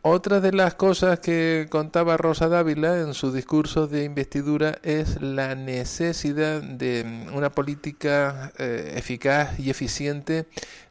Otra 0.00 0.40
de 0.40 0.52
las 0.52 0.74
cosas 0.74 1.18
que 1.18 1.66
contaba 1.70 2.16
Rosa 2.16 2.48
Dávila 2.48 3.00
en 3.00 3.14
su 3.14 3.32
discurso 3.32 3.88
de 3.88 4.04
investidura 4.04 4.78
es 4.84 5.20
la 5.20 5.54
necesidad 5.56 6.62
de 6.62 7.04
mm, 7.04 7.34
una 7.36 7.50
política 7.50 8.52
eh, 8.58 8.94
eficaz 8.96 9.58
y 9.58 9.70
eficiente 9.70 10.46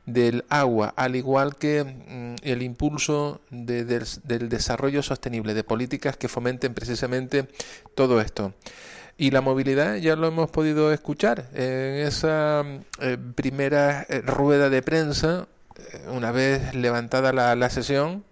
del 0.06 0.44
agua, 0.50 0.94
al 0.98 1.16
igual 1.16 1.56
que 1.56 1.84
mm, 1.86 2.36
el 2.46 2.62
impulso 2.62 3.40
de- 3.50 3.86
del, 3.86 4.06
del 4.24 4.50
desarrollo 4.50 5.02
sostenible, 5.02 5.54
de 5.54 5.64
políticas 5.64 6.18
que 6.18 6.28
fomenten 6.28 6.74
precisamente 6.74 7.48
todo 7.96 8.20
esto. 8.22 8.54
Y 9.18 9.32
la 9.32 9.42
movilidad 9.42 9.96
ya 9.96 10.16
lo 10.16 10.28
hemos 10.28 10.52
podido 10.52 10.94
escuchar. 10.94 11.50
En 11.54 12.06
esa 12.06 12.64
eh, 13.02 13.18
primera 13.36 14.06
eh, 14.10 14.22
rueda 14.22 14.70
de 14.70 14.84
prensa, 14.84 15.48
eh, 15.76 16.10
una 16.10 16.32
vez 16.32 16.76
levantada 16.76 17.34
la, 17.34 17.56
la 17.56 17.70
sesión, 17.70 18.24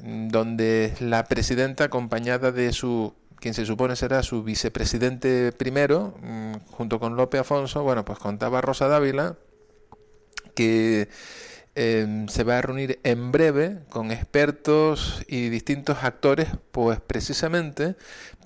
donde 0.00 0.94
la 0.98 1.24
presidenta, 1.24 1.84
acompañada 1.84 2.50
de 2.50 2.72
su, 2.72 3.14
quien 3.36 3.54
se 3.54 3.64
supone 3.64 3.94
será 3.94 4.24
su 4.24 4.42
vicepresidente 4.42 5.52
primero, 5.52 6.14
mm, 6.20 6.54
junto 6.72 6.98
con 6.98 7.14
López 7.14 7.42
Afonso, 7.42 7.84
bueno, 7.84 8.04
pues 8.04 8.18
contaba 8.18 8.60
Rosa 8.60 8.88
Dávila 8.88 9.36
que 10.54 11.08
eh, 11.74 12.26
se 12.28 12.44
va 12.44 12.58
a 12.58 12.62
reunir 12.62 13.00
en 13.02 13.32
breve 13.32 13.78
con 13.88 14.10
expertos 14.10 15.22
y 15.26 15.48
distintos 15.48 15.98
actores, 16.02 16.48
pues 16.70 17.00
precisamente 17.00 17.96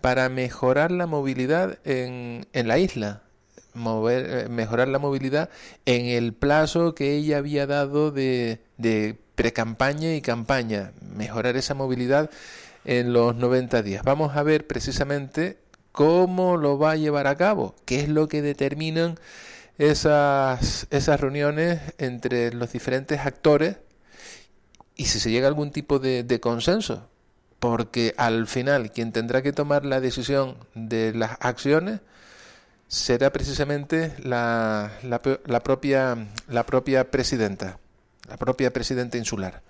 para 0.01 0.29
mejorar 0.29 0.91
la 0.93 1.07
movilidad 1.07 1.79
en, 1.85 2.47
en 2.53 2.69
la 2.69 2.79
isla, 2.79 3.23
mover, 3.75 4.27
eh, 4.31 4.49
mejorar 4.49 4.89
la 4.89 4.99
movilidad 4.99 5.51
en 5.85 6.07
el 6.07 6.33
plazo 6.33 6.95
que 6.95 7.15
ella 7.15 7.39
había 7.39 7.67
dado 7.67 8.11
de, 8.13 8.61
de 8.77 9.19
precampaña 9.35 10.15
y 10.15 10.21
campaña, 10.21 10.93
mejorar 11.01 11.57
esa 11.57 11.75
movilidad 11.75 12.31
en 12.85 13.13
los 13.13 13.35
90 13.35 13.83
días. 13.83 14.05
Vamos 14.05 14.37
a 14.37 14.43
ver 14.43 14.67
precisamente 14.67 15.59
cómo 15.93 16.57
lo 16.57 16.79
va 16.79 16.93
a 16.93 16.97
llevar 16.97 17.27
a 17.27 17.37
cabo, 17.37 17.75
qué 17.85 18.01
es 18.01 18.09
lo 18.09 18.29
que 18.29 18.43
determinan 18.43 19.19
esas, 19.79 20.87
esas 20.91 21.21
reuniones 21.21 21.81
entre 21.99 22.53
los 22.53 22.73
diferentes 22.73 23.21
actores 23.21 23.77
y 24.95 25.07
si 25.07 25.21
se 25.21 25.31
llega 25.31 25.47
a 25.47 25.49
algún 25.49 25.71
tipo 25.71 25.99
de, 25.99 26.23
de 26.23 26.41
consenso, 26.41 27.09
porque 27.59 28.15
al 28.17 28.47
final 28.47 28.91
quien 28.91 29.13
tendrá 29.13 29.43
que 29.43 29.53
tomar 29.53 29.85
la 29.85 30.01
decisión 30.01 30.57
de 30.75 31.13
las 31.13 31.37
acciones 31.41 32.01
será 32.89 33.33
precisamente 33.33 34.15
la, 34.23 34.93
la, 35.03 35.21
la 35.45 35.61
propia, 35.61 36.29
la 36.49 36.65
propia 36.65 37.11
presidenta, 37.11 37.79
la 38.29 38.37
propia 38.37 38.73
presidenta 38.73 39.19
insular. 39.19 39.63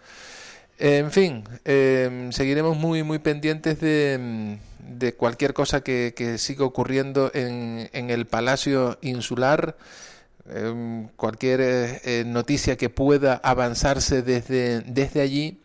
En 0.78 1.10
fin, 1.10 1.44
eh, 1.64 2.28
seguiremos 2.32 2.76
muy 2.76 3.02
muy 3.02 3.18
pendientes 3.18 3.80
de, 3.80 4.18
mm, 4.20 4.98
de 4.98 5.14
cualquier 5.14 5.54
cosa 5.54 5.82
que, 5.82 6.36
siga 6.38 6.64
ocurriendo 6.64 7.30
en, 7.34 7.88
en 7.92 8.10
el 8.10 8.26
Palacio 8.26 8.98
Insular, 9.02 9.76
eh, 10.48 11.08
cualquier 11.16 11.60
eh, 11.60 12.00
eh, 12.04 12.24
noticia 12.24 12.76
que 12.76 12.88
pueda 12.88 13.34
avanzarse 13.34 14.22
desde, 14.22 14.80
desde 14.82 15.20
allí, 15.20 15.60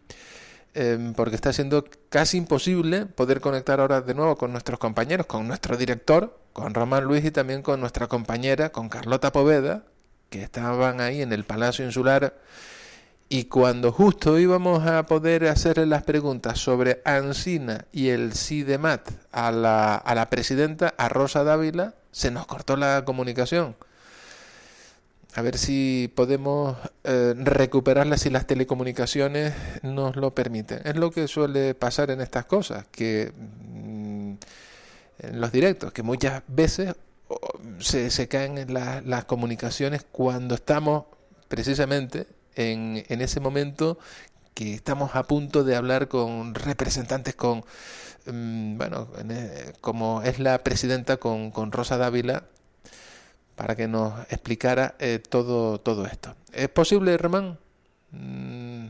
porque 1.17 1.35
está 1.35 1.51
siendo 1.51 1.83
casi 2.07 2.37
imposible 2.37 3.05
poder 3.05 3.41
conectar 3.41 3.81
ahora 3.81 3.99
de 3.99 4.13
nuevo 4.13 4.37
con 4.37 4.53
nuestros 4.53 4.79
compañeros, 4.79 5.25
con 5.25 5.45
nuestro 5.45 5.75
director, 5.75 6.39
con 6.53 6.73
Román 6.73 7.03
Luis 7.03 7.25
y 7.25 7.31
también 7.31 7.61
con 7.61 7.81
nuestra 7.81 8.07
compañera, 8.07 8.71
con 8.71 8.87
Carlota 8.87 9.33
Poveda, 9.33 9.83
que 10.29 10.41
estaban 10.41 11.01
ahí 11.01 11.21
en 11.21 11.33
el 11.33 11.43
Palacio 11.43 11.83
Insular 11.83 12.35
Y 13.33 13.45
cuando 13.45 13.93
justo 13.93 14.37
íbamos 14.39 14.85
a 14.85 15.05
poder 15.05 15.47
hacerle 15.47 15.85
las 15.85 16.03
preguntas 16.03 16.59
sobre 16.59 17.01
Ansina 17.05 17.85
y 17.93 18.09
el 18.09 18.33
SIDEMAT 18.33 19.09
a 19.31 19.53
la, 19.53 19.95
a 19.95 20.15
la 20.15 20.29
presidenta, 20.29 20.93
a 20.97 21.07
Rosa 21.07 21.45
Dávila, 21.45 21.93
se 22.11 22.29
nos 22.29 22.45
cortó 22.45 22.75
la 22.75 23.05
comunicación. 23.05 23.77
A 25.33 25.41
ver 25.41 25.57
si 25.57 26.11
podemos 26.13 26.75
eh, 27.05 27.33
recuperarla 27.37 28.17
si 28.17 28.29
las 28.29 28.47
telecomunicaciones 28.47 29.53
nos 29.81 30.17
lo 30.17 30.35
permiten. 30.35 30.81
Es 30.83 30.97
lo 30.97 31.09
que 31.09 31.29
suele 31.29 31.73
pasar 31.73 32.11
en 32.11 32.19
estas 32.19 32.43
cosas, 32.43 32.85
que 32.91 33.31
mm, 33.33 34.33
en 35.19 35.39
los 35.39 35.53
directos, 35.53 35.93
que 35.93 36.03
muchas 36.03 36.43
veces 36.49 36.95
se, 37.79 38.09
se 38.09 38.27
caen 38.27 38.57
en 38.57 38.73
las 38.73 39.23
comunicaciones 39.23 40.05
cuando 40.11 40.55
estamos 40.55 41.05
precisamente 41.47 42.27
en, 42.55 43.03
en 43.07 43.21
ese 43.21 43.39
momento 43.39 43.97
que 44.53 44.73
estamos 44.73 45.15
a 45.15 45.23
punto 45.23 45.63
de 45.63 45.75
hablar 45.75 46.07
con 46.07 46.53
representantes 46.55 47.35
con, 47.35 47.63
mm, 48.25 48.77
bueno, 48.77 49.07
eh, 49.29 49.73
como 49.81 50.21
es 50.21 50.39
la 50.39 50.63
presidenta 50.63 51.17
con, 51.17 51.71
Rosa 51.71 51.97
Dávila, 51.97 52.43
para 53.55 53.75
que 53.75 53.87
nos 53.87 54.19
explicara 54.31 54.95
eh, 54.99 55.19
todo, 55.19 55.79
todo 55.79 56.05
esto. 56.05 56.35
¿Es 56.51 56.69
posible, 56.69 57.17
Román? 57.17 57.57
Mm, 58.11 58.87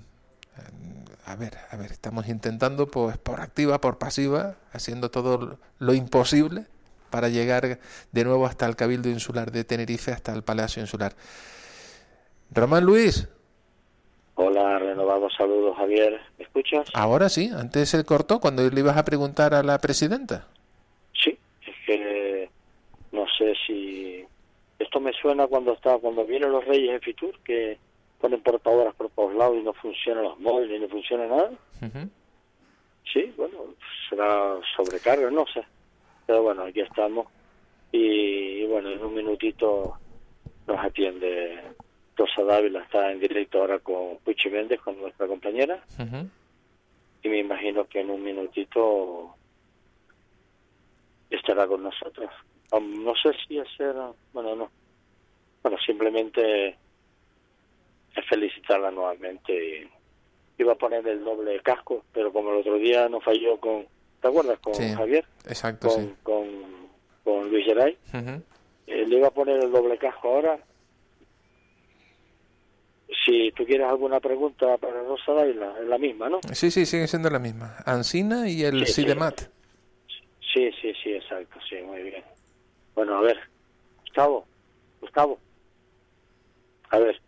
a 1.26 1.36
ver, 1.36 1.58
a 1.70 1.78
ver, 1.78 1.92
estamos 1.92 2.28
intentando 2.28 2.88
pues 2.88 3.18
por 3.18 3.42
activa, 3.42 3.80
por 3.80 3.98
pasiva, 3.98 4.56
haciendo 4.74 5.12
todo 5.12 5.60
lo 5.80 5.94
imposible 5.94 6.66
para 7.10 7.30
llegar 7.30 7.80
de 8.12 8.24
nuevo 8.24 8.46
hasta 8.46 8.66
el 8.66 8.76
Cabildo 8.76 9.10
Insular 9.10 9.52
de 9.52 9.64
Tenerife, 9.64 10.12
hasta 10.12 10.34
el 10.34 10.44
Palacio 10.44 10.82
Insular. 10.82 11.16
Román 12.52 12.84
Luis. 12.84 13.28
Hola, 14.44 14.80
renovados 14.80 15.32
saludos, 15.38 15.78
Javier. 15.78 16.20
¿Me 16.40 16.46
escuchas? 16.46 16.90
Ahora 16.96 17.30
sí, 17.30 17.52
antes 17.56 17.90
se 17.90 18.04
cortó 18.04 18.40
cuando 18.40 18.68
le 18.68 18.80
ibas 18.80 18.98
a 18.98 19.06
preguntar 19.06 19.54
a 19.54 19.62
la 19.62 19.78
presidenta. 19.78 20.48
Sí, 21.14 21.38
es 21.68 21.76
que 21.86 22.50
no 23.12 23.28
sé 23.38 23.54
si 23.68 24.26
esto 24.80 25.00
me 25.00 25.14
suena 25.14 25.46
cuando 25.46 25.74
está 25.74 25.96
cuando 26.00 26.26
vienen 26.26 26.52
los 26.52 26.66
reyes 26.66 26.90
en 26.90 27.02
Fitur 27.02 27.38
que 27.44 27.78
ponen 28.20 28.42
portadoras 28.42 28.96
por 28.96 29.12
todos 29.12 29.36
lados 29.36 29.58
y 29.60 29.62
no 29.62 29.74
funcionan 29.74 30.24
los 30.24 30.40
móviles, 30.40 30.76
y 30.76 30.82
no 30.82 30.90
funciona 30.90 31.28
nada. 31.28 31.52
Sí, 33.14 33.32
bueno, 33.38 33.58
será 34.10 34.56
sobrecarga, 34.76 35.30
no 35.30 35.46
sé. 35.54 35.64
Pero 36.26 36.42
bueno, 36.42 36.64
aquí 36.64 36.80
estamos 36.80 37.28
y, 37.92 38.64
y 38.64 38.66
bueno, 38.66 38.90
en 38.90 39.06
un 39.06 39.14
minutito 39.14 40.00
nos 40.66 40.80
atiende 40.84 41.62
Rosa 42.18 42.44
Dávila 42.44 42.82
está 42.84 43.12
en 43.12 43.20
directo 43.20 43.60
ahora 43.60 43.80
con 43.80 44.18
Puchi 44.24 44.50
Méndez, 44.50 44.80
con 44.82 45.00
nuestra 45.00 45.28
compañera. 45.28 45.84
Y 47.24 47.30
me 47.30 47.40
imagino 47.40 47.86
que 47.88 48.02
en 48.02 48.10
un 48.10 48.24
minutito 48.24 49.36
estará 51.30 51.68
con 51.68 51.84
nosotros. 51.84 52.30
No 52.72 53.14
sé 53.16 53.32
si 53.48 53.60
hacer, 53.60 53.94
bueno, 54.34 54.56
no. 54.56 54.72
Bueno, 55.64 55.78
simplemente 55.86 56.70
es 56.70 58.26
felicitarla 58.30 58.92
nuevamente. 58.92 59.88
Iba 60.58 60.74
a 60.74 60.78
poner 60.78 61.08
el 61.08 61.24
doble 61.24 61.60
casco, 61.62 62.04
pero 62.14 62.32
como 62.32 62.52
el 62.52 62.60
otro 62.60 62.76
día 62.76 63.08
no 63.10 63.20
falló 63.22 63.58
con, 63.60 63.86
¿te 64.22 64.28
acuerdas? 64.28 64.60
Con 64.60 64.76
Sí, 64.76 64.90
Javier, 64.94 65.26
Exacto, 65.48 65.88
con, 65.90 66.02
sí. 66.06 66.14
con, 66.24 66.48
con 67.24 67.50
Luis 67.50 67.66
Geray. 67.66 67.98
Eh, 68.88 69.06
le 69.08 69.18
iba 69.18 69.28
a 69.28 69.32
poner 69.32 69.64
el 69.64 69.72
doble 69.72 69.98
casco 69.98 70.28
ahora. 70.36 70.60
Si 73.26 73.52
tú 73.52 73.66
quieres 73.66 73.88
alguna 73.88 74.20
pregunta 74.20 74.78
para 74.78 75.02
Rosa 75.04 75.34
Dávila, 75.34 75.74
es 75.82 75.88
la 75.88 75.98
misma, 75.98 76.30
¿no? 76.30 76.40
Sí, 76.54 76.72
sí, 76.72 76.86
sigue 76.86 77.08
siendo 77.08 77.30
la 77.30 77.40
misma. 77.40 77.76
Ansina 77.86 78.50
y 78.50 78.64
el 78.64 78.80
Sí, 78.86 78.94
sí. 78.94 79.02
SIDEMAT. 79.04 79.42
Sí, 80.54 80.72
sí, 80.82 80.94
sí, 81.04 81.14
exacto, 81.14 81.60
sí, 81.70 81.76
muy 81.84 82.02
bien. 82.04 82.24
Bueno, 82.96 83.18
a 83.18 83.22
ver, 83.22 83.38
Gustavo, 84.02 84.46
Gustavo. 85.02 85.40
A 86.90 87.00
ver, 87.00 87.22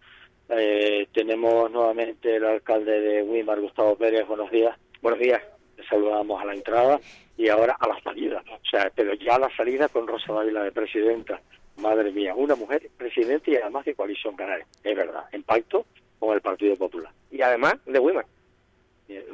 eh, 0.49 1.07
tenemos 1.14 1.69
nuevamente 1.72 2.35
el 2.35 2.43
alcalde 2.45 2.99
de 2.99 3.23
Wimar, 3.23 3.60
Gustavo 3.61 3.95
Pérez, 3.95 4.27
buenos 4.27 4.51
días. 4.51 4.77
Buenos 5.01 5.19
días. 5.19 5.41
Le 5.77 5.85
saludamos 5.88 6.41
a 6.41 6.45
la 6.45 6.53
entrada 6.53 6.99
y 7.38 7.47
ahora 7.49 7.76
a 7.80 7.88
la 7.88 7.99
salida. 8.01 8.43
O 8.49 8.65
sea, 8.69 8.91
pero 8.95 9.14
ya 9.15 9.35
a 9.35 9.39
la 9.39 9.55
salida 9.55 9.88
con 9.89 10.07
Rosa 10.07 10.34
Dávila 10.34 10.64
de 10.64 10.72
presidenta. 10.72 11.41
Madre 11.77 12.11
mía, 12.11 12.33
una 12.35 12.55
mujer 12.55 12.89
presidenta 12.97 13.49
y 13.51 13.55
además 13.55 13.85
de 13.85 13.95
coalición 13.95 14.35
canaria. 14.35 14.65
Es 14.83 14.95
verdad, 14.95 15.23
en 15.31 15.43
pacto 15.43 15.85
con 16.19 16.33
el 16.35 16.41
Partido 16.41 16.75
Popular. 16.75 17.11
y 17.31 17.41
además 17.41 17.75
de 17.85 17.99
Wimar. 17.99 18.25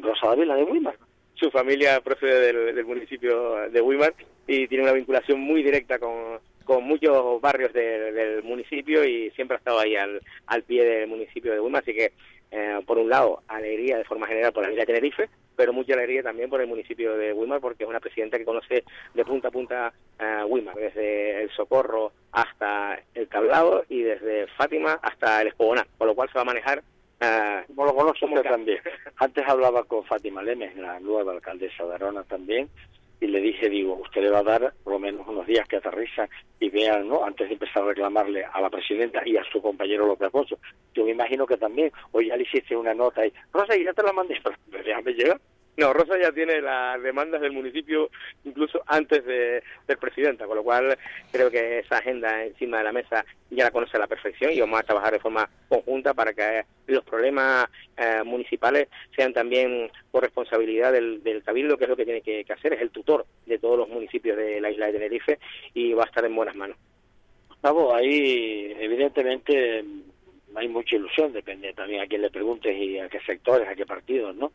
Rosa 0.02 0.28
Dávila 0.28 0.56
de 0.56 0.64
Wimar. 0.64 0.96
Su 1.36 1.52
familia 1.52 2.02
procede 2.02 2.52
del, 2.54 2.76
del 2.76 2.86
municipio 2.86 3.70
de 3.70 3.82
Wimar 3.82 4.14
y 4.48 4.68
tiene 4.68 4.84
una 4.84 4.94
vinculación 4.94 5.40
muy 5.40 5.62
directa 5.64 6.00
con, 6.00 6.40
con 6.66 6.84
muchos 6.84 7.40
barrios 7.40 7.72
de- 7.74 8.12
del 8.12 8.44
municipio 8.44 9.06
y 9.06 9.30
siempre 9.32 9.56
ha 9.56 9.60
estado 9.60 9.80
ahí 9.80 9.96
al, 9.96 10.22
al 10.48 10.64
pie 10.64 10.84
del 10.84 11.08
municipio 11.08 11.54
de 11.54 11.60
Wimar. 11.62 11.84
Así 11.84 11.94
que, 11.94 12.12
eh, 12.52 12.80
por 12.86 12.98
un 12.98 13.10
lado, 13.10 13.44
alegría 13.48 13.98
de 13.98 14.06
forma 14.06 14.28
general 14.28 14.52
por 14.54 14.64
la 14.64 14.72
isla 14.72 14.82
de 14.82 14.88
Tenerife, 14.88 15.30
pero 15.56 15.74
mucha 15.74 15.94
alegría 15.94 16.24
también 16.24 16.50
por 16.50 16.62
el 16.62 16.68
municipio 16.68 17.16
de 17.18 17.34
Wimar 17.34 17.60
porque 17.60 17.84
es 17.84 17.90
una 17.90 18.00
presidenta 18.00 18.38
que 18.38 18.46
conoce 18.46 18.84
de 19.14 19.26
punta 19.26 19.50
a 19.50 19.52
punta 19.52 19.94
eh, 20.20 20.44
Wimar, 20.48 20.76
desde 20.76 21.44
el 21.44 21.52
Socorro 21.52 22.12
hasta 22.32 23.00
el 23.14 23.28
Tablado 23.28 23.84
y 23.90 24.02
desde 24.02 24.48
Fátima 24.48 25.00
hasta 25.02 25.42
el 25.42 25.50
Espogoná, 25.50 25.86
con 25.98 26.08
lo 26.08 26.16
cual 26.16 26.30
se 26.30 26.36
va 26.36 26.42
a 26.42 26.46
manejar 26.46 26.82
Como 27.68 27.86
lo 27.86 27.94
conozco 27.94 28.28
también. 28.42 28.80
Antes 29.18 29.46
hablaba 29.48 29.84
con 29.84 30.06
Fátima 30.06 30.42
Lemes, 30.42 30.76
la 30.78 31.00
nueva 31.00 31.34
alcaldesa 31.34 31.86
de 31.86 31.96
Arona 31.96 32.24
también, 32.24 32.70
y 33.22 33.28
le 33.28 33.42
dije, 33.42 33.70
digo, 33.70 33.96
usted 33.96 34.22
le 34.22 34.30
va 34.30 34.40
a 34.40 34.44
dar 34.44 34.74
por 34.84 34.94
lo 34.94 35.00
menos 35.00 35.28
unos 35.28 35.46
días 35.46 35.68
que 35.68 35.78
aterriza 35.78 36.28
y 36.60 36.70
vean, 36.70 37.08
¿no? 37.08 37.24
Antes 37.26 37.48
de 37.48 37.54
empezar 37.54 37.84
a 37.84 37.88
reclamarle 37.88 38.46
a 38.46 38.62
la 38.62 38.70
presidenta 38.70 39.22
y 39.26 39.36
a 39.36 39.44
su 39.52 39.62
compañero 39.62 40.08
López 40.08 40.26
Alfonso. 40.28 40.58
Yo 40.94 41.06
me 41.06 41.12
imagino 41.12 41.46
que 41.46 41.58
también, 41.58 41.92
hoy 42.12 42.28
ya 42.28 42.38
le 42.38 42.44
hiciste 42.44 42.76
una 42.76 42.94
nota 42.94 43.22
ahí. 43.22 43.34
Rosa, 43.52 43.76
y 43.76 43.84
ya 43.84 43.94
te 43.94 44.04
la 44.04 44.14
mandé, 44.14 44.40
pero 44.72 44.84
déjame 44.84 45.14
llegar. 45.14 45.40
No, 45.78 45.94
Rosa 45.94 46.18
ya 46.22 46.34
tiene 46.34 46.62
las 46.62 47.02
demandas 47.02 47.40
del 47.40 47.54
municipio 47.54 48.10
incluso 48.44 48.82
antes 48.86 49.24
de 49.26 49.64
ser 49.88 49.98
presidenta, 49.98 50.46
con 50.46 50.58
lo 50.58 50.64
cual 50.64 50.98
creo 51.32 51.50
que 51.50 51.80
esa 51.80 52.00
agenda 52.00 52.44
encima 52.44 52.80
de 52.80 52.84
la 52.84 52.92
mesa 52.92 53.26
ya 53.50 53.64
la 53.64 53.72
conoce 53.72 53.96
a 53.96 54.02
la 54.02 54.08
perfección 54.08 54.52
y 54.52 54.60
vamos 54.60 54.80
a 54.80 54.84
trabajar 54.84 55.14
de 55.14 55.20
forma 55.20 55.50
conjunta 55.70 56.14
para 56.14 56.34
que 56.34 56.66
los 56.88 57.06
problemas 57.06 57.68
eh, 57.96 58.22
municipales 58.26 58.90
sean 59.16 59.32
también 59.32 59.90
por 60.12 60.24
responsabilidad 60.24 60.92
del, 60.92 61.24
del 61.24 61.44
Cabildo, 61.44 61.78
que 61.78 61.86
es 61.86 61.90
lo 61.90 61.96
que 61.96 62.06
tiene 62.06 62.22
que, 62.22 62.46
hacer, 62.52 62.74
es 62.74 62.82
el 62.82 62.90
tutor 62.90 63.26
de 63.46 63.58
todos 63.58 63.78
los 63.78 63.88
municipios 63.88 64.36
de 64.36 64.60
la 64.60 64.72
isla 64.72 64.88
de 64.88 64.94
Tenerife 64.94 65.40
y 65.74 65.94
va 65.94 66.04
a 66.04 66.08
estar 66.08 66.26
en 66.26 66.36
buenas 66.36 66.56
manos. 66.56 66.78
Gustavo, 67.48 67.96
ahí 67.96 68.76
evidentemente 68.80 69.86
hay 70.56 70.68
mucha 70.68 70.96
ilusión, 70.98 71.32
depende 71.32 71.74
también 71.74 72.02
a 72.02 72.08
quién 72.08 72.22
le 72.22 72.32
preguntes 72.32 72.76
y 72.76 73.00
a 73.00 73.08
qué 73.08 73.20
sectores, 73.22 73.68
a 73.68 73.76
qué 73.76 73.86
partidos, 73.86 74.36
¿no? 74.36 74.52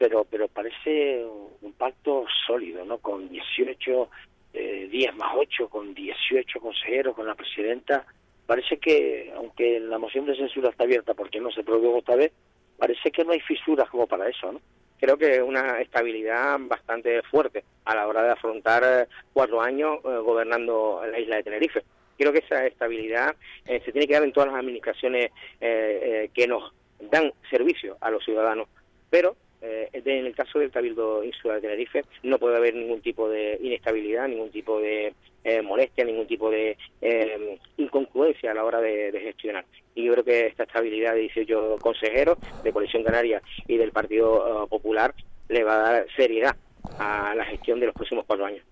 Pero 0.00 0.24
pero 0.24 0.48
parece 0.48 1.22
un 1.60 1.72
pacto 1.74 2.24
sólido, 2.46 2.84
¿no? 2.86 2.98
Con 2.98 3.28
18, 3.28 4.08
eh, 4.54 4.88
10 4.90 5.16
más 5.16 5.32
8, 5.36 5.68
con 5.68 5.92
18 5.92 6.58
consejeros, 6.58 7.14
con 7.14 7.26
la 7.26 7.34
presidenta. 7.34 8.06
Parece 8.46 8.78
que, 8.78 9.30
aunque 9.36 9.78
la 9.78 9.98
moción 9.98 10.24
de 10.24 10.36
censura 10.36 10.70
está 10.70 10.84
abierta 10.84 11.12
porque 11.12 11.38
no 11.38 11.50
se 11.52 11.62
produjo 11.62 11.98
esta 11.98 12.16
vez, 12.16 12.32
parece 12.78 13.10
que 13.10 13.24
no 13.24 13.32
hay 13.32 13.40
fisuras 13.40 13.90
como 13.90 14.06
para 14.06 14.28
eso, 14.28 14.52
¿no? 14.52 14.60
creo 15.00 15.16
que 15.16 15.42
una 15.42 15.80
estabilidad 15.80 16.58
bastante 16.60 17.22
fuerte 17.22 17.64
a 17.86 17.94
la 17.94 18.06
hora 18.06 18.22
de 18.22 18.30
afrontar 18.30 18.82
eh, 18.84 19.08
cuatro 19.32 19.60
años 19.60 19.98
eh, 20.04 20.18
gobernando 20.18 21.02
la 21.10 21.18
isla 21.18 21.36
de 21.36 21.42
Tenerife. 21.42 21.82
Creo 22.18 22.32
que 22.32 22.40
esa 22.40 22.66
estabilidad 22.66 23.34
eh, 23.64 23.80
se 23.84 23.92
tiene 23.92 24.06
que 24.06 24.12
dar 24.12 24.24
en 24.24 24.32
todas 24.32 24.50
las 24.50 24.60
administraciones 24.60 25.30
eh, 25.60 26.30
que 26.34 26.46
nos 26.46 26.74
dan 27.10 27.32
servicio 27.48 27.96
a 28.02 28.10
los 28.10 28.22
ciudadanos, 28.22 28.68
pero 29.08 29.36
eh, 29.62 29.90
en 29.92 30.26
el 30.26 30.34
caso 30.34 30.58
del 30.58 30.70
Cabildo 30.70 31.22
Insular 31.22 31.56
de 31.56 31.62
Tenerife 31.62 32.04
no 32.22 32.38
puede 32.38 32.56
haber 32.56 32.74
ningún 32.74 33.00
tipo 33.00 33.28
de 33.28 33.58
inestabilidad, 33.62 34.28
ningún 34.28 34.50
tipo 34.50 34.80
de 34.80 35.14
eh, 35.44 35.62
molestia, 35.62 36.04
ningún 36.04 36.26
tipo 36.26 36.50
de 36.50 36.76
eh, 37.00 37.58
incongruencia 37.78 38.50
a 38.50 38.54
la 38.54 38.64
hora 38.64 38.80
de, 38.80 39.10
gestionar. 39.20 39.64
Y 39.94 40.04
yo 40.04 40.12
creo 40.12 40.24
que 40.24 40.46
esta 40.46 40.64
estabilidad 40.64 41.14
de 41.14 41.20
18 41.20 41.78
consejeros 41.80 42.38
de 42.62 42.72
Coalición 42.72 43.04
Canaria 43.04 43.42
y 43.66 43.76
del 43.76 43.92
Partido 43.92 44.64
eh, 44.64 44.68
Popular 44.68 45.14
le 45.48 45.64
va 45.64 45.74
a 45.74 45.92
dar 45.92 46.06
seriedad 46.14 46.56
a 46.98 47.34
la 47.34 47.44
gestión 47.44 47.80
de 47.80 47.86
los 47.86 47.94
próximos 47.94 48.24
cuatro 48.26 48.46
años. 48.46 48.64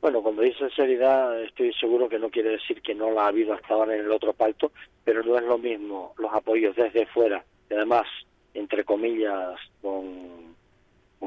Bueno, 0.00 0.22
cuando 0.22 0.42
dice 0.42 0.68
seriedad, 0.70 1.42
estoy 1.42 1.72
seguro 1.74 2.08
que 2.08 2.18
no 2.18 2.30
quiere 2.30 2.50
decir 2.50 2.82
que 2.82 2.94
no 2.94 3.10
la 3.10 3.24
ha 3.24 3.28
habido 3.28 3.54
hasta 3.54 3.72
ahora 3.72 3.94
en 3.94 4.02
el 4.02 4.10
otro 4.10 4.34
pacto, 4.34 4.70
pero 5.02 5.22
no 5.22 5.36
es 5.38 5.44
lo 5.44 5.56
mismo 5.56 6.14
los 6.18 6.32
apoyos 6.32 6.76
desde 6.76 7.06
fuera, 7.06 7.42
y 7.70 7.74
además, 7.74 8.06
entre 8.54 8.84
comillas, 8.84 9.58
con, 9.82 10.54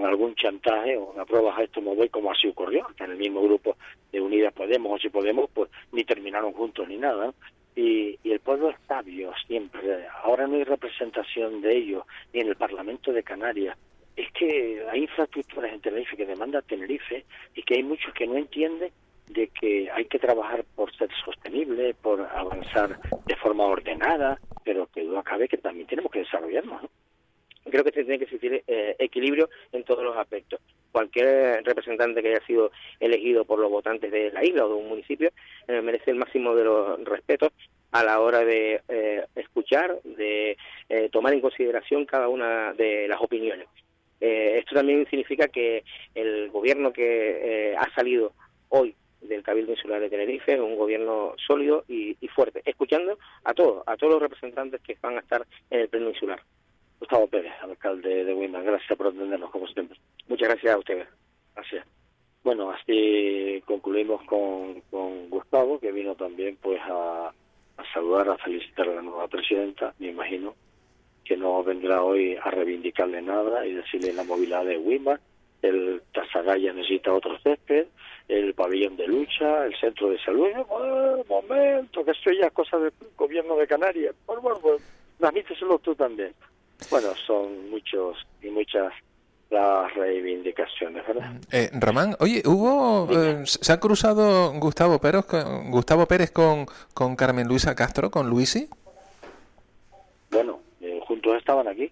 algún 0.04 0.36
chantaje 0.36 0.96
o 0.96 1.12
una 1.12 1.26
prueba 1.26 1.58
a 1.58 1.64
esto 1.64 1.82
me 1.82 1.94
voy, 1.96 2.08
como 2.10 2.32
así 2.32 2.48
ocurrió, 2.48 2.86
hasta 2.88 3.06
en 3.06 3.12
el 3.12 3.18
mismo 3.18 3.42
grupo 3.42 3.76
de 4.12 4.22
Unidas 4.22 4.54
Podemos 4.54 4.94
o 4.94 4.98
si 5.00 5.10
Podemos, 5.10 5.50
pues 5.54 5.70
ni 5.92 6.04
terminaron 6.04 6.54
juntos 6.54 6.88
ni 6.88 6.98
nada. 6.98 7.34
y, 7.76 8.18
y 8.24 8.32
el 8.32 8.40
pueblo 8.40 8.70
es 8.70 8.78
sabio 8.88 9.34
siempre. 9.48 10.08
Ahora 10.24 10.48
no 10.48 10.56
hay 10.56 10.64
representación 10.64 11.62
de 11.62 11.78
ellos 11.78 12.04
ni 12.34 12.42
en 12.42 12.48
el 12.50 12.56
Parlamento 12.56 13.12
de 13.12 13.24
Canarias. 13.24 13.78
Es 14.16 14.32
que 14.32 14.84
hay 14.90 15.02
infraestructuras 15.02 15.74
en 15.74 15.82
Tenerife 15.82 16.18
que 16.18 16.26
demanda 16.26 16.62
Tenerife 16.62 17.26
y 17.56 17.62
que 17.64 17.76
hay 17.76 17.84
muchos 17.84 18.14
que 18.14 18.28
no 18.28 18.36
entienden 18.36 18.92
de 19.28 19.48
que 19.50 19.90
hay 19.92 20.06
que 20.06 20.20
trabajar 20.20 20.66
por 20.76 20.96
ser 20.96 21.10
sostenible, 21.24 21.94
por 21.96 22.22
avanzar 22.22 23.00
de 23.26 23.36
forma 23.36 23.66
ordenada, 23.66 24.40
pero 24.64 24.88
que 24.88 25.04
no 25.04 25.20
acabe 25.20 25.48
que 25.48 25.58
también 25.58 25.88
tenemos 25.88 26.12
que 26.12 26.20
desarrollarnos. 26.20 26.84
¿no? 26.84 26.90
Creo 27.70 27.84
que 27.84 27.92
tiene 27.92 28.18
que 28.18 28.26
existir 28.26 28.64
eh, 28.68 28.96
equilibrio 29.00 29.50
en 29.72 29.84
todos 29.84 30.04
los 30.04 30.18
aspectos. 30.18 30.60
Cualquier 30.92 31.64
representante 31.64 32.22
que 32.22 32.30
haya 32.30 32.46
sido 32.46 32.72
elegido 33.00 33.46
por 33.46 33.60
los 33.60 33.70
votantes 33.70 34.12
de 34.12 34.32
la 34.32 34.44
isla 34.44 34.66
o 34.66 34.70
de 34.70 34.76
un 34.76 34.90
municipio 34.90 35.30
eh, 35.68 35.82
merece 35.82 36.12
el 36.12 36.18
máximo 36.18 36.56
de 36.56 36.64
los 36.64 37.04
respetos 37.04 37.52
a 37.92 38.04
la 38.04 38.20
hora 38.20 38.44
de 38.44 38.82
eh, 38.88 39.26
escuchar, 39.36 40.00
de 40.04 40.58
eh, 40.90 41.10
tomar 41.12 41.34
en 41.34 41.42
consideración 41.42 42.06
cada 42.06 42.28
una 42.28 42.74
de 42.74 43.08
las 43.08 43.22
opiniones. 43.22 43.68
Eh, 44.20 44.58
esto 44.60 44.76
también 44.76 45.08
significa 45.10 45.48
que 45.48 45.84
el 46.16 46.50
gobierno 46.50 46.92
que 46.92 47.76
ha 47.78 47.94
salido 47.94 48.34
hoy 48.70 48.96
del 49.22 49.44
Cabildo 49.44 49.72
Insular 49.72 50.00
de 50.00 50.10
Tenerife 50.10 50.54
es 50.54 50.60
un 50.60 50.76
gobierno 50.76 51.34
sólido 51.46 51.86
y, 51.88 52.16
y 52.20 52.28
fuerte, 52.28 52.62
escuchando 52.66 53.18
a 53.44 53.54
todos, 53.54 53.84
a 53.86 53.98
todos 53.98 54.14
los 54.14 54.22
representantes 54.22 54.82
que 54.82 54.98
van 55.02 55.18
a 55.18 55.22
estar 55.22 55.46
en 55.70 55.82
el 55.82 55.90
pleno 55.90 56.10
insular. 56.10 56.42
Gustavo 57.00 57.28
Pérez, 57.28 57.54
alcalde 57.62 58.26
de 58.26 58.34
Huima, 58.34 58.62
gracias 58.62 58.98
por 58.98 59.08
atendernos 59.08 59.52
como 59.52 59.68
siempre. 59.68 59.98
Muchas 60.28 60.50
gracias 60.50 60.74
a 60.74 60.78
ustedes. 60.78 61.08
Gracias. 61.56 61.86
Bueno, 62.44 62.72
así 62.72 63.62
concluimos 63.66 64.24
con, 64.24 64.82
con 64.90 65.30
Gustavo, 65.30 65.80
que 65.80 65.92
vino 65.92 66.16
también 66.16 66.58
pues 66.62 66.80
a, 66.84 67.34
saludar, 67.94 68.30
a 68.30 68.38
felicitar 68.38 68.88
a 68.88 68.96
la 68.96 69.02
nueva 69.02 69.28
presidenta, 69.28 69.94
me 70.00 70.08
imagino 70.08 70.56
que 71.24 71.36
no 71.36 71.62
vendrá 71.64 72.02
hoy 72.04 72.38
a 72.42 72.50
reivindicarle 72.50 73.22
nada 73.22 73.66
y 73.66 73.74
decirle 73.74 74.14
la 74.14 74.24
movilidad 74.24 74.64
de 74.66 74.78
Wimar, 74.78 75.20
el 75.62 76.02
Tasagaya 76.14 76.72
necesita 76.72 77.14
otro 77.14 77.38
césped, 77.40 77.88
el 78.28 78.54
pabellón 78.54 78.96
de 78.96 79.08
lucha, 79.08 79.66
el 79.66 79.76
centro 79.78 80.10
de 80.10 80.20
salud. 80.20 80.48
¡Eh, 80.48 81.24
momento, 81.28 82.06
que 82.06 82.12
esto 82.12 82.32
ya 82.32 82.48
es 82.48 82.54
cosa 82.54 82.78
del 82.78 82.94
gobierno 83.18 83.56
de 83.58 83.68
Canarias. 83.68 84.16
Bueno, 84.26 84.42
bueno, 84.42 84.78
transmíteselo 85.20 85.80
tú 85.80 85.96
también. 85.96 86.34
Bueno, 86.90 87.10
son 87.26 87.70
muchos 87.70 88.18
y 88.42 88.50
muchas 88.50 88.94
las 89.50 89.94
reivindicaciones, 89.94 91.08
¿verdad? 91.08 91.32
Eh, 91.52 91.70
Román, 91.74 92.16
oye, 92.20 92.44
hubo, 92.46 93.08
eh, 93.12 93.44
se 93.46 93.72
ha 93.72 93.80
cruzado 93.80 94.52
Gustavo 94.54 95.00
Pérez 95.00 95.26
con, 95.26 95.72
Gustavo 95.72 96.06
Pérez 96.06 96.32
con, 96.32 96.66
con 96.94 97.16
Carmen 97.16 97.48
Luisa 97.48 97.76
Castro, 97.76 98.12
con 98.12 98.30
Luisi. 98.30 98.68
Bueno, 100.32 100.60
eh, 100.82 101.00
juntos 101.08 101.38
estaban 101.38 101.68
aquí, 101.68 101.90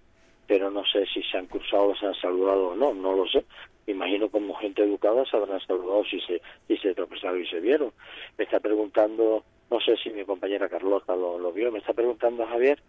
pero 0.48 0.70
no 0.70 0.84
sé 0.86 1.06
si 1.14 1.24
se 1.24 1.38
han 1.38 1.46
cruzado, 1.46 1.96
se 1.96 2.06
han 2.06 2.16
saludado 2.16 2.70
o 2.70 2.76
no, 2.76 2.94
no 2.94 3.16
lo 3.16 3.26
sé. 3.28 3.46
Imagino 3.88 4.30
como 4.30 4.56
gente 4.56 4.84
educada 4.84 5.24
se 5.26 5.38
habrán 5.38 5.60
saludado 5.62 6.04
si 6.06 6.20
se, 6.22 6.42
si 6.68 6.78
se 6.78 6.94
tropezaron 6.94 7.42
y 7.42 7.48
se 7.48 7.60
vieron. 7.60 7.94
Me 8.38 8.44
está 8.44 8.60
preguntando, 8.60 9.44
no 9.70 9.80
sé 9.80 9.96
si 10.04 10.10
mi 10.10 10.26
compañera 10.26 10.68
Carlota 10.68 11.16
lo, 11.16 11.40
lo 11.40 11.54
vio, 11.54 11.72
me 11.72 11.80
está 11.80 11.94
preguntando 11.94 12.46
Javier 12.48 12.82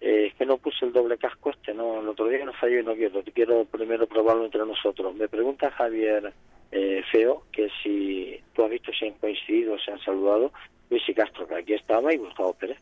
eh, 0.00 0.26
es 0.28 0.34
que 0.34 0.46
no 0.46 0.58
puse 0.58 0.86
el 0.86 0.92
doble 0.92 1.18
casco 1.18 1.50
este, 1.50 1.74
no, 1.74 2.00
el 2.00 2.08
otro 2.08 2.26
día 2.26 2.44
no 2.44 2.52
falló 2.54 2.80
y 2.80 2.84
no 2.84 2.94
quiero, 2.94 3.22
quiero 3.34 3.64
primero 3.66 4.06
probarlo 4.06 4.44
entre 4.44 4.64
nosotros. 4.64 5.14
Me 5.14 5.28
pregunta 5.28 5.70
Javier 5.70 6.32
eh, 6.72 7.02
Feo 7.10 7.44
que 7.52 7.68
si 7.82 8.40
tú 8.54 8.64
has 8.64 8.70
visto 8.70 8.92
si 8.92 9.06
han 9.06 9.14
coincidido, 9.14 9.78
se 9.78 9.92
han 9.92 10.00
saludado 10.00 10.52
Luis 10.88 11.08
y 11.08 11.14
Castro, 11.14 11.46
que 11.46 11.54
aquí 11.54 11.74
estaba, 11.74 12.12
y 12.12 12.16
Gustavo 12.16 12.54
Pérez. 12.54 12.78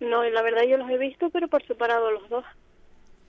No, 0.00 0.24
y 0.24 0.30
la 0.30 0.42
verdad 0.42 0.62
yo 0.64 0.76
los 0.76 0.90
he 0.90 0.98
visto, 0.98 1.30
pero 1.30 1.48
por 1.48 1.62
separado 1.66 2.10
los 2.10 2.28
dos. 2.28 2.44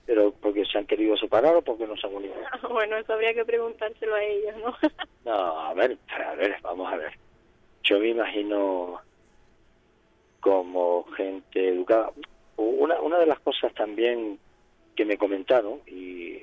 Pero 0.06 0.32
porque 0.32 0.64
se 0.64 0.78
han 0.78 0.86
querido 0.86 1.16
separar 1.16 1.54
o 1.56 1.62
porque 1.62 1.86
no 1.86 1.96
se 1.96 2.06
han 2.06 2.14
unido. 2.14 2.34
bueno, 2.70 2.96
eso 2.96 3.12
habría 3.12 3.34
que 3.34 3.44
preguntárselo 3.44 4.14
a 4.14 4.24
ellos, 4.24 4.56
¿no? 4.58 4.76
No, 5.24 5.60
a 5.60 5.74
ver, 5.74 5.98
a 6.08 6.34
ver, 6.34 6.56
vamos 6.62 6.90
a 6.90 6.96
ver. 6.96 7.12
Yo 7.84 7.98
me 8.00 8.08
imagino 8.08 9.00
como 10.40 11.04
gente 11.16 11.68
educada. 11.68 12.10
Una, 12.62 13.00
una 13.00 13.18
de 13.18 13.26
las 13.26 13.40
cosas 13.40 13.72
también 13.74 14.38
que 14.94 15.04
me 15.04 15.16
comentaron, 15.16 15.80
y, 15.86 16.36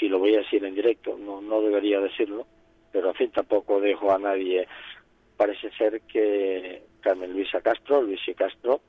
y 0.00 0.08
lo 0.08 0.18
voy 0.18 0.34
a 0.34 0.40
decir 0.40 0.64
en 0.64 0.74
directo, 0.74 1.16
no, 1.18 1.40
no 1.40 1.60
debería 1.60 2.00
decirlo, 2.00 2.46
pero 2.92 3.08
en 3.08 3.14
fin, 3.14 3.30
tampoco 3.30 3.80
dejo 3.80 4.12
a 4.12 4.18
nadie. 4.18 4.66
Parece 5.36 5.70
ser 5.72 6.00
que 6.02 6.82
Carmen 7.00 7.32
Luisa 7.32 7.60
Castro, 7.60 8.02
Luis 8.02 8.20
y 8.26 8.34
Castro, 8.34 8.80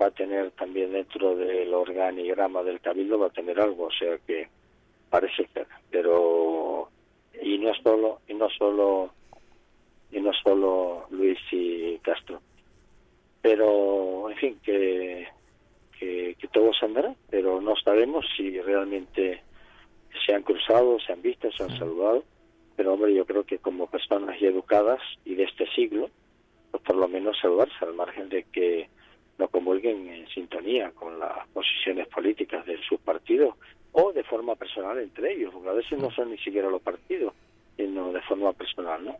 va 0.00 0.06
a 0.06 0.10
tener 0.10 0.50
también 0.52 0.92
dentro 0.92 1.36
del 1.36 1.72
organigrama 1.74 2.62
del 2.62 2.80
Cabildo, 2.80 3.18
va 3.18 3.26
a 3.26 3.30
tener 3.30 3.60
algo, 3.60 3.84
o 3.84 3.92
sea 3.92 4.18
que 4.26 4.48
parece 5.10 5.46
ser, 5.52 5.66
pero 5.90 6.88
y 7.42 7.58
no 7.58 7.74
solo 7.74 8.20
y 8.28 8.34
no 8.34 8.48
solo 8.50 9.12
y 10.10 10.20
no 10.20 10.32
solo 10.32 11.06
Luis 11.10 11.38
y 11.52 11.98
Castro 11.98 12.40
pero 13.42 14.30
en 14.30 14.36
fin 14.36 14.60
que 14.62 15.26
que, 16.00 16.34
que 16.38 16.48
todo 16.48 16.72
se 16.72 16.86
andará 16.86 17.14
pero 17.28 17.60
no 17.60 17.76
sabemos 17.76 18.24
si 18.34 18.58
realmente 18.60 19.42
se 20.26 20.34
han 20.34 20.42
cruzado 20.42 20.98
se 20.98 21.12
han 21.12 21.20
visto 21.20 21.52
se 21.52 21.62
han 21.62 21.78
saludado 21.78 22.24
pero 22.74 22.94
hombre 22.94 23.14
yo 23.14 23.26
creo 23.26 23.44
que 23.44 23.58
como 23.58 23.86
personas 23.86 24.40
y 24.40 24.46
educadas 24.46 25.00
y 25.26 25.34
de 25.34 25.44
este 25.44 25.66
siglo 25.74 26.08
pues 26.70 26.82
por 26.82 26.96
lo 26.96 27.06
menos 27.06 27.38
saludarse 27.40 27.84
al 27.84 27.92
margen 27.92 28.30
de 28.30 28.44
que 28.44 28.88
no 29.38 29.48
comulguen 29.48 30.08
en 30.08 30.28
sintonía 30.28 30.90
con 30.92 31.18
las 31.18 31.46
posiciones 31.48 32.06
políticas 32.08 32.64
de 32.66 32.78
sus 32.82 33.00
partidos 33.00 33.54
o 33.92 34.12
de 34.12 34.22
forma 34.24 34.54
personal 34.54 34.98
entre 34.98 35.32
ellos, 35.32 35.52
porque 35.52 35.68
a 35.68 35.72
veces 35.72 35.98
no 35.98 36.10
son 36.10 36.30
ni 36.30 36.38
siquiera 36.38 36.68
los 36.68 36.82
partidos, 36.82 37.34
sino 37.76 38.12
de 38.12 38.20
forma 38.22 38.52
personal, 38.52 39.04
¿no? 39.04 39.16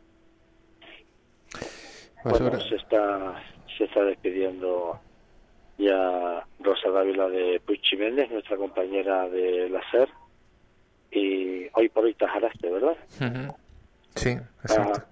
Pues 2.23 2.41
bueno, 2.41 2.61
se 2.61 2.77
está, 2.77 3.43
se 3.77 3.85
está 3.85 4.05
despidiendo 4.05 5.01
ya 5.81 6.47
Rosa 6.61 6.91
Dávila 6.91 7.29
de 7.29 7.61
Puig 7.61 7.81
Méndez, 7.99 8.31
nuestra 8.31 8.57
compañera 8.57 9.29
de 9.29 9.69
la 9.69 9.81
SER, 9.91 10.09
y 11.11 11.67
hoy 11.73 11.89
por 11.89 12.05
hoy 12.05 12.15
Tajaraste, 12.15 12.71
¿verdad? 12.71 12.97
Sí, 14.15 14.31
exacto. 14.63 14.93
Ah, 14.95 15.07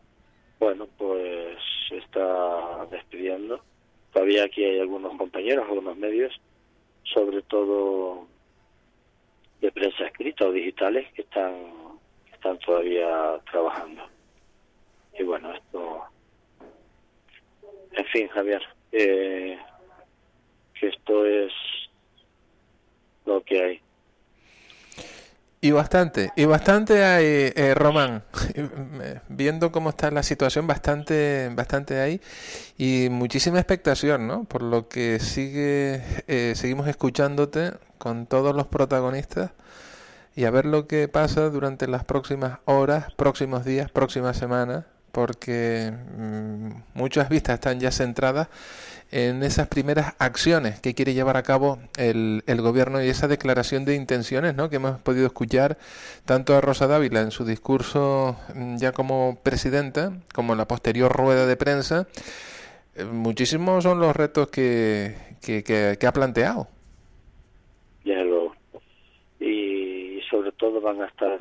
bueno, 0.61 0.87
pues 0.97 1.59
se 1.89 1.99
está 1.99 2.87
despidiendo. 2.91 3.63
Todavía 4.13 4.45
aquí 4.45 4.65
hay 4.65 4.81
algunos 4.81 5.17
compañeros, 5.17 5.67
algunos 5.69 5.97
medios, 5.97 6.41
sobre 7.05 7.43
todo 7.43 8.27
de 9.61 9.73
prensa 9.73 10.07
escrita 10.07 10.47
o 10.47 10.53
digitales, 10.53 11.13
que 11.15 11.23
están, 11.23 11.55
que 12.27 12.35
están 12.35 12.59
todavía 12.59 13.41
trabajando. 13.51 14.03
Y 15.19 15.23
bueno, 15.25 15.53
esto. 15.53 16.05
En 17.93 18.05
fin, 18.07 18.29
Javier, 18.29 18.63
eh, 18.93 19.59
que 20.79 20.89
esto 20.89 21.25
es 21.25 21.53
lo 23.27 23.43
que 23.45 23.63
hay. 23.63 23.81
Y 25.61 25.73
bastante, 25.73 26.31
y 26.37 26.45
bastante 26.45 27.03
hay, 27.03 27.53
eh, 27.57 27.75
Román, 27.75 28.23
viendo 29.29 29.73
cómo 29.73 29.91
está 29.91 30.09
la 30.13 30.23
situación, 30.23 30.69
bastante, 30.69 31.51
bastante 31.53 31.99
hay 31.99 32.21
y 32.77 33.09
muchísima 33.11 33.59
expectación, 33.59 34.29
¿no? 34.29 34.45
Por 34.45 34.63
lo 34.63 34.89
que 34.89 35.19
sigue, 35.19 36.01
eh, 36.29 36.53
seguimos 36.55 36.87
escuchándote 36.87 37.73
con 37.99 38.27
todos 38.27 38.55
los 38.55 38.69
protagonistas 38.69 39.51
y 40.37 40.45
a 40.45 40.53
ver 40.53 40.65
lo 40.65 40.87
que 40.87 41.09
pasa 41.09 41.51
durante 41.51 41.89
las 41.89 42.05
próximas 42.05 42.61
horas, 42.65 43.13
próximos 43.15 43.65
días, 43.65 43.91
próximas 43.91 44.37
semanas, 44.37 44.85
porque 45.19 45.91
mm, 46.17 46.69
muchas 46.95 47.29
vistas 47.29 47.55
están 47.55 47.81
ya 47.81 47.91
centradas 47.91 48.47
en 49.11 49.43
esas 49.43 49.67
primeras 49.67 50.15
acciones 50.21 50.79
que 50.81 50.95
quiere 50.95 51.13
llevar 51.13 51.37
a 51.37 51.43
cabo 51.43 51.81
el, 51.97 52.45
el 52.47 52.61
gobierno 52.61 53.03
y 53.03 53.09
esa 53.09 53.27
declaración 53.27 53.85
de 53.85 53.97
intenciones 53.97 54.55
¿no? 54.55 54.71
que 54.71 54.77
hemos 54.77 55.01
podido 55.01 55.27
escuchar 55.27 55.77
tanto 56.25 56.55
a 56.55 56.61
Rosa 56.61 56.87
Dávila 56.87 57.21
en 57.21 57.33
su 57.33 57.45
discurso 57.45 58.37
mm, 58.55 58.77
ya 58.77 58.93
como 58.93 59.41
presidenta 59.43 60.13
como 60.33 60.53
en 60.53 60.59
la 60.59 60.69
posterior 60.69 61.11
rueda 61.11 61.47
de 61.47 61.57
prensa. 61.57 62.07
Eh, 62.95 63.05
muchísimos 63.05 63.83
son 63.83 63.99
los 63.99 64.15
retos 64.15 64.51
que, 64.51 65.17
que, 65.45 65.65
que, 65.65 66.07
ha 66.07 66.13
planteado. 66.13 66.69
Ya 68.05 68.23
lo. 68.23 68.55
Y 69.41 70.21
sobre 70.31 70.53
todo 70.53 70.81
van 70.81 71.03
a 71.03 71.07
estar 71.07 71.41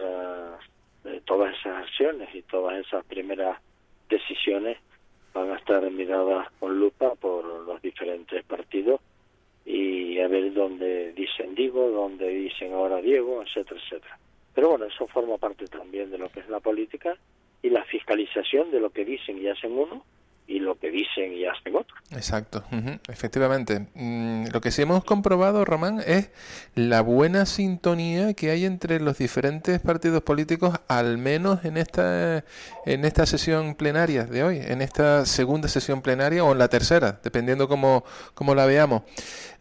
eh, 1.07 1.21
todas 1.25 1.53
esas 1.59 1.83
acciones 1.83 2.27
y 2.33 2.41
todas 2.43 2.85
esas 2.85 3.05
primeras 3.05 3.59
decisiones 4.09 4.77
van 5.33 5.51
a 5.51 5.57
estar 5.57 5.89
miradas 5.91 6.47
con 6.59 6.79
lupa 6.79 7.15
por 7.15 7.45
los 7.45 7.81
diferentes 7.81 8.43
partidos 8.43 9.01
y 9.65 10.19
a 10.19 10.27
ver 10.27 10.53
dónde 10.53 11.13
dicen 11.13 11.53
digo, 11.53 11.89
dónde 11.89 12.29
dicen 12.29 12.73
ahora 12.73 13.01
Diego, 13.01 13.43
etcétera, 13.43 13.79
etcétera. 13.83 14.19
Pero 14.55 14.69
bueno, 14.69 14.85
eso 14.85 15.07
forma 15.07 15.37
parte 15.37 15.67
también 15.67 16.09
de 16.09 16.17
lo 16.17 16.29
que 16.29 16.39
es 16.39 16.49
la 16.49 16.59
política 16.59 17.15
y 17.61 17.69
la 17.69 17.83
fiscalización 17.83 18.71
de 18.71 18.79
lo 18.79 18.89
que 18.89 19.05
dicen 19.05 19.37
y 19.37 19.47
hacen 19.47 19.77
uno 19.77 20.03
y 20.47 20.59
lo 20.59 20.79
que 20.79 20.89
dicen 20.89 21.33
y 21.33 21.45
hacen 21.45 21.75
otros. 21.75 21.99
Exacto, 22.11 22.63
efectivamente. 23.09 23.87
Mm, 23.95 24.45
lo 24.53 24.61
que 24.61 24.71
sí 24.71 24.81
hemos 24.81 25.03
comprobado, 25.03 25.65
Román, 25.65 26.01
es 26.05 26.31
la 26.73 27.01
buena 27.01 27.45
sintonía 27.45 28.33
que 28.33 28.49
hay 28.49 28.63
entre 28.63 29.01
los 29.01 29.17
diferentes 29.17 29.81
partidos 29.81 30.23
políticos, 30.23 30.79
al 30.87 31.17
menos 31.17 31.65
en 31.65 31.75
esta, 31.75 32.45
en 32.85 33.03
esta 33.03 33.25
sesión 33.25 33.75
plenaria 33.75 34.23
de 34.23 34.43
hoy, 34.43 34.59
en 34.63 34.81
esta 34.81 35.25
segunda 35.25 35.67
sesión 35.67 36.01
plenaria 36.01 36.43
o 36.45 36.53
en 36.53 36.59
la 36.59 36.69
tercera, 36.69 37.19
dependiendo 37.21 37.67
cómo, 37.67 38.05
cómo 38.33 38.55
la 38.55 38.65
veamos. 38.65 39.03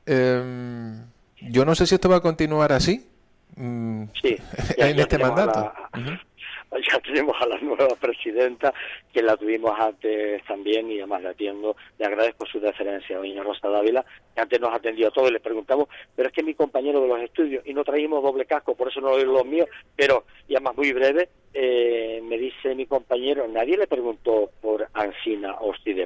Em, 0.07 1.05
yo 1.41 1.65
no 1.65 1.75
sé 1.75 1.87
si 1.87 1.97
esto 1.97 2.09
va 2.09 2.17
a 2.17 2.21
continuar 2.21 2.73
así. 2.73 3.09
Mm, 3.57 4.05
sí, 4.23 4.37
en 4.77 4.99
este 5.01 5.19
mandato. 5.19 5.73
ya 6.93 6.99
tenemos 7.01 7.37
a 7.41 7.47
la 7.47 7.59
nueva 7.59 7.95
presidenta, 8.01 8.73
que 9.13 9.23
la 9.23 9.37
tuvimos 9.37 9.79
antes 9.79 10.45
también 10.45 10.91
y 10.91 10.99
además 10.99 11.23
la 11.23 11.31
atiendo. 11.31 11.77
Le 11.99 12.07
agradezco 12.07 12.47
su 12.47 12.61
deferencia, 12.61 13.19
doña 13.19 13.43
Rosa 13.43 13.69
Dávila, 13.69 14.05
que 14.35 14.41
antes 14.41 14.61
nos 14.61 14.75
atendió 14.75 15.09
a 15.09 15.11
todos 15.11 15.31
y 15.31 15.33
le 15.33 15.41
preguntamos, 15.41 15.89
pero 16.15 16.29
es 16.29 16.35
que 16.35 16.43
mi 16.43 16.55
compañero 16.55 17.01
de 17.01 17.09
los 17.09 17.21
estudios, 17.21 17.67
y 17.67 17.75
no 17.75 17.85
traímos 17.85 18.23
doble 18.23 18.45
casco, 18.45 18.75
por 18.75 18.89
eso 18.89 19.01
no 19.01 19.17
lo 19.17 19.25
los 19.25 19.47
míos, 19.47 19.69
pero, 19.95 20.25
y 20.49 20.55
además 20.55 20.77
muy 20.77 20.93
breve, 20.93 21.29
eh, 21.55 22.21
me 22.23 22.37
dice 22.37 22.75
mi 22.75 22.87
compañero, 22.87 23.49
nadie 23.49 23.79
le 23.79 23.87
preguntó 23.87 24.51
por 24.61 24.89
Ansina 24.93 25.57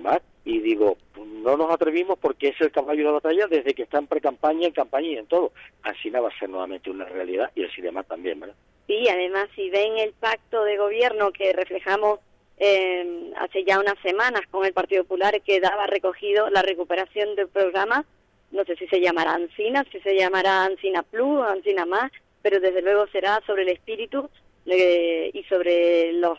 Mar 0.00 0.22
y 0.44 0.60
digo, 0.60 0.96
no 1.42 1.56
nos 1.56 1.72
atrevimos 1.72 2.18
porque 2.18 2.48
es 2.48 2.60
el 2.60 2.70
caballo 2.70 3.06
de 3.06 3.12
batalla 3.12 3.46
desde 3.48 3.74
que 3.74 3.82
está 3.82 3.98
en 3.98 4.06
pre-campaña, 4.06 4.68
en 4.68 4.72
campaña 4.72 5.08
y 5.08 5.16
en 5.16 5.26
todo. 5.26 5.52
Ansina 5.82 6.20
va 6.20 6.28
a 6.28 6.38
ser 6.38 6.48
nuevamente 6.48 6.90
una 6.90 7.04
realidad 7.04 7.50
y 7.54 7.62
el 7.62 7.72
Sidemar 7.72 8.04
también, 8.04 8.38
¿verdad? 8.40 8.54
Sí, 8.90 9.08
además 9.08 9.48
si 9.54 9.70
ven 9.70 9.98
el 9.98 10.12
pacto 10.14 10.64
de 10.64 10.76
gobierno 10.76 11.30
que 11.30 11.52
reflejamos 11.52 12.18
eh, 12.58 13.30
hace 13.36 13.62
ya 13.62 13.78
unas 13.78 13.96
semanas 14.02 14.40
con 14.50 14.66
el 14.66 14.72
Partido 14.72 15.04
Popular 15.04 15.40
que 15.42 15.60
daba 15.60 15.86
recogido 15.86 16.50
la 16.50 16.60
recuperación 16.60 17.36
del 17.36 17.46
programa, 17.46 18.04
no 18.50 18.64
sé 18.64 18.74
si 18.74 18.88
se 18.88 19.00
llamará 19.00 19.34
Ancina, 19.34 19.86
si 19.92 20.00
se 20.00 20.16
llamará 20.16 20.64
Ancina 20.64 21.04
Plus, 21.04 21.40
Ancina 21.46 21.86
Más, 21.86 22.10
pero 22.42 22.58
desde 22.58 22.82
luego 22.82 23.06
será 23.12 23.40
sobre 23.46 23.62
el 23.62 23.68
espíritu 23.68 24.28
eh, 24.66 25.30
y 25.34 25.44
sobre 25.44 26.12
los 26.14 26.36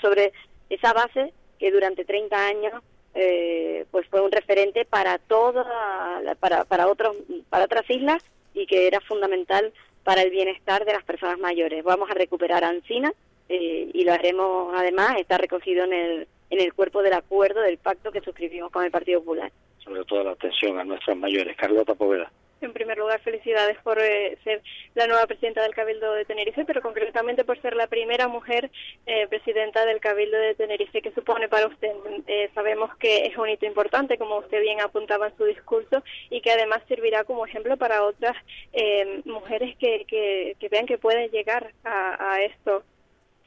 sobre 0.00 0.32
esa 0.68 0.92
base 0.92 1.32
que 1.60 1.70
durante 1.70 2.04
30 2.04 2.44
años 2.44 2.82
eh, 3.14 3.86
pues 3.92 4.08
fue 4.08 4.20
un 4.20 4.32
referente 4.32 4.84
para 4.84 5.18
toda 5.18 5.64
para 6.40 6.64
para 6.64 6.88
otros 6.88 7.14
para 7.50 7.66
otras 7.66 7.88
islas 7.88 8.20
y 8.52 8.66
que 8.66 8.88
era 8.88 9.00
fundamental 9.00 9.72
para 10.04 10.22
el 10.22 10.30
bienestar 10.30 10.84
de 10.84 10.92
las 10.92 11.04
personas 11.04 11.38
mayores. 11.38 11.84
Vamos 11.84 12.10
a 12.10 12.14
recuperar 12.14 12.64
Ancina 12.64 13.12
eh, 13.48 13.90
y 13.92 14.04
lo 14.04 14.12
haremos 14.12 14.72
además, 14.74 15.16
está 15.18 15.38
recogido 15.38 15.84
en 15.84 15.92
el, 15.92 16.28
en 16.50 16.60
el 16.60 16.72
cuerpo 16.74 17.02
del 17.02 17.12
acuerdo 17.12 17.60
del 17.60 17.78
pacto 17.78 18.12
que 18.12 18.20
suscribimos 18.20 18.70
con 18.70 18.84
el 18.84 18.90
Partido 18.90 19.20
Popular. 19.20 19.52
Sobre 19.78 20.04
todo 20.04 20.24
la 20.24 20.32
atención 20.32 20.78
a 20.78 20.84
nuestras 20.84 21.16
mayores. 21.16 21.56
Carlota 21.56 21.94
Poveda. 21.94 22.30
En 22.62 22.72
primer 22.72 22.96
lugar, 22.96 23.20
felicidades 23.20 23.76
por 23.82 23.98
eh, 24.00 24.38
ser 24.44 24.62
la 24.94 25.08
nueva 25.08 25.26
presidenta 25.26 25.62
del 25.62 25.74
Cabildo 25.74 26.12
de 26.14 26.24
Tenerife, 26.24 26.64
pero 26.64 26.80
concretamente 26.80 27.44
por 27.44 27.60
ser 27.60 27.74
la 27.74 27.88
primera 27.88 28.28
mujer 28.28 28.70
eh, 29.06 29.26
presidenta 29.26 29.84
del 29.84 29.98
Cabildo 29.98 30.38
de 30.38 30.54
Tenerife. 30.54 31.02
¿Qué 31.02 31.10
supone 31.10 31.48
para 31.48 31.66
usted? 31.66 31.90
Eh, 32.28 32.50
sabemos 32.54 32.96
que 32.98 33.26
es 33.26 33.36
un 33.36 33.48
hito 33.48 33.66
importante, 33.66 34.16
como 34.16 34.38
usted 34.38 34.60
bien 34.60 34.80
apuntaba 34.80 35.28
en 35.28 35.36
su 35.36 35.44
discurso, 35.44 36.04
y 36.30 36.40
que 36.40 36.52
además 36.52 36.82
servirá 36.86 37.24
como 37.24 37.44
ejemplo 37.46 37.76
para 37.76 38.04
otras 38.04 38.36
mujeres 39.24 39.76
que, 39.78 40.04
que, 40.06 40.68
vean 40.68 40.86
que 40.86 40.98
pueden 40.98 41.30
llegar 41.30 41.72
a, 41.84 42.34
a 42.34 42.42
esto. 42.42 42.84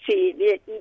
Sí, 0.06 0.36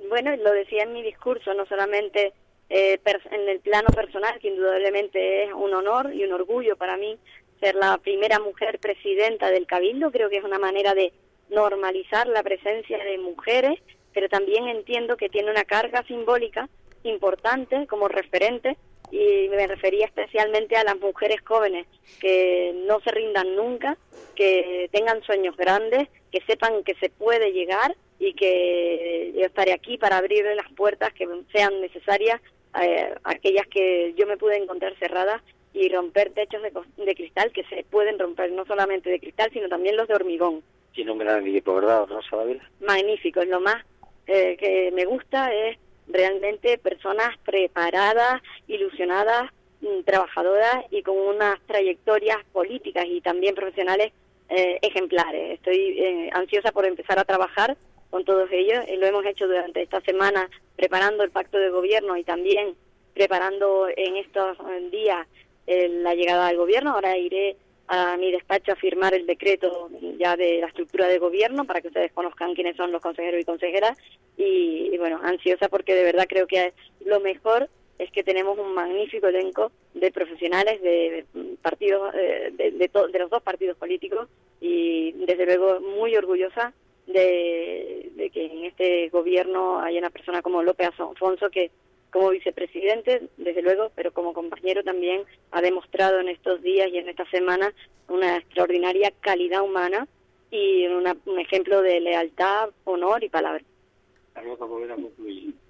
bueno, 0.08 0.34
lo 0.36 0.52
decía 0.52 0.82
en 0.82 0.92
mi 0.92 1.02
discurso, 1.02 1.54
no 1.54 1.66
solamente 1.66 2.32
en 2.68 3.48
el 3.48 3.60
plano 3.60 3.88
personal, 3.94 4.38
que 4.40 4.48
indudablemente 4.48 5.44
es 5.44 5.52
un 5.52 5.72
honor 5.74 6.12
y 6.12 6.24
un 6.24 6.32
orgullo 6.32 6.76
para 6.76 6.96
mí 6.96 7.18
ser 7.64 7.76
la 7.76 7.96
primera 7.96 8.38
mujer 8.40 8.78
presidenta 8.78 9.50
del 9.50 9.66
Cabildo, 9.66 10.10
creo 10.10 10.28
que 10.28 10.36
es 10.36 10.44
una 10.44 10.58
manera 10.58 10.94
de 10.94 11.12
normalizar 11.48 12.26
la 12.26 12.42
presencia 12.42 13.02
de 13.02 13.16
mujeres, 13.16 13.80
pero 14.12 14.28
también 14.28 14.68
entiendo 14.68 15.16
que 15.16 15.30
tiene 15.30 15.50
una 15.50 15.64
carga 15.64 16.02
simbólica 16.06 16.68
importante 17.04 17.86
como 17.86 18.08
referente 18.08 18.76
y 19.10 19.48
me 19.48 19.66
refería 19.66 20.04
especialmente 20.04 20.76
a 20.76 20.84
las 20.84 20.98
mujeres 21.00 21.40
jóvenes 21.42 21.86
que 22.20 22.74
no 22.86 23.00
se 23.00 23.12
rindan 23.12 23.56
nunca, 23.56 23.96
que 24.34 24.90
tengan 24.92 25.22
sueños 25.22 25.56
grandes, 25.56 26.08
que 26.30 26.42
sepan 26.42 26.84
que 26.84 26.94
se 26.96 27.08
puede 27.08 27.52
llegar 27.52 27.96
y 28.18 28.34
que 28.34 29.32
yo 29.36 29.46
estaré 29.46 29.72
aquí 29.72 29.96
para 29.96 30.18
abrirle 30.18 30.54
las 30.54 30.70
puertas 30.72 31.14
que 31.14 31.26
sean 31.50 31.80
necesarias, 31.80 32.42
eh, 32.82 33.14
aquellas 33.24 33.66
que 33.68 34.12
yo 34.18 34.26
me 34.26 34.36
pude 34.36 34.56
encontrar 34.56 34.94
cerradas 34.98 35.40
y 35.74 35.88
romper 35.88 36.30
techos 36.30 36.62
de, 36.62 37.14
cristal 37.14 37.52
que 37.52 37.64
se 37.64 37.84
pueden 37.90 38.18
romper, 38.18 38.52
no 38.52 38.64
solamente 38.64 39.10
de 39.10 39.18
cristal, 39.18 39.50
sino 39.52 39.68
también 39.68 39.96
los 39.96 40.06
de 40.06 40.14
hormigón. 40.14 40.62
Tiene 40.94 41.10
un 41.10 41.18
gran 41.18 41.44
equipo, 41.46 41.74
¿verdad, 41.74 42.06
Rosa 42.06 42.36
David? 42.36 42.58
Magnífico, 42.80 43.40
es 43.40 43.48
lo 43.48 43.60
más 43.60 43.84
eh, 44.28 44.56
que 44.56 44.92
me 44.92 45.04
gusta, 45.04 45.52
es 45.52 45.76
realmente 46.06 46.78
personas 46.78 47.36
preparadas, 47.44 48.40
ilusionadas, 48.68 49.50
mm, 49.80 50.02
trabajadoras 50.04 50.84
y 50.90 51.02
con 51.02 51.18
unas 51.18 51.60
trayectorias 51.66 52.38
políticas 52.52 53.06
y 53.06 53.20
también 53.20 53.56
profesionales 53.56 54.12
eh, 54.48 54.78
ejemplares. 54.80 55.54
Estoy 55.54 55.98
eh, 55.98 56.30
ansiosa 56.32 56.70
por 56.70 56.86
empezar 56.86 57.18
a 57.18 57.24
trabajar 57.24 57.76
con 58.10 58.24
todos 58.24 58.48
ellos 58.52 58.84
y 58.86 58.96
lo 58.96 59.06
hemos 59.06 59.26
hecho 59.26 59.48
durante 59.48 59.82
esta 59.82 60.00
semana 60.02 60.48
preparando 60.76 61.24
el 61.24 61.30
pacto 61.30 61.58
de 61.58 61.70
gobierno 61.70 62.16
y 62.16 62.22
también 62.22 62.76
preparando 63.14 63.88
en 63.96 64.16
estos 64.16 64.58
días 64.90 65.26
la 65.66 66.14
llegada 66.14 66.48
del 66.48 66.56
gobierno. 66.56 66.92
Ahora 66.92 67.16
iré 67.16 67.56
a 67.88 68.16
mi 68.16 68.30
despacho 68.32 68.72
a 68.72 68.76
firmar 68.76 69.14
el 69.14 69.26
decreto 69.26 69.90
ya 70.18 70.36
de 70.36 70.60
la 70.60 70.68
estructura 70.68 71.06
de 71.08 71.18
gobierno 71.18 71.64
para 71.64 71.80
que 71.80 71.88
ustedes 71.88 72.12
conozcan 72.12 72.54
quiénes 72.54 72.76
son 72.76 72.92
los 72.92 73.02
consejeros 73.02 73.40
y 73.40 73.44
consejeras. 73.44 73.98
Y, 74.36 74.96
bueno, 74.98 75.20
ansiosa 75.22 75.68
porque 75.68 75.94
de 75.94 76.04
verdad 76.04 76.26
creo 76.28 76.46
que 76.46 76.72
lo 77.04 77.20
mejor 77.20 77.68
es 77.98 78.10
que 78.10 78.24
tenemos 78.24 78.58
un 78.58 78.74
magnífico 78.74 79.28
elenco 79.28 79.70
de 79.92 80.10
profesionales 80.10 80.82
de, 80.82 81.24
partidos 81.62 82.12
eh, 82.14 82.50
de, 82.52 82.72
de, 82.72 83.18
los 83.18 83.30
dos 83.30 83.42
partidos 83.42 83.76
políticos 83.76 84.28
y 84.60 85.12
desde 85.12 85.46
luego 85.46 85.80
muy 85.80 86.16
orgullosa 86.16 86.72
de, 87.06 88.30
que 88.32 88.46
en 88.46 88.64
este 88.64 89.08
gobierno 89.10 89.78
haya 89.80 89.98
una 89.98 90.10
persona 90.10 90.42
como 90.42 90.62
López 90.62 90.88
Afonso 90.88 91.50
que 91.50 91.70
como 92.14 92.30
vicepresidente, 92.30 93.22
desde 93.38 93.60
luego, 93.60 93.90
pero 93.96 94.12
como 94.12 94.34
compañero 94.34 94.84
también 94.84 95.24
ha 95.50 95.60
demostrado 95.60 96.20
en 96.20 96.28
estos 96.28 96.62
días 96.62 96.88
y 96.92 96.98
en 96.98 97.08
esta 97.08 97.28
semana 97.28 97.74
una 98.06 98.36
extraordinaria 98.36 99.12
calidad 99.20 99.62
humana 99.62 100.06
y 100.48 100.86
un 100.86 101.40
ejemplo 101.40 101.82
de 101.82 101.98
lealtad, 101.98 102.70
honor 102.84 103.24
y 103.24 103.28
palabra. 103.30 103.64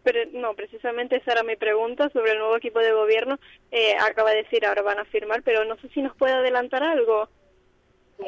Pero 0.03 0.21
no, 0.35 0.53
precisamente 0.53 1.17
esa 1.17 1.33
era 1.33 1.43
mi 1.45 1.57
pregunta 1.57 2.11
sobre 2.11 2.33
el 2.33 2.39
nuevo 2.39 2.59
equipo 2.59 2.79
de 2.81 2.93
gobierno. 2.93 3.39
Eh, 3.71 3.95
acaba 3.99 4.33
de 4.33 4.43
decir 4.43 4.67
ahora 4.67 4.83
van 4.83 4.99
a 4.99 5.07
firmar, 5.07 5.43
pero 5.43 5.65
no 5.65 5.79
sé 5.79 5.89
si 5.95 6.03
nos 6.03 6.15
puede 6.15 6.35
adelantar 6.35 6.83
algo. 6.83 7.27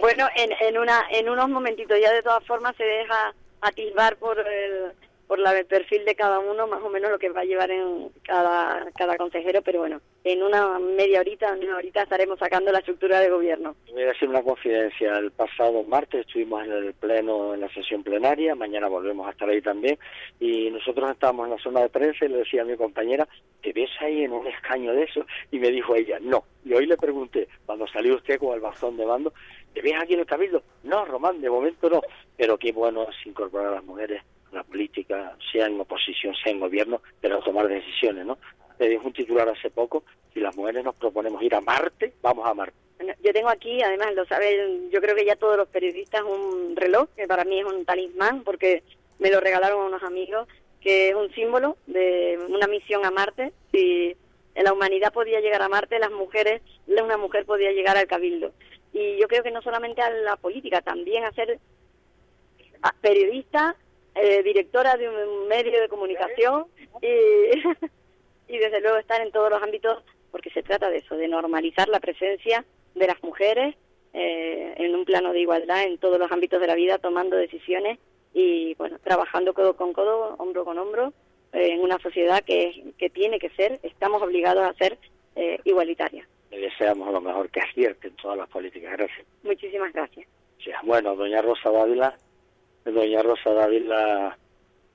Bueno, 0.01 0.27
en, 0.37 0.53
en, 0.67 0.79
una, 0.79 1.03
en 1.11 1.29
unos 1.29 1.51
momentitos 1.51 1.99
ya 2.01 2.15
de 2.15 2.23
todas 2.23 2.47
formas 2.47 2.75
se 2.77 2.85
deja 2.85 3.35
atisbar 3.61 4.17
por 4.17 4.39
el, 4.39 4.93
por 5.27 5.39
la, 5.39 5.59
el 5.59 5.67
perfil 5.67 6.05
de 6.05 6.15
cada 6.15 6.39
uno, 6.39 6.67
más 6.67 6.83
o 6.83 6.89
menos 6.89 7.11
lo 7.11 7.19
que 7.19 7.29
va 7.29 7.41
a 7.41 7.45
llevar 7.45 7.71
en 7.71 8.11
cada, 8.23 8.91
cada 8.97 9.17
consejero, 9.17 9.63
pero 9.63 9.81
bueno, 9.81 10.01
en 10.25 10.43
una 10.43 10.79
media 10.79 11.21
horita, 11.21 11.53
una 11.53 11.77
horita 11.77 12.03
estaremos 12.03 12.39
sacando 12.39 12.71
la 12.73 12.79
estructura 12.79 13.21
de 13.21 13.31
gobierno. 13.31 13.75
Voy 13.93 14.03
a 14.03 14.09
decir 14.09 14.29
una 14.29 14.43
confidencia. 14.43 15.19
El 15.19 15.31
pasado 15.33 15.83
martes 15.85 16.27
estuvimos 16.27 16.65
en 16.65 16.73
el 16.73 16.95
pleno, 16.95 17.55
en 17.55 17.61
la 17.61 17.69
sesión 17.73 18.03
plenaria, 18.03 18.55
mañana 18.55 18.89
volvemos 18.89 19.27
a 19.27 19.31
estar 19.31 19.49
ahí 19.49 19.61
también, 19.61 19.99
y 20.39 20.71
nosotros 20.71 21.11
estábamos 21.11 21.47
en 21.47 21.53
la 21.53 21.63
zona 21.63 21.81
de 21.81 21.89
prensa 21.89 22.25
y 22.25 22.29
le 22.29 22.39
decía 22.39 22.63
a 22.63 22.65
mi 22.65 22.77
compañera, 22.77 23.27
¿te 23.63 23.73
ves 23.73 23.91
ahí 24.01 24.23
en 24.23 24.33
un 24.33 24.47
escaño 24.47 24.93
de 24.93 25.05
eso? 25.05 25.27
Y 25.51 25.59
me 25.59 25.71
dijo 25.71 25.95
ella, 25.95 26.19
no. 26.21 26.45
Y 26.65 26.73
hoy 26.75 26.87
le 26.87 26.97
pregunté, 26.97 27.49
cuando 27.65 27.87
salió 27.89 28.17
usted 28.17 28.39
con 28.39 28.55
el 28.55 28.61
bastón 28.61 28.97
de 28.97 29.07
mando, 29.07 29.33
¿te 29.75 29.83
ves 29.83 29.95
aquí 30.01 30.15
en 30.15 30.21
el 30.21 30.27
cabildo? 30.27 30.63
No, 30.85 31.05
Román, 31.05 31.41
de 31.41 31.51
momento 31.51 31.89
no. 31.91 32.01
Pero 32.37 32.59
qué 32.59 32.73
bueno 32.73 33.05
es 33.05 33.27
incorporar 33.27 33.69
a 33.69 33.77
las 33.77 33.85
mujeres 33.85 34.23
la 34.57 34.65
política, 34.65 35.37
sea 35.53 35.67
en 35.67 35.81
oposición, 35.81 36.35
sea 36.35 36.53
en 36.53 36.61
gobierno, 36.61 37.01
pero 37.21 37.41
tomar 37.41 37.69
decisiones, 37.69 38.27
¿no? 38.27 38.39
Le 38.79 38.89
dijo 38.89 39.07
un 39.07 39.13
titular 39.13 39.49
hace 39.49 39.71
poco, 39.71 40.05
si 40.35 40.41
las 40.41 40.57
mujeres 40.57 40.85
nos 40.85 40.95
proponemos 40.97 41.43
ir 41.43 41.55
a 41.55 41.61
Marte, 41.61 42.13
vamos 42.21 42.47
a 42.47 42.55
Marte. 42.55 42.77
Yo 43.23 43.33
tengo 43.33 43.49
aquí, 43.49 43.83
además 43.83 44.15
lo 44.15 44.25
saben, 44.27 44.91
yo 44.91 45.01
creo 45.01 45.15
que 45.15 45.25
ya 45.25 45.37
todos 45.37 45.57
los 45.57 45.69
periodistas, 45.69 46.23
un 46.23 46.75
reloj, 46.77 47.09
que 47.17 47.27
para 47.27 47.45
mí 47.45 47.61
es 47.61 47.67
un 47.67 47.85
talismán, 47.85 48.43
porque 48.43 48.83
me 49.19 49.31
lo 49.31 49.41
regalaron 49.41 49.85
unos 49.85 50.03
amigos, 50.03 50.49
que 50.81 51.11
es 51.11 51.15
un 51.15 51.31
símbolo 51.35 51.77
de 51.87 52.39
una 52.49 52.67
misión 52.67 53.05
a 53.05 53.11
Marte. 53.11 53.53
Si 53.73 54.17
la 54.55 54.73
humanidad 54.73 55.13
podía 55.13 55.41
llegar 55.41 55.63
a 55.63 55.69
Marte, 55.69 55.99
las 55.99 56.11
mujeres, 56.11 56.63
una 56.87 57.17
mujer 57.17 57.45
podía 57.45 57.73
llegar 57.73 57.97
al 57.97 58.07
cabildo. 58.07 58.53
Y 58.93 59.19
yo 59.19 59.29
creo 59.29 59.43
que 59.43 59.51
no 59.51 59.61
solamente 59.63 60.01
a 60.01 60.11
la 60.11 60.37
política, 60.37 60.81
también 60.81 61.25
a 61.25 61.33
ser 61.33 61.59
periodista, 63.01 63.77
eh, 64.17 64.43
directora 64.43 64.97
de 64.97 65.09
un 65.09 65.49
medio 65.49 65.81
de 65.81 65.89
comunicación 65.89 66.67
y 67.03 67.07
y 68.49 68.59
desde 68.59 68.81
luego 68.81 68.99
estar 68.99 69.21
en 69.21 69.33
todos 69.33 69.51
los 69.51 69.63
ámbitos 69.63 70.03
porque 70.31 70.51
se 70.51 70.63
trata 70.63 70.91
de 70.91 70.99
eso, 70.99 71.17
de 71.17 71.29
normalizar 71.29 71.89
la 71.89 72.01
presencia 72.01 72.65
de 72.95 73.07
las 73.07 73.23
mujeres 73.23 73.75
eh, 74.13 74.75
en 74.77 74.95
un 74.95 75.05
plano 75.05 75.33
de 75.33 75.41
igualdad 75.41 75.85
en 75.85 75.99
todos 75.99 76.19
los 76.19 76.31
ámbitos 76.31 76.61
de 76.61 76.67
la 76.67 76.75
vida, 76.75 76.99
tomando 76.99 77.37
decisiones 77.37 77.99
y 78.35 78.75
bueno, 78.75 78.99
trabajando 79.03 79.55
codo 79.55 79.77
con 79.77 79.93
codo, 79.93 80.37
hombro 80.39 80.65
con 80.65 80.79
hombro, 80.79 81.13
eh, 81.53 81.71
en 81.73 81.81
una 81.81 81.99
sociedad 81.99 82.43
que, 82.45 82.93
que 82.99 83.09
tiene 83.09 83.39
que 83.39 83.51
ser, 83.51 83.81
estamos 83.83 84.23
obligados 84.23 84.63
a 84.65 84.75
ser 84.75 84.99
eh, 85.37 85.59
igualitaria. 85.65 86.27
Le 86.51 86.61
deseamos 86.61 87.13
lo 87.13 87.21
mejor 87.21 87.49
que 87.51 87.61
acierte 87.61 88.09
en 88.09 88.17
todas 88.17 88.37
las 88.37 88.49
políticas. 88.49 88.93
Gracias. 88.93 89.27
Muchísimas 89.43 89.93
gracias. 89.93 90.27
Bueno, 90.83 91.15
doña 91.15 91.43
Rosa 91.43 91.71
Dávila, 91.71 92.17
doña 92.93 93.23
Rosa 93.23 93.53
Dávila, 93.53 94.37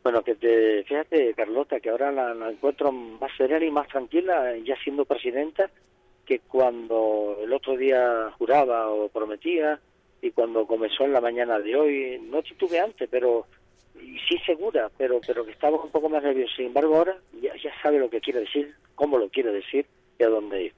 bueno, 0.04 0.24
que 0.24 0.36
te, 0.36 0.84
fíjate, 0.84 1.34
Carlota, 1.34 1.80
que 1.80 1.90
ahora 1.90 2.12
la, 2.12 2.34
la 2.34 2.50
encuentro 2.50 2.92
más 2.92 3.32
serena 3.38 3.66
y 3.66 3.72
más 3.72 3.88
tranquila, 3.88 4.56
ya 4.58 4.76
siendo 4.84 5.06
presidenta, 5.06 5.70
que 6.26 6.40
cuando 6.40 7.38
el 7.42 7.52
otro 7.54 7.76
día 7.76 8.32
juraba 8.38 8.90
o 8.90 9.10
prometía 9.10 9.80
y 10.22 10.32
cuando 10.32 10.66
comenzó 10.66 11.04
en 11.04 11.14
la 11.14 11.22
mañana 11.22 11.60
de 11.60 11.76
hoy, 11.76 12.22
no 12.30 12.42
titubeante, 12.42 13.08
pero 13.08 13.46
y 14.00 14.18
sí 14.20 14.38
segura, 14.46 14.90
pero 14.98 15.20
pero 15.26 15.46
que 15.46 15.52
estaba 15.52 15.82
un 15.82 15.92
poco 15.92 16.10
más 16.10 16.24
nerviosa. 16.24 16.56
Sin 16.56 16.68
embargo, 16.68 16.96
ahora 16.96 17.18
ya, 17.42 17.54
ya 17.56 17.72
sabe 17.82 18.00
lo 18.00 18.10
que 18.10 18.22
quiere 18.22 18.42
decir, 18.42 18.74
cómo 18.96 19.18
lo 19.18 19.30
quiere 19.30 19.52
decir 19.52 19.86
y 20.20 20.24
a 20.24 20.30
dónde 20.30 20.64
ir. 20.64 20.74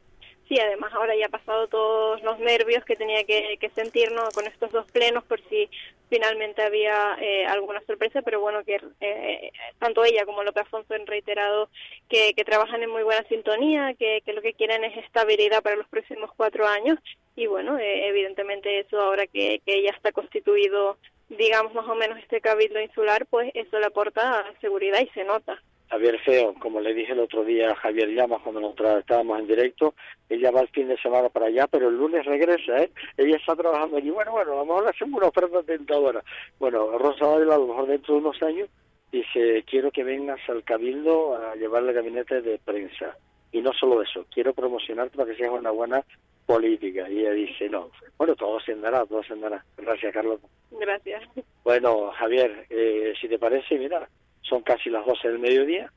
Sí, 0.54 0.60
además 0.60 0.94
ahora 0.94 1.16
ya 1.16 1.26
ha 1.26 1.30
pasado 1.30 1.68
todos 1.68 2.22
los 2.22 2.38
nervios 2.38 2.86
que 2.86 2.96
tenía 2.96 3.24
que, 3.24 3.58
que 3.60 3.72
sentir 3.72 4.12
¿no? 4.12 4.22
con 4.36 4.46
estos 4.46 4.72
dos 4.72 4.86
plenos 4.92 5.24
por 5.24 5.42
si 5.50 5.68
finalmente 6.12 6.62
había 6.62 7.18
eh, 7.20 7.44
alguna 7.48 7.82
sorpresa, 7.88 8.22
pero 8.22 8.40
bueno, 8.40 8.64
que 8.64 8.80
eh, 9.02 9.52
tanto 9.80 10.06
ella 10.06 10.26
como 10.26 10.44
López 10.44 10.62
Afonso 10.68 10.94
han 10.94 11.08
reiterado 11.08 11.70
que, 12.08 12.36
que 12.36 12.46
trabajan 12.46 12.84
en 12.84 12.92
muy 12.92 13.02
buena 13.02 13.28
sintonía, 13.30 13.96
que, 13.98 14.22
que, 14.24 14.34
lo 14.34 14.44
que 14.44 14.54
quieren 14.54 14.84
es 14.84 14.96
estabilidad 14.98 15.64
para 15.64 15.76
los 15.76 15.88
próximos 15.88 16.30
cuatro 16.38 16.68
años 16.68 17.00
y 17.36 17.48
bueno, 17.48 17.80
eh, 17.80 18.08
evidentemente 18.08 18.80
eso 18.80 19.02
ahora 19.02 19.26
que, 19.26 19.60
que 19.66 19.82
ya 19.82 19.90
está 19.90 20.12
constituido, 20.12 21.00
digamos 21.30 21.74
más 21.74 21.90
o 21.90 21.96
menos 21.96 22.20
este 22.20 22.42
cabildo 22.42 22.80
insular, 22.80 23.26
pues 23.26 23.50
eso 23.56 23.80
le 23.80 23.88
aporta 23.88 24.46
seguridad 24.62 25.02
y 25.02 25.10
se 25.16 25.24
nota. 25.24 25.60
Javier 25.94 26.20
Feo, 26.22 26.56
como 26.56 26.82
le 26.82 26.92
dije 26.92 27.12
el 27.12 27.20
otro 27.20 27.44
día 27.44 27.70
a 27.70 27.76
Javier 27.76 28.10
Llamas 28.10 28.42
cuando 28.42 28.60
nosotros 28.60 29.02
estábamos 29.02 29.40
en 29.40 29.46
directo, 29.46 29.94
ella 30.28 30.50
va 30.50 30.62
el 30.62 30.68
fin 30.70 30.88
de 30.88 30.98
semana 30.98 31.30
para 31.30 31.46
allá, 31.46 31.68
pero 31.68 31.90
el 31.90 31.96
lunes 31.96 32.26
regresa, 32.26 32.82
¿eh? 32.82 32.90
Ella 33.16 33.38
está 33.38 33.56
trabajando 33.56 33.98
allí. 33.98 34.10
Bueno, 34.10 34.32
bueno, 34.32 34.54
a 34.54 34.56
lo 34.56 34.66
mejor 34.66 34.86
le 34.86 34.90
hacemos 34.90 35.20
una 35.20 35.28
oferta 35.28 35.62
tentadora. 35.62 36.24
Bueno, 36.58 36.98
Rosa 36.98 37.28
Badela, 37.28 37.54
a 37.54 37.60
lo 37.60 37.68
mejor 37.68 37.86
dentro 37.86 38.16
de 38.16 38.22
unos 38.22 38.42
años, 38.42 38.70
dice, 39.12 39.64
quiero 39.70 39.92
que 39.92 40.04
vengas 40.04 40.40
al 40.50 40.64
Cabildo 40.64 41.36
a 41.36 41.54
llevar 41.58 41.84
el 41.84 41.94
gabinete 41.94 42.42
de 42.42 42.58
prensa. 42.58 43.16
Y 43.52 43.62
no 43.62 43.72
solo 43.74 44.02
eso, 44.02 44.26
quiero 44.34 44.52
promocionarte 44.52 45.16
para 45.16 45.30
que 45.30 45.38
seas 45.38 45.52
una 45.52 45.70
buena 45.70 46.04
política. 46.48 47.08
Y 47.08 47.20
ella 47.20 47.34
dice, 47.34 47.70
no, 47.70 47.92
bueno, 48.18 48.36
todo 48.36 48.60
se 48.62 48.72
andará, 48.72 49.06
todo 49.06 49.22
se 49.22 49.34
andará. 49.34 49.64
Gracias, 49.78 50.12
Carlos. 50.12 50.40
Gracias. 50.72 51.22
Bueno, 51.64 52.12
Javier, 52.14 52.66
eh, 52.72 53.14
si 53.22 53.28
te 53.28 53.38
parece, 53.38 53.78
mira, 53.78 54.10
son 54.44 54.62
casi 54.62 54.90
las 54.90 55.06
12 55.06 55.28
del 55.28 55.40
mediodía. 55.40 55.92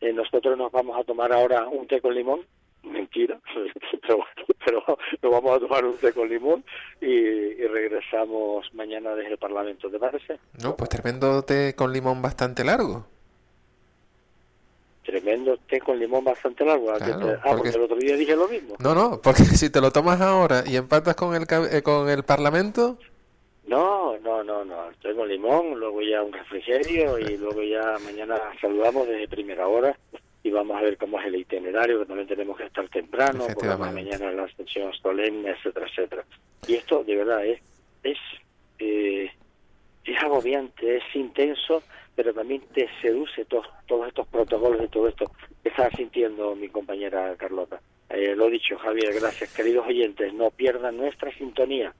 Eh, 0.00 0.12
nosotros 0.12 0.56
nos 0.56 0.70
vamos 0.72 0.98
a 0.98 1.04
tomar 1.04 1.32
ahora 1.32 1.66
un 1.68 1.86
té 1.86 2.00
con 2.00 2.14
limón. 2.14 2.40
Mentira, 2.84 3.38
pero, 4.06 4.18
pero 4.64 4.84
nos 5.20 5.32
vamos 5.32 5.56
a 5.56 5.60
tomar 5.60 5.84
un 5.84 5.96
té 5.96 6.12
con 6.12 6.28
limón 6.28 6.64
y, 7.00 7.06
y 7.06 7.66
regresamos 7.66 8.72
mañana 8.72 9.14
desde 9.16 9.32
el 9.32 9.38
Parlamento, 9.38 9.90
¿te 9.90 9.98
parece? 9.98 10.38
No, 10.62 10.76
pues 10.76 10.88
tremendo 10.88 11.42
té 11.42 11.74
con 11.74 11.92
limón 11.92 12.22
bastante 12.22 12.62
largo. 12.64 13.04
Tremendo 15.04 15.56
té 15.68 15.80
con 15.80 15.98
limón 15.98 16.22
bastante 16.22 16.64
largo. 16.64 16.90
¿a 16.92 16.98
qué 16.98 17.04
Claro, 17.06 17.26
te- 17.26 17.32
ah, 17.32 17.40
porque- 17.42 17.56
porque 17.56 17.76
el 17.76 17.82
otro 17.82 17.96
día 17.96 18.16
dije 18.16 18.36
lo 18.36 18.46
mismo. 18.48 18.74
No, 18.78 18.94
no, 18.94 19.20
porque 19.22 19.42
si 19.64 19.70
te 19.70 19.80
lo 19.80 19.90
tomas 19.90 20.20
ahora 20.20 20.62
y 20.66 20.76
empatas 20.76 21.16
con 21.16 21.34
el, 21.34 21.46
eh, 21.72 21.82
con 21.82 22.08
el 22.10 22.22
Parlamento, 22.24 22.98
No, 23.68 24.16
no, 24.18 24.42
no, 24.42 24.64
no. 24.64 24.90
Estoy 24.90 25.14
con 25.14 25.28
limón, 25.28 25.78
luego 25.78 26.00
ya 26.02 26.22
un 26.22 26.32
refrigerio 26.32 27.18
y 27.18 27.36
luego 27.38 27.62
ya 27.62 27.96
mañana 28.04 28.40
saludamos 28.60 29.06
desde 29.06 29.28
primera 29.28 29.68
hora 29.68 29.96
y 30.42 30.50
vamos 30.50 30.76
a 30.78 30.82
ver 30.82 30.96
cómo 30.96 31.20
es 31.20 31.26
el 31.26 31.36
itinerario, 31.36 31.98
que 32.00 32.06
también 32.06 32.28
tenemos 32.28 32.56
que 32.56 32.64
estar 32.64 32.88
temprano, 32.88 33.44
porque 33.54 33.68
mañana 33.92 34.30
la 34.32 34.48
sesión 34.54 34.92
solemne, 34.94 35.50
etcétera, 35.50 35.86
etcétera. 35.86 36.24
Y 36.66 36.74
esto 36.76 37.04
de 37.04 37.16
verdad 37.16 37.44
es, 37.44 37.60
es, 38.02 38.18
eh, 38.78 39.30
es 40.04 40.22
agobiante, 40.22 40.96
es 40.96 41.02
intenso, 41.14 41.82
pero 42.14 42.32
también 42.32 42.62
te 42.72 42.88
seduce 43.02 43.44
to- 43.44 43.62
todos 43.86 44.08
estos 44.08 44.26
protocolos 44.28 44.82
y 44.82 44.88
todo 44.88 45.08
esto 45.08 45.30
que 45.62 45.68
está 45.68 45.90
sintiendo 45.90 46.54
mi 46.56 46.68
compañera 46.68 47.34
Carlota. 47.36 47.80
Eh, 48.08 48.34
lo 48.34 48.48
dicho, 48.48 48.78
Javier, 48.78 49.12
gracias. 49.20 49.52
Queridos 49.54 49.86
oyentes, 49.86 50.32
no 50.32 50.50
pierdan 50.50 50.96
nuestra 50.96 51.30
sintonía. 51.32 51.92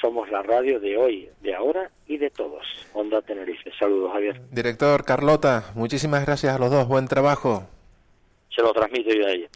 Somos 0.00 0.30
la 0.30 0.42
radio 0.42 0.78
de 0.78 0.96
hoy, 0.96 1.28
de 1.40 1.54
ahora 1.54 1.90
y 2.06 2.18
de 2.18 2.30
todos. 2.30 2.64
Onda 2.92 3.20
Tenerife. 3.22 3.70
Saludos, 3.78 4.12
Javier. 4.12 4.40
director 4.50 5.04
Carlota, 5.04 5.72
muchísimas 5.74 6.24
gracias 6.24 6.54
a 6.54 6.58
los 6.58 6.70
dos, 6.70 6.86
buen 6.86 7.08
trabajo. 7.08 7.64
Se 8.54 8.62
lo 8.62 8.72
transmito 8.72 9.10
yo 9.10 9.26
a 9.26 9.30
ella. 9.30 9.48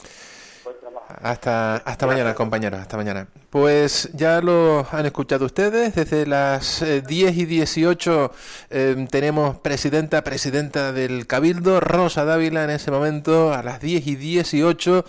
Hasta, 1.21 1.77
hasta 1.77 2.07
mañana, 2.07 2.35
compañeros, 2.35 2.81
hasta 2.81 2.97
mañana. 2.97 3.27
Pues 3.51 4.09
ya 4.15 4.41
lo 4.41 4.87
han 4.91 5.07
escuchado 5.07 5.45
ustedes, 5.45 5.95
desde 5.95 6.27
las 6.27 6.81
eh, 6.83 7.03
10 7.03 7.37
y 7.37 7.45
18 7.45 8.33
eh, 8.71 9.07
tenemos 9.11 9.59
presidenta, 9.59 10.25
presidenta 10.25 10.93
del 10.93 11.27
Cabildo, 11.27 11.81
Rosa 11.81 12.25
Dávila 12.25 12.65
en 12.65 12.71
ese 12.71 12.91
momento, 12.91 13.53
a 13.53 13.63
las 13.63 13.81
10 13.81 14.07
y 14.07 14.17
18 14.17 15.05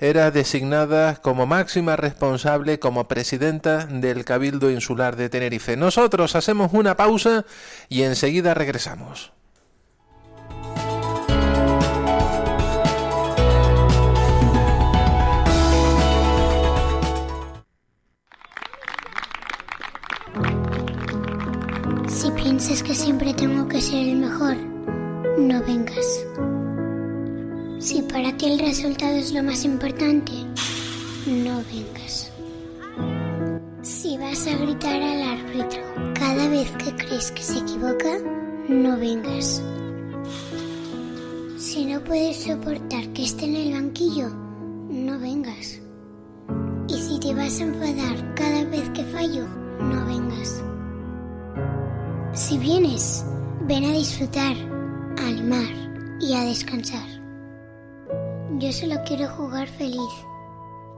era 0.00 0.30
designada 0.30 1.16
como 1.16 1.46
máxima 1.46 1.96
responsable, 1.96 2.78
como 2.78 3.06
presidenta 3.06 3.86
del 3.86 4.24
Cabildo 4.24 4.70
Insular 4.70 5.16
de 5.16 5.28
Tenerife. 5.28 5.76
Nosotros 5.76 6.34
hacemos 6.34 6.72
una 6.72 6.96
pausa 6.96 7.44
y 7.88 8.02
enseguida 8.02 8.54
regresamos. 8.54 9.32
Si 22.52 22.58
piensas 22.58 22.82
que 22.82 22.94
siempre 22.94 23.32
tengo 23.32 23.66
que 23.66 23.80
ser 23.80 24.08
el 24.08 24.16
mejor, 24.16 24.54
no 25.38 25.62
vengas. 25.62 26.26
Si 27.78 28.02
para 28.02 28.36
ti 28.36 28.44
el 28.44 28.58
resultado 28.58 29.16
es 29.16 29.32
lo 29.32 29.42
más 29.42 29.64
importante, 29.64 30.32
no 31.26 31.62
vengas. 31.72 32.30
Si 33.80 34.18
vas 34.18 34.46
a 34.46 34.56
gritar 34.58 35.00
al 35.00 35.22
árbitro 35.22 35.80
cada 36.12 36.46
vez 36.50 36.70
que 36.72 36.94
crees 36.94 37.30
que 37.30 37.42
se 37.42 37.58
equivoca, 37.58 38.18
no 38.68 38.98
vengas. 38.98 39.62
Si 41.56 41.86
no 41.86 42.04
puedes 42.04 42.36
soportar 42.36 43.08
que 43.14 43.24
esté 43.24 43.46
en 43.46 43.56
el 43.56 43.72
banquillo, 43.72 44.28
no 44.90 45.18
vengas. 45.18 45.80
Y 46.86 46.98
si 46.98 47.18
te 47.18 47.32
vas 47.32 47.58
a 47.60 47.62
enfadar 47.62 48.34
cada 48.34 48.64
vez 48.64 48.90
que 48.90 49.04
fallo, 49.04 49.46
no 49.80 50.04
vengas. 50.04 50.62
Si 52.34 52.56
vienes, 52.56 53.26
ven 53.68 53.84
a 53.84 53.92
disfrutar, 53.92 54.56
a 55.18 55.26
animar 55.26 55.68
y 56.18 56.32
a 56.34 56.44
descansar. 56.44 57.06
Yo 58.58 58.72
solo 58.72 58.96
quiero 59.06 59.28
jugar 59.28 59.68
feliz 59.68 60.10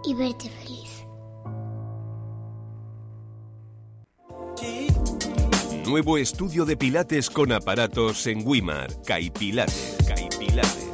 y 0.05 0.15
verte 0.15 0.49
feliz. 0.49 1.05
Nuevo 5.89 6.19
estudio 6.19 6.65
de 6.65 6.77
pilates 6.77 7.29
con 7.29 7.51
aparatos 7.51 8.29
en 8.29 8.47
Wimar. 8.47 9.03
Caipilates. 9.05 9.97
Caipilates. 10.07 10.94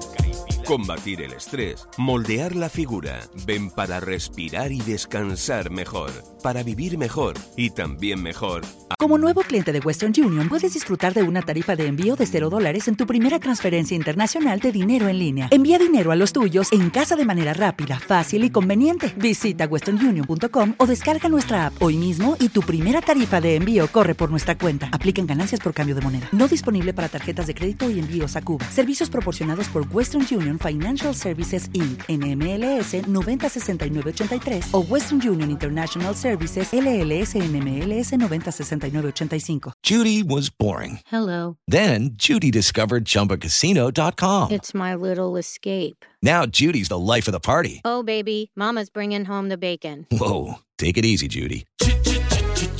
Combatir 0.71 1.21
el 1.21 1.33
estrés, 1.33 1.85
moldear 1.99 2.55
la 2.55 2.69
figura. 2.69 3.29
Ven 3.45 3.71
para 3.71 3.99
respirar 3.99 4.71
y 4.71 4.81
descansar 4.81 5.69
mejor, 5.69 6.13
para 6.45 6.63
vivir 6.63 6.97
mejor 6.97 7.35
y 7.57 7.71
también 7.71 8.23
mejor. 8.23 8.63
Como 8.97 9.19
nuevo 9.19 9.41
cliente 9.41 9.73
de 9.73 9.81
Western 9.81 10.13
Union, 10.17 10.49
puedes 10.49 10.75
disfrutar 10.75 11.13
de 11.13 11.25
una 11.25 11.43
tarifa 11.43 11.75
de 11.75 11.87
envío 11.87 12.15
de 12.15 12.25
0 12.25 12.51
dólares 12.51 12.87
en 12.87 12.95
tu 12.95 13.05
primera 13.05 13.41
transferencia 13.41 13.97
internacional 13.97 14.61
de 14.61 14.71
dinero 14.71 15.09
en 15.09 15.19
línea. 15.19 15.49
Envía 15.51 15.77
dinero 15.77 16.13
a 16.13 16.17
los 16.17 16.33
tuyos 16.33 16.71
en 16.71 16.91
casa 16.91 17.17
de 17.17 17.25
manera 17.25 17.53
rápida, 17.53 17.99
fácil 17.99 18.45
y 18.45 18.51
conveniente. 18.51 19.13
Visita 19.17 19.67
westernunion.com 19.67 20.75
o 20.77 20.87
descarga 20.87 21.29
nuestra 21.29 21.67
app 21.67 21.83
hoy 21.83 21.97
mismo 21.97 22.37
y 22.39 22.51
tu 22.51 22.61
primera 22.61 23.01
tarifa 23.01 23.41
de 23.41 23.57
envío 23.57 23.89
corre 23.89 24.15
por 24.15 24.31
nuestra 24.31 24.57
cuenta. 24.57 24.89
Aplican 24.93 25.27
ganancias 25.27 25.61
por 25.61 25.75
cambio 25.75 25.97
de 25.97 26.03
moneda. 26.03 26.29
No 26.31 26.47
disponible 26.47 26.95
para 26.95 27.09
tarjetas 27.09 27.49
de 27.49 27.55
crédito 27.55 27.91
y 27.91 27.99
envíos 27.99 28.37
a 28.37 28.43
Cuba. 28.43 28.67
Servicios 28.71 29.11
proporcionados 29.11 29.67
por 29.69 29.87
Western 29.91 30.25
Union 30.31 30.60
Financial 30.61 31.15
Services 31.15 31.69
Inc. 31.73 32.03
NMLS 32.09 33.07
906983 33.07 34.70
o 34.73 34.85
Western 34.89 35.20
Union 35.20 35.51
International 35.51 36.15
Services 36.15 36.70
LLS 36.73 37.35
NMLS 37.35 38.12
906985. 38.12 39.73
Judy 39.82 40.23
was 40.23 40.51
boring. 40.51 41.01
Hello. 41.07 41.57
Then 41.66 42.11
Judy 42.15 42.51
discovered 42.51 43.05
ChumbaCasino.com. 43.05 44.51
It's 44.51 44.74
my 44.74 44.95
little 44.95 45.37
escape. 45.39 46.05
Now 46.23 46.45
Judy's 46.47 46.89
the 46.89 46.99
life 46.99 47.27
of 47.28 47.32
the 47.32 47.41
party. 47.41 47.81
Oh, 47.85 48.03
baby, 48.03 48.51
Mama's 48.55 48.91
bringing 48.91 49.24
home 49.24 49.49
the 49.49 49.57
bacon. 49.59 50.07
Whoa, 50.11 50.57
take 50.78 50.99
it 50.99 51.05
easy, 51.05 51.28
Judy. 51.28 51.65